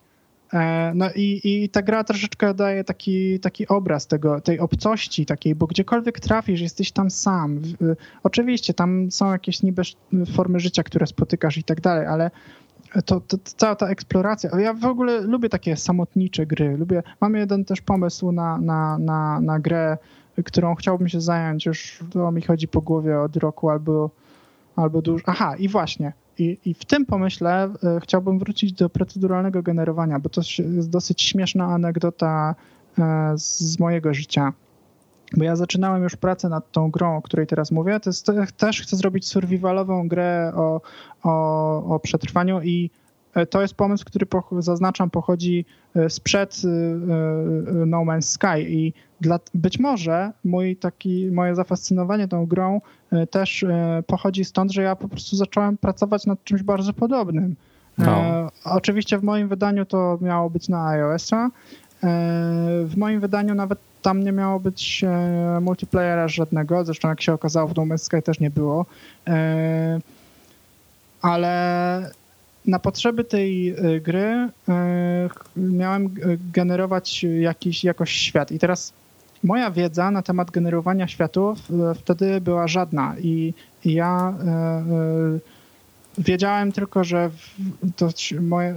E, 0.52 0.92
no 0.94 1.06
i, 1.14 1.40
i 1.44 1.68
ta 1.68 1.82
gra 1.82 2.04
troszeczkę 2.04 2.54
daje 2.54 2.84
taki, 2.84 3.40
taki 3.40 3.68
obraz 3.68 4.06
tego, 4.06 4.40
tej 4.40 4.60
obcości 4.60 5.26
takiej, 5.26 5.54
bo 5.54 5.66
gdziekolwiek 5.66 6.20
trafisz, 6.20 6.60
jesteś 6.60 6.92
tam 6.92 7.10
sam. 7.10 7.62
Oczywiście 8.22 8.74
tam 8.74 9.10
są 9.10 9.32
jakieś 9.32 9.62
niby 9.62 9.82
formy 10.34 10.60
życia, 10.60 10.82
które 10.82 11.06
spotykasz 11.06 11.58
i 11.58 11.64
tak 11.64 11.80
dalej, 11.80 12.06
ale 12.06 12.30
to, 13.04 13.20
to, 13.20 13.20
to, 13.20 13.38
cała 13.56 13.76
ta 13.76 13.88
eksploracja. 13.88 14.60
Ja 14.60 14.74
w 14.74 14.84
ogóle 14.84 15.20
lubię 15.20 15.48
takie 15.48 15.76
samotnicze 15.76 16.46
gry. 16.46 16.76
Lubię, 16.76 17.02
mam 17.20 17.34
jeden 17.34 17.64
też 17.64 17.80
pomysł 17.80 18.32
na, 18.32 18.58
na, 18.58 18.98
na, 18.98 19.40
na 19.40 19.60
grę, 19.60 19.98
którą 20.44 20.74
chciałbym 20.74 21.08
się 21.08 21.20
zająć. 21.20 21.66
Już 21.66 21.98
to 22.10 22.32
mi 22.32 22.42
chodzi 22.42 22.68
po 22.68 22.80
głowie 22.80 23.20
od 23.20 23.36
roku 23.36 23.70
albo, 23.70 24.10
albo 24.76 25.02
dużo. 25.02 25.24
Aha, 25.26 25.56
i 25.58 25.68
właśnie. 25.68 26.12
I, 26.38 26.58
I, 26.64 26.74
w 26.74 26.84
tym 26.84 27.06
pomyśle 27.06 27.64
e, 27.64 28.00
chciałbym 28.02 28.38
wrócić 28.38 28.72
do 28.72 28.88
proceduralnego 28.88 29.62
generowania, 29.62 30.18
bo 30.18 30.28
to 30.28 30.40
jest 30.58 30.90
dosyć 30.90 31.22
śmieszna 31.22 31.64
anegdota 31.64 32.54
e, 32.98 33.32
z 33.36 33.78
mojego 33.78 34.14
życia. 34.14 34.52
Bo 35.36 35.44
ja 35.44 35.56
zaczynałem 35.56 36.02
już 36.02 36.16
pracę 36.16 36.48
nad 36.48 36.72
tą 36.72 36.90
grą, 36.90 37.16
o 37.16 37.22
której 37.22 37.46
teraz 37.46 37.70
mówię. 37.70 38.00
To 38.00 38.10
jest, 38.10 38.26
też 38.56 38.82
chcę 38.82 38.96
zrobić 38.96 39.28
survivalową 39.28 40.08
grę 40.08 40.52
o, 40.54 40.80
o, 41.22 41.94
o 41.94 41.98
przetrwaniu 41.98 42.62
i 42.62 42.90
to 43.50 43.62
jest 43.62 43.74
pomysł, 43.74 44.04
który 44.04 44.26
zaznaczam, 44.58 45.10
pochodzi 45.10 45.64
sprzed 46.08 46.62
No 47.86 47.98
Man's 47.98 48.22
Sky 48.22 48.60
i 48.60 48.92
dla, 49.20 49.40
być 49.54 49.78
może 49.78 50.32
mój 50.44 50.76
taki, 50.76 51.30
moje 51.30 51.54
zafascynowanie 51.54 52.28
tą 52.28 52.46
grą 52.46 52.80
e, 53.12 53.26
też 53.26 53.62
e, 53.62 54.02
pochodzi 54.06 54.44
stąd, 54.44 54.72
że 54.72 54.82
ja 54.82 54.96
po 54.96 55.08
prostu 55.08 55.36
zacząłem 55.36 55.76
pracować 55.76 56.26
nad 56.26 56.44
czymś 56.44 56.62
bardzo 56.62 56.92
podobnym. 56.92 57.56
E, 57.98 58.04
no. 58.04 58.50
oczywiście 58.64 59.18
w 59.18 59.22
moim 59.22 59.48
wydaniu 59.48 59.84
to 59.84 60.18
miało 60.20 60.50
być 60.50 60.68
na 60.68 60.88
iOS-a. 60.88 61.50
w 62.84 62.94
moim 62.96 63.20
wydaniu 63.20 63.54
nawet 63.54 63.78
tam 64.02 64.22
nie 64.22 64.32
miało 64.32 64.60
być 64.60 65.04
multiplayera 65.60 66.28
żadnego, 66.28 66.84
zresztą 66.84 67.08
jak 67.08 67.20
się 67.20 67.32
okazało 67.32 67.68
w 67.68 67.76
No 67.76 67.82
Man's 67.82 67.98
Sky 67.98 68.22
też 68.22 68.40
nie 68.40 68.50
było. 68.50 68.86
ale 71.22 72.10
na 72.66 72.78
potrzeby 72.78 73.24
tej 73.24 73.74
gry 74.02 74.48
miałem 75.56 76.14
generować 76.52 77.24
jakiś 77.40 77.84
jakoś 77.84 78.12
świat. 78.12 78.52
I 78.52 78.58
teraz 78.58 78.92
moja 79.44 79.70
wiedza 79.70 80.10
na 80.10 80.22
temat 80.22 80.50
generowania 80.50 81.08
światów 81.08 81.58
wtedy 81.94 82.40
była 82.40 82.68
żadna. 82.68 83.14
I 83.18 83.54
ja 83.84 84.34
wiedziałem 86.18 86.72
tylko, 86.72 87.04
że 87.04 87.30
to 87.96 88.08
moje, 88.40 88.74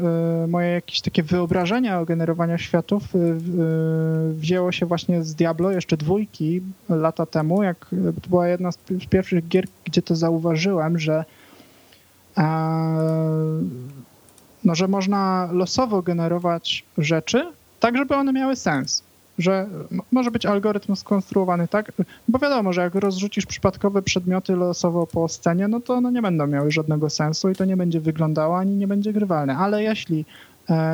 moje 0.48 0.68
jakieś 0.68 1.02
takie 1.02 1.24
wyobrażenie 1.24 1.98
o 1.98 2.06
generowaniu 2.06 2.57
światów 2.57 3.03
wzięło 4.32 4.72
się 4.72 4.86
właśnie 4.86 5.24
z 5.24 5.36
Diablo, 5.36 5.72
jeszcze 5.72 5.98
dwójki 5.98 6.61
lata 6.90 7.26
temu, 7.26 7.64
jak 7.64 7.86
to 8.22 8.30
była 8.30 8.48
jedna 8.48 8.72
z 8.72 8.78
pierwszych 9.10 9.48
gier, 9.48 9.66
gdzie 9.86 10.02
to 10.02 10.16
zauważyłem, 10.16 10.99
że 10.99 11.26
no, 14.64 14.76
że 14.76 14.88
można 14.88 15.49
losowo 15.52 16.02
generować 16.02 16.86
rzeczy, 16.98 17.48
tak 17.80 17.98
żeby 17.98 18.16
one 18.16 18.34
miały 18.34 18.56
sens. 18.56 19.03
Że 19.38 19.68
może 20.11 20.32
być 20.32 20.45
algorytm 20.45 20.95
skonstruowany 20.95 21.68
tak, 21.68 21.91
bo 22.28 22.40
wiadomo, 22.40 22.74
że 22.74 22.82
jak 22.82 22.95
rozrzucisz 22.95 23.45
przypadkowe 23.45 24.02
przedmioty 24.02 24.56
losowo 24.56 25.07
po 25.07 25.28
scenie, 25.28 25.68
no 25.68 25.80
to 25.80 25.94
one 25.94 26.11
nie 26.11 26.22
będą 26.22 26.48
miały 26.48 26.72
żadnego 26.72 27.10
sensu 27.10 27.49
i 27.49 27.56
to 27.56 27.66
nie 27.66 27.78
będzie 27.78 27.99
wyglądało 27.99 28.57
ani 28.57 28.76
nie 28.76 28.88
będzie 28.88 29.14
grywalne. 29.14 29.57
Ale 29.57 29.84
jeśli 29.84 30.20
e, 30.20 30.26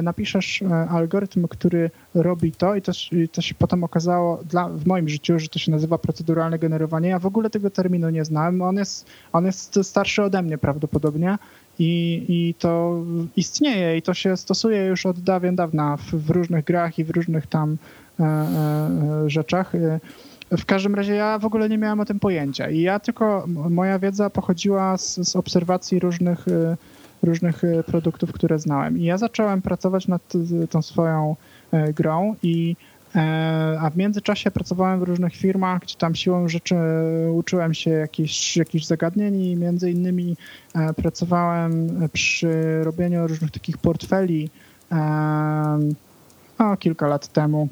napiszesz 0.03 0.61
e, 0.61 0.89
algorytm, 0.89 1.47
który 1.47 1.91
robi 2.13 2.51
to 2.51 2.75
i 2.75 2.81
to, 2.81 2.91
to 3.31 3.41
się 3.41 3.55
potem 3.55 3.83
okazało 3.83 4.39
dla, 4.49 4.69
w 4.69 4.85
moim 4.85 5.09
życiu, 5.09 5.39
że 5.39 5.47
to 5.47 5.59
się 5.59 5.71
nazywa 5.71 5.97
proceduralne 5.97 6.59
generowanie. 6.59 7.09
Ja 7.09 7.19
w 7.19 7.25
ogóle 7.25 7.49
tego 7.49 7.69
terminu 7.69 8.09
nie 8.09 8.25
znałem. 8.25 8.61
On 8.61 8.75
jest, 8.75 9.05
on 9.33 9.45
jest 9.45 9.79
starszy 9.83 10.23
ode 10.23 10.41
mnie 10.41 10.57
prawdopodobnie 10.57 11.37
i, 11.79 12.25
I 12.27 12.53
to 12.53 13.03
istnieje 13.35 13.97
i 13.97 14.01
to 14.01 14.13
się 14.13 14.37
stosuje 14.37 14.85
już 14.85 15.05
od 15.05 15.19
dawien 15.19 15.55
dawna 15.55 15.97
w, 15.97 16.03
w 16.03 16.29
różnych 16.29 16.65
grach 16.65 16.99
i 16.99 17.03
w 17.03 17.09
różnych 17.09 17.47
tam 17.47 17.77
e, 18.19 18.23
e, 18.23 19.29
rzeczach. 19.29 19.75
E, 19.75 19.99
w 20.57 20.65
każdym 20.65 20.95
razie 20.95 21.13
ja 21.13 21.39
w 21.39 21.45
ogóle 21.45 21.69
nie 21.69 21.77
miałem 21.77 21.99
o 21.99 22.05
tym 22.05 22.19
pojęcia 22.19 22.69
i 22.69 22.81
ja 22.81 22.99
tylko, 22.99 23.45
moja 23.47 23.99
wiedza 23.99 24.29
pochodziła 24.29 24.97
z, 24.97 25.29
z 25.29 25.35
obserwacji 25.35 25.99
różnych, 25.99 26.47
e, 26.47 26.77
różnych 27.23 27.63
e, 27.63 27.83
produktów, 27.83 28.31
które 28.31 28.59
znałem. 28.59 28.97
I 28.97 29.03
ja 29.03 29.17
zacząłem 29.17 29.61
pracować 29.61 30.07
nad 30.07 30.33
tą 30.69 30.81
swoją 30.81 31.35
grą 31.93 32.35
i 32.43 32.75
E, 33.15 33.77
a 33.81 33.89
w 33.89 33.97
międzyczasie 33.97 34.51
pracowałem 34.51 34.99
w 34.99 35.03
różnych 35.03 35.35
firmach, 35.35 35.81
gdzie 35.81 35.95
tam 35.95 36.15
siłą 36.15 36.47
rzeczy 36.47 36.75
uczyłem 37.33 37.73
się 37.73 37.91
jakichś, 37.91 38.57
jakichś 38.57 38.85
zagadnień 38.85 39.41
i 39.41 39.55
między 39.55 39.91
innymi 39.91 40.37
e, 40.75 40.93
pracowałem 40.93 41.89
przy 42.13 42.83
robieniu 42.83 43.27
różnych 43.27 43.51
takich 43.51 43.77
portfeli 43.77 44.49
o, 46.57 46.77
kilka 46.77 47.07
lat 47.07 47.27
temu 47.27 47.67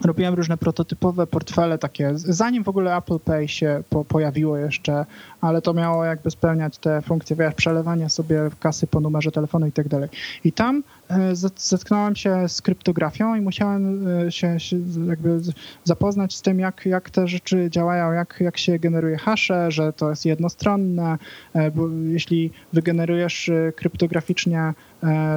robiłem 0.00 0.34
różne 0.34 0.56
prototypowe 0.56 1.26
portfele 1.26 1.78
takie, 1.78 2.12
zanim 2.14 2.64
w 2.64 2.68
ogóle 2.68 2.96
Apple 2.96 3.18
Pay 3.18 3.48
się 3.48 3.82
po, 3.90 4.04
pojawiło 4.04 4.56
jeszcze, 4.56 5.06
ale 5.40 5.62
to 5.62 5.74
miało 5.74 6.04
jakby 6.04 6.30
spełniać 6.30 6.78
te 6.78 7.02
funkcje, 7.02 7.36
wiesz, 7.36 7.54
przelewania 7.54 8.08
sobie 8.08 8.40
kasy 8.60 8.86
po 8.86 9.00
numerze 9.00 9.32
telefonu 9.32 9.66
i 9.66 9.72
tak 9.72 9.88
dalej. 9.88 10.08
I 10.44 10.52
tam 10.52 10.82
e, 11.08 11.36
zetknąłem 11.56 12.16
się 12.16 12.48
z 12.48 12.62
kryptografią 12.62 13.34
i 13.34 13.40
musiałem 13.40 14.08
e, 14.08 14.32
się, 14.32 14.60
się 14.60 14.76
jakby 15.08 15.40
zapoznać 15.84 16.36
z 16.36 16.42
tym, 16.42 16.58
jak, 16.58 16.86
jak 16.86 17.10
te 17.10 17.28
rzeczy 17.28 17.70
działają, 17.70 18.12
jak, 18.12 18.36
jak 18.40 18.58
się 18.58 18.78
generuje 18.78 19.16
hasze, 19.16 19.70
że 19.70 19.92
to 19.92 20.10
jest 20.10 20.26
jednostronne, 20.26 21.18
e, 21.54 21.70
bo 21.70 21.88
jeśli 22.04 22.50
wygenerujesz 22.72 23.50
kryptograficznie 23.76 24.72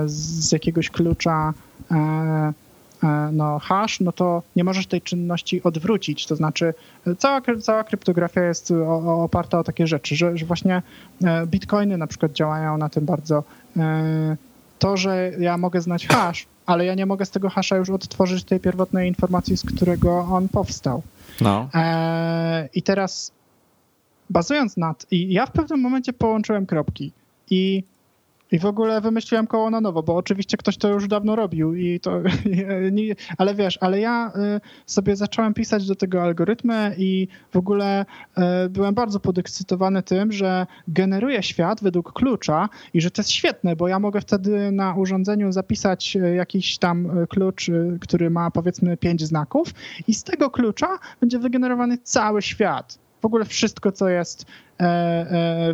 z 0.06 0.52
jakiegoś 0.52 0.90
klucza 0.90 1.54
no, 3.32 3.60
hash, 3.60 4.00
no 4.00 4.12
to 4.12 4.44
nie 4.56 4.64
możesz 4.64 4.88
tej 4.88 5.02
czynności 5.02 5.64
odwrócić. 5.64 6.26
To 6.26 6.36
znaczy 6.36 6.74
e, 7.08 7.16
cała, 7.16 7.42
cała 7.62 7.84
kryptografia 7.84 8.44
jest 8.44 8.74
oparta 9.06 9.60
o 9.60 9.64
takie 9.64 9.88
rzeczy, 9.88 10.16
że, 10.16 10.38
że 10.38 10.46
właśnie 10.46 10.82
e, 11.24 11.48
bitcoiny 11.48 11.98
na 11.98 12.08
przykład 12.08 12.32
działają 12.32 12.78
na 12.78 12.90
tym 12.90 13.06
bardzo. 13.06 13.44
To, 14.80 14.98
że 14.98 15.32
ja 15.40 15.58
mogę 15.58 15.82
znać 15.82 16.08
hash, 16.08 16.46
ale 16.66 16.86
ja 16.86 16.96
nie 16.96 17.06
mogę 17.06 17.26
z 17.26 17.32
tego 17.32 17.50
hasza 17.50 17.78
już 17.78 17.90
odtworzyć 17.90 18.44
tej 18.44 18.60
pierwotnej 18.60 19.08
informacji, 19.08 19.58
z 19.58 19.66
którego 19.66 20.20
on 20.20 20.50
powstał. 20.50 21.04
No. 21.42 21.70
I 22.74 22.84
teraz 22.84 23.32
bazując 24.30 24.78
nad... 24.78 25.06
I 25.12 25.34
ja 25.34 25.46
w 25.46 25.52
pewnym 25.52 25.82
momencie 25.82 26.14
połączyłem 26.14 26.66
kropki 26.66 27.12
i 27.50 27.84
i 28.52 28.60
w 28.60 28.66
ogóle 28.66 29.02
wymyśliłem 29.02 29.48
koło 29.48 29.70
na 29.70 29.82
nowo, 29.82 30.04
bo 30.04 30.16
oczywiście 30.16 30.58
ktoś 30.58 30.78
to 30.78 30.90
już 30.90 31.08
dawno 31.08 31.36
robił 31.36 31.76
i 31.76 32.00
to, 32.00 32.22
ale 33.38 33.56
wiesz, 33.56 33.78
ale 33.82 34.00
ja 34.00 34.32
y, 34.56 34.62
sobie 34.86 35.16
zacząłem 35.16 35.54
pisać 35.54 35.88
do 35.88 35.96
tego 35.96 36.24
algorytmy 36.24 36.96
i 36.98 37.28
w 37.52 37.58
ogóle 37.58 38.06
y, 38.66 38.70
byłem 38.70 38.94
bardzo 38.96 39.20
podekscytowany 39.20 40.04
tym, 40.04 40.32
że 40.32 40.68
generuje 40.88 41.44
świat 41.44 41.84
według 41.84 42.14
klucza 42.14 42.70
i 42.94 43.02
że 43.02 43.12
to 43.12 43.22
jest 43.22 43.32
świetne, 43.32 43.76
bo 43.76 43.88
ja 43.88 44.00
mogę 44.00 44.22
wtedy 44.22 44.72
na 44.72 44.96
urządzeniu 44.96 45.52
zapisać 45.52 46.16
y, 46.16 46.36
jakiś 46.36 46.78
tam 46.78 47.10
klucz, 47.30 47.72
który 48.02 48.30
ma 48.30 48.52
powiedzmy 48.52 48.98
pięć 48.98 49.24
znaków 49.24 49.68
i 50.08 50.14
z 50.14 50.24
tego 50.24 50.50
klucza 50.50 51.00
będzie 51.20 51.40
wygenerowany 51.40 51.98
cały 51.98 52.42
świat. 52.42 53.00
W 53.22 53.26
ogóle 53.26 53.46
wszystko, 53.46 53.92
co 53.92 54.10
jest 54.10 54.46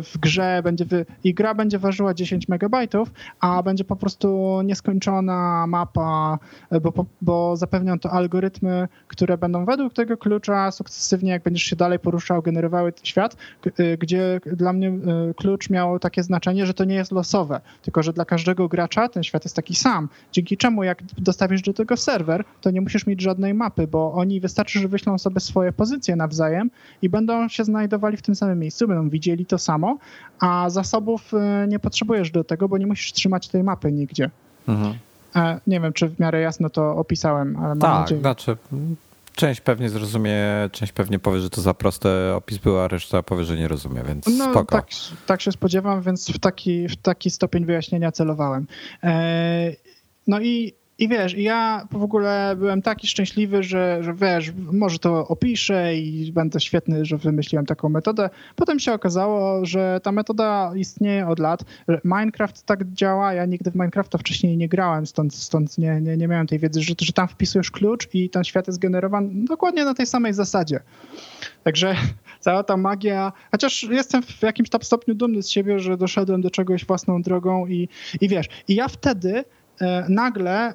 w 0.02 0.18
grze 0.20 0.60
będzie 0.64 0.84
wy... 0.84 1.06
i 1.24 1.34
gra 1.34 1.54
będzie 1.54 1.78
ważyła 1.78 2.14
10 2.14 2.48
megabajtów, 2.48 3.12
a 3.40 3.62
będzie 3.62 3.84
po 3.84 3.96
prostu 3.96 4.60
nieskończona 4.64 5.66
mapa, 5.66 6.38
e, 6.70 6.80
bo, 6.80 7.06
bo 7.22 7.56
zapewnią 7.56 7.98
to 7.98 8.10
algorytmy, 8.10 8.88
które 9.08 9.38
będą 9.38 9.64
według 9.64 9.94
tego 9.94 10.16
klucza 10.16 10.70
sukcesywnie, 10.70 11.30
jak 11.30 11.42
będziesz 11.42 11.62
się 11.62 11.76
dalej 11.76 11.98
poruszał, 11.98 12.42
generowały 12.42 12.92
świat, 13.02 13.36
gdzie 13.98 14.40
dla 14.46 14.72
mnie 14.72 14.92
klucz 15.36 15.70
miał 15.70 15.98
takie 15.98 16.22
znaczenie, 16.22 16.66
że 16.66 16.74
to 16.74 16.84
nie 16.84 16.94
jest 16.94 17.12
losowe, 17.12 17.60
tylko 17.82 18.02
że 18.02 18.12
dla 18.12 18.24
każdego 18.24 18.68
gracza 18.68 19.08
ten 19.08 19.22
świat 19.22 19.44
jest 19.44 19.56
taki 19.56 19.74
sam, 19.74 20.08
dzięki 20.32 20.56
czemu 20.56 20.84
jak 20.84 21.02
dostawisz 21.18 21.62
do 21.62 21.72
tego 21.72 21.96
serwer, 21.96 22.44
to 22.60 22.70
nie 22.70 22.80
musisz 22.80 23.06
mieć 23.06 23.22
żadnej 23.22 23.54
mapy, 23.54 23.86
bo 23.86 24.12
oni 24.12 24.40
wystarczy, 24.40 24.78
że 24.78 24.88
wyślą 24.88 25.18
sobie 25.18 25.40
swoje 25.40 25.72
pozycje 25.72 26.16
nawzajem 26.16 26.70
i 27.02 27.08
będą 27.08 27.48
się 27.48 27.64
znajdowali 27.64 28.16
w 28.16 28.22
tym 28.22 28.34
samym 28.34 28.58
miejscu, 28.58 28.88
widzieli 29.02 29.46
to 29.46 29.58
samo, 29.58 29.98
a 30.40 30.70
zasobów 30.70 31.34
y, 31.34 31.68
nie 31.68 31.78
potrzebujesz 31.78 32.30
do 32.30 32.44
tego, 32.44 32.68
bo 32.68 32.78
nie 32.78 32.86
musisz 32.86 33.12
trzymać 33.12 33.48
tej 33.48 33.62
mapy 33.62 33.92
nigdzie. 33.92 34.30
Mhm. 34.68 34.94
E, 35.36 35.60
nie 35.66 35.80
wiem, 35.80 35.92
czy 35.92 36.08
w 36.08 36.20
miarę 36.20 36.40
jasno 36.40 36.70
to 36.70 36.96
opisałem, 36.96 37.56
ale 37.56 37.68
mam 37.68 37.78
tak, 37.78 38.00
nadzieję. 38.00 38.20
znaczy 38.20 38.56
część 39.34 39.60
pewnie 39.60 39.88
zrozumie, 39.88 40.42
część 40.72 40.92
pewnie 40.92 41.18
powie, 41.18 41.40
że 41.40 41.50
to 41.50 41.60
za 41.60 41.74
prosty 41.74 42.08
opis 42.34 42.58
był, 42.58 42.78
a 42.78 42.88
reszta 42.88 43.22
powie, 43.22 43.44
że 43.44 43.56
nie 43.56 43.68
rozumie, 43.68 44.02
więc 44.08 44.26
no, 44.26 44.50
spoko. 44.50 44.76
Tak, 44.76 44.86
tak 45.26 45.40
się 45.40 45.52
spodziewam, 45.52 46.02
więc 46.02 46.30
w 46.30 46.38
taki, 46.38 46.88
w 46.88 46.96
taki 46.96 47.30
stopień 47.30 47.64
wyjaśnienia 47.64 48.12
celowałem. 48.12 48.66
E, 49.02 49.72
no 50.26 50.40
i 50.40 50.74
i 50.98 51.08
wiesz, 51.08 51.34
ja 51.36 51.86
w 51.90 52.02
ogóle 52.02 52.54
byłem 52.58 52.82
taki 52.82 53.06
szczęśliwy, 53.06 53.62
że, 53.62 53.98
że 54.02 54.14
wiesz, 54.14 54.52
może 54.56 54.98
to 54.98 55.28
opiszę 55.28 55.96
i 55.96 56.32
będę 56.32 56.60
świetny, 56.60 57.04
że 57.04 57.18
wymyśliłem 57.18 57.66
taką 57.66 57.88
metodę. 57.88 58.30
Potem 58.56 58.78
się 58.78 58.92
okazało, 58.92 59.66
że 59.66 60.00
ta 60.02 60.12
metoda 60.12 60.72
istnieje 60.76 61.28
od 61.28 61.38
lat. 61.38 61.64
Minecraft 62.04 62.62
tak 62.62 62.92
działa, 62.92 63.32
ja 63.32 63.46
nigdy 63.46 63.70
w 63.70 63.74
Minecrafta 63.74 64.18
wcześniej 64.18 64.56
nie 64.56 64.68
grałem, 64.68 65.06
stąd, 65.06 65.34
stąd 65.34 65.78
nie, 65.78 66.00
nie, 66.00 66.16
nie 66.16 66.28
miałem 66.28 66.46
tej 66.46 66.58
wiedzy, 66.58 66.82
że, 66.82 66.94
że 67.00 67.12
tam 67.12 67.28
wpisujesz 67.28 67.70
klucz 67.70 68.08
i 68.14 68.30
ten 68.30 68.44
świat 68.44 68.66
jest 68.66 68.78
generowany 68.78 69.30
dokładnie 69.44 69.84
na 69.84 69.94
tej 69.94 70.06
samej 70.06 70.34
zasadzie. 70.34 70.80
Także 71.64 71.96
cała 72.40 72.62
ta 72.62 72.76
magia, 72.76 73.32
chociaż 73.50 73.82
jestem 73.82 74.22
w 74.22 74.42
jakimś 74.42 74.70
tam 74.70 74.82
stopniu 74.82 75.14
dumny 75.14 75.42
z 75.42 75.50
siebie, 75.50 75.78
że 75.78 75.96
doszedłem 75.96 76.40
do 76.40 76.50
czegoś 76.50 76.84
własną 76.86 77.22
drogą 77.22 77.66
i, 77.66 77.88
i 78.20 78.28
wiesz, 78.28 78.46
i 78.68 78.74
ja 78.74 78.88
wtedy 78.88 79.44
nagle 80.08 80.68
e, 80.68 80.74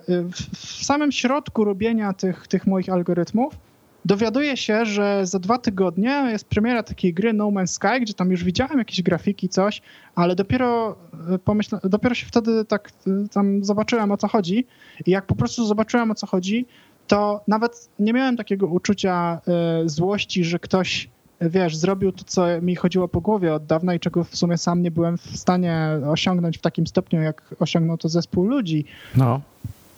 w 0.55 0.85
samym 0.85 1.11
środku 1.11 1.63
robienia 1.63 2.13
tych, 2.13 2.47
tych 2.47 2.67
moich 2.67 2.89
algorytmów 2.89 3.57
dowiaduję 4.05 4.57
się, 4.57 4.85
że 4.85 5.25
za 5.25 5.39
dwa 5.39 5.57
tygodnie 5.57 6.27
jest 6.31 6.47
premiera 6.47 6.83
takiej 6.83 7.13
gry 7.13 7.33
No 7.33 7.45
Man's 7.47 7.67
Sky, 7.67 8.01
gdzie 8.01 8.13
tam 8.13 8.31
już 8.31 8.43
widziałem 8.43 8.77
jakieś 8.77 9.01
grafiki, 9.01 9.49
coś, 9.49 9.81
ale 10.15 10.35
dopiero 10.35 10.95
e, 11.33 11.39
pomyślałem, 11.39 11.89
dopiero 11.89 12.15
się 12.15 12.25
wtedy 12.25 12.65
tak 12.65 12.91
tam 13.31 13.63
zobaczyłem 13.63 14.11
o 14.11 14.17
co 14.17 14.27
chodzi. 14.27 14.65
I 15.05 15.11
jak 15.11 15.25
po 15.25 15.35
prostu 15.35 15.65
zobaczyłem 15.65 16.11
o 16.11 16.15
co 16.15 16.27
chodzi, 16.27 16.65
to 17.07 17.41
nawet 17.47 17.89
nie 17.99 18.13
miałem 18.13 18.37
takiego 18.37 18.67
uczucia 18.67 19.41
złości, 19.85 20.43
że 20.43 20.59
ktoś 20.59 21.09
wiesz, 21.41 21.77
zrobił 21.77 22.11
to, 22.11 22.23
co 22.23 22.61
mi 22.61 22.75
chodziło 22.75 23.07
po 23.07 23.21
głowie 23.21 23.53
od 23.53 23.65
dawna 23.65 23.93
i 23.93 23.99
czego 23.99 24.23
w 24.23 24.35
sumie 24.35 24.57
sam 24.57 24.81
nie 24.81 24.91
byłem 24.91 25.17
w 25.17 25.37
stanie 25.37 25.99
osiągnąć 26.07 26.57
w 26.57 26.61
takim 26.61 26.87
stopniu, 26.87 27.21
jak 27.21 27.55
osiągnął 27.59 27.97
to 27.97 28.09
zespół 28.09 28.45
ludzi. 28.45 28.85
No. 29.15 29.41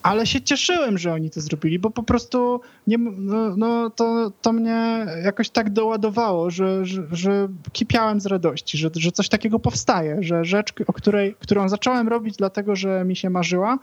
Ale 0.04 0.26
się 0.26 0.42
cieszyłem, 0.42 0.98
że 0.98 1.14
oni 1.14 1.30
to 1.30 1.42
zrobili, 1.42 1.80
bo 1.80 1.90
po 1.90 2.04
prostu 2.04 2.62
nie, 2.88 2.98
no, 2.98 3.56
no 3.56 3.90
to, 3.90 4.32
to 4.42 4.54
mnie 4.54 5.06
jakoś 5.24 5.50
tak 5.50 5.70
doładowało, 5.70 6.50
że, 6.50 6.86
że, 6.86 7.04
że 7.12 7.48
kipiałem 7.72 8.22
z 8.22 8.26
radości, 8.26 8.78
że, 8.78 8.90
że 8.96 9.12
coś 9.12 9.30
takiego 9.30 9.60
powstaje, 9.60 10.18
że 10.24 10.46
rzecz, 10.46 10.74
o 10.88 10.94
której, 10.94 11.36
którą 11.40 11.70
zacząłem 11.70 12.08
robić 12.08 12.36
dlatego, 12.38 12.76
że 12.76 13.04
mi 13.06 13.16
się 13.16 13.30
marzyła, 13.30 13.80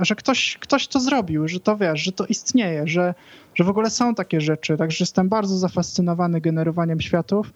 że 0.00 0.14
ktoś, 0.14 0.58
ktoś 0.60 0.88
to 0.88 1.00
zrobił, 1.00 1.48
że 1.48 1.60
to 1.60 1.76
wiesz, 1.76 2.00
że 2.00 2.12
to 2.12 2.26
istnieje, 2.26 2.82
że, 2.86 3.14
że 3.54 3.64
w 3.64 3.68
ogóle 3.68 3.90
są 3.90 4.14
takie 4.14 4.40
rzeczy. 4.40 4.76
Także 4.76 4.96
jestem 5.00 5.28
bardzo 5.28 5.56
zafascynowany 5.56 6.40
generowaniem 6.40 7.00
światów 7.00 7.52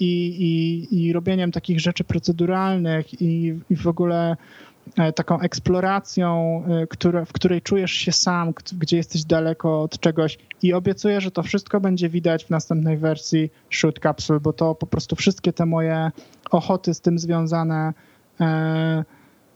i, 0.00 0.26
i, 0.90 1.06
i 1.06 1.12
robieniem 1.12 1.52
takich 1.52 1.80
rzeczy 1.80 2.04
proceduralnych 2.04 3.22
i, 3.22 3.58
i 3.70 3.76
w 3.76 3.86
ogóle 3.86 4.36
E, 4.96 5.12
taką 5.12 5.40
eksploracją, 5.40 6.62
e, 6.68 6.86
która, 6.86 7.24
w 7.24 7.32
której 7.32 7.62
czujesz 7.62 7.92
się 7.92 8.12
sam, 8.12 8.52
gdzie 8.78 8.96
jesteś 8.96 9.24
daleko 9.24 9.82
od 9.82 10.00
czegoś 10.00 10.38
i 10.62 10.72
obiecuję, 10.72 11.20
że 11.20 11.30
to 11.30 11.42
wszystko 11.42 11.80
będzie 11.80 12.08
widać 12.08 12.44
w 12.44 12.50
następnej 12.50 12.98
wersji 12.98 13.50
Shoot 13.70 13.98
Capsule, 13.98 14.40
bo 14.40 14.52
to 14.52 14.74
po 14.74 14.86
prostu 14.86 15.16
wszystkie 15.16 15.52
te 15.52 15.66
moje 15.66 16.10
ochoty 16.50 16.94
z 16.94 17.00
tym 17.00 17.18
związane 17.18 17.94
e, 18.40 19.04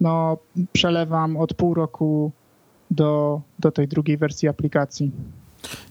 no, 0.00 0.38
przelewam 0.72 1.36
od 1.36 1.54
pół 1.54 1.74
roku 1.74 2.32
do, 2.90 3.40
do 3.58 3.70
tej 3.70 3.88
drugiej 3.88 4.16
wersji 4.16 4.48
aplikacji. 4.48 5.10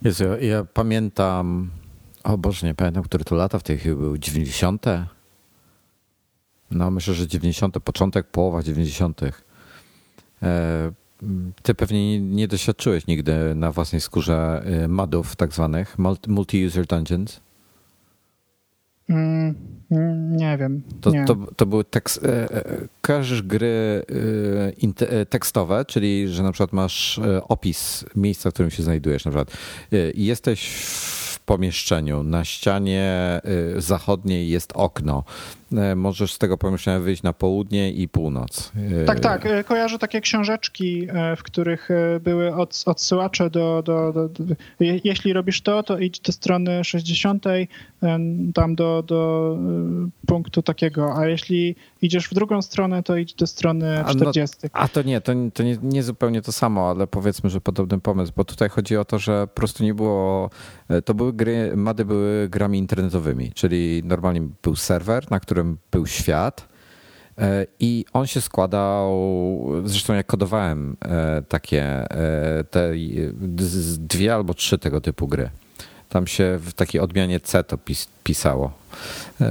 Jezu, 0.03 0.23
ja, 0.23 0.37
ja 0.37 0.63
pamiętam, 0.73 1.69
o 2.23 2.37
Boże, 2.37 2.67
nie 2.67 2.73
pamiętam, 2.73 3.03
które 3.03 3.23
to 3.23 3.35
lata 3.35 3.59
w 3.59 3.63
tej 3.63 3.77
chwili 3.77 3.95
były, 3.95 4.19
90. 4.19 4.85
No 6.71 6.91
myślę, 6.91 7.13
że 7.13 7.27
90. 7.27 7.79
początek, 7.79 8.27
połowa 8.27 8.63
90. 8.63 9.21
E, 10.43 10.91
ty 11.63 11.75
pewnie 11.75 12.21
nie 12.21 12.47
doświadczyłeś 12.47 13.07
nigdy 13.07 13.55
na 13.55 13.71
własnej 13.71 14.01
skórze 14.01 14.63
e, 14.65 14.87
madów 14.87 15.35
tak 15.35 15.53
zwanych, 15.53 15.97
multi-user 16.27 16.85
dungeons? 16.85 17.39
Mm, 19.09 19.55
nie 20.37 20.57
wiem. 20.57 20.83
To, 21.01 21.11
nie. 21.11 21.25
to, 21.25 21.35
to 21.55 21.65
były 21.65 21.83
tekst, 21.83 22.25
e, 22.25 22.47
kojarzysz 23.01 23.41
gry 23.41 24.03
tekstowe, 25.29 25.85
czyli 25.85 26.27
że 26.27 26.43
na 26.43 26.51
przykład 26.51 26.73
masz 26.73 27.19
opis 27.47 28.05
miejsca, 28.15 28.51
w 28.51 28.53
którym 28.53 28.71
się 28.71 28.83
znajdujesz 28.83 29.25
na 29.25 29.31
przykład. 29.31 29.57
Jesteś 30.15 30.69
w 30.69 31.39
pomieszczeniu, 31.39 32.23
na 32.23 32.45
ścianie 32.45 33.41
zachodniej 33.77 34.49
jest 34.49 34.71
okno, 34.75 35.23
E, 35.23 35.58
możesz 35.95 36.33
z 36.33 36.37
tego 36.37 36.57
pomieszczenia 36.57 36.99
wyjść 36.99 37.23
na 37.23 37.33
południe 37.33 37.91
i 37.91 38.07
północ. 38.07 38.71
E, 39.01 39.05
tak, 39.05 39.19
tak. 39.19 39.45
E, 39.45 39.63
kojarzę 39.63 39.99
takie 39.99 40.21
książeczki, 40.21 41.07
w 41.37 41.43
których 41.43 41.89
były 42.21 42.55
odsyłacze 42.85 43.49
do, 43.49 43.83
do, 43.85 44.13
do, 44.13 44.29
do, 44.29 44.55
Jeśli 44.79 45.33
robisz 45.33 45.61
to, 45.61 45.83
to 45.83 45.99
idź 45.99 46.19
do 46.19 46.31
strony 46.31 46.83
60, 46.83 47.45
tam 48.53 48.75
do, 48.75 49.03
do 49.03 49.57
punktu 50.27 50.61
takiego, 50.61 51.17
a 51.17 51.27
jeśli 51.27 51.75
idziesz 52.01 52.27
w 52.27 52.33
drugą 52.33 52.61
stronę, 52.61 53.03
to 53.03 53.17
idź 53.17 53.33
do 53.33 53.47
strony 53.47 54.03
40. 54.07 54.57
A, 54.61 54.67
no, 54.67 54.69
a 54.73 54.87
to 54.87 55.01
nie, 55.01 55.21
to, 55.21 55.33
to 55.53 55.63
nie, 55.63 55.77
nie, 55.83 56.03
zupełnie 56.03 56.41
to 56.41 56.51
samo, 56.51 56.89
ale 56.89 57.07
powiedzmy, 57.07 57.49
że 57.49 57.61
podobny 57.61 57.99
pomysł, 57.99 58.33
bo 58.35 58.45
tutaj 58.45 58.69
chodzi 58.69 58.97
o 58.97 59.05
to, 59.05 59.19
że 59.19 59.47
po 59.47 59.53
prostu 59.53 59.83
nie 59.83 59.93
było. 59.93 60.49
To 61.05 61.13
były 61.13 61.33
gry, 61.33 61.77
mady 61.77 62.05
były 62.05 62.49
grami 62.49 62.79
internetowymi, 62.79 63.51
czyli 63.51 64.01
normalnie 64.05 64.41
był 64.63 64.75
serwer, 64.75 65.31
na 65.31 65.39
którym 65.39 65.58
którym 65.59 65.77
był 65.91 66.07
świat. 66.07 66.67
E, 67.37 67.65
I 67.79 68.05
on 68.13 68.27
się 68.27 68.41
składał, 68.41 69.11
zresztą 69.85 70.13
jak 70.13 70.25
kodowałem 70.25 70.97
e, 71.05 71.41
takie 71.41 71.83
e, 71.83 72.63
te 72.63 72.91
dwie 73.97 74.35
albo 74.35 74.53
trzy 74.53 74.77
tego 74.77 75.01
typu 75.01 75.27
gry. 75.27 75.49
Tam 76.09 76.27
się 76.27 76.57
w 76.61 76.73
takiej 76.73 77.01
odmianie 77.01 77.39
C 77.39 77.63
to 77.63 77.77
pisało. 78.23 78.71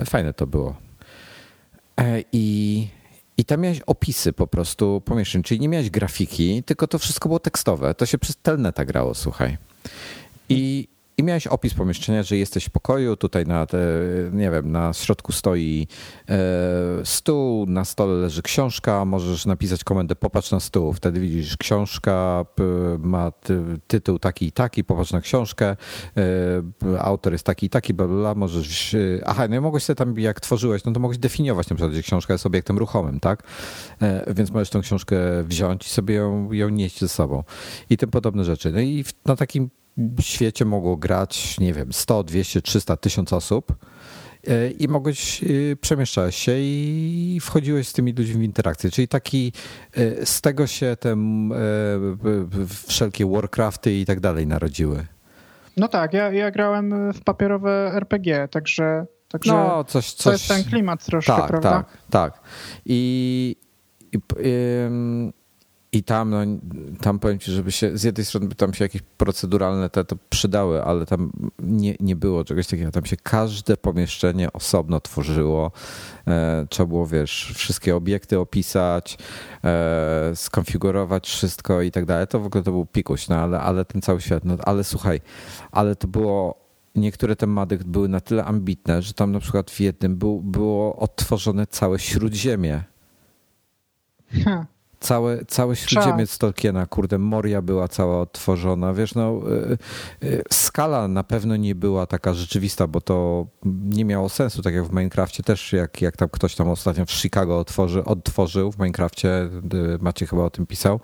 Fajne 0.06 0.34
to 0.34 0.46
było. 0.46 0.76
I, 2.32 2.88
i 3.36 3.44
tam 3.44 3.60
miałeś 3.60 3.80
opisy 3.80 4.32
po 4.32 4.46
prostu 4.46 5.02
pomieszczeń, 5.04 5.42
czyli 5.42 5.60
nie 5.60 5.68
miałeś 5.68 5.90
grafiki, 5.90 6.62
tylko 6.62 6.86
to 6.86 6.98
wszystko 6.98 7.28
było 7.28 7.38
tekstowe. 7.38 7.94
To 7.94 8.06
się 8.06 8.18
przez 8.18 8.36
telneta 8.36 8.84
grało, 8.84 9.14
słuchaj. 9.14 9.56
I, 10.48 10.88
i 11.18 11.22
miałeś 11.22 11.46
opis 11.46 11.74
pomieszczenia, 11.74 12.22
że 12.22 12.36
jesteś 12.36 12.64
w 12.64 12.70
pokoju, 12.70 13.16
tutaj 13.16 13.46
na, 13.46 13.66
te, 13.66 13.78
nie 14.32 14.50
wiem, 14.50 14.72
na 14.72 14.92
środku 14.92 15.32
stoi 15.32 15.86
e, 16.28 16.36
stół, 17.04 17.66
na 17.66 17.84
stole 17.84 18.14
leży 18.14 18.42
książka, 18.42 19.04
możesz 19.04 19.46
napisać 19.46 19.84
komendę 19.84 20.16
popatrz 20.16 20.50
na 20.50 20.60
stół, 20.60 20.92
wtedy 20.92 21.20
widzisz 21.20 21.56
książka 21.56 22.46
ma 22.98 23.30
ty, 23.30 23.62
tytuł 23.86 24.18
taki 24.18 24.46
i 24.46 24.52
taki, 24.52 24.84
popatrz 24.84 25.12
na 25.12 25.20
książkę, 25.20 25.76
e, 26.16 27.02
autor 27.02 27.32
jest 27.32 27.44
taki 27.44 27.66
i 27.66 27.70
taki, 27.70 27.94
bla, 27.94 28.06
bla, 28.06 28.34
możesz, 28.34 28.96
aha, 29.26 29.48
no 29.48 29.56
i 29.56 29.60
mogłeś 29.60 29.82
sobie 29.82 29.96
tam, 29.96 30.18
jak 30.18 30.40
tworzyłeś, 30.40 30.84
no 30.84 30.92
to 30.92 31.00
mogłeś 31.00 31.18
definiować 31.18 31.70
na 31.70 31.76
przykład, 31.76 31.94
że 31.94 32.02
książka 32.02 32.34
jest 32.34 32.46
obiektem 32.46 32.78
ruchomym, 32.78 33.20
tak? 33.20 33.42
E, 34.02 34.34
więc 34.34 34.50
możesz 34.50 34.70
tę 34.70 34.80
książkę 34.80 35.16
wziąć 35.44 35.86
i 35.86 35.90
sobie 35.90 36.14
ją, 36.14 36.52
ją 36.52 36.68
nieść 36.68 37.00
ze 37.00 37.08
sobą 37.08 37.42
i 37.90 37.96
tym 37.96 38.10
podobne 38.10 38.44
rzeczy. 38.44 38.72
No 38.72 38.80
i 38.80 39.04
na 39.24 39.36
takim 39.36 39.70
świecie 40.20 40.64
mogło 40.64 40.96
grać, 40.96 41.60
nie 41.60 41.72
wiem, 41.72 41.92
100, 41.92 42.24
200, 42.24 42.62
300, 42.62 42.96
1000 42.96 43.32
osób 43.32 43.72
e, 44.46 44.70
i 44.70 44.88
mogłeś, 44.88 45.44
e, 45.44 45.46
przemieszczać 45.76 46.34
się 46.34 46.52
i 46.58 47.38
wchodziłeś 47.42 47.88
z 47.88 47.92
tymi 47.92 48.12
ludźmi 48.12 48.40
w 48.40 48.42
interakcję. 48.42 48.90
Czyli 48.90 49.08
taki, 49.08 49.52
e, 49.92 50.26
z 50.26 50.40
tego 50.40 50.66
się 50.66 50.96
te 51.00 51.16
wszelkie 52.88 53.26
Warcrafty 53.26 53.94
i 53.94 54.04
tak 54.04 54.20
dalej 54.20 54.46
narodziły. 54.46 55.06
No 55.76 55.88
tak, 55.88 56.12
ja, 56.12 56.30
ja 56.30 56.50
grałem 56.50 57.12
w 57.12 57.20
papierowe 57.20 57.90
RPG, 57.94 58.48
także, 58.48 59.06
także 59.28 59.52
no, 59.52 59.84
coś, 59.84 60.12
coś... 60.12 60.24
to 60.24 60.32
jest 60.32 60.48
ten 60.48 60.64
klimat 60.64 61.04
troszkę, 61.04 61.36
tak, 61.36 61.48
prawda? 61.48 61.70
Tak, 61.70 61.86
tak. 62.10 62.40
I, 62.84 63.56
i 64.12 64.18
i 65.98 66.02
tam, 66.02 66.30
no, 66.30 66.38
tam 67.00 67.18
powiem 67.18 67.38
ci, 67.38 67.52
żeby 67.52 67.72
się, 67.72 67.98
z 67.98 68.02
jednej 68.02 68.24
strony 68.24 68.48
by 68.48 68.54
tam 68.54 68.74
się 68.74 68.84
jakieś 68.84 69.02
proceduralne 69.02 69.90
te 69.90 70.04
to 70.04 70.16
przydały, 70.30 70.84
ale 70.84 71.06
tam 71.06 71.32
nie, 71.58 71.94
nie 72.00 72.16
było 72.16 72.44
czegoś 72.44 72.66
takiego. 72.66 72.90
Tam 72.90 73.04
się 73.04 73.16
każde 73.16 73.76
pomieszczenie 73.76 74.52
osobno 74.52 75.00
tworzyło. 75.00 75.70
E, 76.26 76.66
trzeba 76.70 76.86
było, 76.86 77.06
wiesz, 77.06 77.52
wszystkie 77.54 77.96
obiekty 77.96 78.38
opisać, 78.38 79.18
e, 79.64 80.32
skonfigurować 80.34 81.28
wszystko 81.28 81.82
i 81.82 81.90
tak 81.90 82.04
dalej. 82.04 82.26
To 82.26 82.40
w 82.40 82.46
ogóle 82.46 82.64
to 82.64 82.70
był 82.70 82.86
pikuś, 82.86 83.28
no 83.28 83.36
ale, 83.36 83.60
ale 83.60 83.84
ten 83.84 84.02
cały 84.02 84.20
świat. 84.20 84.44
No, 84.44 84.56
ale 84.64 84.84
słuchaj, 84.84 85.20
ale 85.70 85.96
to 85.96 86.08
było 86.08 86.68
niektóre 86.94 87.36
tematy 87.36 87.78
były 87.86 88.08
na 88.08 88.20
tyle 88.20 88.44
ambitne, 88.44 89.02
że 89.02 89.14
tam 89.14 89.32
na 89.32 89.40
przykład 89.40 89.70
w 89.70 89.80
jednym 89.80 90.16
był, 90.16 90.40
było 90.40 90.96
odtworzone 90.96 91.66
całe 91.66 91.98
śródziemie. 91.98 92.84
Ha. 94.44 94.66
Całe, 95.00 95.44
całe 95.44 95.76
śródziemie 95.76 96.26
z 96.26 96.38
Tolkiena, 96.38 96.86
kurde, 96.86 97.18
Moria 97.18 97.62
była 97.62 97.88
cała 97.88 98.20
odtworzona. 98.20 98.94
Wiesz, 98.94 99.14
no, 99.14 99.40
y, 100.22 100.26
y, 100.26 100.42
skala 100.52 101.08
na 101.08 101.24
pewno 101.24 101.56
nie 101.56 101.74
była 101.74 102.06
taka 102.06 102.34
rzeczywista, 102.34 102.86
bo 102.86 103.00
to 103.00 103.46
nie 103.64 104.04
miało 104.04 104.28
sensu, 104.28 104.62
tak 104.62 104.74
jak 104.74 104.84
w 104.84 104.92
Minecrafcie 104.92 105.42
też, 105.42 105.72
jak, 105.72 106.02
jak 106.02 106.16
tam 106.16 106.28
ktoś 106.28 106.54
tam 106.54 106.68
ostatnio 106.68 107.06
w 107.06 107.10
Chicago 107.10 107.58
otworzy, 107.58 108.04
odtworzył 108.04 108.72
w 108.72 108.78
Minecrafcie, 108.78 109.50
y, 109.74 109.98
Macie 110.00 110.26
chyba 110.26 110.42
o 110.42 110.50
tym 110.50 110.66
pisał. 110.66 111.00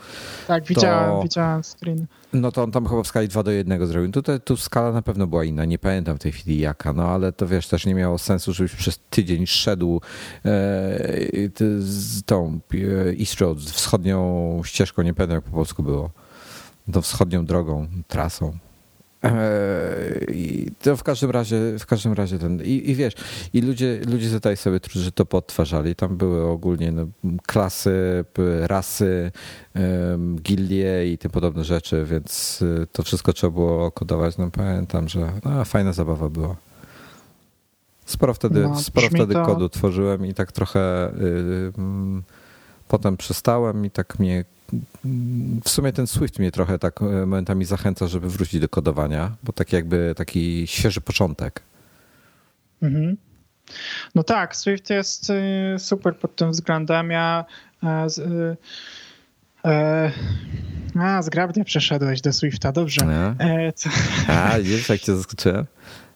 Tak, 0.46 0.64
widziałem, 0.64 1.10
to, 1.10 1.22
widziałem 1.22 1.62
screen. 1.62 2.06
No 2.34 2.52
to 2.52 2.62
on 2.62 2.70
tam 2.70 2.86
chyba 2.86 3.02
w 3.02 3.06
skali 3.06 3.28
2 3.28 3.42
do 3.42 3.50
1 3.50 3.86
zrobił. 3.86 4.12
Tutaj 4.12 4.40
tu 4.40 4.56
skala 4.56 4.92
na 4.92 5.02
pewno 5.02 5.26
była 5.26 5.44
inna, 5.44 5.64
nie 5.64 5.78
pamiętam 5.78 6.16
w 6.16 6.20
tej 6.20 6.32
chwili 6.32 6.58
jaka, 6.58 6.92
no 6.92 7.08
ale 7.08 7.32
to 7.32 7.46
wiesz, 7.46 7.68
też 7.68 7.86
nie 7.86 7.94
miało 7.94 8.18
sensu, 8.18 8.52
żebyś 8.52 8.74
przez 8.74 9.00
tydzień 9.10 9.46
szedł 9.46 10.00
e, 10.44 10.50
z 11.78 12.22
tą 12.22 12.60
e, 12.74 13.20
East 13.20 13.40
Road, 13.40 13.58
wschodnią 13.58 14.60
ścieżką, 14.64 15.02
nie 15.02 15.14
pamiętam 15.14 15.34
jak 15.34 15.44
po 15.44 15.50
polsku 15.50 15.82
było, 15.82 16.10
tą 16.92 17.02
wschodnią 17.02 17.46
drogą, 17.46 17.86
trasą. 18.08 18.58
I 20.28 20.70
to 20.82 20.96
w 20.96 21.02
każdym 21.02 21.30
razie, 21.30 21.78
w 21.78 21.86
każdym 21.86 22.12
razie 22.12 22.38
ten, 22.38 22.62
i, 22.62 22.90
i 22.90 22.94
wiesz, 22.94 23.14
i 23.52 23.60
ludzie, 23.60 24.00
ludzie 24.06 24.30
tutaj 24.30 24.56
sobie, 24.56 24.80
którzy 24.80 25.12
to 25.12 25.26
podtwarzali, 25.26 25.94
tam 25.94 26.16
były 26.16 26.46
ogólnie 26.46 26.92
no, 26.92 27.06
klasy, 27.46 28.24
rasy, 28.60 29.32
um, 29.74 30.36
gildie 30.36 31.12
i 31.12 31.18
tym 31.18 31.30
podobne 31.30 31.64
rzeczy, 31.64 32.04
więc 32.04 32.62
y, 32.62 32.86
to 32.92 33.02
wszystko 33.02 33.32
trzeba 33.32 33.50
było 33.50 33.90
kodować. 33.90 34.38
No 34.38 34.50
pamiętam, 34.50 35.08
że 35.08 35.32
no, 35.44 35.64
fajna 35.64 35.92
zabawa 35.92 36.28
była. 36.28 36.56
Sporo 38.06 38.34
wtedy, 38.34 38.60
no, 38.60 38.80
sporo 38.80 39.08
wtedy 39.08 39.34
to... 39.34 39.46
kodu 39.46 39.68
tworzyłem 39.68 40.26
i 40.26 40.34
tak 40.34 40.52
trochę 40.52 41.08
y, 41.08 41.22
y, 41.22 41.72
potem 42.88 43.16
przestałem 43.16 43.84
i 43.86 43.90
tak 43.90 44.18
mnie 44.18 44.44
w 45.64 45.68
sumie 45.68 45.92
ten 45.92 46.06
Swift 46.06 46.38
mnie 46.38 46.50
trochę 46.50 46.78
tak 46.78 47.02
e, 47.02 47.04
momentami 47.04 47.64
zachęca, 47.64 48.06
żeby 48.06 48.28
wrócić 48.28 48.60
do 48.60 48.68
kodowania, 48.68 49.36
bo 49.42 49.52
tak 49.52 49.72
jakby 49.72 50.14
taki 50.16 50.66
świeży 50.66 51.00
początek. 51.00 51.62
Mhm. 52.82 53.16
No 54.14 54.22
tak, 54.22 54.56
Swift 54.56 54.90
jest 54.90 55.30
y, 55.30 55.76
super 55.78 56.16
pod 56.16 56.36
tym 56.36 56.50
względem. 56.50 57.10
Ja 57.10 57.44
e, 57.82 58.06
y, 58.18 58.56
e, 59.64 60.12
a, 61.00 61.22
zgrabnie 61.22 61.64
przeszedłeś 61.64 62.20
do 62.20 62.32
Swifta, 62.32 62.72
dobrze. 62.72 63.02
E, 63.40 63.72
a, 64.28 64.58
wiesz, 64.60 64.88
jak 64.88 65.00
cię 65.00 65.16
zaskoczyłem? 65.16 65.66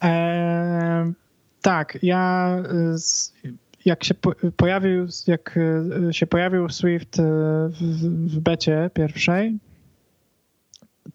E, 0.02 1.12
tak, 1.62 1.98
ja 2.02 2.56
jak 3.88 4.04
się 4.04 4.14
pojawił, 4.56 5.06
jak 5.26 5.58
się 6.10 6.26
pojawił 6.26 6.68
Swift 6.68 7.16
w, 7.68 7.78
w 8.26 8.40
becie 8.40 8.90
pierwszej, 8.94 9.58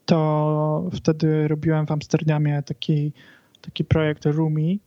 to 0.06 0.90
wtedy 0.94 1.48
robiłem 1.48 1.86
w 1.86 1.92
Amsterdamie 1.92 2.62
taki, 2.62 3.12
taki 3.60 3.84
projekt 3.84 4.26
Rumi 4.26 4.80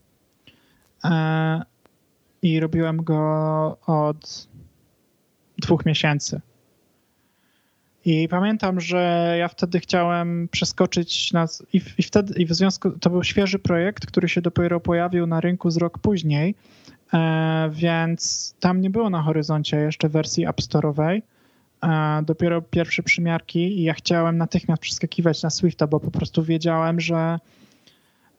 i 2.41 2.59
robiłem 2.59 3.03
go 3.03 3.17
od 3.85 4.47
dwóch 5.57 5.85
miesięcy. 5.85 6.41
I 8.05 8.27
pamiętam, 8.27 8.79
że 8.79 9.35
ja 9.39 9.47
wtedy 9.47 9.79
chciałem 9.79 10.47
przeskoczyć 10.51 11.33
na. 11.33 11.45
I, 11.73 12.03
wtedy, 12.03 12.33
i 12.39 12.45
w 12.45 12.53
związku. 12.53 12.91
To 12.91 13.09
był 13.09 13.23
świeży 13.23 13.59
projekt, 13.59 14.05
który 14.05 14.29
się 14.29 14.41
dopiero 14.41 14.79
pojawił 14.79 15.27
na 15.27 15.41
rynku 15.41 15.71
z 15.71 15.77
rok 15.77 15.99
później, 15.99 16.49
e, 16.49 16.76
więc 17.71 18.53
tam 18.59 18.81
nie 18.81 18.89
było 18.89 19.09
na 19.09 19.21
horyzoncie 19.21 19.77
jeszcze 19.77 20.09
wersji 20.09 20.47
App 20.47 20.61
Store'owej. 20.61 21.21
E, 21.83 22.21
dopiero 22.23 22.61
pierwsze 22.61 23.03
przymiarki, 23.03 23.79
i 23.79 23.83
ja 23.83 23.93
chciałem 23.93 24.37
natychmiast 24.37 24.81
przeskakiwać 24.81 25.43
na 25.43 25.49
Swifta, 25.49 25.87
bo 25.87 25.99
po 25.99 26.11
prostu 26.11 26.43
wiedziałem, 26.43 26.99
że. 26.99 27.39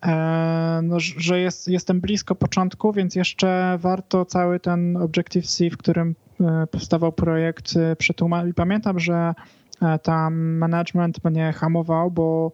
E, 0.06 0.80
no, 0.82 1.00
że 1.00 1.40
jest, 1.40 1.68
jestem 1.68 2.00
blisko 2.00 2.34
początku, 2.34 2.92
więc 2.92 3.14
jeszcze 3.14 3.78
warto 3.80 4.24
cały 4.24 4.60
ten 4.60 4.96
Objective-C, 4.96 5.70
w 5.70 5.76
którym 5.76 6.14
e, 6.40 6.66
powstawał 6.66 7.12
projekt, 7.12 7.76
e, 7.76 7.96
przetłumaczyć. 7.96 8.54
Pamiętam, 8.56 9.00
że 9.00 9.34
E, 9.82 9.98
tam 9.98 10.34
management 10.58 11.24
mnie 11.24 11.52
hamował, 11.52 12.10
bo 12.10 12.52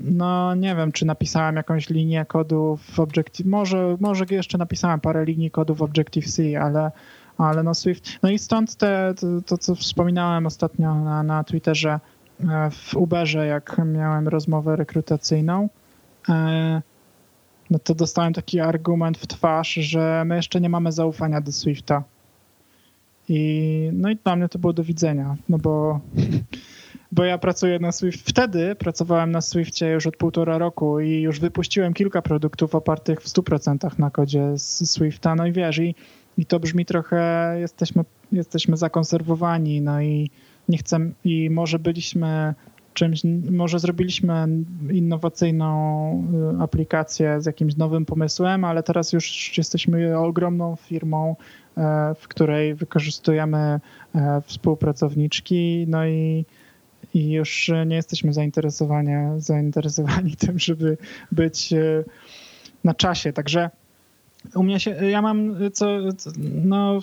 no 0.03 0.55
nie 0.55 0.75
wiem, 0.75 0.91
czy 0.91 1.05
napisałem 1.05 1.55
jakąś 1.55 1.89
linię 1.89 2.25
kodu 2.25 2.79
w 2.91 2.99
Objective, 2.99 3.47
może, 3.47 3.97
może 3.99 4.25
jeszcze 4.29 4.57
napisałem 4.57 4.99
parę 4.99 5.25
linii 5.25 5.51
kodu 5.51 5.75
w 5.75 5.81
Objective-C, 5.81 6.61
ale, 6.61 6.91
ale 7.37 7.63
no 7.63 7.73
Swift, 7.73 8.09
no 8.23 8.29
i 8.29 8.39
stąd 8.39 8.75
te, 8.75 9.13
to, 9.19 9.27
to 9.45 9.57
co 9.57 9.75
wspominałem 9.75 10.45
ostatnio 10.45 10.95
na, 10.95 11.23
na 11.23 11.43
Twitterze, 11.43 11.99
E, 11.99 12.18
w 12.71 12.95
Uberze, 12.95 13.47
jak 13.47 13.81
miałem 13.85 14.27
rozmowę 14.27 14.75
rekrutacyjną, 14.75 15.69
e, 16.29 16.81
no 17.69 17.79
to 17.79 17.95
dostałem 17.95 18.33
taki 18.33 18.59
argument 18.59 19.17
w 19.17 19.27
twarz, 19.27 19.73
że 19.73 20.23
my 20.25 20.35
jeszcze 20.35 20.61
nie 20.61 20.69
mamy 20.69 20.91
zaufania 20.91 21.41
do 21.41 21.51
Swifta. 21.51 22.03
I, 23.29 23.89
no 23.93 24.09
i 24.09 24.15
dla 24.15 24.35
mnie 24.35 24.49
to 24.49 24.59
było 24.59 24.73
do 24.73 24.83
widzenia, 24.83 25.35
no 25.49 25.57
bo, 25.57 25.99
bo 27.11 27.23
ja 27.23 27.37
pracuję 27.37 27.79
na 27.79 27.91
Swift. 27.91 28.29
Wtedy 28.29 28.75
pracowałem 28.75 29.31
na 29.31 29.41
Swiftie 29.41 29.85
już 29.85 30.07
od 30.07 30.17
półtora 30.17 30.57
roku 30.57 30.99
i 30.99 31.21
już 31.21 31.39
wypuściłem 31.39 31.93
kilka 31.93 32.21
produktów 32.21 32.75
opartych 32.75 33.21
w 33.21 33.27
100% 33.27 33.99
na 33.99 34.09
kodzie 34.09 34.57
z 34.57 34.89
Swifta. 34.89 35.35
No 35.35 35.45
i 35.45 35.51
wiesz, 35.51 35.77
i, 35.77 35.95
i 36.37 36.45
to 36.45 36.59
brzmi 36.59 36.85
trochę, 36.85 37.55
jesteśmy, 37.59 38.03
jesteśmy 38.31 38.77
zakonserwowani, 38.77 39.81
no 39.81 40.01
i 40.01 40.31
nie 40.69 40.77
chcę 40.77 40.99
i 41.23 41.49
może 41.49 41.79
byliśmy 41.79 42.53
czymś, 42.93 43.21
może 43.51 43.79
zrobiliśmy 43.79 44.47
innowacyjną 44.91 45.69
y, 46.59 46.63
aplikację 46.63 47.41
z 47.41 47.45
jakimś 47.45 47.75
nowym 47.75 48.05
pomysłem, 48.05 48.65
ale 48.65 48.83
teraz 48.83 49.13
już 49.13 49.57
jesteśmy 49.57 50.17
ogromną 50.17 50.75
firmą, 50.75 51.35
e, 51.77 52.15
w 52.19 52.27
której 52.27 52.75
wykorzystujemy 52.75 53.79
e, 54.15 54.41
współpracowniczki, 54.45 55.85
no 55.87 56.05
i, 56.05 56.45
i 57.13 57.31
już 57.31 57.71
nie 57.85 57.95
jesteśmy 57.95 58.33
zainteresowani, 58.33 59.11
zainteresowani 59.37 60.35
tym, 60.45 60.59
żeby 60.59 60.97
być 61.31 61.73
e, 61.73 62.03
na 62.83 62.93
czasie. 62.93 63.33
Także 63.33 63.69
u 64.55 64.63
mnie 64.63 64.79
się, 64.79 64.91
ja 64.91 65.21
mam 65.21 65.55
co, 65.73 65.87
no, 66.63 66.99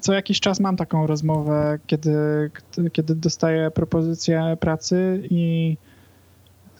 co 0.00 0.12
jakiś 0.12 0.40
czas 0.40 0.60
mam 0.60 0.76
taką 0.76 1.06
rozmowę, 1.06 1.78
kiedy, 1.86 2.50
kiedy 2.92 3.14
dostaję 3.14 3.70
propozycję 3.70 4.56
pracy 4.60 5.22
i, 5.30 5.76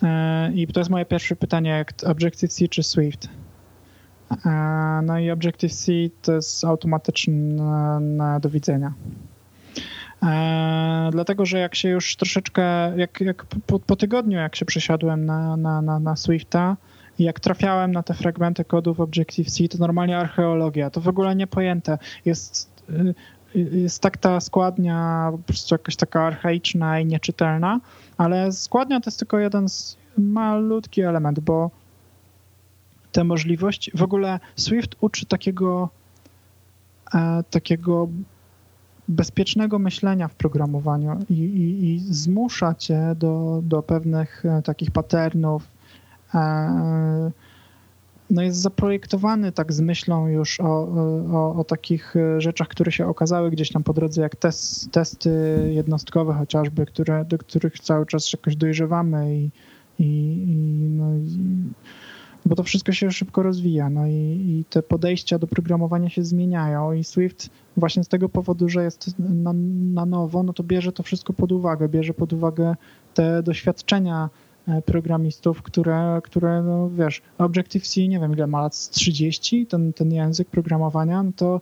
e, 0.03 0.53
i 0.53 0.67
to 0.67 0.81
jest 0.81 0.91
moje 0.91 1.05
pierwsze 1.05 1.37
pytanie, 1.37 1.85
Objective-C 2.07 2.69
czy 2.69 2.83
Swift? 2.83 3.29
E, 4.47 5.01
no 5.05 5.19
i 5.19 5.31
Objective-C 5.31 5.93
to 6.23 6.33
jest 6.33 6.65
automatyczne 6.65 8.39
do 8.41 8.51
widzenia. 8.51 8.93
E, 10.23 11.09
dlatego, 11.13 11.47
że 11.47 11.59
jak 11.59 11.75
się 11.75 11.89
już 11.89 12.17
troszeczkę, 12.17 12.63
jak, 12.97 13.21
jak 13.21 13.45
po, 13.45 13.79
po 13.79 13.97
tygodniu, 13.97 14.39
jak 14.39 14.57
się 14.57 14.65
przesiadłem 14.65 15.27
na, 15.27 15.57
na, 15.57 15.83
na, 15.83 15.99
na 15.99 16.17
Swifta, 16.17 16.77
jak 17.19 17.41
trafiałem 17.41 17.93
na 17.93 18.03
te 18.03 18.15
fragmenty 18.15 18.65
kodu 18.65 18.95
w 18.95 19.01
Objective-C, 19.01 19.69
to 19.69 19.79
normalnie 19.79 20.19
archeologia, 20.19 20.91
to 20.91 21.01
w 21.01 21.09
ogóle 21.09 21.37
niepojęte. 21.37 21.99
Jest, 22.25 22.83
y, 22.91 23.15
jest 23.55 24.03
tak 24.03 24.17
ta 24.17 24.41
składnia 24.41 25.29
po 25.33 25.39
prostu 25.39 25.75
jakaś 25.75 25.97
taka 25.97 26.23
archaiczna 26.23 27.01
i 27.01 27.07
nieczytelna, 27.07 27.81
ale 28.17 28.53
składnia 28.53 29.01
to 29.01 29.11
jest 29.11 29.19
tylko 29.19 29.39
jeden 29.39 29.69
z 29.69 29.97
malutki 30.19 31.03
element, 31.03 31.41
bo 31.41 31.71
te 33.13 33.25
możliwości, 33.25 33.91
w 33.95 34.03
ogóle 34.03 34.41
Swift 34.57 34.97
uczy 35.01 35.27
takiego 35.27 35.89
e, 37.15 37.43
takiego 37.51 38.09
bezpiecznego 39.09 39.79
myślenia 39.79 40.29
w 40.29 40.35
programowaniu 40.35 41.19
i, 41.31 41.35
i, 41.35 41.95
i 41.95 41.99
zmusza 41.99 42.75
cię 42.75 43.15
do, 43.17 43.61
do 43.63 43.83
pewnych 43.83 44.45
e, 44.45 44.63
takich 44.63 44.91
patternów, 44.91 45.74
no 48.31 48.43
jest 48.43 48.59
zaprojektowany 48.59 49.53
tak 49.53 49.73
z 49.73 49.81
myślą 49.81 50.27
już 50.27 50.61
o, 50.61 50.89
o, 51.33 51.55
o, 51.57 51.65
takich 51.65 52.15
rzeczach, 52.39 52.69
które 52.69 52.93
się 52.93 53.07
okazały 53.07 53.51
gdzieś 53.51 53.73
tam 53.73 53.83
po 53.83 53.93
drodze, 53.93 54.23
jak 54.23 54.37
test, 54.37 54.91
testy 54.91 55.31
jednostkowe 55.71 56.35
chociażby, 56.35 56.87
które, 56.87 57.25
do 57.25 57.39
których 57.39 57.81
cały 57.81 58.07
czas 58.07 58.33
jakoś 58.33 58.57
dojrzewamy 58.57 59.37
i, 59.37 59.51
i, 59.99 60.05
i, 60.49 60.89
no, 60.89 61.15
i 61.15 61.25
bo 62.47 62.57
to 62.57 62.63
wszystko 62.63 62.93
się 62.93 63.11
szybko 63.11 63.43
rozwija, 63.43 63.91
no 63.91 64.07
i, 64.07 64.13
i, 64.13 64.65
te 64.71 64.83
podejścia 64.83 65.39
do 65.39 65.47
programowania 65.47 66.11
się 66.11 66.25
zmieniają 66.25 66.93
i 66.93 67.05
Swift 67.05 67.51
właśnie 67.77 68.05
z 68.05 68.09
tego 68.09 68.29
powodu, 68.29 68.69
że 68.69 68.85
jest 68.85 69.19
na, 69.19 69.53
na 69.95 70.07
nowo, 70.07 70.43
no 70.43 70.53
to 70.53 70.63
bierze 70.63 70.93
to 70.93 71.03
wszystko 71.03 71.33
pod 71.33 71.53
uwagę, 71.53 71.89
bierze 71.89 72.15
pod 72.15 72.33
uwagę 72.33 72.77
te 73.15 73.43
doświadczenia 73.43 74.29
E, 74.29 74.44
programistów, 74.85 75.63
które, 75.63 76.21
które 76.25 76.63
no 76.63 76.91
wiesz, 76.91 77.23
Objective-C, 77.39 78.09
nie 78.09 78.21
wiem 78.21 78.33
ile 78.33 78.47
ma 78.47 78.63
lat, 78.63 78.89
30, 78.91 79.67
ten, 79.67 79.93
ten 79.93 80.13
język 80.13 80.49
programowania, 80.49 81.23
no 81.23 81.31
to 81.37 81.61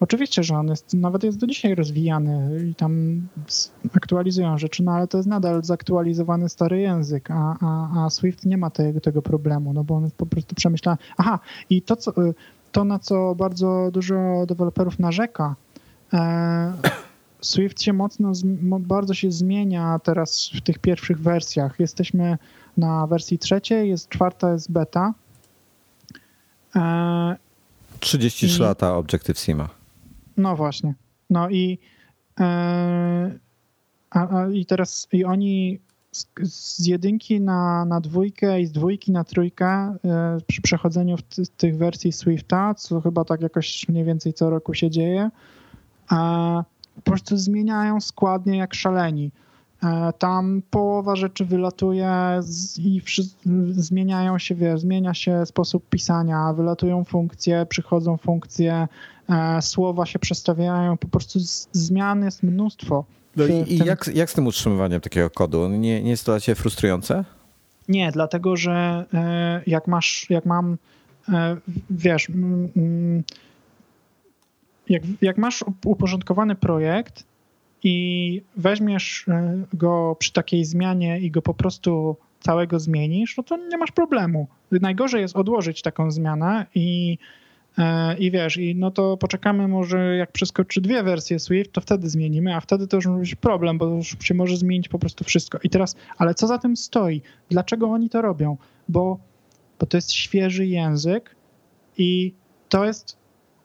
oczywiście, 0.00 0.42
że 0.42 0.56
on 0.56 0.68
jest, 0.68 0.94
nawet 0.94 1.24
jest 1.24 1.38
do 1.38 1.46
dzisiaj 1.46 1.74
rozwijany 1.74 2.60
i 2.70 2.74
tam 2.74 3.22
aktualizują 3.96 4.58
rzeczy, 4.58 4.82
no 4.82 4.92
ale 4.92 5.08
to 5.08 5.18
jest 5.18 5.28
nadal 5.28 5.64
zaktualizowany 5.64 6.48
stary 6.48 6.80
język, 6.80 7.30
a, 7.30 7.56
a, 7.60 8.04
a 8.04 8.10
Swift 8.10 8.44
nie 8.44 8.58
ma 8.58 8.70
tego, 8.70 9.00
tego 9.00 9.22
problemu, 9.22 9.72
no 9.72 9.84
bo 9.84 9.94
on 9.94 10.04
jest 10.04 10.16
po 10.16 10.26
prostu 10.26 10.54
przemyślany. 10.54 10.98
Aha, 11.16 11.38
i 11.70 11.82
to, 11.82 11.96
co, 11.96 12.12
to 12.72 12.84
na 12.84 12.98
co 12.98 13.34
bardzo 13.34 13.90
dużo 13.92 14.46
deweloperów 14.46 14.98
narzeka, 14.98 15.56
e, 16.12 16.72
Swift 17.42 17.82
się 17.82 17.92
mocno, 17.92 18.32
bardzo 18.80 19.14
się 19.14 19.32
zmienia 19.32 19.98
teraz 19.98 20.50
w 20.54 20.60
tych 20.60 20.78
pierwszych 20.78 21.20
wersjach. 21.20 21.80
Jesteśmy 21.80 22.38
na 22.76 23.06
wersji 23.06 23.38
trzeciej, 23.38 23.88
jest 23.88 24.08
czwarta, 24.08 24.52
jest 24.52 24.72
beta. 24.72 25.14
33 28.00 28.46
I, 28.46 28.58
lata 28.58 28.96
Objective-C 28.96 29.54
ma. 29.54 29.68
No 30.36 30.56
właśnie. 30.56 30.94
No 31.30 31.50
i, 31.50 31.78
e, 32.40 33.38
a, 34.10 34.36
a, 34.36 34.48
i 34.48 34.66
teraz 34.66 35.08
i 35.12 35.24
oni 35.24 35.80
z, 36.12 36.26
z, 36.42 36.86
jedynki 36.86 37.40
na, 37.40 37.84
na 37.84 38.00
dwójkę 38.00 38.60
i 38.60 38.66
z 38.66 38.72
dwójki 38.72 39.12
na 39.12 39.24
trójkę 39.24 39.66
e, 39.66 39.96
przy 40.46 40.62
przechodzeniu 40.62 41.16
w 41.16 41.22
ty, 41.22 41.42
tych 41.56 41.76
wersji 41.76 42.12
Swifta, 42.12 42.74
co 42.74 43.00
chyba 43.00 43.24
tak 43.24 43.40
jakoś 43.40 43.88
mniej 43.88 44.04
więcej 44.04 44.34
co 44.34 44.50
roku 44.50 44.74
się 44.74 44.90
dzieje, 44.90 45.30
a 46.08 46.64
po 46.94 47.02
prostu 47.02 47.36
zmieniają 47.36 48.00
składnie 48.00 48.56
jak 48.56 48.74
szaleni. 48.74 49.30
E, 49.82 50.12
tam 50.18 50.62
połowa 50.70 51.16
rzeczy 51.16 51.44
wylatuje 51.44 52.40
i 52.78 53.02
zmieniają 53.70 54.38
się, 54.38 54.54
wiesz, 54.54 54.80
zmienia 54.80 55.14
się 55.14 55.46
sposób 55.46 55.88
pisania, 55.88 56.52
wylatują 56.52 57.04
funkcje, 57.04 57.66
przychodzą 57.66 58.16
funkcje, 58.16 58.88
e, 59.28 59.62
słowa 59.62 60.06
się 60.06 60.18
przestawiają, 60.18 60.96
po 60.96 61.08
prostu 61.08 61.38
zmian 61.72 62.24
jest 62.24 62.42
mnóstwo. 62.42 63.04
No 63.36 63.46
i, 63.46 63.72
i 63.72 63.78
jak, 63.78 64.10
jak 64.14 64.30
z 64.30 64.34
tym 64.34 64.46
utrzymywaniem 64.46 65.00
takiego 65.00 65.30
kodu? 65.30 65.68
Nie, 65.68 66.02
nie 66.02 66.10
jest 66.10 66.26
to 66.26 66.32
dla 66.32 66.40
ciebie 66.40 66.56
frustrujące? 66.56 67.24
Nie, 67.88 68.12
dlatego 68.12 68.56
że 68.56 69.04
e, 69.14 69.62
jak 69.66 69.86
masz, 69.88 70.26
jak 70.30 70.46
mam, 70.46 70.78
wiesz, 71.90 72.28
jak, 74.88 75.02
jak 75.22 75.38
masz 75.38 75.64
uporządkowany 75.84 76.54
projekt, 76.54 77.24
i 77.82 78.42
weźmiesz 78.56 79.28
e, 79.28 79.64
go 79.72 80.16
przy 80.18 80.32
takiej 80.32 80.64
zmianie 80.64 81.20
i 81.20 81.30
go 81.30 81.42
po 81.42 81.54
prostu 81.54 82.16
całego 82.40 82.80
zmienisz, 82.80 83.36
no 83.36 83.42
to 83.42 83.56
nie 83.56 83.78
masz 83.78 83.92
problemu. 83.92 84.46
Najgorzej 84.70 85.20
jest 85.20 85.36
odłożyć 85.36 85.82
taką 85.82 86.10
zmianę 86.10 86.66
i, 86.74 87.18
e, 87.78 88.18
i 88.18 88.30
wiesz, 88.30 88.56
i 88.56 88.74
no 88.74 88.90
to 88.90 89.16
poczekamy 89.16 89.68
może 89.68 90.16
jak 90.16 90.32
przeskoczy 90.32 90.80
dwie 90.80 91.02
wersje 91.02 91.38
Swift, 91.38 91.72
to 91.72 91.80
wtedy 91.80 92.08
zmienimy, 92.08 92.54
a 92.54 92.60
wtedy 92.60 92.86
to 92.86 92.96
już 92.96 93.06
może 93.06 93.20
być 93.20 93.34
problem, 93.34 93.78
bo 93.78 93.86
już 93.86 94.16
się 94.20 94.34
może 94.34 94.56
zmienić 94.56 94.88
po 94.88 94.98
prostu 94.98 95.24
wszystko. 95.24 95.58
I 95.62 95.70
teraz, 95.70 95.96
ale 96.18 96.34
co 96.34 96.46
za 96.46 96.58
tym 96.58 96.76
stoi? 96.76 97.22
Dlaczego 97.50 97.86
oni 97.86 98.10
to 98.10 98.22
robią? 98.22 98.56
Bo, 98.88 99.18
bo 99.80 99.86
to 99.86 99.96
jest 99.96 100.12
świeży 100.12 100.66
język 100.66 101.36
i 101.98 102.34
to 102.68 102.84
jest 102.84 103.16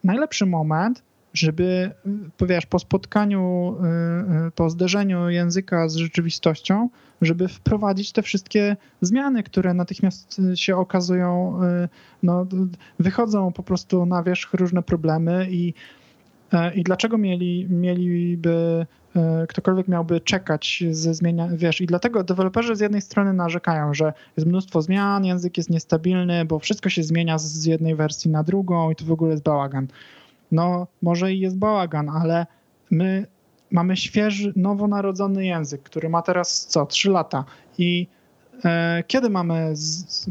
najlepszy 0.04 0.46
moment, 0.46 1.04
żeby, 1.38 1.92
powiesz, 2.38 2.66
po 2.66 2.80
spotkaniu, 2.80 3.76
y, 4.44 4.48
y, 4.48 4.52
po 4.52 4.70
zderzeniu 4.70 5.30
języka 5.30 5.90
z 5.90 5.96
rzeczywistością, 5.96 6.90
żeby 7.22 7.48
wprowadzić 7.48 8.12
te 8.12 8.22
wszystkie 8.22 8.78
zmiany, 9.02 9.44
które 9.44 9.74
natychmiast 9.74 10.42
się 10.56 10.78
okazują, 10.78 11.60
y, 11.64 11.90
no, 12.24 12.46
wychodzą 13.00 13.52
po 13.52 13.64
prostu 13.64 14.06
na 14.06 14.24
wierzch 14.24 14.54
różne 14.54 14.84
problemy 14.84 15.48
i, 15.50 15.74
i 16.76 16.84
dlaczego 16.84 17.18
mieli, 17.18 17.68
mieliby 17.70 18.86
ktokolwiek 19.50 19.88
miałby 19.88 20.22
czekać 20.22 20.84
ze 20.92 21.14
zmienia, 21.14 21.48
wiesz, 21.54 21.82
i 21.82 21.86
dlatego 21.86 22.24
deweloperzy 22.24 22.76
z 22.76 22.80
jednej 22.80 23.02
strony 23.02 23.34
narzekają, 23.34 23.94
że 23.94 24.14
jest 24.38 24.48
mnóstwo 24.48 24.82
zmian, 24.82 25.26
język 25.26 25.58
jest 25.58 25.70
niestabilny, 25.70 26.46
bo 26.46 26.60
wszystko 26.60 26.90
się 26.90 27.04
zmienia 27.04 27.38
z 27.38 27.66
jednej 27.66 27.96
wersji 27.96 28.32
na 28.32 28.44
drugą 28.44 28.92
i 28.92 28.96
to 28.96 29.06
w 29.06 29.12
ogóle 29.12 29.32
jest 29.32 29.44
bałagan 29.44 29.88
no 30.52 30.88
może 31.02 31.34
i 31.34 31.40
jest 31.40 31.58
bałagan, 31.58 32.10
ale 32.10 32.46
my 32.92 33.26
mamy 33.72 33.98
świeży, 33.98 34.54
nowonarodzony 34.56 35.46
język, 35.46 35.84
który 35.84 36.10
ma 36.10 36.22
teraz 36.22 36.66
co, 36.66 36.86
trzy 36.86 37.10
lata. 37.10 37.46
I 37.78 38.08
e, 38.66 39.04
kiedy 39.08 39.30
mamy 39.30 39.74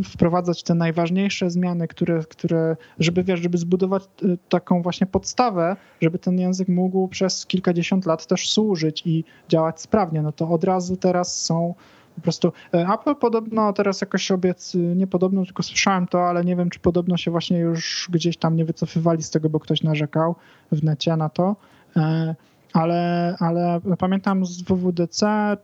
wprowadzać 0.04 0.62
te 0.62 0.74
najważniejsze 0.74 1.50
zmiany, 1.50 1.88
które, 1.88 2.22
które 2.30 2.76
żeby, 2.98 3.24
wiesz, 3.24 3.40
żeby 3.40 3.58
zbudować 3.58 4.02
e, 4.02 4.26
taką 4.48 4.82
właśnie 4.82 5.06
podstawę, 5.06 5.76
żeby 6.00 6.18
ten 6.18 6.38
język 6.38 6.68
mógł 6.68 7.08
przez 7.08 7.46
kilkadziesiąt 7.46 8.06
lat 8.06 8.26
też 8.26 8.50
służyć 8.50 9.02
i 9.06 9.24
działać 9.48 9.80
sprawnie, 9.80 10.22
no 10.22 10.32
to 10.32 10.48
od 10.48 10.64
razu 10.64 10.96
teraz 10.96 11.42
są 11.44 11.74
po 12.16 12.20
prostu 12.22 12.52
e, 12.74 12.86
Apple 12.94 13.14
podobno 13.14 13.72
teraz 13.72 14.00
jakoś 14.00 14.30
obiec, 14.30 14.74
nie 14.74 15.06
podobno, 15.06 15.44
tylko 15.44 15.62
słyszałem 15.62 16.06
to, 16.06 16.28
ale 16.28 16.44
nie 16.44 16.56
wiem, 16.56 16.70
czy 16.70 16.78
podobno 16.78 17.16
się 17.16 17.30
właśnie 17.30 17.58
już 17.58 18.08
gdzieś 18.12 18.36
tam 18.36 18.56
nie 18.56 18.64
wycofywali 18.64 19.22
z 19.22 19.30
tego, 19.30 19.50
bo 19.50 19.60
ktoś 19.60 19.82
narzekał 19.82 20.34
w 20.72 20.84
necie 20.84 21.16
na 21.16 21.28
to. 21.28 21.56
E, 21.96 22.34
ale, 22.72 23.34
ale 23.38 23.80
pamiętam 23.98 24.46
z 24.46 24.62
WWDC, 24.62 25.26
e, 25.26 25.56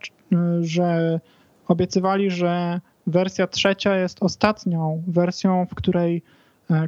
że 0.60 1.20
obiecywali, 1.68 2.30
że 2.30 2.80
wersja 3.06 3.46
trzecia 3.46 3.96
jest 3.96 4.22
ostatnią 4.22 5.02
wersją, 5.06 5.66
w 5.70 5.74
której, 5.74 6.22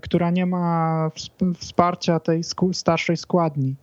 która 0.02 0.30
nie 0.30 0.46
ma 0.46 1.10
wsparcia 1.58 2.20
tej 2.20 2.42
starszej 2.72 3.16
składni 3.16 3.74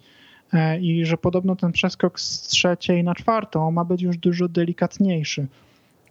i 0.81 1.05
że 1.05 1.17
podobno 1.17 1.55
ten 1.55 1.71
przeskok 1.71 2.19
z 2.19 2.41
trzeciej 2.41 3.03
na 3.03 3.15
czwartą 3.15 3.71
ma 3.71 3.85
być 3.85 4.01
już 4.01 4.17
dużo 4.17 4.47
delikatniejszy. 4.47 5.47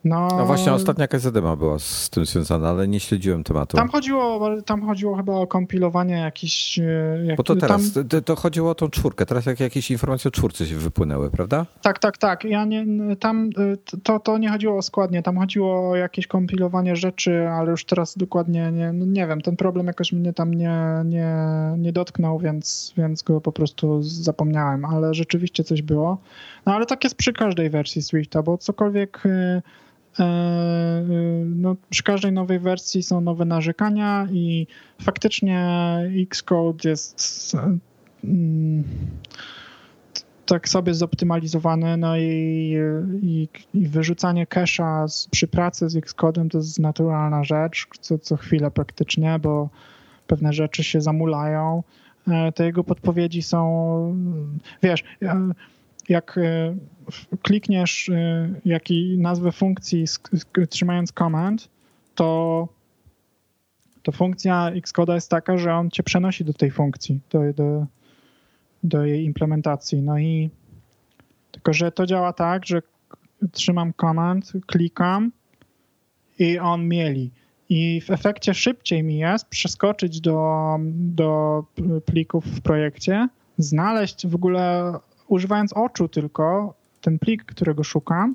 No, 0.05 0.29
no 0.39 0.47
właśnie 0.47 0.73
ostatnia 0.73 1.05
jakaś 1.05 1.21
zadyma 1.21 1.57
była 1.57 1.79
z 1.79 2.11
tym 2.11 2.27
związana, 2.27 2.69
ale 2.69 2.89
nie 2.89 3.01
śledziłem 3.01 3.45
tematu. 3.45 3.77
Tam 3.77 3.89
chodziło, 3.89 4.51
tam 4.63 4.87
chodziło 4.87 5.17
chyba 5.17 5.33
o 5.35 5.47
kompilowanie 5.47 6.15
jakichś... 6.15 6.79
E, 6.79 6.83
jak, 7.25 7.37
Bo 7.37 7.43
to 7.43 7.57
teraz, 7.57 7.93
tam... 7.93 8.23
to, 8.25 8.37
chodziło 8.37 8.71
o 8.71 8.75
tą 8.75 8.89
czwórkę, 8.89 9.27
teraz 9.27 9.47
jak 9.47 9.61
jakieś 9.61 9.91
informacje 9.91 10.29
o 10.29 10.33
czwórce 10.33 10.67
się 10.67 10.77
wypłynęły, 10.77 11.31
prawda? 11.31 11.67
Tak, 11.83 11.99
tak, 11.99 12.19
tak. 12.19 12.45
Ja 12.45 12.65
nie, 12.65 12.87
tam 13.17 13.51
e, 13.59 13.99
to, 14.03 14.21
to 14.21 14.39
nie 14.39 14.51
chodziło 14.51 14.77
o 14.77 14.83
składnie, 14.83 15.23
tam 15.23 15.39
chodziło 15.39 15.91
o 15.91 15.97
jakieś 15.97 16.27
kompilowanie 16.27 16.97
rzeczy, 16.97 17.49
ale 17.49 17.71
już 17.71 17.85
teraz 17.85 18.17
dokładnie 18.17 18.73
nie, 18.73 18.93
no 18.93 19.07
nie 19.07 19.27
wiem, 19.27 19.41
ten 19.41 19.57
problem 19.57 19.87
jakoś 19.87 20.13
mnie 20.13 20.33
tam 20.33 20.55
nie, 20.55 20.81
nie, 21.05 21.35
nie 21.79 21.93
dotknął, 21.93 22.39
więc, 22.39 22.95
więc 22.97 23.23
go 23.23 23.41
po 23.41 23.53
prostu 23.53 24.03
zapomniałem, 24.03 24.85
ale 24.85 25.15
rzeczywiście 25.15 25.65
coś 25.65 25.83
było. 25.83 26.19
No 26.67 26.75
ale 26.75 26.87
tak 26.87 27.05
jest 27.05 27.17
przy 27.17 27.33
każdej 27.33 27.71
wersji 27.71 28.03
Swifta, 28.03 28.43
bo 28.43 28.59
cokolwiek 28.59 29.23
e, 29.27 29.63
no, 31.45 31.77
przy 31.91 32.03
każdej 32.03 32.33
nowej 32.33 32.59
wersji 32.59 33.03
są 33.03 33.21
nowe 33.21 33.45
narzekania 33.45 34.29
i 34.33 34.67
faktycznie 35.03 35.69
Xcode 36.23 36.91
jest 36.91 37.57
mm, 38.25 38.85
tak 40.47 40.69
sobie 40.69 40.95
zoptymalizowany, 40.95 41.97
no 41.97 42.17
i, 42.17 42.77
i, 43.23 43.49
i 43.75 43.89
wyrzucanie 43.89 44.47
cache'a 44.47 45.29
przy 45.31 45.49
pracy 45.49 45.89
z 45.89 45.97
Xcodem 45.97 46.49
to 46.49 46.59
jest 46.59 46.79
naturalna 46.79 47.45
rzecz, 47.45 47.87
co, 48.01 48.19
co 48.19 48.37
chwilę 48.37 48.71
praktycznie, 48.71 49.39
bo 49.39 49.69
pewne 50.27 50.53
rzeczy 50.53 50.85
się 50.85 51.01
zamulają. 51.01 51.83
E, 52.29 52.53
te 52.53 52.65
jego 52.65 52.85
podpowiedzi 52.85 53.43
są, 53.43 54.17
wiesz, 54.83 55.05
jak 56.11 56.39
e, 56.39 56.77
klikniesz 57.43 58.09
e, 58.09 58.49
jaki 58.65 59.19
nazwę 59.19 59.53
funkcji 59.53 60.05
trzymając 60.69 61.13
command, 61.13 61.69
to, 62.15 62.69
to 64.03 64.13
funkcja 64.13 64.73
Xcode'a 64.75 65.15
jest 65.15 65.31
taka, 65.31 65.59
że 65.59 65.75
on 65.75 65.91
cię 65.91 66.03
przenosi 66.03 66.45
do 66.45 66.53
tej 66.53 66.71
funkcji, 66.71 67.21
do, 67.31 67.53
do, 67.53 67.87
do 68.83 69.05
jej 69.05 69.25
implementacji. 69.25 70.03
No 70.03 70.19
i 70.19 70.51
tylko, 71.51 71.73
że 71.73 71.93
to 71.93 72.07
działa 72.07 72.33
tak, 72.33 72.67
że 72.67 72.83
trzymam 73.53 73.93
command, 74.01 74.53
klikam 74.67 75.33
i 76.39 76.59
on 76.59 76.89
mieli. 76.89 77.31
I 77.69 78.01
w 78.01 78.11
efekcie 78.11 78.55
szybciej 78.55 79.03
mi 79.03 79.19
jest 79.19 79.49
przeskoczyć 79.49 80.21
do, 80.21 80.77
do 80.95 81.65
plików 82.07 82.45
w 82.45 82.61
projekcie, 82.61 83.29
znaleźć 83.59 84.27
w 84.27 84.35
ogóle 84.35 84.93
używając 85.31 85.73
oczu 85.73 86.09
tylko 86.09 86.75
ten 87.01 87.19
plik, 87.19 87.45
którego 87.45 87.85
szukam, 87.85 88.35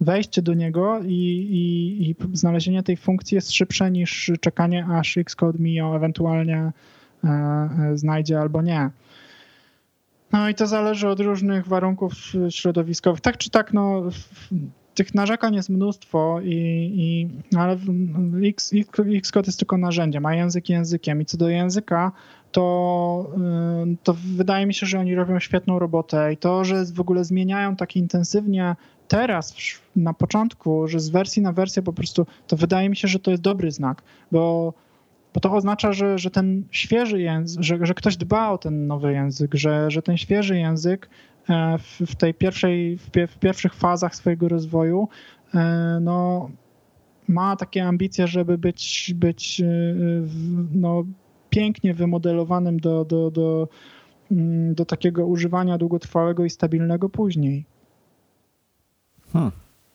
wejście 0.00 0.42
do 0.42 0.54
niego 0.54 1.00
i, 1.02 1.14
i, 1.50 2.10
i 2.10 2.16
znalezienie 2.32 2.82
tej 2.82 2.96
funkcji 2.96 3.34
jest 3.34 3.52
szybsze 3.52 3.90
niż 3.90 4.32
czekanie, 4.40 4.86
aż 4.90 5.18
Xcode 5.18 5.58
mi 5.58 5.74
ją 5.74 5.94
ewentualnie 5.94 6.72
e, 7.24 7.28
e, 7.28 7.92
znajdzie 7.94 8.40
albo 8.40 8.62
nie. 8.62 8.90
No 10.32 10.48
i 10.48 10.54
to 10.54 10.66
zależy 10.66 11.08
od 11.08 11.20
różnych 11.20 11.66
warunków 11.66 12.12
środowiskowych. 12.50 13.20
Tak 13.20 13.38
czy 13.38 13.50
tak, 13.50 13.72
no, 13.72 14.02
tych 14.94 15.14
narzekań 15.14 15.54
jest 15.54 15.68
mnóstwo, 15.68 16.40
i, 16.42 16.54
i, 16.96 17.28
ale 17.56 17.78
Xcode 19.16 19.46
jest 19.46 19.58
tylko 19.58 19.78
narzędziem, 19.78 20.26
a 20.26 20.34
język 20.34 20.68
językiem. 20.68 21.20
I 21.20 21.24
co 21.24 21.36
do 21.36 21.48
języka, 21.48 22.12
to, 22.54 23.30
to 24.02 24.14
wydaje 24.36 24.66
mi 24.66 24.74
się, 24.74 24.86
że 24.86 24.98
oni 24.98 25.14
robią 25.14 25.40
świetną 25.40 25.78
robotę 25.78 26.32
i 26.32 26.36
to, 26.36 26.64
że 26.64 26.84
w 26.84 27.00
ogóle 27.00 27.24
zmieniają 27.24 27.76
tak 27.76 27.96
intensywnie 27.96 28.76
teraz, 29.08 29.56
na 29.96 30.14
początku, 30.14 30.88
że 30.88 31.00
z 31.00 31.08
wersji 31.08 31.42
na 31.42 31.52
wersję 31.52 31.82
po 31.82 31.92
prostu, 31.92 32.26
to 32.46 32.56
wydaje 32.56 32.88
mi 32.88 32.96
się, 32.96 33.08
że 33.08 33.18
to 33.18 33.30
jest 33.30 33.42
dobry 33.42 33.70
znak, 33.70 34.02
bo, 34.32 34.74
bo 35.34 35.40
to 35.40 35.52
oznacza, 35.52 35.92
że, 35.92 36.18
że 36.18 36.30
ten 36.30 36.64
świeży 36.70 37.20
język, 37.20 37.62
że, 37.62 37.78
że 37.86 37.94
ktoś 37.94 38.16
dba 38.16 38.50
o 38.50 38.58
ten 38.58 38.86
nowy 38.86 39.12
język, 39.12 39.54
że, 39.54 39.90
że 39.90 40.02
ten 40.02 40.16
świeży 40.16 40.58
język 40.58 41.10
e, 41.48 41.78
w, 42.06 42.16
tej 42.16 42.34
pierwszej, 42.34 42.98
w 43.28 43.38
pierwszych 43.40 43.74
fazach 43.74 44.16
swojego 44.16 44.48
rozwoju 44.48 45.08
e, 45.54 45.98
no, 46.02 46.50
ma 47.28 47.56
takie 47.56 47.84
ambicje, 47.84 48.26
żeby 48.26 48.58
być, 48.58 49.12
być 49.16 49.60
e, 49.60 49.66
no, 50.74 51.04
pięknie 51.54 51.94
wymodelowanym 51.94 52.80
do, 52.80 53.04
do, 53.04 53.30
do, 53.30 53.68
mm, 54.32 54.74
do 54.74 54.84
takiego 54.84 55.26
używania 55.26 55.78
długotrwałego 55.78 56.44
i 56.44 56.50
stabilnego 56.50 57.08
później. 57.08 57.64
Hmm. 59.32 59.52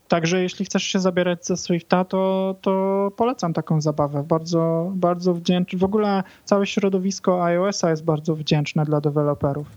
Także 0.07 0.41
jeśli 0.41 0.65
chcesz 0.65 0.83
się 0.83 0.99
zabierać 0.99 1.45
ze 1.45 1.57
Swifta, 1.57 2.05
to, 2.05 2.55
to 2.61 3.11
polecam 3.15 3.53
taką 3.53 3.81
zabawę. 3.81 4.23
Bardzo, 4.23 4.91
bardzo 4.95 5.33
wdzięczny. 5.33 5.79
W 5.79 5.83
ogóle 5.83 6.23
całe 6.45 6.67
środowisko 6.67 7.43
iOS-a 7.45 7.89
jest 7.89 8.03
bardzo 8.03 8.35
wdzięczne 8.35 8.85
dla 8.85 9.01
deweloperów. 9.01 9.67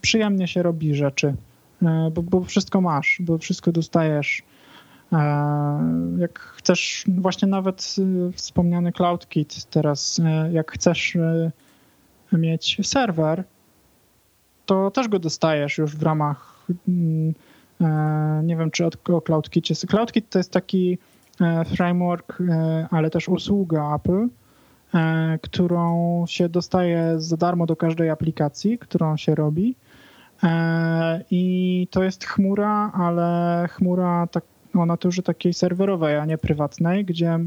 Przyjemnie 0.00 0.48
się 0.48 0.62
robi 0.62 0.94
rzeczy, 0.94 1.34
e, 1.82 2.10
bo, 2.14 2.22
bo 2.22 2.44
wszystko 2.44 2.80
masz, 2.80 3.18
bo 3.20 3.38
wszystko 3.38 3.72
dostajesz. 3.72 4.42
E, 5.12 5.18
jak 6.18 6.38
chcesz, 6.38 7.04
właśnie 7.08 7.48
nawet 7.48 7.96
e, 7.98 8.32
wspomniany 8.32 8.92
CloudKit 8.92 9.64
teraz, 9.64 10.20
jak 10.52 10.72
chcesz 10.72 11.16
mieć 12.32 12.80
serwer, 12.82 13.44
to 14.66 14.90
też 14.90 15.08
go 15.08 15.18
dostajesz 15.18 15.78
już 15.78 15.96
w 15.96 16.02
ramach 16.02 16.66
mm, 16.88 17.34
E, 17.80 18.40
nie 18.44 18.56
wiem, 18.56 18.70
czy 18.70 18.86
o 18.86 19.20
CloudKicie. 19.20 19.74
CloudKit 19.74 20.30
to 20.30 20.38
jest 20.38 20.52
taki 20.52 20.98
e, 21.40 21.64
framework, 21.64 22.40
e, 22.40 22.88
ale 22.90 23.10
też 23.10 23.28
usługa 23.28 23.94
Apple, 23.94 24.28
którą 25.42 26.24
się 26.28 26.48
dostaje 26.48 27.14
za 27.20 27.36
darmo 27.36 27.66
do 27.66 27.76
każdej 27.76 28.10
aplikacji, 28.10 28.78
którą 28.78 29.16
się 29.16 29.34
robi. 29.34 29.76
I 31.30 31.88
to 31.90 32.02
jest 32.02 32.24
chmura, 32.24 32.92
ale 32.94 33.68
chmura 33.70 34.26
tak, 34.26 34.44
o 34.80 34.86
naturze 34.86 35.22
takiej 35.22 35.54
serwerowej, 35.54 36.16
a 36.16 36.24
nie 36.24 36.38
prywatnej, 36.38 37.04
gdzie 37.04 37.38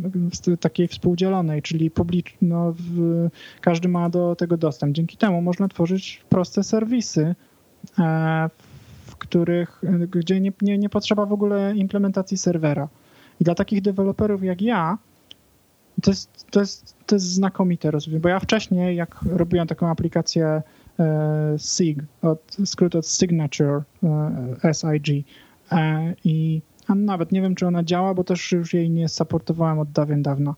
takiej 0.60 0.88
współdzielonej, 0.88 1.62
czyli 1.62 1.92
publicz, 1.92 2.36
no, 2.42 2.74
w, 2.78 3.28
każdy 3.62 3.88
ma 3.88 4.10
do 4.10 4.36
tego 4.36 4.58
dostęp. 4.58 4.96
Dzięki 4.96 5.18
temu 5.18 5.42
można 5.42 5.68
tworzyć 5.68 6.22
proste 6.30 6.64
serwisy 6.64 7.36
których, 9.22 9.82
gdzie 10.10 10.40
nie, 10.40 10.52
nie, 10.62 10.78
nie 10.78 10.90
potrzeba 10.90 11.26
w 11.26 11.34
ogóle 11.34 11.74
implementacji 11.76 12.38
serwera. 12.38 12.88
I 13.40 13.44
dla 13.44 13.56
takich 13.56 13.82
deweloperów 13.82 14.44
jak 14.44 14.62
ja, 14.62 14.98
to 16.02 16.12
jest, 16.12 16.46
to 16.52 16.60
jest, 16.60 16.96
to 17.06 17.16
jest 17.16 17.26
znakomite 17.26 17.92
rozwiązanie, 17.92 18.22
bo 18.22 18.30
ja 18.30 18.40
wcześniej, 18.40 18.96
jak 18.96 19.20
robiłem 19.30 19.68
taką 19.68 19.90
aplikację 19.90 20.62
e, 21.00 21.56
SIG, 21.58 22.04
od, 22.22 22.58
skrót 22.66 22.96
od 22.96 23.08
Signature, 23.08 23.82
e, 24.64 24.74
SIG, 24.74 25.26
e, 25.72 26.14
i 26.26 26.62
a 26.88 26.96
nawet 26.96 27.32
nie 27.32 27.42
wiem, 27.42 27.56
czy 27.56 27.68
ona 27.68 27.84
działa, 27.84 28.14
bo 28.14 28.24
też 28.24 28.52
już 28.52 28.74
jej 28.74 28.90
nie 28.90 29.10
supportowałem 29.10 29.80
od 29.80 29.92
dawien 29.92 30.22
dawna. 30.22 30.56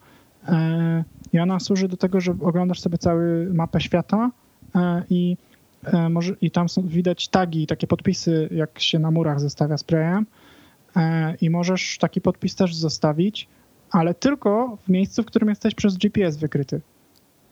E, 0.48 1.04
I 1.34 1.40
ona 1.40 1.60
służy 1.60 1.88
do 1.88 1.98
tego, 1.98 2.22
że 2.22 2.36
oglądasz 2.42 2.80
sobie 2.80 2.98
całą 2.98 3.22
mapę 3.54 3.82
świata 3.82 4.32
e, 4.76 5.04
i 5.10 5.38
E, 5.86 6.10
może, 6.10 6.34
i 6.42 6.52
tam 6.52 6.70
są, 6.70 6.88
widać 6.88 7.28
tagi, 7.28 7.68
takie 7.68 7.88
podpisy, 7.88 8.50
jak 8.52 8.80
się 8.80 9.00
na 9.00 9.12
murach 9.12 9.40
zostawia 9.40 9.78
sprayem 9.78 10.26
i 11.42 11.50
możesz 11.50 11.98
taki 11.98 12.22
podpis 12.22 12.56
też 12.56 12.76
zostawić, 12.76 13.48
ale 13.92 14.14
tylko 14.14 14.78
w 14.86 14.90
miejscu, 14.90 15.24
w 15.24 15.26
którym 15.26 15.50
jesteś 15.50 15.76
przez 15.76 15.98
GPS 15.98 16.38
wykryty. 16.38 16.82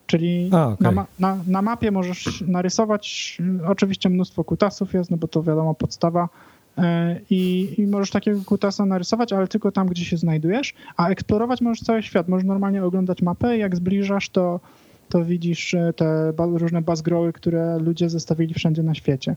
Czyli 0.07 0.49
A, 0.53 0.67
okay. 0.67 0.95
na, 0.95 1.05
na, 1.19 1.37
na, 1.47 1.61
mapie 1.61 1.91
możesz 1.91 2.43
narysować, 2.47 3.37
oczywiście 3.67 4.09
mnóstwo 4.09 4.43
kutasów 4.43 4.93
jest, 4.93 5.11
no 5.11 5.17
bo 5.17 5.27
to 5.27 5.43
wiadomo 5.43 5.73
podstawa, 5.73 6.29
i, 7.29 7.73
i, 7.77 7.87
możesz 7.87 8.11
takiego 8.11 8.41
kutasa 8.45 8.85
narysować, 8.85 9.33
ale 9.33 9.47
tylko 9.47 9.71
tam, 9.71 9.87
gdzie 9.87 10.05
się 10.05 10.17
znajdujesz, 10.17 10.73
a 10.97 11.09
eksplorować 11.09 11.61
możesz 11.61 11.83
cały 11.83 12.03
świat. 12.03 12.27
Możesz 12.27 12.47
normalnie 12.47 12.85
oglądać 12.85 13.21
mapę, 13.21 13.57
jak 13.57 13.75
zbliżasz, 13.75 14.29
to 14.29 14.59
to 15.11 15.25
widzisz 15.25 15.73
e, 15.73 15.93
te 15.93 16.33
różne 16.37 16.81
bazgroły, 16.81 17.33
które 17.33 17.77
ludzie 17.79 18.09
zostawili 18.09 18.53
wszędzie 18.53 18.83
na 18.83 18.95
świecie. 18.95 19.35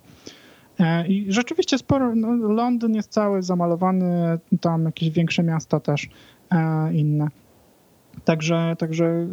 E, 0.80 1.06
I 1.06 1.32
rzeczywiście 1.32 1.78
sporo, 1.78 2.14
no, 2.14 2.34
Londyn 2.34 2.94
jest 2.94 3.10
cały 3.10 3.42
zamalowany, 3.42 4.38
tam 4.60 4.84
jakieś 4.84 5.10
większe 5.10 5.42
miasta 5.42 5.80
też 5.80 6.08
e, 6.50 6.94
inne. 6.94 7.28
Także, 8.24 8.76
także 8.78 9.26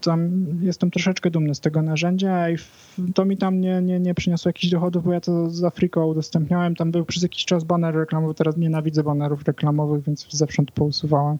tam 0.00 0.46
jestem 0.60 0.90
troszeczkę 0.90 1.30
dumny 1.30 1.54
z 1.54 1.60
tego 1.60 1.82
narzędzia 1.82 2.50
i 2.50 2.56
to 3.14 3.24
mi 3.24 3.36
tam 3.36 3.60
nie, 3.60 3.82
nie, 3.82 4.00
nie 4.00 4.14
przyniosło 4.14 4.48
jakichś 4.48 4.72
dochodów, 4.72 5.04
bo 5.04 5.12
ja 5.12 5.20
to 5.20 5.50
z 5.50 5.64
Afriką 5.64 6.06
udostępniałem. 6.06 6.76
Tam 6.76 6.90
był 6.90 7.04
przez 7.04 7.22
jakiś 7.22 7.44
czas 7.44 7.64
baner 7.64 7.94
reklamowy, 7.94 8.34
teraz 8.34 8.56
nienawidzę 8.56 9.02
banerów 9.02 9.44
reklamowych, 9.44 10.04
więc 10.04 10.26
zewsząd 10.30 10.70
pousuwałem. 10.70 11.38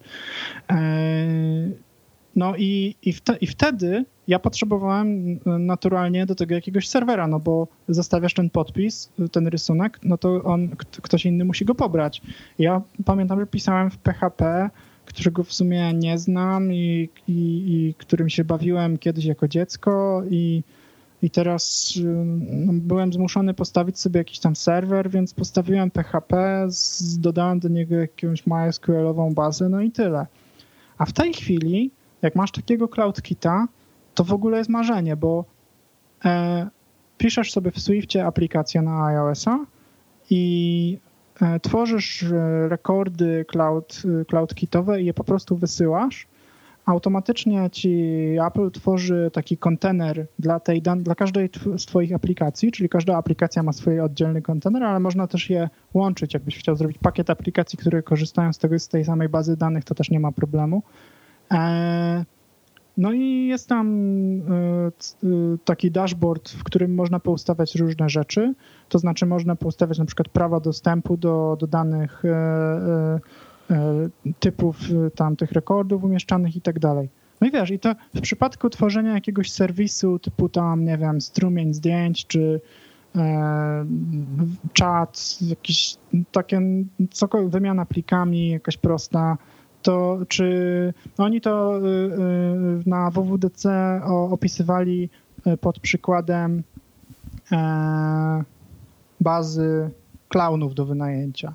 No 2.35 2.55
i, 2.55 2.95
i, 3.03 3.13
wte, 3.13 3.37
i 3.41 3.47
wtedy 3.47 4.05
ja 4.27 4.39
potrzebowałem 4.39 5.39
naturalnie 5.45 6.25
do 6.25 6.35
tego 6.35 6.55
jakiegoś 6.55 6.87
serwera, 6.87 7.27
no 7.27 7.39
bo 7.39 7.67
zostawiasz 7.89 8.33
ten 8.33 8.49
podpis, 8.49 9.11
ten 9.31 9.47
rysunek, 9.47 9.99
no 10.03 10.17
to 10.17 10.43
on, 10.43 10.69
ktoś 11.01 11.25
inny 11.25 11.45
musi 11.45 11.65
go 11.65 11.75
pobrać. 11.75 12.21
Ja 12.59 12.81
pamiętam, 13.05 13.39
że 13.39 13.47
pisałem 13.47 13.91
w 13.91 13.97
PHP, 13.97 14.69
którego 15.17 15.43
w 15.43 15.53
sumie 15.53 15.93
nie 15.93 16.17
znam 16.17 16.73
i, 16.73 17.09
i, 17.27 17.63
i 17.67 17.93
którym 17.97 18.29
się 18.29 18.43
bawiłem 18.43 18.97
kiedyś 18.97 19.25
jako 19.25 19.47
dziecko 19.47 20.23
i, 20.29 20.63
i 21.21 21.29
teraz 21.29 21.93
no, 22.45 22.73
byłem 22.73 23.13
zmuszony 23.13 23.53
postawić 23.53 23.99
sobie 23.99 24.17
jakiś 24.17 24.39
tam 24.39 24.55
serwer, 24.55 25.09
więc 25.09 25.33
postawiłem 25.33 25.91
PHP, 25.91 26.65
z, 26.69 27.19
dodałem 27.19 27.59
do 27.59 27.69
niego 27.69 27.95
jakąś 27.95 28.47
MySQL-ową 28.47 29.33
bazę, 29.33 29.69
no 29.69 29.81
i 29.81 29.91
tyle. 29.91 30.25
A 30.97 31.05
w 31.05 31.13
tej 31.13 31.33
chwili 31.33 31.91
jak 32.21 32.35
masz 32.35 32.51
takiego 32.51 32.87
CloudKita, 32.87 33.67
to 34.15 34.23
w 34.23 34.33
ogóle 34.33 34.57
jest 34.57 34.69
marzenie, 34.69 35.15
bo 35.15 35.45
e, 36.25 36.67
piszesz 37.17 37.51
sobie 37.51 37.71
w 37.71 37.79
Swiftie 37.79 38.25
aplikację 38.25 38.81
na 38.81 39.05
iOS-a 39.05 39.65
i 40.29 40.99
tworzysz 41.61 42.23
e, 42.23 42.69
rekordy 42.69 43.45
cloud, 43.47 44.01
e, 44.21 44.25
CloudKitowe 44.25 45.01
i 45.01 45.05
je 45.05 45.13
po 45.13 45.23
prostu 45.23 45.57
wysyłasz. 45.57 46.27
Automatycznie 46.85 47.69
ci 47.71 48.15
Apple 48.47 48.71
tworzy 48.71 49.29
taki 49.33 49.57
kontener 49.57 50.25
dla, 50.39 50.59
tej 50.59 50.81
dla 50.81 51.15
każdej 51.15 51.49
z 51.77 51.85
Twoich 51.85 52.13
aplikacji, 52.13 52.71
czyli 52.71 52.89
każda 52.89 53.17
aplikacja 53.17 53.63
ma 53.63 53.73
swój 53.73 53.99
oddzielny 53.99 54.41
kontener, 54.41 54.83
ale 54.83 54.99
można 54.99 55.27
też 55.27 55.49
je 55.49 55.69
łączyć. 55.93 56.33
Jakbyś 56.33 56.59
chciał 56.59 56.75
zrobić 56.75 56.97
pakiet 56.97 57.29
aplikacji, 57.29 57.79
które 57.79 58.03
korzystają 58.03 58.53
z 58.53 58.57
tego 58.57 58.79
z 58.79 58.87
tej 58.87 59.05
samej 59.05 59.29
bazy 59.29 59.57
danych, 59.57 59.83
to 59.83 59.95
też 59.95 60.09
nie 60.09 60.19
ma 60.19 60.31
problemu. 60.31 60.83
E, 61.51 62.25
no 62.97 63.11
i 63.11 63.47
jest 63.47 63.69
tam 63.69 63.87
e, 63.89 64.87
e, 64.87 64.91
taki 65.65 65.91
dashboard, 65.91 66.49
w 66.49 66.63
którym 66.63 66.95
można 66.95 67.19
poustawiać 67.19 67.75
różne 67.75 68.09
rzeczy. 68.09 68.53
To 68.89 68.99
znaczy 68.99 69.25
można 69.25 69.55
poustawiać 69.55 69.99
na 69.99 70.05
przykład 70.05 70.29
prawa 70.29 70.59
dostępu 70.59 71.17
do, 71.17 71.57
do 71.59 71.67
danych 71.67 72.23
typów 74.39 74.77
tam 75.15 75.35
tych 75.35 75.51
rekordów 75.51 76.03
umieszczanych 76.03 76.55
i 76.55 76.61
tak 76.61 76.79
dalej. 76.79 77.09
No 77.41 77.47
i 77.47 77.51
wiesz, 77.51 77.71
i 77.71 77.79
to 77.79 77.95
w 78.15 78.21
przypadku 78.21 78.69
tworzenia 78.69 79.13
jakiegoś 79.13 79.51
serwisu 79.51 80.19
typu 80.19 80.49
tam, 80.49 80.85
nie 80.85 80.97
wiem, 80.97 81.21
strumień 81.21 81.73
zdjęć, 81.73 82.27
czy 82.27 82.61
e, 83.15 83.85
czat, 84.73 85.37
jakiś 85.41 85.95
takie, 86.31 86.61
cokolwiek, 87.11 87.51
wymiana 87.51 87.85
plikami, 87.85 88.49
jakaś 88.49 88.77
prosta, 88.77 89.37
to 89.81 90.19
czy 90.27 90.93
oni 91.17 91.41
to 91.41 91.81
na 92.85 93.11
WWDC 93.11 94.01
opisywali 94.05 95.09
pod 95.61 95.79
przykładem 95.79 96.63
e, 97.51 98.43
bazy 99.21 99.89
klaunów 100.29 100.75
do 100.75 100.85
wynajęcia. 100.85 101.53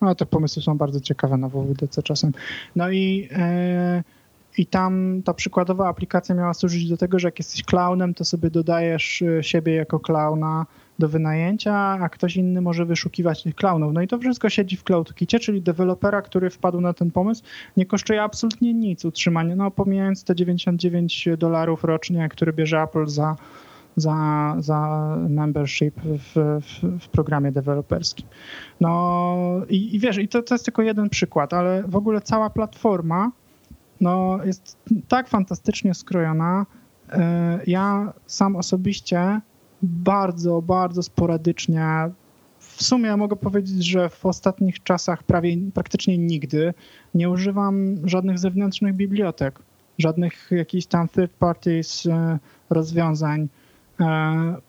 No 0.00 0.14
te 0.14 0.26
pomysły 0.26 0.62
są 0.62 0.78
bardzo 0.78 1.00
ciekawe 1.00 1.36
na 1.36 1.48
WWDC 1.48 2.02
czasem. 2.02 2.32
No 2.76 2.90
i, 2.90 3.28
e, 3.32 4.02
i 4.58 4.66
tam 4.66 5.22
ta 5.24 5.34
przykładowa 5.34 5.88
aplikacja 5.88 6.34
miała 6.34 6.54
służyć 6.54 6.88
do 6.88 6.96
tego, 6.96 7.18
że 7.18 7.28
jak 7.28 7.38
jesteś 7.38 7.62
klaunem, 7.62 8.14
to 8.14 8.24
sobie 8.24 8.50
dodajesz 8.50 9.22
siebie 9.40 9.74
jako 9.74 10.00
klauna 10.00 10.66
do 10.98 11.08
wynajęcia, 11.08 11.74
a 11.74 12.08
ktoś 12.08 12.36
inny 12.36 12.60
może 12.60 12.84
wyszukiwać 12.84 13.42
tych 13.42 13.54
clownów. 13.54 13.92
No 13.92 14.02
i 14.02 14.08
to 14.08 14.18
wszystko 14.18 14.50
siedzi 14.50 14.76
w 14.76 14.84
CloudKicie, 14.84 15.38
czyli 15.38 15.62
dewelopera, 15.62 16.22
który 16.22 16.50
wpadł 16.50 16.80
na 16.80 16.92
ten 16.92 17.10
pomysł, 17.10 17.42
nie 17.76 17.86
kosztuje 17.86 18.22
absolutnie 18.22 18.74
nic 18.74 19.04
utrzymanie, 19.04 19.56
no 19.56 19.70
pomijając 19.70 20.24
te 20.24 20.34
99 20.34 21.28
dolarów 21.38 21.84
rocznie, 21.84 22.28
które 22.28 22.52
bierze 22.52 22.82
Apple 22.82 23.06
za, 23.06 23.36
za, 23.96 24.56
za 24.58 25.16
membership 25.28 25.94
w, 26.00 26.60
w, 26.62 27.00
w, 27.04 27.08
programie 27.08 27.52
deweloperskim. 27.52 28.26
No 28.80 29.36
i, 29.68 29.96
i 29.96 29.98
wiesz, 29.98 30.18
i 30.18 30.28
to, 30.28 30.42
to 30.42 30.54
jest 30.54 30.64
tylko 30.64 30.82
jeden 30.82 31.10
przykład, 31.10 31.54
ale 31.54 31.82
w 31.82 31.96
ogóle 31.96 32.20
cała 32.20 32.50
platforma 32.50 33.32
no, 34.00 34.38
jest 34.44 34.76
tak 35.08 35.28
fantastycznie 35.28 35.94
skrojona. 35.94 36.66
E, 37.12 37.60
ja 37.66 38.12
sam 38.26 38.56
osobiście 38.56 39.40
bardzo, 39.82 40.62
bardzo 40.62 41.02
sporadycznie. 41.02 41.86
W 42.58 42.82
sumie 42.82 43.16
mogę 43.16 43.36
powiedzieć, 43.36 43.86
że 43.86 44.08
w 44.08 44.26
ostatnich 44.26 44.82
czasach 44.82 45.22
prawie 45.22 45.56
praktycznie 45.74 46.18
nigdy 46.18 46.74
nie 47.14 47.30
używam 47.30 47.96
żadnych 48.04 48.38
zewnętrznych 48.38 48.94
bibliotek, 48.94 49.58
żadnych 49.98 50.50
jakichś 50.50 50.86
tam 50.86 51.08
third 51.08 51.32
parties 51.32 52.06
e, 52.06 52.38
rozwiązań, 52.70 53.48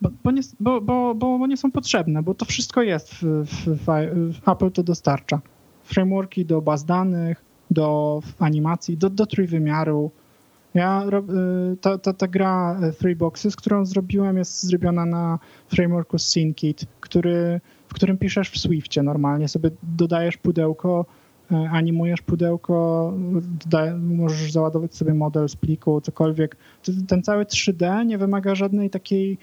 bo, 0.02 0.10
bo, 0.24 0.32
nie, 0.32 0.42
bo, 0.60 1.16
bo, 1.16 1.48
nie 1.48 1.58
są 1.58 1.72
potrzebne, 1.72 2.24
bo 2.24 2.34
to 2.34 2.46
wszystko 2.46 2.82
jest 2.82 3.14
w, 3.14 3.46
w, 3.46 3.86
w 4.34 4.50
Apple 4.50 4.72
to 4.72 4.84
dostarcza. 4.84 5.42
frameworki 5.84 6.46
do 6.46 6.62
baz 6.62 6.86
danych, 6.86 7.46
do 7.72 8.20
animacji, 8.40 8.98
do, 8.98 9.10
do 9.10 9.26
trójwymiaru. 9.26 10.12
Ja, 10.74 11.04
y, 11.74 11.78
ta, 11.78 11.98
ta, 11.98 12.14
ta 12.14 12.28
gra 12.28 12.80
Three 13.00 13.16
Boxes, 13.16 13.56
którą 13.56 13.86
zrobiłem, 13.86 14.38
jest 14.38 14.64
zrobiona 14.64 15.06
na 15.06 15.40
frameworku 15.68 16.18
SceneKit, 16.18 16.86
który, 17.00 17.62
w 17.88 17.94
którym 17.94 18.18
piszesz 18.18 18.50
w 18.50 18.60
Swiftie 18.60 19.04
normalnie. 19.04 19.48
Sobie 19.48 19.70
dodajesz 19.84 20.38
pudełko, 20.38 21.06
E, 21.06 21.23
animujesz 21.52 22.22
pudełko, 22.22 23.14
możesz 24.02 24.52
załadować 24.52 24.96
sobie 24.96 25.14
model 25.14 25.50
z 25.50 25.56
pliku, 25.56 26.02
cokolwiek. 26.02 26.58
Ten 27.08 27.24
cały 27.24 27.44
3D 27.44 28.06
nie 28.06 28.18
wymaga 28.18 28.56
żadnej 28.56 28.90
takiej 28.90 29.38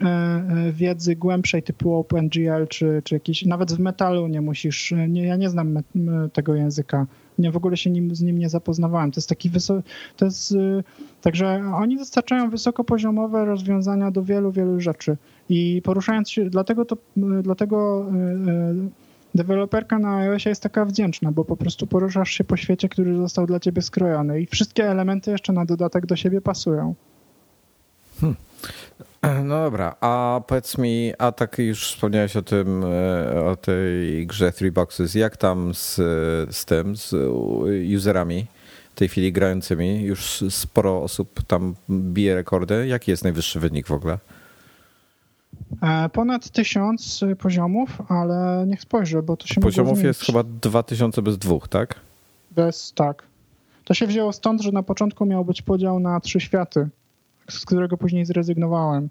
e, 0.00 0.06
e, 0.06 0.72
wiedzy 0.72 1.16
głębszej 1.16 1.62
typu 1.62 1.94
OpenGL 1.94 2.66
czy, 2.68 3.02
czy 3.04 3.14
jakiś, 3.14 3.44
nawet 3.44 3.72
w 3.72 3.78
metalu 3.78 4.26
nie 4.26 4.40
musisz, 4.40 4.94
nie, 5.08 5.26
ja 5.26 5.36
nie 5.36 5.50
znam 5.50 5.78
tego 6.32 6.54
języka, 6.54 7.06
nie, 7.38 7.50
w 7.50 7.56
ogóle 7.56 7.76
się 7.76 7.90
nim, 7.90 8.16
z 8.16 8.22
nim 8.22 8.38
nie 8.38 8.48
zapoznawałem. 8.48 9.10
To 9.10 9.18
jest 9.18 9.28
taki 9.28 9.50
wysoki, 9.50 9.88
to 10.16 10.24
jest, 10.24 10.54
także 11.20 11.72
oni 11.74 11.96
dostarczają 11.96 12.50
wysokopoziomowe 12.50 13.44
rozwiązania 13.44 14.10
do 14.10 14.22
wielu, 14.22 14.52
wielu 14.52 14.80
rzeczy 14.80 15.16
i 15.48 15.82
poruszając 15.84 16.30
się, 16.30 16.50
dlatego 16.50 16.84
to, 16.84 16.96
dlatego 17.42 18.06
deweloperka 19.36 19.98
na 19.98 20.16
iOSie 20.16 20.48
jest 20.48 20.62
taka 20.62 20.84
wdzięczna, 20.84 21.32
bo 21.32 21.44
po 21.44 21.56
prostu 21.56 21.86
poruszasz 21.86 22.30
się 22.30 22.44
po 22.44 22.56
świecie, 22.56 22.88
który 22.88 23.16
został 23.16 23.46
dla 23.46 23.60
ciebie 23.60 23.82
skrojony 23.82 24.40
i 24.40 24.46
wszystkie 24.46 24.90
elementy 24.90 25.30
jeszcze 25.30 25.52
na 25.52 25.64
dodatek 25.64 26.06
do 26.06 26.16
siebie 26.16 26.40
pasują. 26.40 26.94
Hmm. 28.20 28.36
No 29.44 29.64
dobra, 29.64 29.96
a 30.00 30.40
powiedz 30.46 30.78
mi, 30.78 31.12
a 31.18 31.32
tak 31.32 31.58
już 31.58 31.86
wspomniałeś 31.86 32.36
o 32.36 32.42
tym, 32.42 32.84
e, 32.84 33.44
o 33.44 33.56
tej 33.56 34.26
grze 34.26 34.52
Three 34.52 34.72
Boxes, 34.72 35.14
jak 35.14 35.36
tam 35.36 35.74
z, 35.74 35.94
z 36.56 36.64
tym, 36.64 36.96
z 36.96 37.14
userami 37.96 38.46
w 38.94 38.98
tej 38.98 39.08
chwili 39.08 39.32
grającymi? 39.32 40.02
Już 40.02 40.44
sporo 40.50 41.02
osób 41.02 41.42
tam 41.46 41.74
bije 41.90 42.34
rekordy. 42.34 42.86
Jaki 42.86 43.10
jest 43.10 43.24
najwyższy 43.24 43.60
wynik 43.60 43.86
w 43.86 43.92
ogóle? 43.92 44.18
E, 45.82 46.08
ponad 46.08 46.50
tysiąc 46.50 47.24
poziomów, 47.38 48.02
ale 48.08 48.64
niech 48.66 48.80
spojrzę, 48.80 49.22
bo 49.22 49.36
to 49.36 49.46
się 49.46 49.60
Poziomów 49.60 50.02
jest 50.02 50.20
chyba 50.20 50.42
2000 50.42 51.22
bez 51.22 51.38
dwóch, 51.38 51.68
tak? 51.68 52.00
Bez, 52.50 52.92
tak. 52.92 53.22
To 53.84 53.94
się 53.94 54.06
wzięło 54.06 54.32
stąd, 54.32 54.62
że 54.62 54.72
na 54.72 54.82
początku 54.82 55.26
miał 55.26 55.44
być 55.44 55.62
podział 55.62 56.00
na 56.00 56.20
trzy 56.20 56.40
światy, 56.40 56.88
z 57.50 57.64
którego 57.64 57.96
później 57.96 58.24
zrezygnowałem. 58.24 59.08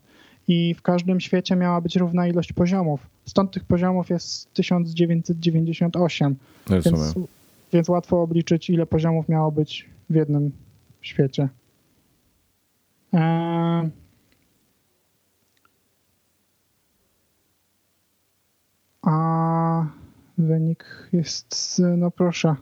I 0.47 0.73
w 0.73 0.81
każdym 0.81 1.19
świecie 1.19 1.55
miała 1.55 1.81
być 1.81 1.95
równa 1.95 2.27
ilość 2.27 2.53
poziomów. 2.53 2.99
Stąd 3.25 3.51
tych 3.51 3.63
poziomów 3.63 4.09
jest 4.09 4.53
1998. 4.53 6.35
No 6.69 6.81
więc, 6.81 7.13
więc 7.73 7.89
łatwo 7.89 8.21
obliczyć, 8.21 8.69
ile 8.69 8.85
poziomów 8.85 9.29
miało 9.29 9.51
być 9.51 9.89
w 10.09 10.15
jednym 10.15 10.51
świecie. 11.01 11.49
Eee, 13.13 13.89
a 19.05 19.85
wynik 20.37 21.09
jest, 21.13 21.81
no 21.97 22.11
proszę, 22.11 22.55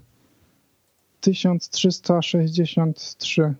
1363. 1.22 3.54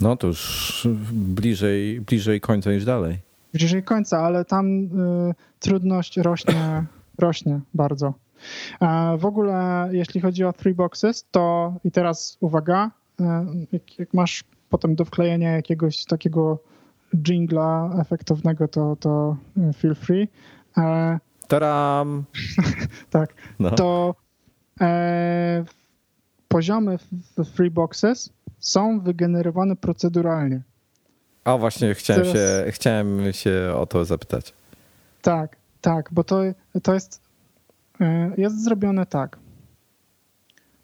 No 0.00 0.16
to 0.16 0.26
już 0.26 0.88
bliżej, 1.12 2.00
bliżej 2.00 2.40
końca 2.40 2.72
niż 2.72 2.84
dalej. 2.84 3.18
Bliżej 3.52 3.82
końca, 3.82 4.18
ale 4.18 4.44
tam 4.44 4.66
y, 4.68 4.88
trudność 5.60 6.16
rośnie, 6.16 6.84
rośnie 7.18 7.60
bardzo. 7.74 8.14
A 8.80 9.16
w 9.18 9.24
ogóle, 9.24 9.88
jeśli 9.92 10.20
chodzi 10.20 10.44
o 10.44 10.52
three 10.52 10.74
boxes, 10.74 11.26
to 11.30 11.74
i 11.84 11.90
teraz 11.90 12.38
uwaga, 12.40 12.90
y, 13.20 13.24
jak, 13.72 13.98
jak, 13.98 14.14
masz 14.14 14.44
potem 14.70 14.94
do 14.94 15.04
wklejenia 15.04 15.52
jakiegoś 15.52 16.04
takiego 16.04 16.58
jingla 17.28 17.90
efektownego, 18.00 18.68
to, 18.68 18.96
to 18.96 19.36
feel 19.76 19.94
free. 19.94 20.28
E, 20.78 21.18
Taram! 21.48 22.24
tak. 23.10 23.34
No. 23.58 23.70
To 23.70 24.14
e, 24.80 25.64
poziomy 26.48 26.98
w 26.98 27.44
Freeboxes 27.44 28.32
są 28.58 29.00
wygenerowane 29.00 29.76
proceduralnie. 29.76 30.62
A 31.44 31.58
właśnie 31.58 31.94
chciałem, 31.94 32.22
Teraz... 32.22 32.36
się, 32.36 32.72
chciałem 32.72 33.32
się 33.32 33.74
o 33.76 33.86
to 33.86 34.04
zapytać. 34.04 34.54
Tak, 35.22 35.56
tak, 35.80 36.08
bo 36.12 36.24
to, 36.24 36.42
to 36.82 36.94
jest, 36.94 37.20
e, 38.00 38.32
jest 38.38 38.64
zrobione 38.64 39.06
tak. 39.06 39.38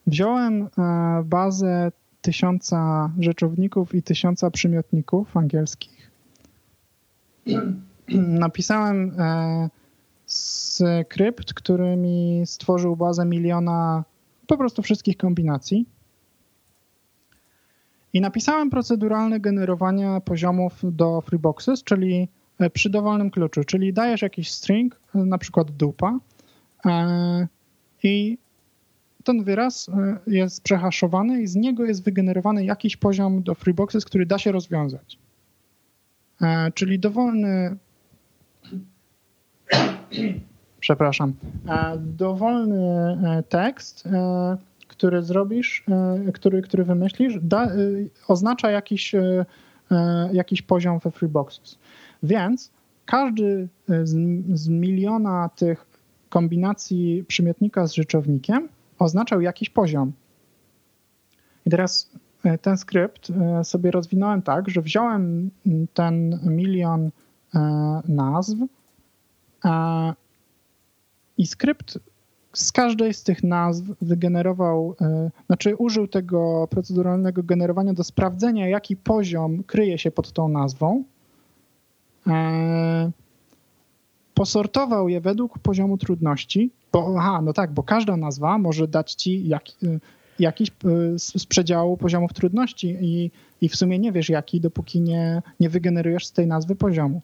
Wziąłem 0.07 0.63
e, 0.63 1.23
bazę 1.25 1.93
tysiąca 2.23 3.11
rzeczowników 3.21 3.95
i 3.95 4.03
tysiąca 4.03 4.51
przymiotników 4.51 5.37
angielskich. 5.37 6.11
Napisałem 8.09 9.17
skrypt, 10.31 11.55
który 11.55 11.97
mi 11.97 12.43
stworzył 12.47 12.97
bazę 12.97 13.25
miliona 13.25 14.05
po 14.47 14.57
prostu 14.57 14.83
wszystkich 14.83 15.17
kombinacji. 15.17 15.87
I 18.13 18.21
napisałem 18.21 18.71
proceduralne 18.71 19.41
generowanie 19.41 20.21
poziomów 20.25 20.81
do 20.83 21.21
Freeboxes, 21.21 21.85
czyli 21.85 22.29
e, 22.59 22.71
przy 22.71 22.91
dowolnym 22.91 23.31
kluczu, 23.31 23.65
czyli 23.65 23.93
dajesz 23.93 24.23
jakiś 24.23 24.51
string, 24.51 25.01
e, 25.15 25.19
na 25.19 25.39
przykład 25.39 25.71
dupa 25.71 26.19
e, 26.87 27.49
i 28.03 28.39
ten 29.25 29.45
wyraz 29.45 29.91
jest 30.27 30.63
przehaszowany 30.63 31.43
i 31.43 31.47
z 31.47 31.57
niego 31.57 31.85
jest 31.85 32.05
wygenerowany 32.05 32.65
jakiś 32.65 32.97
poziom 32.97 33.43
do 33.43 33.55
Freeboxes, 33.55 34.05
który 34.05 34.27
da 34.27 34.39
się 34.39 34.53
rozwiązać. 34.53 35.19
Czyli 36.75 36.99
dowolny 36.99 37.77
przepraszam, 40.81 41.33
e, 41.69 41.99
dowolny 41.99 42.79
e, 42.79 43.43
tekst, 43.43 44.07
e, 44.07 44.57
który 44.89 45.23
zrobisz, 45.23 45.85
który, 46.35 46.63
który 46.63 46.85
wymyślisz, 46.85 47.35
da, 47.43 47.69
oznacza 48.29 48.71
jakiś, 48.71 49.15
jakiś 50.33 50.63
poziom 50.63 50.99
we 50.99 51.11
Freeboxes. 51.11 51.79
Więc 52.23 52.71
każdy 53.07 53.69
z, 53.89 54.17
z 54.55 54.69
miliona 54.69 55.51
tych 55.57 55.87
kombinacji 56.29 57.25
przymiotnika 57.29 57.87
z 57.87 57.93
rzeczownikiem 57.93 58.69
oznaczał 58.99 59.41
jakiś 59.41 59.71
poziom. 59.71 60.13
I 61.67 61.71
teraz 61.71 62.11
ten 62.63 62.77
skrypt 62.77 63.29
sobie 63.63 63.91
rozwinąłem 63.91 64.43
tak, 64.43 64.71
że 64.71 64.83
wziąłem 64.83 65.51
ten 65.95 66.41
milion 66.47 67.11
nazw, 68.09 68.57
i 71.39 71.47
skrypt 71.47 71.99
z 72.53 72.73
każdej 72.73 73.15
z 73.15 73.23
tych 73.23 73.43
nazw 73.43 73.85
wygenerował, 74.03 74.97
e, 75.01 75.31
znaczy 75.47 75.77
użył 75.77 76.09
tego 76.09 76.69
proceduralnego 76.71 77.43
generowania 77.43 77.95
do 77.95 78.05
sprawdzenia, 78.05 78.69
jaki 78.69 78.97
poziom 78.97 79.63
kryje 79.65 79.99
się 79.99 80.11
pod 80.11 80.33
tą 80.33 80.49
nazwą. 80.49 81.05
E, 82.27 83.11
posortował 84.35 85.09
je 85.09 85.21
według 85.21 85.59
poziomu 85.59 85.99
trudności, 85.99 86.71
bo 86.93 87.15
aha, 87.19 87.41
no 87.43 87.53
tak, 87.53 87.73
bo 87.73 87.83
każda 87.83 88.17
nazwa 88.17 88.59
może 88.59 88.89
dać 88.89 89.15
ci 89.15 89.49
jak, 89.49 89.63
e, 89.69 89.99
jakiś 90.39 90.71
z 91.19 91.47
przedziału 91.47 91.97
poziomów 91.97 92.33
trudności 92.33 92.97
i, 93.01 93.31
i 93.61 93.69
w 93.69 93.77
sumie 93.77 93.99
nie 93.99 94.13
wiesz 94.13 94.29
jaki, 94.29 94.61
dopóki 94.61 95.01
nie, 95.01 95.43
nie 95.61 95.71
wygenerujesz 95.71 96.27
z 96.27 96.33
tej 96.33 96.47
nazwy 96.47 96.77
poziomu. 96.77 97.21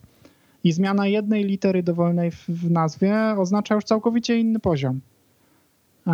I 0.66 0.72
zmiana 0.72 1.06
jednej 1.06 1.44
litery 1.44 1.82
dowolnej 1.82 2.30
w, 2.30 2.48
w 2.48 2.70
nazwie 2.70 3.34
oznacza 3.38 3.74
już 3.74 3.84
całkowicie 3.84 4.38
inny 4.38 4.60
poziom. 4.60 5.00
E, 6.06 6.12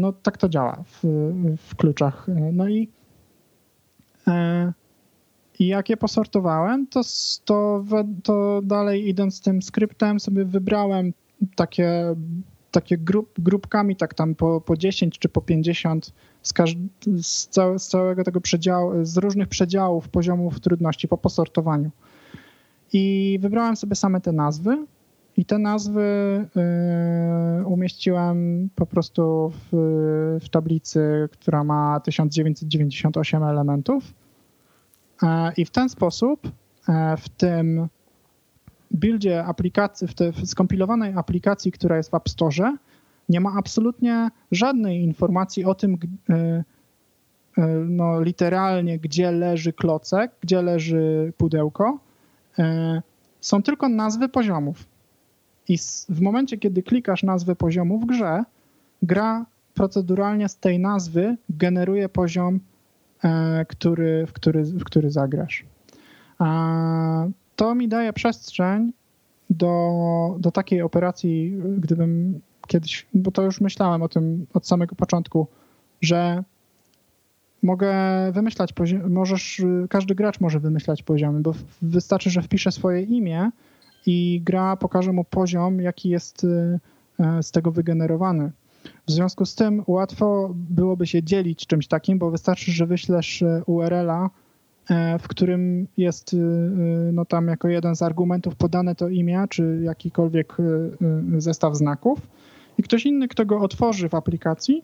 no 0.00 0.12
tak 0.12 0.38
to 0.38 0.48
działa 0.48 0.84
w, 0.86 1.04
w 1.56 1.76
kluczach. 1.76 2.26
No 2.52 2.68
i, 2.68 2.88
e, 4.28 4.72
i 5.58 5.66
jak 5.66 5.88
je 5.88 5.96
posortowałem, 5.96 6.86
to, 6.86 7.00
to, 7.44 7.84
to 8.22 8.60
dalej 8.64 9.08
idąc 9.08 9.42
tym 9.42 9.62
skryptem 9.62 10.20
sobie 10.20 10.44
wybrałem 10.44 11.12
takie, 11.56 12.14
takie 12.70 12.98
grup, 12.98 13.40
grupkami, 13.40 13.96
tak 13.96 14.14
tam 14.14 14.34
po, 14.34 14.60
po 14.60 14.76
10 14.76 15.18
czy 15.18 15.28
po 15.28 15.40
50 15.40 16.12
z, 16.42 16.54
z, 17.22 17.46
całe, 17.46 17.78
z 17.78 17.88
całego 17.88 18.24
tego 18.24 18.40
przedziału, 18.40 19.04
z 19.04 19.16
różnych 19.16 19.48
przedziałów 19.48 20.08
poziomów 20.08 20.60
trudności 20.60 21.08
po 21.08 21.18
posortowaniu. 21.18 21.90
I 22.92 23.38
wybrałem 23.42 23.76
sobie 23.76 23.94
same 23.94 24.20
te 24.20 24.32
nazwy 24.32 24.86
i 25.36 25.44
te 25.44 25.58
nazwy 25.58 26.00
y, 27.60 27.66
umieściłem 27.66 28.68
po 28.74 28.86
prostu 28.86 29.52
w, 29.54 29.68
w 30.42 30.48
tablicy, 30.48 31.28
która 31.32 31.64
ma 31.64 32.00
1998 32.00 33.42
elementów. 33.42 34.14
E, 35.22 35.52
I 35.56 35.64
w 35.64 35.70
ten 35.70 35.88
sposób 35.88 36.48
e, 36.88 37.16
w 37.16 37.28
tym 37.28 37.88
buildzie 38.90 39.44
aplikacji, 39.44 40.08
w 40.08 40.14
tej 40.14 40.32
skompilowanej 40.46 41.12
aplikacji, 41.14 41.72
która 41.72 41.96
jest 41.96 42.10
w 42.10 42.14
App 42.14 42.28
Store, 42.28 42.76
nie 43.28 43.40
ma 43.40 43.52
absolutnie 43.58 44.30
żadnej 44.52 45.02
informacji 45.02 45.64
o 45.64 45.74
tym, 45.74 45.98
no, 47.86 48.22
literalnie, 48.22 48.98
gdzie 48.98 49.32
leży 49.32 49.72
klocek, 49.72 50.32
gdzie 50.40 50.62
leży 50.62 51.32
pudełko. 51.36 51.98
Są 53.40 53.62
tylko 53.62 53.88
nazwy 53.88 54.28
poziomów. 54.28 54.84
I 55.68 55.78
w 56.08 56.20
momencie, 56.20 56.58
kiedy 56.58 56.82
klikasz 56.82 57.22
nazwę 57.22 57.56
poziomu 57.56 57.98
w 57.98 58.06
grze, 58.06 58.44
gra 59.02 59.46
proceduralnie 59.74 60.48
z 60.48 60.56
tej 60.56 60.78
nazwy 60.78 61.36
generuje 61.50 62.08
poziom, 62.08 62.60
e, 63.24 63.64
który, 63.68 64.26
w, 64.26 64.32
który, 64.32 64.64
w 64.64 64.84
który 64.84 65.10
zagrasz. 65.10 65.64
To 67.56 67.74
mi 67.74 67.88
daje 67.88 68.12
przestrzeń 68.12 68.92
do, 69.50 70.36
do 70.38 70.50
takiej 70.50 70.82
operacji, 70.82 71.56
gdybym 71.78 72.40
kiedyś, 72.66 73.06
bo 73.14 73.30
to 73.30 73.42
już 73.42 73.60
myślałem 73.60 74.02
o 74.02 74.08
tym 74.08 74.46
od 74.54 74.66
samego 74.66 74.96
początku, 74.96 75.46
że 76.00 76.44
mogę 77.62 77.92
wymyślać 78.32 78.72
poziomy, 78.72 79.08
możesz, 79.08 79.62
każdy 79.90 80.14
gracz 80.14 80.40
może 80.40 80.60
wymyślać 80.60 81.02
poziomy, 81.02 81.40
bo 81.40 81.54
wystarczy, 81.82 82.30
że 82.30 82.42
wpisze 82.42 82.72
swoje 82.72 83.02
imię 83.02 83.50
i 84.06 84.40
gra 84.44 84.76
pokaże 84.76 85.12
mu 85.12 85.24
poziom, 85.24 85.80
jaki 85.80 86.08
jest 86.08 86.46
e, 87.18 87.42
z 87.42 87.50
tego 87.50 87.72
wygenerowany. 87.72 88.50
W 89.06 89.10
związku 89.10 89.46
z 89.46 89.54
tym 89.54 89.82
łatwo 89.86 90.50
byłoby 90.54 91.06
się 91.06 91.22
dzielić 91.22 91.66
czymś 91.66 91.86
takim, 91.86 92.18
bo 92.18 92.30
wystarczy, 92.30 92.72
że 92.72 92.86
wyślesz 92.86 93.42
e, 93.42 93.62
URL-a, 93.66 94.30
e, 94.90 95.18
w 95.18 95.28
którym 95.28 95.86
jest 95.96 96.36
no 97.12 97.24
tam 97.24 97.48
jako 97.48 97.68
jeden 97.68 97.96
z 97.96 98.02
argumentów 98.02 98.56
podane 98.56 98.94
to 98.94 99.08
imię, 99.08 99.44
czy 99.50 99.80
jakikolwiek 99.82 100.56
zestaw 101.38 101.76
znaków 101.76 102.18
i 102.78 102.82
ktoś 102.82 103.06
inny, 103.06 103.28
kto 103.28 103.46
go 103.46 103.60
otworzy 103.60 104.08
w 104.08 104.14
aplikacji, 104.14 104.82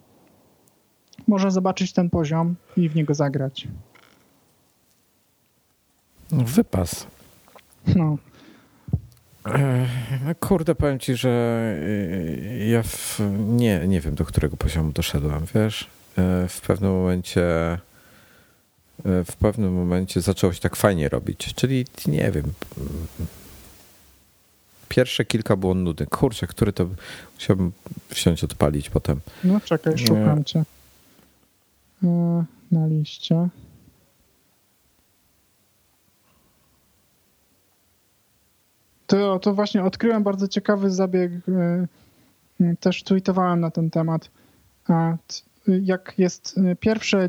może 1.27 1.51
zobaczyć 1.51 1.93
ten 1.93 2.11
poziom 2.11 2.55
i 2.77 2.89
w 2.89 2.97
niego 2.97 3.15
zagrać. 3.15 3.69
Wypas. 6.31 7.07
No. 7.97 8.19
No 10.25 10.35
kurde, 10.41 10.75
powiem 10.75 10.99
ci, 10.99 11.17
że 11.17 11.61
y, 11.83 12.67
ja 12.71 12.83
w, 12.83 13.21
nie, 13.49 13.89
nie 13.89 14.01
wiem, 14.01 14.15
do 14.15 14.25
którego 14.25 14.57
poziomu 14.57 14.93
doszedłem, 14.93 15.47
wiesz? 15.55 15.91
E, 16.19 16.49
w 16.49 16.61
pewnym 16.61 16.91
momencie 16.91 17.43
e, 17.73 17.79
w 19.25 19.37
pewnym 19.37 19.73
momencie 19.75 20.21
zaczęło 20.21 20.53
się 20.53 20.61
tak 20.61 20.77
fajnie 20.77 21.09
robić, 21.09 21.55
czyli 21.55 21.87
nie 22.07 22.31
wiem. 22.31 22.53
Pierwsze 24.89 25.25
kilka 25.25 25.57
było 25.57 25.75
nudne. 25.75 26.07
Kurczę, 26.07 26.47
który 26.47 26.73
to 26.73 26.89
chciałbym 27.37 27.73
wsiąść 28.09 28.45
odpalić 28.45 28.91
potem. 28.91 29.21
No 29.45 29.61
czekaj, 29.61 29.99
szukam 29.99 30.45
cię. 30.45 30.65
E, 32.05 32.44
na 32.70 32.86
liście. 32.86 33.48
To, 39.06 39.39
to 39.39 39.55
właśnie 39.55 39.85
odkryłem 39.85 40.23
bardzo 40.23 40.48
ciekawy 40.48 40.90
zabieg. 40.90 41.32
E, 41.48 41.86
też 42.81 43.02
tweetowałem 43.02 43.60
na 43.60 43.70
ten 43.70 43.90
temat. 43.90 44.31
Jak 45.66 46.14
jest 46.18 46.60
pierwsze, 46.81 47.28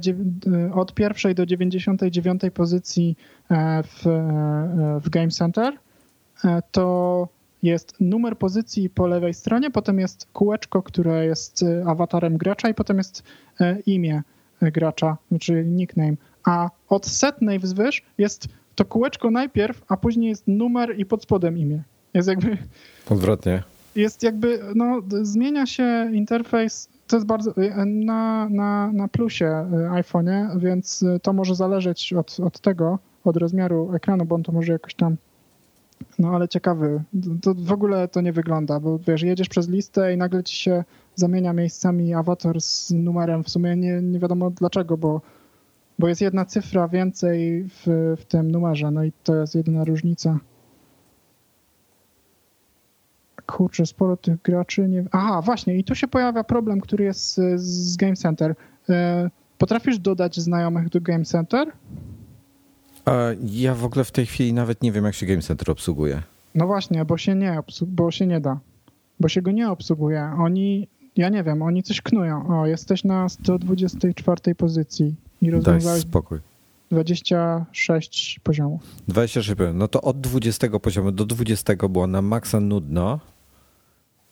od 0.73 0.94
pierwszej 0.94 1.35
do 1.35 1.45
99 1.45 2.41
pozycji 2.53 3.18
e, 3.52 3.84
w, 3.84 4.03
w 5.03 5.10
Game 5.10 5.27
Center, 5.27 5.73
to 6.72 7.27
jest 7.64 7.95
numer 7.99 8.38
pozycji 8.38 8.89
po 8.89 9.07
lewej 9.07 9.34
stronie, 9.34 9.72
potem 9.72 9.99
jest 9.99 10.27
kółeczko, 10.34 10.84
które 10.84 11.26
jest 11.26 11.65
awatarem 11.85 12.38
gracza 12.38 12.69
i 12.69 12.73
potem 12.73 12.98
jest 12.98 13.23
imię 13.85 14.23
gracza, 14.62 15.18
czyli 15.40 15.66
nickname. 15.66 16.14
A 16.44 16.70
od 16.90 17.06
setnej 17.06 17.60
wzwyż 17.60 18.02
jest 18.18 18.48
to 18.76 18.86
kółeczko 18.86 19.32
najpierw, 19.32 19.82
a 19.88 19.98
później 19.98 20.30
jest 20.30 20.44
numer 20.48 21.00
i 21.00 21.06
pod 21.06 21.24
spodem 21.24 21.58
imię. 21.58 21.84
Jest 22.14 22.28
jakby... 22.28 22.58
Odwrotnie. 23.10 23.64
Jest 23.96 24.24
jakby, 24.24 24.60
no 24.76 25.02
zmienia 25.22 25.66
się 25.66 26.10
interfejs, 26.14 26.90
to 27.08 27.16
jest 27.16 27.26
bardzo, 27.26 27.54
na, 27.86 28.50
na, 28.50 28.92
na 28.92 29.08
plusie 29.08 29.46
e, 29.46 29.68
iPhone'ie, 30.02 30.60
więc 30.60 31.06
to 31.22 31.34
może 31.34 31.56
zależeć 31.56 32.14
od, 32.14 32.40
od 32.40 32.60
tego, 32.60 33.00
od 33.24 33.38
rozmiaru 33.38 33.96
ekranu, 33.96 34.26
bo 34.26 34.36
on 34.36 34.44
to 34.44 34.52
może 34.52 34.72
jakoś 34.72 34.96
tam 34.96 35.18
no 36.20 36.36
ale 36.36 36.48
ciekawy. 36.48 37.04
To 37.42 37.54
w 37.54 37.72
ogóle 37.72 38.08
to 38.08 38.22
nie 38.22 38.34
wygląda, 38.34 38.80
bo 38.80 39.00
wiesz, 39.00 39.22
jedziesz 39.22 39.50
przez 39.50 39.70
listę 39.70 40.14
i 40.14 40.18
nagle 40.18 40.44
ci 40.44 40.56
się 40.56 40.84
zamienia 41.19 41.53
miejscami 41.53 42.14
awatar 42.14 42.61
z 42.61 42.91
numerem. 42.91 43.44
W 43.44 43.49
sumie 43.49 43.76
nie, 43.76 44.02
nie 44.02 44.19
wiadomo 44.19 44.52
dlaczego, 44.52 44.98
bo 44.98 45.22
bo 45.99 46.07
jest 46.07 46.22
jedna 46.22 46.45
cyfra 46.45 46.88
więcej 46.88 47.64
w, 47.64 48.15
w 48.18 48.26
tym 48.26 48.52
numerze, 48.52 48.91
no 48.91 49.03
i 49.03 49.11
to 49.23 49.35
jest 49.35 49.56
jedyna 49.56 49.84
różnica. 49.84 50.39
Kurczę, 53.45 53.85
sporo 53.85 54.18
tych 54.18 54.41
graczy 54.41 54.88
nie... 54.88 55.06
Aha, 55.11 55.41
właśnie, 55.41 55.77
i 55.77 55.84
tu 55.84 55.95
się 55.95 56.07
pojawia 56.07 56.44
problem, 56.44 56.81
który 56.81 57.03
jest 57.03 57.41
z, 57.56 57.95
Game 57.95 58.15
Center. 58.15 58.56
E, 58.89 59.30
potrafisz 59.57 59.99
dodać 59.99 60.39
znajomych 60.39 60.89
do 60.89 61.02
Game 61.02 61.26
Center? 61.26 61.72
Ja 63.41 63.76
w 63.76 63.85
ogóle 63.85 64.06
w 64.06 64.11
tej 64.11 64.26
chwili 64.26 64.53
nawet 64.53 64.81
nie 64.81 64.91
wiem, 64.91 65.06
jak 65.06 65.14
się 65.15 65.26
Game 65.26 65.41
Center 65.41 65.72
obsługuje. 65.72 66.22
No 66.56 66.68
właśnie, 66.68 67.06
bo 67.06 67.18
się 67.18 67.35
nie, 67.35 67.60
bo 67.81 68.11
się 68.11 68.27
nie 68.27 68.39
da. 68.39 68.60
Bo 69.19 69.30
się 69.30 69.41
go 69.41 69.52
nie 69.52 69.69
obsługuje. 69.69 70.31
Oni, 70.39 70.88
ja 71.18 71.30
nie 71.30 71.44
wiem, 71.44 71.61
oni 71.61 71.84
coś 71.84 72.02
knują. 72.02 72.61
O, 72.61 72.68
jesteś 72.68 73.03
na 73.03 73.30
124 73.30 74.56
pozycji 74.56 75.15
i 75.41 75.52
rozwiązałeś 75.52 76.02
Daj 76.02 76.10
spokój. 76.10 76.39
26 76.91 78.39
poziomów. 78.44 78.81
26 79.07 79.57
poziomów. 79.57 79.80
No 79.80 79.88
to 79.88 80.02
od 80.02 80.22
20 80.22 80.80
poziomu 80.80 81.11
do 81.11 81.26
20 81.26 81.73
było 81.89 82.07
na 82.07 82.22
maksa 82.22 82.60
nudno. 82.60 83.19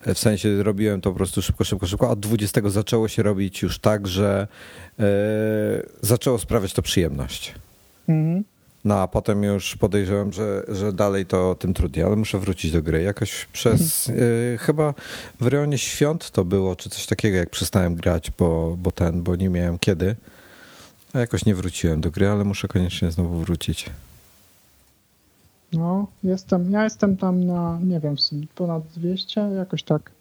W 0.05 0.19
sensie 0.19 0.63
robiłem 0.63 1.01
to 1.01 1.11
po 1.11 1.17
prostu 1.17 1.41
szybko, 1.41 1.63
szybko, 1.63 1.87
szybko. 1.87 2.09
Od 2.09 2.19
20 2.19 2.61
zaczęło 2.69 3.07
się 3.07 3.23
robić 3.23 3.61
już 3.61 3.79
tak, 3.79 4.07
że 4.07 4.47
yy, 4.97 5.05
zaczęło 6.01 6.37
sprawiać 6.37 6.73
to 6.73 6.81
przyjemność. 6.81 7.55
Mhm. 8.07 8.43
No 8.85 8.99
a 8.99 9.07
potem 9.07 9.43
już 9.43 9.75
podejrzewam, 9.75 10.33
że, 10.33 10.63
że 10.67 10.93
dalej 10.93 11.25
to 11.25 11.55
tym 11.55 11.73
trudniej, 11.73 12.05
ale 12.05 12.15
muszę 12.15 12.39
wrócić 12.39 12.71
do 12.71 12.81
gry. 12.81 13.01
Jakoś 13.01 13.45
przez 13.45 14.07
yy, 14.07 14.57
chyba 14.59 14.93
w 15.39 15.47
rejonie 15.47 15.77
świąt 15.77 16.31
to 16.31 16.45
było, 16.45 16.75
czy 16.75 16.89
coś 16.89 17.05
takiego, 17.05 17.37
jak 17.37 17.49
przestałem 17.49 17.95
grać, 17.95 18.31
bo, 18.37 18.77
bo 18.77 18.91
ten, 18.91 19.23
bo 19.23 19.35
nie 19.35 19.49
miałem 19.49 19.79
kiedy. 19.79 20.15
A 21.13 21.19
jakoś 21.19 21.45
nie 21.45 21.55
wróciłem 21.55 22.01
do 22.01 22.11
gry, 22.11 22.29
ale 22.29 22.43
muszę 22.43 22.67
koniecznie 22.67 23.11
znowu 23.11 23.39
wrócić. 23.39 23.89
No, 25.73 26.07
jestem, 26.23 26.71
ja 26.71 26.83
jestem 26.83 27.17
tam 27.17 27.43
na, 27.43 27.79
nie 27.83 27.99
wiem, 27.99 28.15
ponad 28.55 28.83
200, 28.95 29.41
jakoś 29.41 29.83
tak. 29.83 30.11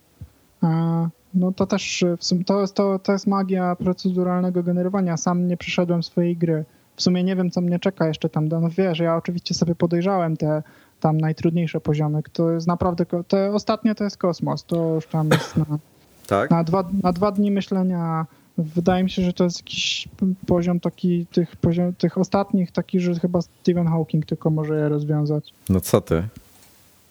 No 1.35 1.53
to 1.53 1.67
też, 1.67 2.05
w 2.19 2.25
sumie, 2.25 2.45
to, 2.45 2.61
jest, 2.61 2.75
to, 2.75 2.99
to 2.99 3.13
jest 3.13 3.27
magia 3.27 3.77
proceduralnego 3.77 4.63
generowania. 4.63 5.17
Sam 5.17 5.49
nie 5.49 5.57
przeszedłem 5.57 6.03
swojej 6.03 6.37
gry. 6.37 6.65
W 6.97 7.03
sumie 7.03 7.25
nie 7.25 7.37
wiem, 7.37 7.51
co 7.51 7.61
mnie 7.61 7.79
czeka 7.79 8.09
jeszcze 8.09 8.29
tam. 8.29 8.49
No 8.49 8.69
wiesz, 8.79 8.99
ja 8.99 9.17
oczywiście 9.17 9.55
sobie 9.55 9.75
podejrzałem 9.75 10.37
te 10.37 10.63
tam 11.01 11.19
najtrudniejsze 11.19 11.81
poziomy. 11.81 12.23
To 12.33 12.51
jest 12.51 12.67
naprawdę, 12.67 13.07
te 13.29 13.53
ostatnie 13.53 13.95
to 13.95 14.05
jest 14.05 14.17
kosmos. 14.17 14.65
To 14.65 14.95
już 14.95 15.07
tam 15.07 15.29
jest 15.31 15.57
na, 15.57 15.65
tak? 16.27 16.51
na, 16.51 16.65
dwa, 16.65 16.85
na 17.03 17.13
dwa 17.13 17.33
dni 17.33 17.51
myślenia 17.51 18.27
Wydaje 18.59 19.05
mi 19.05 19.11
się, 19.11 19.23
że 19.23 19.33
to 19.33 19.45
jest 19.45 19.59
jakiś 19.59 20.09
poziom 20.47 20.81
taki, 20.81 21.27
tych, 21.27 21.57
poziom, 21.57 21.95
tych 21.95 22.19
ostatnich, 22.19 22.73
taki, 22.73 23.01
że 23.01 23.15
chyba 23.15 23.43
Stephen 23.43 23.87
Hawking 23.87 24.27
tylko 24.27 24.51
może 24.51 24.81
je 24.81 24.89
rozwiązać. 24.89 25.53
No 25.69 25.81
co 25.81 26.01
ty? 26.01 26.23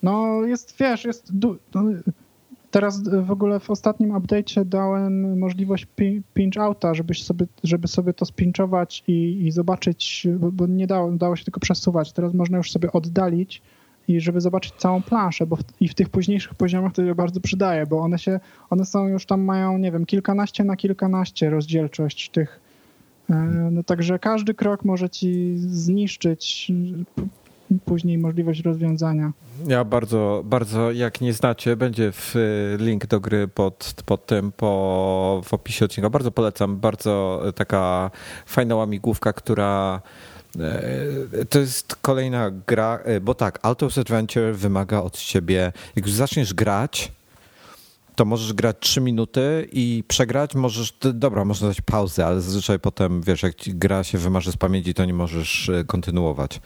No 0.03 0.41
jest, 0.45 0.75
wiesz, 0.79 1.05
jest... 1.05 1.31
No, 1.75 1.81
teraz 2.73 3.03
w 3.03 3.31
ogóle 3.31 3.59
w 3.59 3.69
ostatnim 3.69 4.11
update'cie 4.11 4.65
dałem 4.65 5.39
możliwość 5.39 5.87
pinch 6.33 6.57
outa, 6.57 6.93
żebyś 6.93 7.23
sobie, 7.23 7.45
żeby 7.63 7.87
sobie 7.87 8.13
to 8.13 8.25
spinczować 8.25 9.03
i, 9.07 9.45
i 9.45 9.51
zobaczyć, 9.51 10.27
bo 10.51 10.67
nie 10.67 10.87
dało, 10.87 11.11
dało 11.11 11.35
się 11.35 11.43
tylko 11.43 11.59
przesuwać. 11.59 12.13
Teraz 12.13 12.33
można 12.33 12.57
już 12.57 12.71
sobie 12.71 12.91
oddalić 12.91 13.61
i 14.07 14.21
żeby 14.21 14.41
zobaczyć 14.41 14.73
całą 14.77 15.01
planszę, 15.01 15.45
bo 15.45 15.55
w, 15.55 15.63
i 15.79 15.87
w 15.87 15.93
tych 15.93 16.09
późniejszych 16.09 16.55
poziomach 16.55 16.93
to 16.93 17.05
się 17.05 17.15
bardzo 17.15 17.39
przydaje, 17.39 17.85
bo 17.85 17.99
one 17.99 18.19
się, 18.19 18.39
one 18.69 18.85
są 18.85 19.07
już 19.07 19.25
tam 19.25 19.41
mają, 19.41 19.77
nie 19.77 19.91
wiem, 19.91 20.05
kilkanaście 20.05 20.63
na 20.63 20.75
kilkanaście 20.75 21.49
rozdzielczość 21.49 22.29
tych, 22.29 22.59
e, 23.29 23.35
no 23.71 23.83
także 23.83 24.19
każdy 24.19 24.53
krok 24.53 24.85
może 24.85 25.09
ci 25.09 25.53
zniszczyć 25.57 26.71
później 27.79 28.17
możliwość 28.17 28.61
rozwiązania. 28.61 29.31
Ja 29.67 29.83
bardzo, 29.83 30.41
bardzo, 30.45 30.91
jak 30.91 31.21
nie 31.21 31.33
znacie, 31.33 31.75
będzie 31.75 32.11
w 32.11 32.35
link 32.79 33.07
do 33.07 33.19
gry 33.19 33.47
pod, 33.47 33.93
pod 34.05 34.25
tym, 34.25 34.51
po, 34.51 35.41
w 35.45 35.53
opisie 35.53 35.85
odcinka. 35.85 36.09
Bardzo 36.09 36.31
polecam, 36.31 36.77
bardzo 36.77 37.43
taka 37.55 38.11
fajna 38.45 38.75
łamigłówka, 38.75 39.33
która 39.33 40.01
E, 40.59 41.45
to 41.45 41.59
jest 41.59 41.95
kolejna 41.95 42.51
gra, 42.67 42.99
e, 43.03 43.19
bo 43.19 43.33
tak, 43.33 43.59
Altos 43.61 43.97
Adventure 43.97 44.55
wymaga 44.55 45.01
od 45.01 45.17
ciebie, 45.17 45.71
jak 45.95 46.05
już 46.05 46.15
zaczniesz 46.15 46.53
grać, 46.53 47.11
to 48.15 48.25
możesz 48.25 48.53
grać 48.53 48.75
3 48.79 49.01
minuty 49.01 49.67
i 49.71 50.03
przegrać 50.07 50.55
możesz, 50.55 50.93
dobra, 51.13 51.45
można 51.45 51.67
dać 51.67 51.81
pauzę, 51.81 52.25
ale 52.25 52.41
zazwyczaj 52.41 52.79
potem, 52.79 53.21
wiesz, 53.21 53.43
jak 53.43 53.53
gra 53.67 54.03
się 54.03 54.17
wymarzy 54.17 54.51
z 54.51 54.57
pamięci, 54.57 54.93
to 54.93 55.05
nie 55.05 55.13
możesz 55.13 55.69
e, 55.69 55.83
kontynuować. 55.83 56.61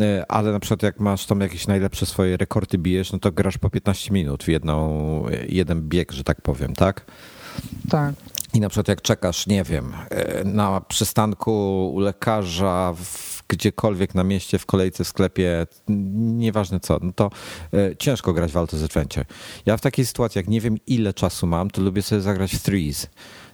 E, 0.00 0.24
ale 0.28 0.52
na 0.52 0.60
przykład 0.60 0.82
jak 0.82 1.00
masz 1.00 1.26
tam 1.26 1.40
jakieś 1.40 1.66
najlepsze 1.66 2.06
swoje 2.06 2.36
rekordy 2.36 2.78
bijesz, 2.78 3.12
no 3.12 3.18
to 3.18 3.32
grasz 3.32 3.58
po 3.58 3.70
15 3.70 4.12
minut 4.12 4.44
w 4.44 4.48
jedną, 4.48 5.24
jeden 5.48 5.88
bieg, 5.88 6.12
że 6.12 6.24
tak 6.24 6.40
powiem, 6.40 6.74
tak? 6.74 7.04
Tak. 7.90 8.14
I 8.54 8.60
na 8.60 8.68
przykład 8.68 8.88
jak 8.88 9.02
czekasz, 9.02 9.46
nie 9.46 9.64
wiem, 9.64 9.92
na 10.44 10.80
przystanku 10.80 11.52
u 11.94 11.98
lekarza 11.98 12.94
w 13.04 13.31
gdziekolwiek 13.48 14.14
na 14.14 14.24
mieście, 14.24 14.58
w 14.58 14.66
kolejce, 14.66 15.04
w 15.04 15.08
sklepie, 15.08 15.66
nieważne 15.88 16.80
co, 16.80 16.98
no 17.02 17.12
to 17.12 17.30
e, 17.74 17.96
ciężko 17.96 18.32
grać 18.32 18.52
w 18.52 18.54
Alto's 18.54 18.84
Adventure. 18.84 19.24
Ja 19.66 19.76
w 19.76 19.80
takiej 19.80 20.06
sytuacji, 20.06 20.38
jak 20.38 20.48
nie 20.48 20.60
wiem 20.60 20.76
ile 20.86 21.14
czasu 21.14 21.46
mam, 21.46 21.70
to 21.70 21.82
lubię 21.82 22.02
sobie 22.02 22.20
zagrać 22.20 22.54
w 22.54 22.62
Threes. 22.62 23.10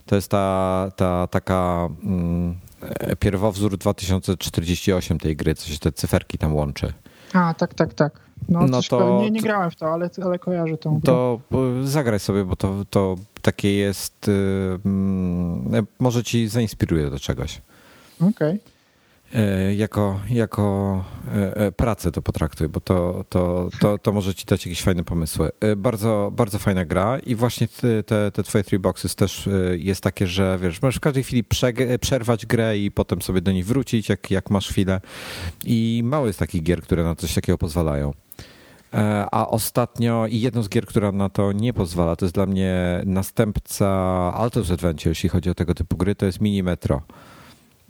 To 0.06 0.16
jest 0.16 0.30
ta, 0.30 0.88
ta 0.96 1.26
taka 1.26 1.88
mm, 2.02 2.56
e, 2.80 3.16
pierwowzór 3.16 3.76
2048 3.76 5.18
tej 5.18 5.36
gry, 5.36 5.54
co 5.54 5.68
się 5.68 5.78
te 5.78 5.92
cyferki 5.92 6.38
tam 6.38 6.54
łączy. 6.54 6.92
A, 7.32 7.54
tak, 7.54 7.74
tak, 7.74 7.94
tak. 7.94 8.20
No, 8.48 8.66
no 8.66 8.80
to, 8.82 9.20
nie, 9.22 9.30
nie 9.30 9.40
grałem 9.40 9.70
w 9.70 9.76
to, 9.76 9.92
ale, 9.92 10.10
ale 10.22 10.38
kojarzę 10.38 10.78
tą 10.78 10.98
grę. 10.98 11.12
To 11.12 11.40
zagraj 11.82 12.20
sobie, 12.20 12.44
bo 12.44 12.56
to, 12.56 12.84
to 12.90 13.16
takie 13.42 13.72
jest, 13.72 14.28
y, 14.28 14.32
mm, 14.84 15.86
może 15.98 16.24
ci 16.24 16.48
zainspiruje 16.48 17.10
do 17.10 17.18
czegoś. 17.18 17.62
Okej. 18.20 18.30
Okay. 18.30 18.58
E, 19.34 19.74
jako, 19.74 20.20
jako 20.30 21.04
e, 21.34 21.56
e, 21.56 21.72
pracę 21.72 22.12
to 22.12 22.22
potraktuj, 22.22 22.68
bo 22.68 22.80
to, 22.80 23.24
to, 23.28 23.68
to, 23.80 23.98
to 23.98 24.12
może 24.12 24.34
ci 24.34 24.46
dać 24.46 24.66
jakieś 24.66 24.82
fajne 24.82 25.04
pomysły. 25.04 25.50
Bardzo, 25.76 26.32
bardzo 26.36 26.58
fajna 26.58 26.84
gra 26.84 27.18
i 27.18 27.34
właśnie 27.34 27.68
te, 28.06 28.30
te 28.30 28.42
twoje 28.42 28.64
three 28.64 28.78
boxes 28.78 29.14
też 29.14 29.48
jest 29.78 30.00
takie, 30.00 30.26
że 30.26 30.58
wiesz, 30.62 30.82
możesz 30.82 30.96
w 30.96 31.00
każdej 31.00 31.22
chwili 31.22 31.44
przerwać 32.00 32.46
grę 32.46 32.78
i 32.78 32.90
potem 32.90 33.22
sobie 33.22 33.40
do 33.40 33.52
niej 33.52 33.62
wrócić, 33.62 34.08
jak, 34.08 34.30
jak 34.30 34.50
masz 34.50 34.68
chwilę. 34.68 35.00
I 35.64 36.02
mało 36.04 36.26
jest 36.26 36.38
takich 36.38 36.62
gier, 36.62 36.82
które 36.82 37.04
na 37.04 37.14
coś 37.14 37.34
takiego 37.34 37.58
pozwalają. 37.58 38.12
A 39.32 39.48
ostatnio 39.48 40.26
i 40.26 40.40
jedną 40.40 40.62
z 40.62 40.68
gier, 40.68 40.86
która 40.86 41.12
na 41.12 41.28
to 41.28 41.52
nie 41.52 41.72
pozwala, 41.72 42.16
to 42.16 42.24
jest 42.24 42.34
dla 42.34 42.46
mnie 42.46 43.02
następca 43.06 43.88
Altos 44.34 44.70
Adventure, 44.70 45.08
jeśli 45.08 45.28
chodzi 45.28 45.50
o 45.50 45.54
tego 45.54 45.74
typu 45.74 45.96
gry, 45.96 46.14
to 46.14 46.26
jest 46.26 46.40
Mini 46.40 46.62
Metro. 46.62 47.02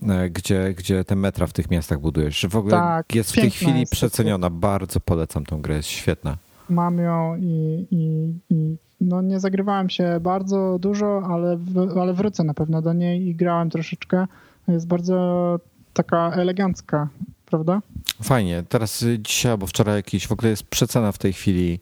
E, 0.03 0.31
gdzie, 0.31 0.75
gdzie 0.75 1.05
te 1.05 1.17
metra 1.17 1.47
w 1.47 1.53
tych 1.53 1.71
miastach 1.71 2.01
budujesz. 2.01 2.47
W 2.51 2.57
ogóle 2.57 2.73
tak, 2.73 3.15
jest 3.15 3.33
w 3.33 3.35
tej 3.35 3.51
chwili 3.51 3.81
jest 3.81 3.93
przeceniona. 3.93 4.51
Bardzo 4.51 5.01
polecam 5.01 5.47
tą 5.47 5.61
grę, 5.61 5.77
jest 5.77 5.89
świetna. 5.89 6.37
Mam 6.71 6.99
ją 6.99 7.37
i, 7.37 7.87
i, 7.91 8.33
i 8.51 8.77
no 9.01 9.23
nie 9.23 9.41
zagrywałem 9.41 9.91
się 9.91 10.21
bardzo 10.21 10.79
dużo, 10.79 11.23
ale, 11.31 11.57
w, 11.57 11.99
ale 11.99 12.15
wrócę 12.15 12.45
na 12.45 12.55
pewno 12.55 12.83
do 12.83 12.93
niej 12.93 13.27
i 13.27 13.35
grałem 13.35 13.71
troszeczkę. 13.71 14.27
Jest 14.69 14.87
bardzo 14.87 15.61
taka 15.93 16.31
elegancka, 16.31 17.09
prawda? 17.47 17.81
Fajnie. 18.23 18.63
Teraz 18.69 19.05
dzisiaj 19.19 19.53
albo 19.53 19.67
wczoraj 19.67 19.97
jakiś, 19.97 20.27
w 20.27 20.33
ogóle 20.33 20.51
jest 20.51 20.63
przecena 20.63 21.13
w 21.13 21.19
tej 21.19 21.33
chwili 21.33 21.81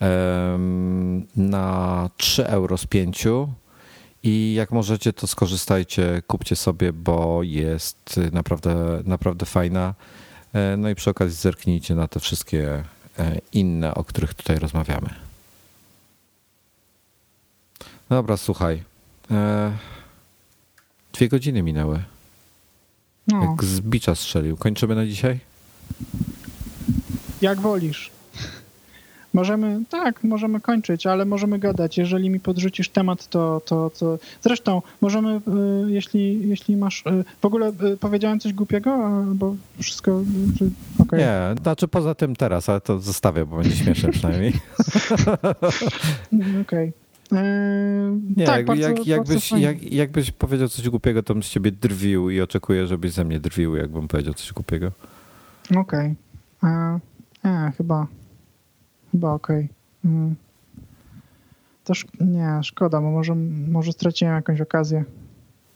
um, 0.00 1.26
na 1.36 2.10
3 2.16 2.46
euro 2.46 2.78
z 2.78 2.86
5 2.86 3.26
i 4.24 4.54
jak 4.54 4.72
możecie, 4.72 5.12
to 5.12 5.26
skorzystajcie, 5.26 6.22
kupcie 6.26 6.56
sobie, 6.56 6.92
bo 6.92 7.42
jest 7.42 8.20
naprawdę, 8.32 9.02
naprawdę 9.04 9.46
fajna. 9.46 9.94
E, 10.52 10.76
no 10.76 10.88
i 10.88 10.94
przy 10.94 11.10
okazji 11.10 11.36
zerknijcie 11.36 11.94
na 11.94 12.08
te 12.08 12.20
wszystkie 12.20 12.84
e, 13.18 13.40
inne, 13.52 13.94
o 13.94 14.04
których 14.04 14.34
tutaj 14.34 14.58
rozmawiamy. 14.58 15.08
Dobra, 18.08 18.36
słuchaj. 18.36 18.82
E, 19.30 19.72
dwie 21.12 21.28
godziny 21.28 21.62
minęły. 21.62 22.02
No. 23.28 23.44
Jak 23.44 23.64
z 23.64 23.80
bicza 23.80 24.14
strzelił. 24.14 24.56
Kończymy 24.56 24.94
na 24.94 25.06
dzisiaj? 25.06 25.38
Jak 27.40 27.60
wolisz. 27.60 28.13
Możemy, 29.34 29.82
tak, 29.90 30.24
możemy 30.24 30.60
kończyć, 30.60 31.06
ale 31.06 31.24
możemy 31.24 31.58
gadać. 31.58 31.98
Jeżeli 31.98 32.30
mi 32.30 32.40
podrzucisz 32.40 32.88
temat, 32.88 33.26
to, 33.28 33.62
to, 33.64 33.90
to... 33.98 34.18
Zresztą 34.42 34.82
możemy, 35.00 35.36
y, 35.36 35.40
jeśli, 35.92 36.48
jeśli 36.48 36.76
masz... 36.76 37.06
Y, 37.06 37.24
w 37.40 37.44
ogóle 37.44 37.72
y, 37.92 37.96
powiedziałem 37.96 38.40
coś 38.40 38.52
głupiego, 38.52 38.94
albo 38.94 39.56
wszystko... 39.78 40.22
Okay. 40.98 41.20
Nie, 41.20 41.62
znaczy 41.62 41.88
poza 41.88 42.14
tym 42.14 42.36
teraz, 42.36 42.68
ale 42.68 42.80
to 42.80 42.98
zostawię, 42.98 43.46
bo 43.46 43.56
będzie 43.56 43.76
śmieszne 43.76 44.12
przynajmniej. 44.18 44.52
Okej. 46.62 46.62
Okay. 46.62 46.92
Nie, 48.36 48.46
tak, 48.46 48.56
jak, 48.56 48.66
bardzo, 48.66 48.88
jak, 48.88 49.06
jakbyś, 49.06 49.52
jak, 49.52 49.92
jakbyś 49.92 50.30
powiedział 50.30 50.68
coś 50.68 50.88
głupiego, 50.88 51.22
to 51.22 51.34
bym 51.34 51.42
z 51.42 51.48
ciebie 51.48 51.72
drwił 51.72 52.30
i 52.30 52.40
oczekuję, 52.40 52.86
żebyś 52.86 53.12
ze 53.12 53.24
mnie 53.24 53.40
drwił, 53.40 53.76
jakbym 53.76 54.08
powiedział 54.08 54.34
coś 54.34 54.52
głupiego. 54.52 54.92
Okej. 55.76 56.14
Okay. 56.60 57.00
E, 57.44 57.72
chyba, 57.76 58.06
Chyba 59.14 59.32
okej. 59.32 59.68
Okay. 60.02 60.12
Mm. 60.12 60.34
To 61.84 61.92
sz- 61.92 62.20
nie, 62.20 62.60
szkoda, 62.62 63.00
bo 63.00 63.10
może, 63.10 63.34
może 63.68 63.92
straciłem 63.92 64.34
jakąś 64.34 64.60
okazję. 64.60 65.04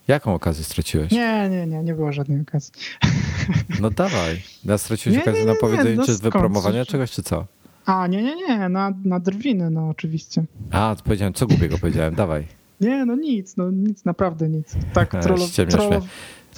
Jaką 0.08 0.34
okazję 0.34 0.64
straciłeś? 0.64 1.12
Nie, 1.12 1.48
nie, 1.48 1.66
nie, 1.66 1.82
nie 1.82 1.94
było 1.94 2.12
żadnej 2.12 2.40
okazji. 2.40 2.72
No 3.80 3.90
dawaj. 3.90 4.42
Ja 4.64 4.78
straciłeś 4.78 5.16
nie, 5.16 5.22
okazję 5.22 5.40
nie, 5.40 5.46
nie, 5.46 5.52
na 5.52 5.60
powiedzenie 5.60 5.96
no 5.96 6.06
czy 6.06 6.14
wypromowania 6.14 6.84
czegoś, 6.84 7.10
czy 7.10 7.22
co? 7.22 7.46
A, 7.86 8.06
nie, 8.06 8.22
nie, 8.22 8.36
nie, 8.36 8.68
na, 8.68 8.92
na 9.04 9.20
drwiny, 9.20 9.70
no 9.70 9.88
oczywiście. 9.88 10.44
A, 10.70 10.94
to 10.98 11.02
powiedziałem, 11.04 11.32
co 11.34 11.46
głupiego 11.46 11.78
powiedziałem, 11.78 12.14
dawaj. 12.14 12.46
Nie, 12.80 13.04
no 13.04 13.16
nic, 13.16 13.56
no 13.56 13.70
nic, 13.70 14.04
naprawdę 14.04 14.48
nic. 14.48 14.74
Tak, 14.92 15.10
trollo, 15.22 15.46
trollo, 15.70 16.00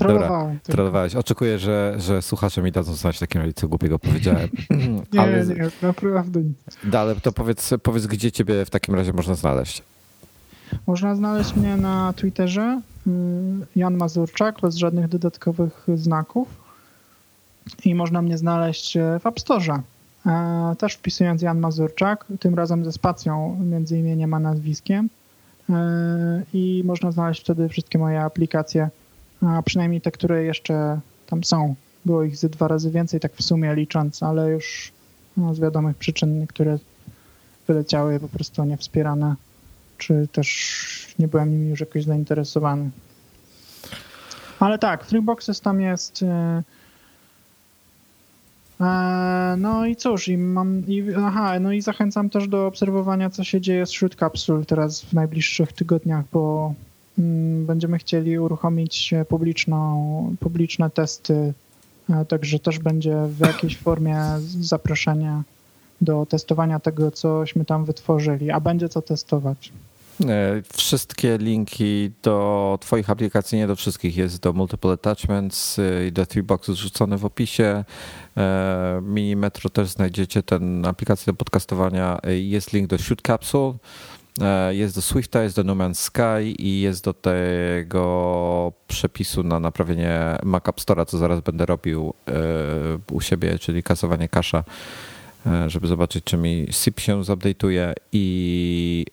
Trollowałem. 0.01 0.57
Dobra, 0.57 0.73
trollowałeś. 0.75 1.15
Oczekuję, 1.15 1.59
że, 1.59 1.95
że 1.99 2.23
słuchacze 2.23 2.63
mi 2.63 2.73
dadzą 2.73 2.95
znać 2.95 3.17
w 3.17 3.21
takim 3.21 3.41
razie, 3.41 3.53
co 3.53 3.69
głupiego 3.69 3.99
powiedziałem. 3.99 4.49
nie, 5.13 5.21
ale, 5.23 5.47
nie, 5.47 5.71
naprawdę 5.83 6.41
nic. 6.41 6.95
Ale 6.95 7.17
to 7.17 7.33
powiedz, 7.33 7.71
powiedz, 7.83 8.07
gdzie 8.07 8.33
ciebie 8.33 8.65
w 8.65 8.71
takim 8.71 8.95
razie 8.95 9.13
można 9.13 9.35
znaleźć. 9.35 9.83
Można 10.87 11.15
znaleźć 11.15 11.57
mnie 11.57 11.77
na 11.77 12.13
Twitterze 12.13 12.81
y, 13.07 13.11
Jan 13.77 13.97
Mazurczak 13.97 14.61
bez 14.61 14.77
żadnych 14.77 15.09
dodatkowych 15.09 15.87
znaków 15.95 16.49
i 17.85 17.95
można 17.95 18.23
mnie 18.23 18.39
znaleźć 18.39 18.99
w 19.21 19.27
App 19.27 19.41
Store. 19.41 19.83
E, 20.27 20.75
też 20.79 20.95
wpisując 20.95 21.43
Jan 21.43 21.61
Mazurczak, 21.61 22.25
tym 22.41 22.55
razem 22.55 22.85
ze 22.85 22.93
spacją 22.93 23.57
między 23.71 23.99
imieniem 23.99 24.35
a 24.35 24.39
nazwiskiem 24.39 25.09
e, 25.71 26.43
i 26.55 26.83
można 26.85 27.13
znaleźć 27.13 27.41
wtedy 27.41 27.69
wszystkie 27.69 27.99
moje 27.99 28.21
aplikacje 28.21 28.91
a 29.43 29.63
przynajmniej 29.63 30.01
te, 30.01 30.11
które 30.11 30.45
jeszcze 30.45 31.01
tam 31.27 31.45
są. 31.45 31.75
Było 32.05 32.25
ich 32.25 32.37
ze 32.37 32.49
dwa 32.49 32.69
razy 32.69 32.91
więcej, 32.91 33.21
tak 33.21 33.33
w 33.35 33.43
sumie 33.43 33.75
licząc, 33.75 34.23
ale 34.23 34.51
już 34.51 34.93
no, 35.37 35.55
z 35.55 35.61
wiadomych 35.61 35.97
przyczyn 35.97 36.41
niektóre 36.41 36.79
wyleciały 37.67 38.21
po 38.21 38.29
prostu 38.29 38.65
niewspierane, 38.65 39.35
czy 39.99 40.29
też 40.33 41.15
nie 41.19 41.29
byłem 41.29 41.51
nimi 41.51 41.69
już 41.69 41.81
jakoś 41.81 42.05
zainteresowany. 42.05 42.91
Ale 44.61 44.79
tak, 44.79 45.05
Freeboxes 45.05 45.61
tam 45.61 45.81
jest. 45.81 46.23
E, 46.23 46.63
e, 48.81 49.55
no 49.59 49.87
i 49.87 49.97
cóż, 49.97 50.29
i 50.29 50.39
mam. 50.39 50.87
I, 50.87 51.05
aha, 51.17 51.61
no 51.61 51.73
i 51.73 51.81
zachęcam 51.81 52.31
też 52.31 52.49
do 52.49 52.67
obserwowania, 52.67 53.31
co 53.31 53.45
się 53.45 53.61
dzieje 53.61 53.87
z 53.87 53.91
Shoot 53.91 54.15
Capsule 54.15 54.65
teraz 54.65 55.03
w 55.03 55.13
najbliższych 55.13 55.73
tygodniach, 55.73 56.25
bo 56.33 56.75
będziemy 57.67 57.99
chcieli 57.99 58.39
uruchomić 58.39 59.15
publiczną, 59.29 60.37
publiczne 60.41 60.91
testy, 60.91 61.53
e, 62.11 62.25
także 62.25 62.59
też 62.59 62.79
będzie 62.79 63.17
w 63.27 63.41
jakiejś 63.41 63.79
formie 63.79 64.21
zaproszenia 64.61 65.43
do 66.01 66.27
testowania 66.27 66.81
tego, 66.81 67.11
cośmy 67.11 67.65
tam 67.65 67.85
wytworzyli, 67.85 68.51
a 68.51 68.61
będzie 68.61 68.89
co 68.89 69.03
testować. 69.03 69.73
E, 70.29 70.63
wszystkie 70.73 71.39
linki 71.39 72.11
do 72.23 72.79
Twoich 72.81 73.11
aplikacji, 73.11 73.59
nie 73.59 73.67
do 73.67 73.77
wszystkich, 73.77 74.17
jest 74.17 74.41
do 74.43 74.53
Multiple 74.53 74.93
Attachments 74.93 75.79
e, 75.79 76.07
i 76.07 76.13
do 76.13 76.27
Three 76.27 76.43
Boxes 76.43 76.77
rzucone 76.77 77.19
w 77.19 77.25
opisie. 77.25 77.85
Mini 79.03 79.37
Metro 79.37 79.71
też 79.71 79.89
znajdziecie 79.89 80.43
ten 80.43 80.87
aplikację 80.87 81.33
do 81.33 81.37
podcastowania. 81.37 82.19
Jest 82.29 82.73
link 82.73 82.87
do 82.89 82.99
Shoot 82.99 83.23
Capsule. 83.23 83.75
E, 84.41 84.75
jest 84.75 84.95
do 84.95 85.03
Swifta, 85.03 85.43
jest 85.43 85.57
do 85.57 85.65
No 85.65 85.75
Man's 85.75 85.95
Sky 85.95 86.55
i 86.59 86.81
jest 86.81 87.05
do 87.05 87.15
tego 87.15 88.73
przepisu 88.89 89.43
na 89.43 89.61
naprawienie 89.61 90.37
Mac 90.43 90.69
App 90.69 90.81
Store'a, 90.81 91.07
co 91.07 91.19
zaraz 91.19 91.41
będę 91.41 91.67
robił 91.67 92.15
e, 92.29 92.33
u 93.15 93.21
siebie, 93.21 93.59
czyli 93.59 93.83
kasowanie 93.83 94.29
kasza, 94.29 94.65
e, 95.47 95.71
żeby 95.71 95.87
zobaczyć, 95.87 96.25
czy 96.25 96.37
mi 96.37 96.67
SIP 96.71 97.01
się 97.01 97.23
zupdate'uje 97.23 97.93
i 98.13 99.07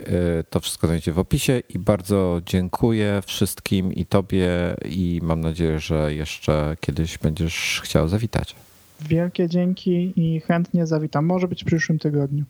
to 0.49 0.59
wszystko 0.59 0.87
znajdziecie 0.87 1.11
w 1.11 1.19
opisie 1.19 1.61
i 1.69 1.79
bardzo 1.79 2.41
dziękuję 2.45 3.21
wszystkim 3.25 3.93
i 3.93 4.05
tobie 4.05 4.49
i 4.85 5.19
mam 5.23 5.41
nadzieję, 5.41 5.79
że 5.79 6.13
jeszcze 6.13 6.77
kiedyś 6.79 7.17
będziesz 7.17 7.81
chciał 7.83 8.07
zawitać. 8.07 8.55
Wielkie 9.01 9.49
dzięki 9.49 10.13
i 10.15 10.39
chętnie 10.39 10.87
zawitam. 10.87 11.25
Może 11.25 11.47
być 11.47 11.63
w 11.63 11.65
przyszłym 11.67 11.99
tygodniu. 11.99 12.45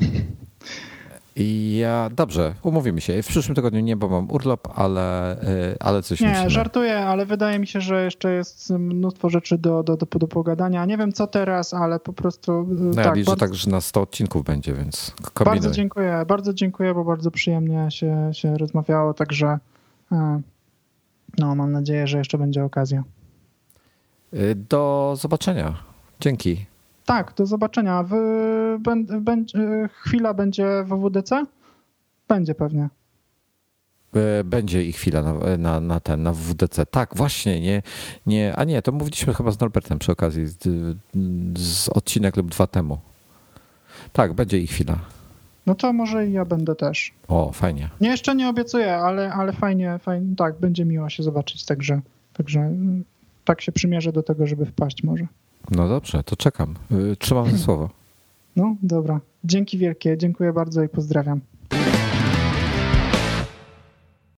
Ja, 1.36 2.10
dobrze, 2.16 2.54
umówimy 2.62 3.00
się. 3.00 3.22
W 3.22 3.26
przyszłym 3.26 3.54
tygodniu 3.54 3.80
nie, 3.80 3.96
bo 3.96 4.08
mam 4.08 4.30
urlop, 4.30 4.68
ale, 4.78 5.36
y, 5.42 5.76
ale 5.80 6.02
coś 6.02 6.20
Nie, 6.20 6.50
żartuję, 6.50 6.98
ale 6.98 7.26
wydaje 7.26 7.58
mi 7.58 7.66
się, 7.66 7.80
że 7.80 8.04
jeszcze 8.04 8.32
jest 8.32 8.70
mnóstwo 8.70 9.30
rzeczy 9.30 9.58
do, 9.58 9.82
do, 9.82 9.96
do, 9.96 10.06
do 10.06 10.28
pogadania. 10.28 10.84
Nie 10.84 10.96
wiem 10.96 11.12
co 11.12 11.26
teraz, 11.26 11.74
ale 11.74 12.00
po 12.00 12.12
prostu 12.12 12.52
y, 12.52 12.66
No 12.68 13.00
ja 13.00 13.04
tak, 13.04 13.16
liczę 13.16 13.30
bardzo, 13.30 13.46
tak, 13.46 13.54
że 13.54 13.70
na 13.70 13.80
100 13.80 14.00
odcinków 14.00 14.44
będzie, 14.44 14.74
więc 14.74 15.14
kombinuj. 15.34 15.60
bardzo 15.60 15.70
dziękuję, 15.70 16.24
bardzo 16.28 16.54
dziękuję, 16.54 16.94
bo 16.94 17.04
bardzo 17.04 17.30
przyjemnie 17.30 17.90
się, 17.90 18.30
się 18.32 18.58
rozmawiało, 18.58 19.14
także 19.14 19.58
y, 20.12 20.16
no, 21.38 21.54
mam 21.54 21.72
nadzieję, 21.72 22.06
że 22.06 22.18
jeszcze 22.18 22.38
będzie 22.38 22.64
okazja. 22.64 23.04
Do 24.54 25.14
zobaczenia. 25.18 25.74
Dzięki. 26.20 26.66
Tak, 27.04 27.34
do 27.36 27.46
zobaczenia. 27.46 28.02
W, 28.02 28.14
chwila 29.92 30.34
będzie 30.34 30.84
w 30.84 30.88
WWDC? 30.88 31.44
Będzie 32.28 32.54
pewnie. 32.54 32.88
Y, 34.40 34.44
Będzie 34.44 34.84
i 34.84 34.92
chwila 34.92 35.22
na, 35.22 35.56
na, 35.58 35.80
na 35.80 36.00
ten, 36.00 36.22
na 36.22 36.32
WDC. 36.32 36.86
Tak, 36.86 37.16
właśnie, 37.16 37.60
nie, 37.60 37.82
nie, 38.26 38.56
a 38.56 38.64
nie, 38.64 38.82
to 38.82 38.92
mówiliśmy 38.92 39.34
chyba 39.34 39.50
z 39.50 39.60
Norbertem 39.60 39.98
przy 39.98 40.12
okazji, 40.12 40.46
z, 40.46 40.58
z 41.58 41.88
odcinek 41.88 42.36
lub 42.36 42.50
dwa 42.50 42.66
temu. 42.66 42.98
Tak, 44.12 44.32
będzie 44.32 44.58
i 44.58 44.66
chwila. 44.66 44.98
No 45.66 45.74
to 45.74 45.92
może 45.92 46.26
i 46.28 46.32
ja 46.32 46.44
będę 46.44 46.74
też. 46.74 47.12
O, 47.28 47.52
fajnie. 47.52 47.90
Nie, 48.00 48.08
jeszcze 48.08 48.34
nie 48.34 48.48
obiecuję, 48.48 48.96
ale, 48.96 49.32
ale 49.32 49.52
fajnie, 49.52 49.98
fajnie, 49.98 50.36
tak, 50.36 50.58
będzie 50.60 50.84
miło 50.84 51.08
się 51.08 51.22
zobaczyć, 51.22 51.64
także, 51.64 52.00
także 52.32 52.70
tak 53.44 53.60
się 53.60 53.72
przymierzę 53.72 54.12
do 54.12 54.22
tego, 54.22 54.46
żeby 54.46 54.66
wpaść 54.66 55.02
może. 55.02 55.26
No 55.70 55.88
dobrze, 55.88 56.22
to 56.22 56.36
czekam. 56.36 56.74
Y, 57.12 57.16
Trzymam 57.16 57.50
za 57.50 57.58
słowo. 57.58 57.90
No, 58.56 58.76
dobra. 58.82 59.20
Dzięki 59.44 59.78
wielkie, 59.78 60.18
dziękuję 60.18 60.52
bardzo 60.52 60.82
i 60.82 60.88
pozdrawiam. 60.88 61.40